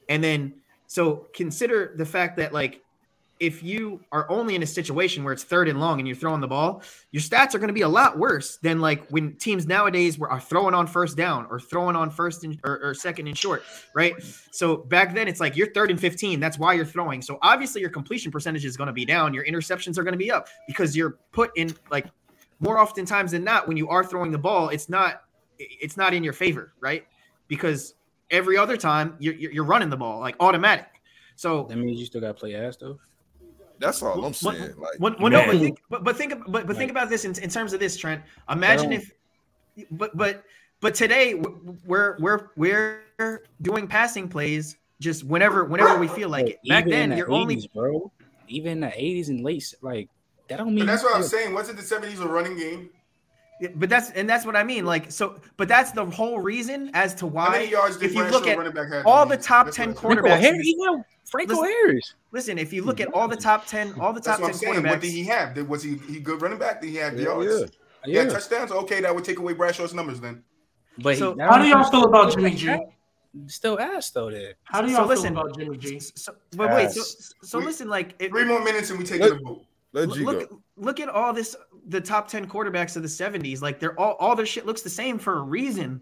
[0.07, 0.53] And then,
[0.87, 2.81] so consider the fact that, like,
[3.37, 6.39] if you are only in a situation where it's third and long and you're throwing
[6.39, 9.67] the ball, your stats are going to be a lot worse than like when teams
[9.67, 13.27] nowadays were, are throwing on first down or throwing on first and, or, or second
[13.27, 14.13] and short, right?
[14.51, 16.39] So back then it's like you're third and 15.
[16.39, 17.21] That's why you're throwing.
[17.21, 19.33] So obviously your completion percentage is going to be down.
[19.33, 22.05] Your interceptions are going to be up because you're put in like
[22.59, 25.23] more often times than not when you are throwing the ball, it's not
[25.59, 27.05] it's not in your favor, right?
[27.47, 27.95] Because
[28.31, 30.87] every other time you're you're you're running the ball like automatic.
[31.35, 32.99] So That means you still gotta play ass though.
[33.77, 34.73] That's all I'm What- saying.
[34.77, 37.25] Like, well, well, no, but think, but, but think, ab- but, but think about this
[37.25, 38.23] in, in terms of this, Trent.
[38.49, 39.11] Imagine Well- if,
[39.91, 40.43] but but
[40.79, 41.33] but today
[41.85, 46.59] we're we're we're doing passing plays just whenever whenever we feel like it.
[46.69, 48.11] Back even then, the you're 80s, only bro.
[48.47, 50.07] Even in the 80s and late, like
[50.47, 51.53] that don't mean But that's what I'm saying.
[51.53, 52.89] Wasn't the 70s a running game?
[53.61, 54.85] Yeah, but that's and that's what I mean.
[54.85, 57.71] Like so, but that's the whole reason as to How many why.
[57.71, 59.05] yards did if you look at running back have?
[59.07, 62.13] all the top 10 what I'm Franco quarterbacks- Harris, he got Franco Listen- Harris.
[62.33, 64.69] Listen, if you look at all the top ten, all the That's top what ten
[64.69, 64.87] I'm saying.
[64.87, 65.57] What did he have?
[65.69, 66.81] Was he he good running back?
[66.81, 67.47] Did he have Yeah, yards?
[67.61, 67.65] yeah.
[68.05, 68.71] He Yeah, touchdowns.
[68.71, 70.43] Okay, that would take away Bradshaw's numbers then.
[70.99, 72.75] but So, he, how do y'all feel about Jimmy G?
[73.47, 74.29] Still ass though.
[74.29, 75.99] There, How do y'all feel listen- about Jimmy G?
[75.99, 77.01] So, but wait, so
[77.41, 79.63] so We- listen, like if, Three more minutes and we take Let- a vote.
[79.95, 80.61] Let G look go.
[80.75, 81.55] look at all this
[81.87, 84.89] the top 10 quarterbacks of the 70s like they're all all their shit looks the
[84.89, 86.01] same for a reason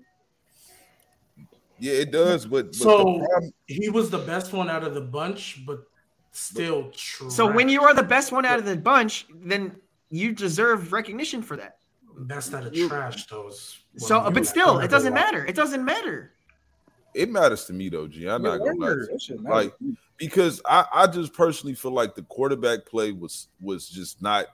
[1.79, 5.01] Yeah, it does, but, but So problem, he was the best one out of the
[5.01, 5.83] bunch, but
[6.31, 7.29] still true.
[7.29, 9.75] so when you are the best one out of the bunch then
[10.09, 11.77] you deserve recognition for that
[12.19, 13.47] best out of trash, though.
[13.49, 16.31] is what so but still it doesn't matter it doesn't matter
[17.13, 18.27] it matters to me though, G.
[18.27, 18.87] I'm not gonna lie.
[18.89, 19.07] to you.
[19.11, 19.55] That shit matter.
[19.55, 19.73] Like
[20.17, 24.47] because I, I just personally feel like the quarterback play was was just not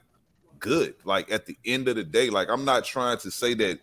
[0.59, 0.95] good.
[1.03, 3.79] Like at the end of the day, like I'm not trying to say that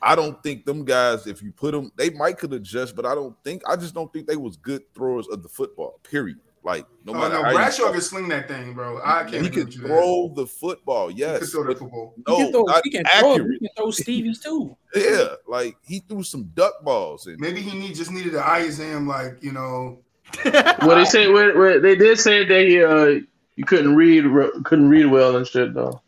[0.00, 3.14] I don't think them guys, if you put them, they might could adjust, but I
[3.14, 5.98] don't think I just don't think they was good throwers of the football.
[6.02, 6.38] Period.
[6.64, 9.00] Like no Oh matter no, how you- Bradshaw could sling that thing, bro.
[9.02, 9.96] I can't he agree could with you there.
[9.96, 11.50] throw the football, He could yes.
[11.50, 12.14] throw the but football.
[12.16, 14.76] he no, can throw, not he can throw, he can throw Stevies too.
[14.94, 18.60] Yeah, like he threw some duck balls and Maybe he need just needed an eye
[18.60, 20.00] exam, like you know.
[20.44, 23.20] Well, they say well, well, they did say that he uh
[23.56, 26.00] you couldn't read re- couldn't read well and shit though.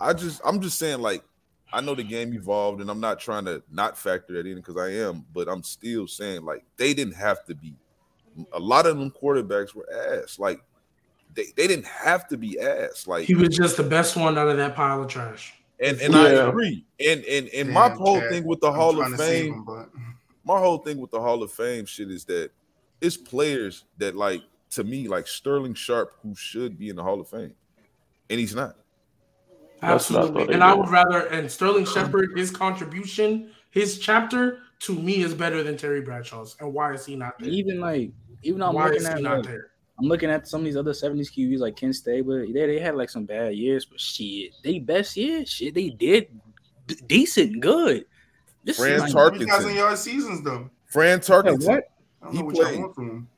[0.00, 1.22] I just I'm just saying like
[1.72, 4.76] I know the game evolved and I'm not trying to not factor that in because
[4.76, 7.74] I am, but I'm still saying like they didn't have to be
[8.52, 10.38] a lot of them quarterbacks were ass.
[10.38, 10.60] Like
[11.34, 13.06] they, they didn't have to be ass.
[13.06, 15.54] Like He was just the best one out of that pile of trash.
[15.80, 16.84] and, and I agree.
[16.98, 18.30] And and and my whole Chad.
[18.30, 19.90] thing with the I'm Hall of Fame, him, but
[20.44, 22.50] my whole thing with the Hall of Fame shit is that
[23.00, 27.20] it's players that like to me like Sterling Sharpe, who should be in the Hall
[27.20, 27.54] of Fame,
[28.30, 28.76] and he's not.
[29.80, 30.54] That's what I Absolutely.
[30.54, 35.62] And I would rather and Sterling Shepard, his contribution, his chapter to me is better
[35.62, 36.56] than Terry Bradshaw's.
[36.60, 37.48] And why is he not there?
[37.48, 38.10] Even like,
[38.42, 39.70] even though I'm why looking is he at not like, there?
[39.98, 42.46] I'm looking at some of these other 70s QBs like Ken Stabler.
[42.46, 46.28] They they had like some bad years, but shit, they best year, shit, they did
[46.86, 48.04] d- decent, good.
[48.64, 50.70] This Fran is like, Tark- 3,000 yard seasons, though.
[50.86, 51.84] Fran Yeah, Tarkenton, what?
[52.26, 53.28] I don't He know what y'all played- want from him.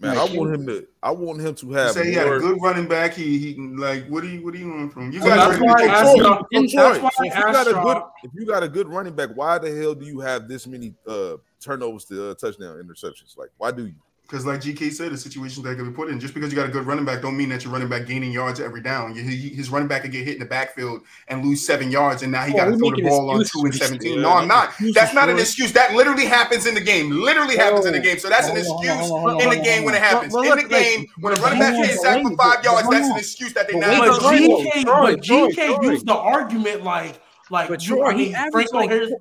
[0.00, 0.86] man, Like, I want him to.
[1.02, 1.90] I want him to have.
[1.92, 3.14] say he had a good running back.
[3.14, 5.12] He, he like, what do you, what do you want from him?
[5.12, 6.24] You So guys that's why take I So, asked Troy?
[6.24, 8.68] y'all- so that's why so I if you got a good, if you got a
[8.68, 12.34] good running back, why the hell do you have this many uh turnovers to uh,
[12.34, 13.36] touchdown interceptions?
[13.36, 13.94] Like, why do you?
[14.28, 16.18] Because, like GK said, the situations that could be put in.
[16.18, 18.32] Just because you got a good running back, don't mean that your running back gaining
[18.32, 19.14] yards every down.
[19.14, 22.24] You- he- his running back could get hit in the backfield and lose seven yards,
[22.24, 24.20] and now he Oh, got to throw the ball on two and seventeen.
[24.22, 24.72] No, I'm not.
[24.94, 25.70] That's not an excuse.
[25.74, 27.10] That literally happens in the game.
[27.12, 28.18] Literally happens in the game.
[28.18, 29.94] So that's an Hold on, hold on, excuse hold on, hold in the game when
[29.94, 30.32] it happens.
[30.32, 33.08] Well, In the like- game, when a running back gets sacked for five yards, that's
[33.08, 34.50] an excuse that they But now But use.
[34.50, 38.70] GK, but GK used the argument like, like But you, Troy, I he mean, averaged
[38.70, 39.12] Franco like Harris.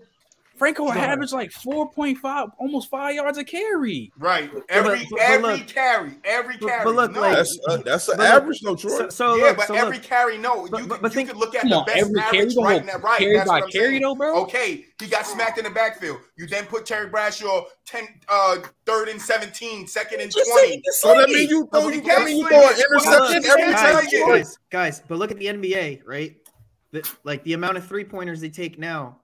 [0.57, 1.09] Franco Go ahead.
[1.09, 4.11] averaged like 4.5, almost five yards a carry.
[4.17, 4.49] Right.
[4.69, 6.83] Every but- but every look- carry, every carry.
[6.85, 7.21] but look, no.
[7.21, 8.89] like- That's uh, that's an But average, though, Troy.
[8.97, 10.67] So, so yeah, look, but so every look, carry, no.
[10.69, 12.37] But- you but- could, but you think- could look at the on, best every carry,
[12.39, 12.97] average the right now.
[12.99, 14.01] Right, carry that's by what I'm carry saying.
[14.01, 14.41] though, bro.
[14.43, 16.19] Okay, he got smacked in the backfield.
[16.37, 20.67] You then put Terry Bradshaw 10, uh, third and 17, second and Just 20.
[20.71, 23.73] say, so that means you throw, you, he that mean you throw an interception every
[23.73, 24.03] guys, time.
[24.05, 26.35] guys, guys, guys, but look at the NBA, right?
[27.25, 29.19] Like the amount of three pointers they take now,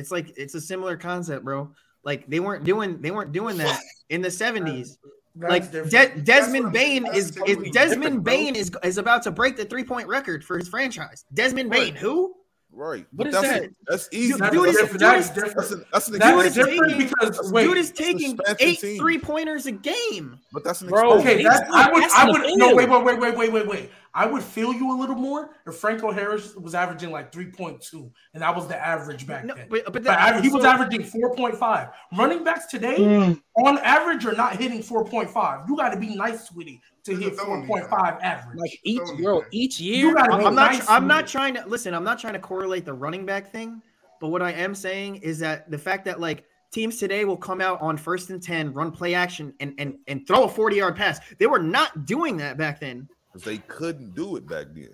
[0.00, 1.70] it's like it's a similar concept, bro.
[2.02, 4.98] Like they weren't doing they weren't doing that in the seventies.
[5.36, 5.90] That's Like.
[5.90, 8.24] De- Desmond Bane is, That's is Desmond.
[8.24, 11.24] Bane is is about to break the three point record for his franchise.
[11.34, 11.92] Desmond Right.
[11.92, 12.34] Bane, who?
[12.72, 13.04] Right.
[13.12, 13.70] What is that's, that?
[13.88, 14.34] That's easy.
[14.38, 14.92] That's Dude is- different.
[14.92, 15.56] dude That's is- different.
[15.56, 18.78] That's an, that's an That's Dude is different taking- because wait, Dude is taking eight
[18.80, 18.98] team.
[18.98, 20.38] three pointers a game.
[20.52, 21.18] But that's an Bro.
[21.20, 23.90] Okay, He's that's, I would, I would, no, wait, wait, wait, wait, wait, wait, wait.
[24.12, 28.42] I would feel you a little more if Franco Harris was averaging like 3.2, and
[28.42, 29.66] that was the average back No, then.
[29.70, 31.92] but, but But that, aver- he was so- averaging 4.5.
[32.16, 33.40] Running backs today, mm.
[33.64, 35.68] on average, are not hitting 4.5.
[35.68, 38.58] You got to be nice with it to He's hit 4.5 average.
[38.58, 40.12] Like each Totally bro, each year.
[40.14, 40.54] gotta I'm be not.
[40.54, 41.94] nice I'm not trying to listen.
[41.94, 43.80] I'm not trying to correlate the running back thing,
[44.20, 47.60] but what I am saying is that the fact that like teams today will come
[47.60, 50.96] out on first and ten, run play action, and and and throw a 40 yard
[50.96, 51.20] pass.
[51.38, 53.08] They were not doing that back then.
[53.32, 54.90] Because they couldn't do it back then.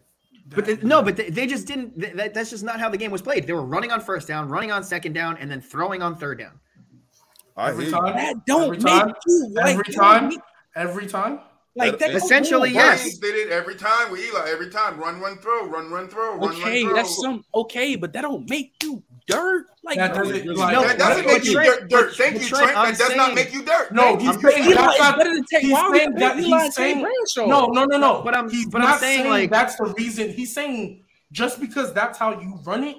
[0.48, 1.98] But they, no, but they, they just didn't.
[2.00, 3.46] th- That, that's just not how the game was played.
[3.46, 6.38] They were running on first down, running on second down, and then throwing on third
[6.38, 6.60] down.
[7.56, 10.42] I every time, That don't every make time, you like every time, don't
[10.76, 11.40] every time.
[11.74, 12.10] Like that.
[12.14, 13.00] Essentially, come on, yes.
[13.00, 14.48] Lions did it every time with Eli.
[14.48, 16.96] Every time, run, run, throw, run, run, throw, run, Okay, run, throw.
[16.96, 19.66] that's some okay, but that don't make you dirt.
[19.82, 20.86] Like That doesn't- really like- don't.
[20.86, 21.90] that doesn't make you Trent- dirt.
[21.90, 22.14] dirt.
[22.16, 22.98] Thank you, Trent, Trent.
[22.98, 23.92] That does not make you dirt.
[23.92, 24.50] No, Thank he's you.
[24.50, 25.18] saying Eli that's is not.
[25.18, 25.96] better than Tate He's Wilder.
[25.98, 27.46] saying that he's Tate saying Bradshaw.
[27.46, 28.22] no, no, no, no.
[28.22, 30.30] But I'm- he's but I'm not saying, saying like- that's the reason.
[30.30, 32.96] He's saying just because that's how you run it,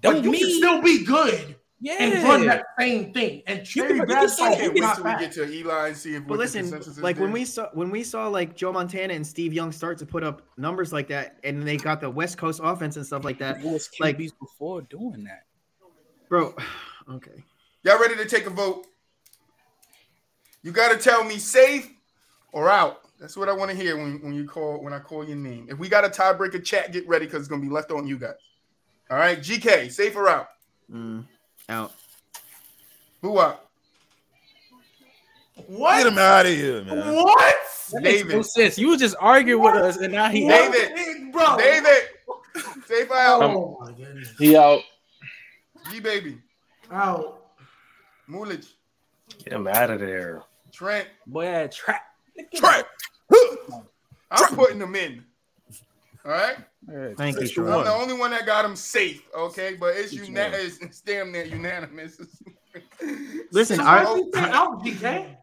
[0.00, 1.94] Don't like, you mean can still be good yeah.
[2.00, 3.42] and run that same thing.
[3.46, 6.14] And You can- you Bradshaw I can't wait till we get to Eli and see
[6.14, 7.34] if But what the listen, consensus is like when there.
[7.34, 10.42] we saw when we saw like Joe Montana and Steve Young start to put up
[10.58, 13.78] numbers like that, and they got the West Coast offense and stuff like that, There
[14.00, 15.42] like- before doing that.
[16.28, 16.54] Bro.
[17.08, 17.44] Okay.
[17.84, 18.84] Y'all ready to take a vote?
[20.64, 21.88] You got to tell me safe
[22.50, 23.02] or out.
[23.20, 25.68] That's what I want to hear when, when you call when I call your name.
[25.70, 28.18] If we got a tiebreaker chat, get ready because it's gonna be left on you
[28.18, 28.34] guys.
[29.08, 30.48] All right, GK, safe or out?
[30.92, 31.24] Mm,
[31.68, 31.92] out.
[33.22, 33.68] Who out?
[35.56, 37.14] Get him out of here, man.
[37.14, 37.56] What?
[37.92, 38.76] That makes no sense.
[38.76, 40.46] You was just arguing with us, and now he.
[40.46, 40.92] David.
[40.96, 41.56] David, bro.
[41.56, 42.08] David,
[42.86, 43.42] safe or out?
[43.42, 44.34] Oh my goodness.
[44.38, 44.80] He out.
[45.90, 46.38] G baby,
[46.90, 47.42] Out.
[48.28, 48.72] Muulidge,
[49.44, 50.42] Get him out of there.
[50.72, 51.08] Trent.
[51.26, 52.02] Boy, I trap.
[52.54, 52.86] Trap.
[54.30, 55.24] I'm putting them in.
[56.24, 56.56] All right.
[57.16, 57.58] Thank you, Six.
[57.58, 57.84] I'm one.
[57.84, 59.28] the only one that got them safe.
[59.36, 62.20] Okay, but it's Six una- it's, it's damn near unanimous.
[63.52, 65.36] Listen, I- why you say out, DK?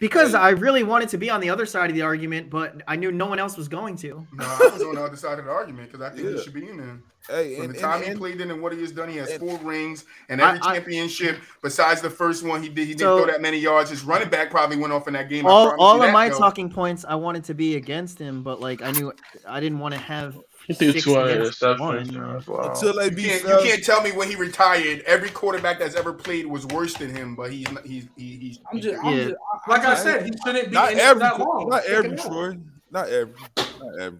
[0.00, 2.96] Because I really wanted to be on the other side of the argument, but I
[2.96, 4.26] knew no one else was going to.
[4.32, 6.54] No, I was on the other side of the argument because I think he should
[6.54, 6.98] be in there.
[7.28, 9.18] Hey, From and, the time and, he played in and what he has done, he
[9.18, 12.78] has and- four rings and every I- championship besides the first one he did.
[12.88, 13.90] He didn't So- throw that many yards.
[13.90, 15.46] His running back probably went off in that game.
[15.46, 16.38] I All, all of that, my though.
[16.38, 19.12] talking points, I wanted to be against him, but like I knew
[19.46, 20.34] I didn't want to have.
[20.70, 21.78] He threw six two against interceptions.
[21.80, 22.14] one.
[22.14, 22.70] man.
[22.70, 25.00] Until they You can't, you can't tell me when he retired.
[25.06, 28.60] Every quarterback that's ever played was worse than him, but he's not- he's he, he's.
[28.72, 29.24] I'm just, I'm Yeah.
[29.24, 31.68] just I- Like I I- said, he shouldn't be not every, that long.
[31.68, 32.16] not every, him.
[32.16, 32.58] Troy,
[32.90, 34.18] not every, not every.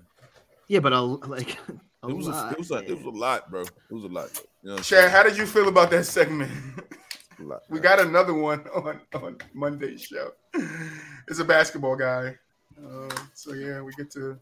[0.69, 3.11] Yeah, but a, like a It was a, lot, it was a, it was a
[3.19, 3.61] lot, bro.
[3.63, 4.33] It was a lot.
[4.33, 4.43] Bro.
[4.63, 6.51] You know what Chad, how did you feel about that segment?
[7.39, 10.33] A lot, we got another one on on Monday's show.
[11.29, 12.37] It's a basketball guy.
[12.83, 14.39] Uh, so yeah, we get to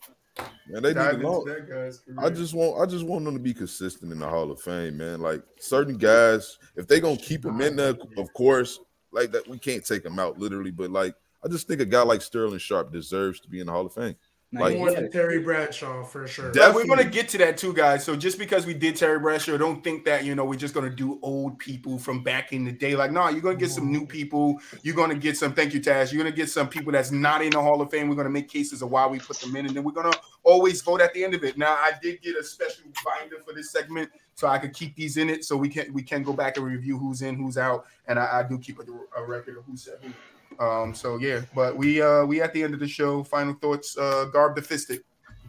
[0.69, 1.45] Man, they dive need to into long.
[1.47, 2.17] that guy's career.
[2.19, 4.99] I just want I just want them to be consistent in the Hall of Fame,
[4.99, 5.21] man.
[5.21, 8.79] Like certain guys, if they gonna keep them in there, of course,
[9.11, 12.03] like that we can't take them out literally, but like I just think a guy
[12.03, 14.17] like Sterling Sharpe deserves to be in the Hall of Fame.
[14.51, 16.51] Now, Like- More than Terry Bradshaw for sure.
[16.55, 18.03] Yeah, we're gonna get to that too, guys.
[18.03, 20.89] So just because we did Terry Bradshaw, don't think that you know we're just gonna
[20.89, 22.97] do old people from back in the day.
[22.97, 24.59] Like, no, you're gonna get some new people.
[24.83, 25.53] You're gonna get some.
[25.53, 26.13] Thank you, Taz.
[26.13, 28.09] You're gonna get some people that's not in the Hall of Fame.
[28.09, 30.81] We're gonna make cases of why we put them in, and then we're gonna always
[30.81, 31.59] vote at the end of it.
[31.59, 35.19] Now, I did get a special binder for this segment, so I could keep these
[35.19, 37.85] in it, so we can we can go back and review who's in, who's out,
[38.07, 38.85] and I, I do keep a,
[39.21, 40.11] a record of who said who.
[40.59, 43.23] Um, so yeah, but we uh we at the end of the show.
[43.25, 45.01] Final thoughts, uh, Garb the Fistic.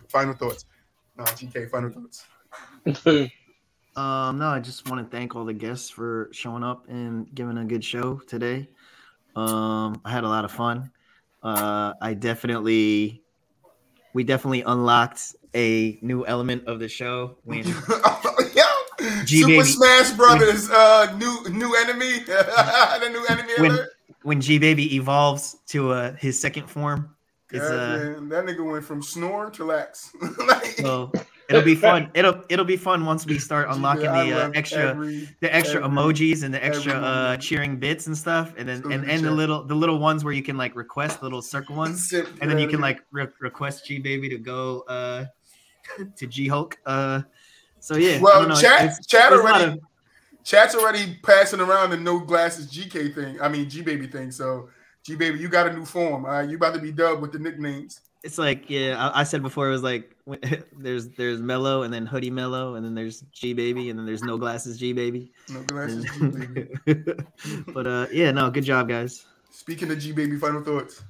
[0.08, 0.66] Final thoughts.
[1.18, 3.30] No, GK, final thoughts.
[3.96, 7.58] Um, no, I just want to thank all the guests for showing up and giving
[7.58, 8.70] a good show today.
[9.36, 10.90] Um, I had a lot of fun.
[11.44, 13.22] Uh, I definitely,
[14.14, 17.64] we definitely unlocked a new element of the show when.
[19.26, 23.90] G Super Baby- Smash Brothers, uh, new new enemy, the new enemy when alert.
[24.24, 27.16] When G Baby evolves to uh, his second form.
[27.52, 30.12] It's uh, that nigga went from snore to lax.
[30.48, 31.12] like, so
[31.50, 32.12] it'll be fun.
[32.14, 35.84] It'll it'll be fun once we start unlocking I the uh, extra every- the extra
[35.84, 39.32] every- emojis and the extra uh cheering bits and stuff and then and, and the
[39.32, 42.60] little the little ones where you can like request little circle ones Sit and then
[42.60, 45.26] you can like re- request G baby to go uh
[46.18, 47.22] to G Hulk uh
[47.80, 49.80] so yeah Well, chat it's- chat already of-
[50.50, 53.40] chat's already passing around the no glasses GK thing.
[53.40, 54.32] I mean G baby thing.
[54.32, 54.70] So
[55.04, 56.26] G baby, you got a new form.
[56.26, 58.02] All right, you about to be dubbed with the nicknames.
[58.24, 60.16] it's like yeah I, I said before it was like
[60.78, 64.24] there's there's Melo and then Hoodie Melo and then there's G baby and then there's
[64.24, 66.68] no glasses G baby No glasses, G baby.
[67.74, 71.02] but uh yeah no good job guys Speaking of G baby, final thoughts.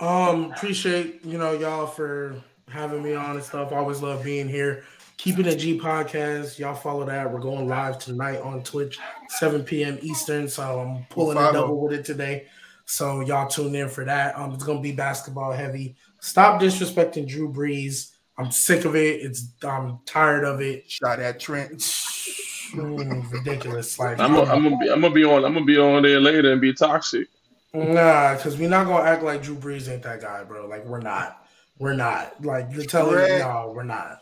[0.00, 3.72] Um, appreciate you know y'all for having me on and stuff.
[3.72, 4.84] Always love being here.
[5.18, 6.60] Keeping a G podcast.
[6.60, 7.32] Y'all follow that.
[7.32, 9.98] We're going live tonight on Twitch, 7 p.m.
[10.00, 10.48] Eastern.
[10.48, 12.46] So I'm pulling a double with it today.
[12.86, 14.38] So y'all tune in for that.
[14.38, 15.96] Um, it's gonna be basketball heavy.
[16.20, 18.12] Stop disrespecting Drew Brees.
[18.38, 19.20] I'm sick of it.
[19.20, 20.88] It's I'm tired of it.
[20.88, 21.72] Shot at Trent.
[21.72, 23.98] Mm, ridiculous.
[23.98, 26.52] Like I'm gonna I'm be I'm gonna be on I'm gonna be on there later
[26.52, 27.26] and be toxic.
[27.74, 30.68] Nah, because we're not gonna act like Drew Brees ain't that guy, bro.
[30.68, 31.44] Like we're not.
[31.78, 32.44] We're not.
[32.44, 33.44] Like you're telling me, Correct.
[33.44, 34.20] no, we're not.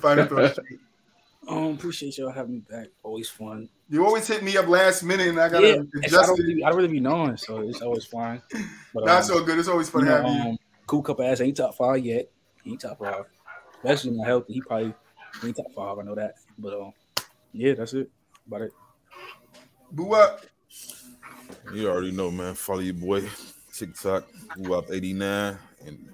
[0.00, 0.58] Final thoughts.
[1.46, 2.86] Um, appreciate y'all having me back.
[3.02, 3.68] Always fun.
[3.90, 6.40] You always hit me up last minute, and I gotta Yeah, it's- I adjust don't
[6.40, 6.42] it.
[6.42, 8.40] really, I don't really be knowing, so it's always fun.
[8.94, 9.58] But Not um, so good.
[9.58, 10.50] It's always fun you to know, have you.
[10.52, 12.30] um, cool Kupp ass ain't top five yet.
[12.62, 13.24] He ain't top five.
[13.82, 14.54] Especially not healthy.
[14.54, 14.94] He probably
[15.44, 15.98] ain't top five.
[15.98, 16.34] I know that.
[16.58, 16.92] But um,
[17.52, 18.08] yeah, that's it.
[18.46, 18.72] About it.
[19.94, 20.44] BooWop.
[21.72, 22.54] You already know, man.
[22.54, 23.28] Follow your boy
[23.74, 24.24] TikTok,
[24.56, 26.08] BooWop 89 and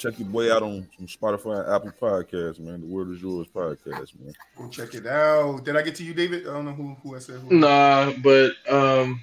[0.00, 2.80] check your boy out on, on Spotify and Apple Podcasts, man.
[2.80, 4.32] The word is yours podcast, man.
[4.56, 5.62] Go check it out.
[5.64, 6.48] Did I get to you, David?
[6.48, 7.40] I don't know who who I said.
[7.40, 7.56] Who.
[7.56, 9.22] Nah, but um,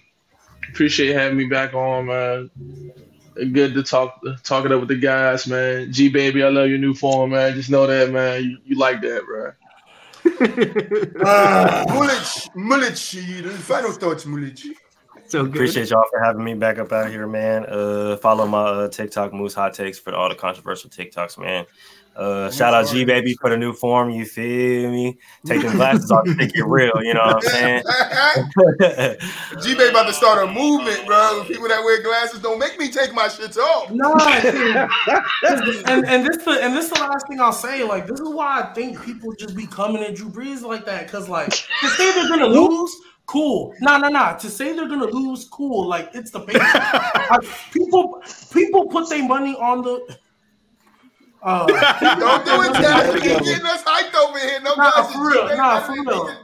[0.69, 2.51] appreciate having me back on, man.
[3.35, 5.91] Good to talk talk it up with the guys, man.
[5.91, 7.55] G baby, I love your new form, man.
[7.55, 8.43] Just know that, man.
[8.43, 9.51] You, you like that, bro.
[11.87, 13.51] Muulidge, Muulidge.
[13.53, 14.75] Final thoughts, Muulidge.
[15.29, 17.65] so good Appreciate y'all for having me back up out here, man.
[17.67, 21.65] Uh, follow my uh, TikTok Moose Hot Takes for all the controversial TikToks, man.
[22.17, 24.09] Uh, shout out G Baby for the new form.
[24.09, 25.19] You feel me?
[25.45, 26.91] Taking glasses off to think it real.
[27.03, 27.83] You know what I'm saying?
[29.61, 31.43] G Baby about to start a movement, bro.
[31.47, 33.91] People that wear glasses don't make me take my shits off.
[33.97, 34.13] No,
[35.85, 37.83] and and this the and this the last thing I'll say.
[37.83, 41.05] Like this is why I think people just be coming at Drew Brees like that.
[41.05, 42.95] Because like to say they're gonna lose,
[43.27, 43.73] cool.
[43.81, 44.35] No, no, no.
[44.39, 45.87] To say they're gonna lose, cool.
[45.87, 46.73] Like it's the Patriots.
[47.29, 50.17] Like, people people put their money on the.
[51.43, 51.67] Uh,
[52.19, 53.13] Don't do it, Taz.
[53.13, 54.59] You keep getting us hyped over here.
[54.61, 55.15] No Nah, glasses.
[55.15, 55.47] for real.
[55.55, 56.35] Nah, that for real.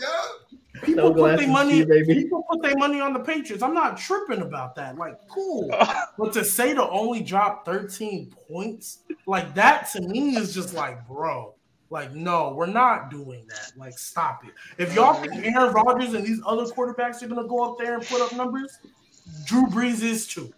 [0.84, 1.80] people No put their money.
[1.84, 2.14] G-Baby.
[2.14, 3.64] People put their money on the Patriots.
[3.64, 4.98] I'm not tripping about that.
[4.98, 5.70] Like, cool.
[6.18, 11.06] but to say to only drop 13 points, like that to me is just like,
[11.08, 11.53] bro.
[11.94, 13.72] Like, no, we're not doing that.
[13.78, 14.54] Like, stop it.
[14.80, 18.04] If y'all think Aaron Rodgers and these other quarterbacks are gonna go up there and
[18.04, 18.80] put up numbers,
[19.46, 20.52] Drew Brees is too.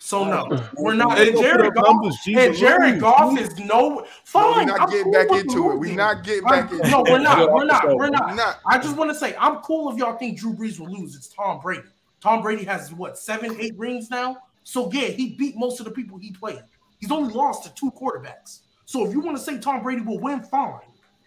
[0.00, 1.20] So no, we're not.
[1.20, 2.98] And Jared Goff, numbers, and Jared.
[2.98, 4.56] Goff is no fine.
[4.56, 5.74] We're not I'm getting cool back into it.
[5.74, 5.96] We losing.
[5.98, 6.90] not getting back into it.
[6.90, 7.52] no, we're not.
[7.52, 7.86] We're not.
[7.86, 8.34] We're We're not.
[8.34, 8.58] not.
[8.66, 11.14] I just want to say I'm cool if y'all think Drew Brees will lose.
[11.14, 11.84] It's Tom Brady.
[12.20, 14.38] Tom Brady has what seven, eight rings now.
[14.64, 16.64] So yeah, he beat most of the people he played.
[16.98, 18.62] He's only lost to two quarterbacks.
[18.92, 20.82] So if you want to say Tom Brady will win, fine.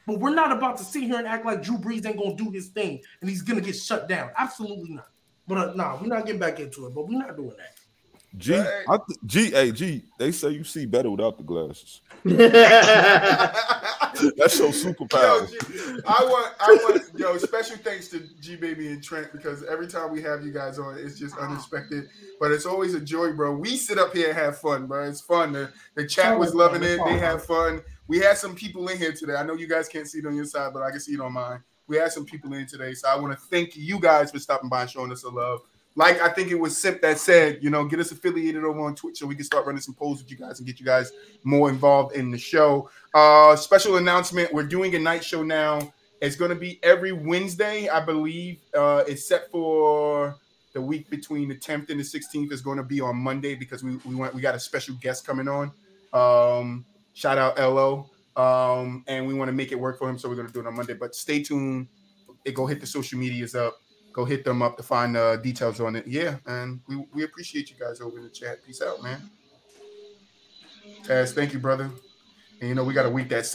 [0.05, 2.51] But we're not about to sit here and act like Drew Brees ain't gonna do
[2.51, 4.29] his thing and he's gonna get shut down.
[4.37, 5.07] Absolutely not.
[5.47, 6.93] But uh, nah, we're not getting back into it.
[6.93, 7.74] But we're not doing that.
[8.37, 8.83] G, Right.
[8.87, 12.01] I th- G, hey, G, they say you see better without the glasses.
[14.37, 15.49] That's your Yo, superpower.
[15.49, 15.57] G,
[16.07, 20.11] I want, I want, yo, special thanks to G Baby and Trent because every time
[20.11, 23.53] we have you guys on, it's just unexpected, but it's always a joy, bro.
[23.55, 25.07] We sit up here and have fun, bro.
[25.07, 25.53] It's fun.
[25.53, 26.99] The, the chat was loving it.
[27.05, 27.81] They have fun.
[28.07, 29.35] We had some people in here today.
[29.35, 31.21] I know you guys can't see it on your side, but I can see it
[31.21, 31.63] on mine.
[31.87, 34.69] We had some people in today, so I want to thank you guys for stopping
[34.69, 35.61] by and showing us some love.
[35.95, 38.95] Like I think it was Simp that said, you know, get us affiliated over on
[38.95, 41.11] Twitch so we can start running some polls with you guys and get you guys
[41.43, 42.89] more involved in the show.
[43.13, 45.93] Uh, special announcement: We're doing a night show now.
[46.21, 48.59] It's going to be every Wednesday, I believe.
[48.73, 50.35] Uh, set for
[50.73, 52.51] the week between the 10th and the 16th.
[52.51, 55.25] Is going to be on Monday because we we want we got a special guest
[55.25, 55.71] coming on.
[56.11, 58.09] Um, shout out Lo.
[58.35, 60.59] Um, and we want to make it work for him, so we're going to do
[60.59, 60.93] it on Monday.
[60.93, 61.87] But stay tuned.
[62.43, 63.77] It go hit the social medias up.
[64.15, 66.07] Go hit them up to find uh, details on it.
[66.07, 68.65] Yeah, and we, we appreciate you guys over in the chat.
[68.65, 69.29] Peace out, man.
[71.03, 71.91] Taz, thank you, brother.
[72.61, 73.53] And you know we got to week that second.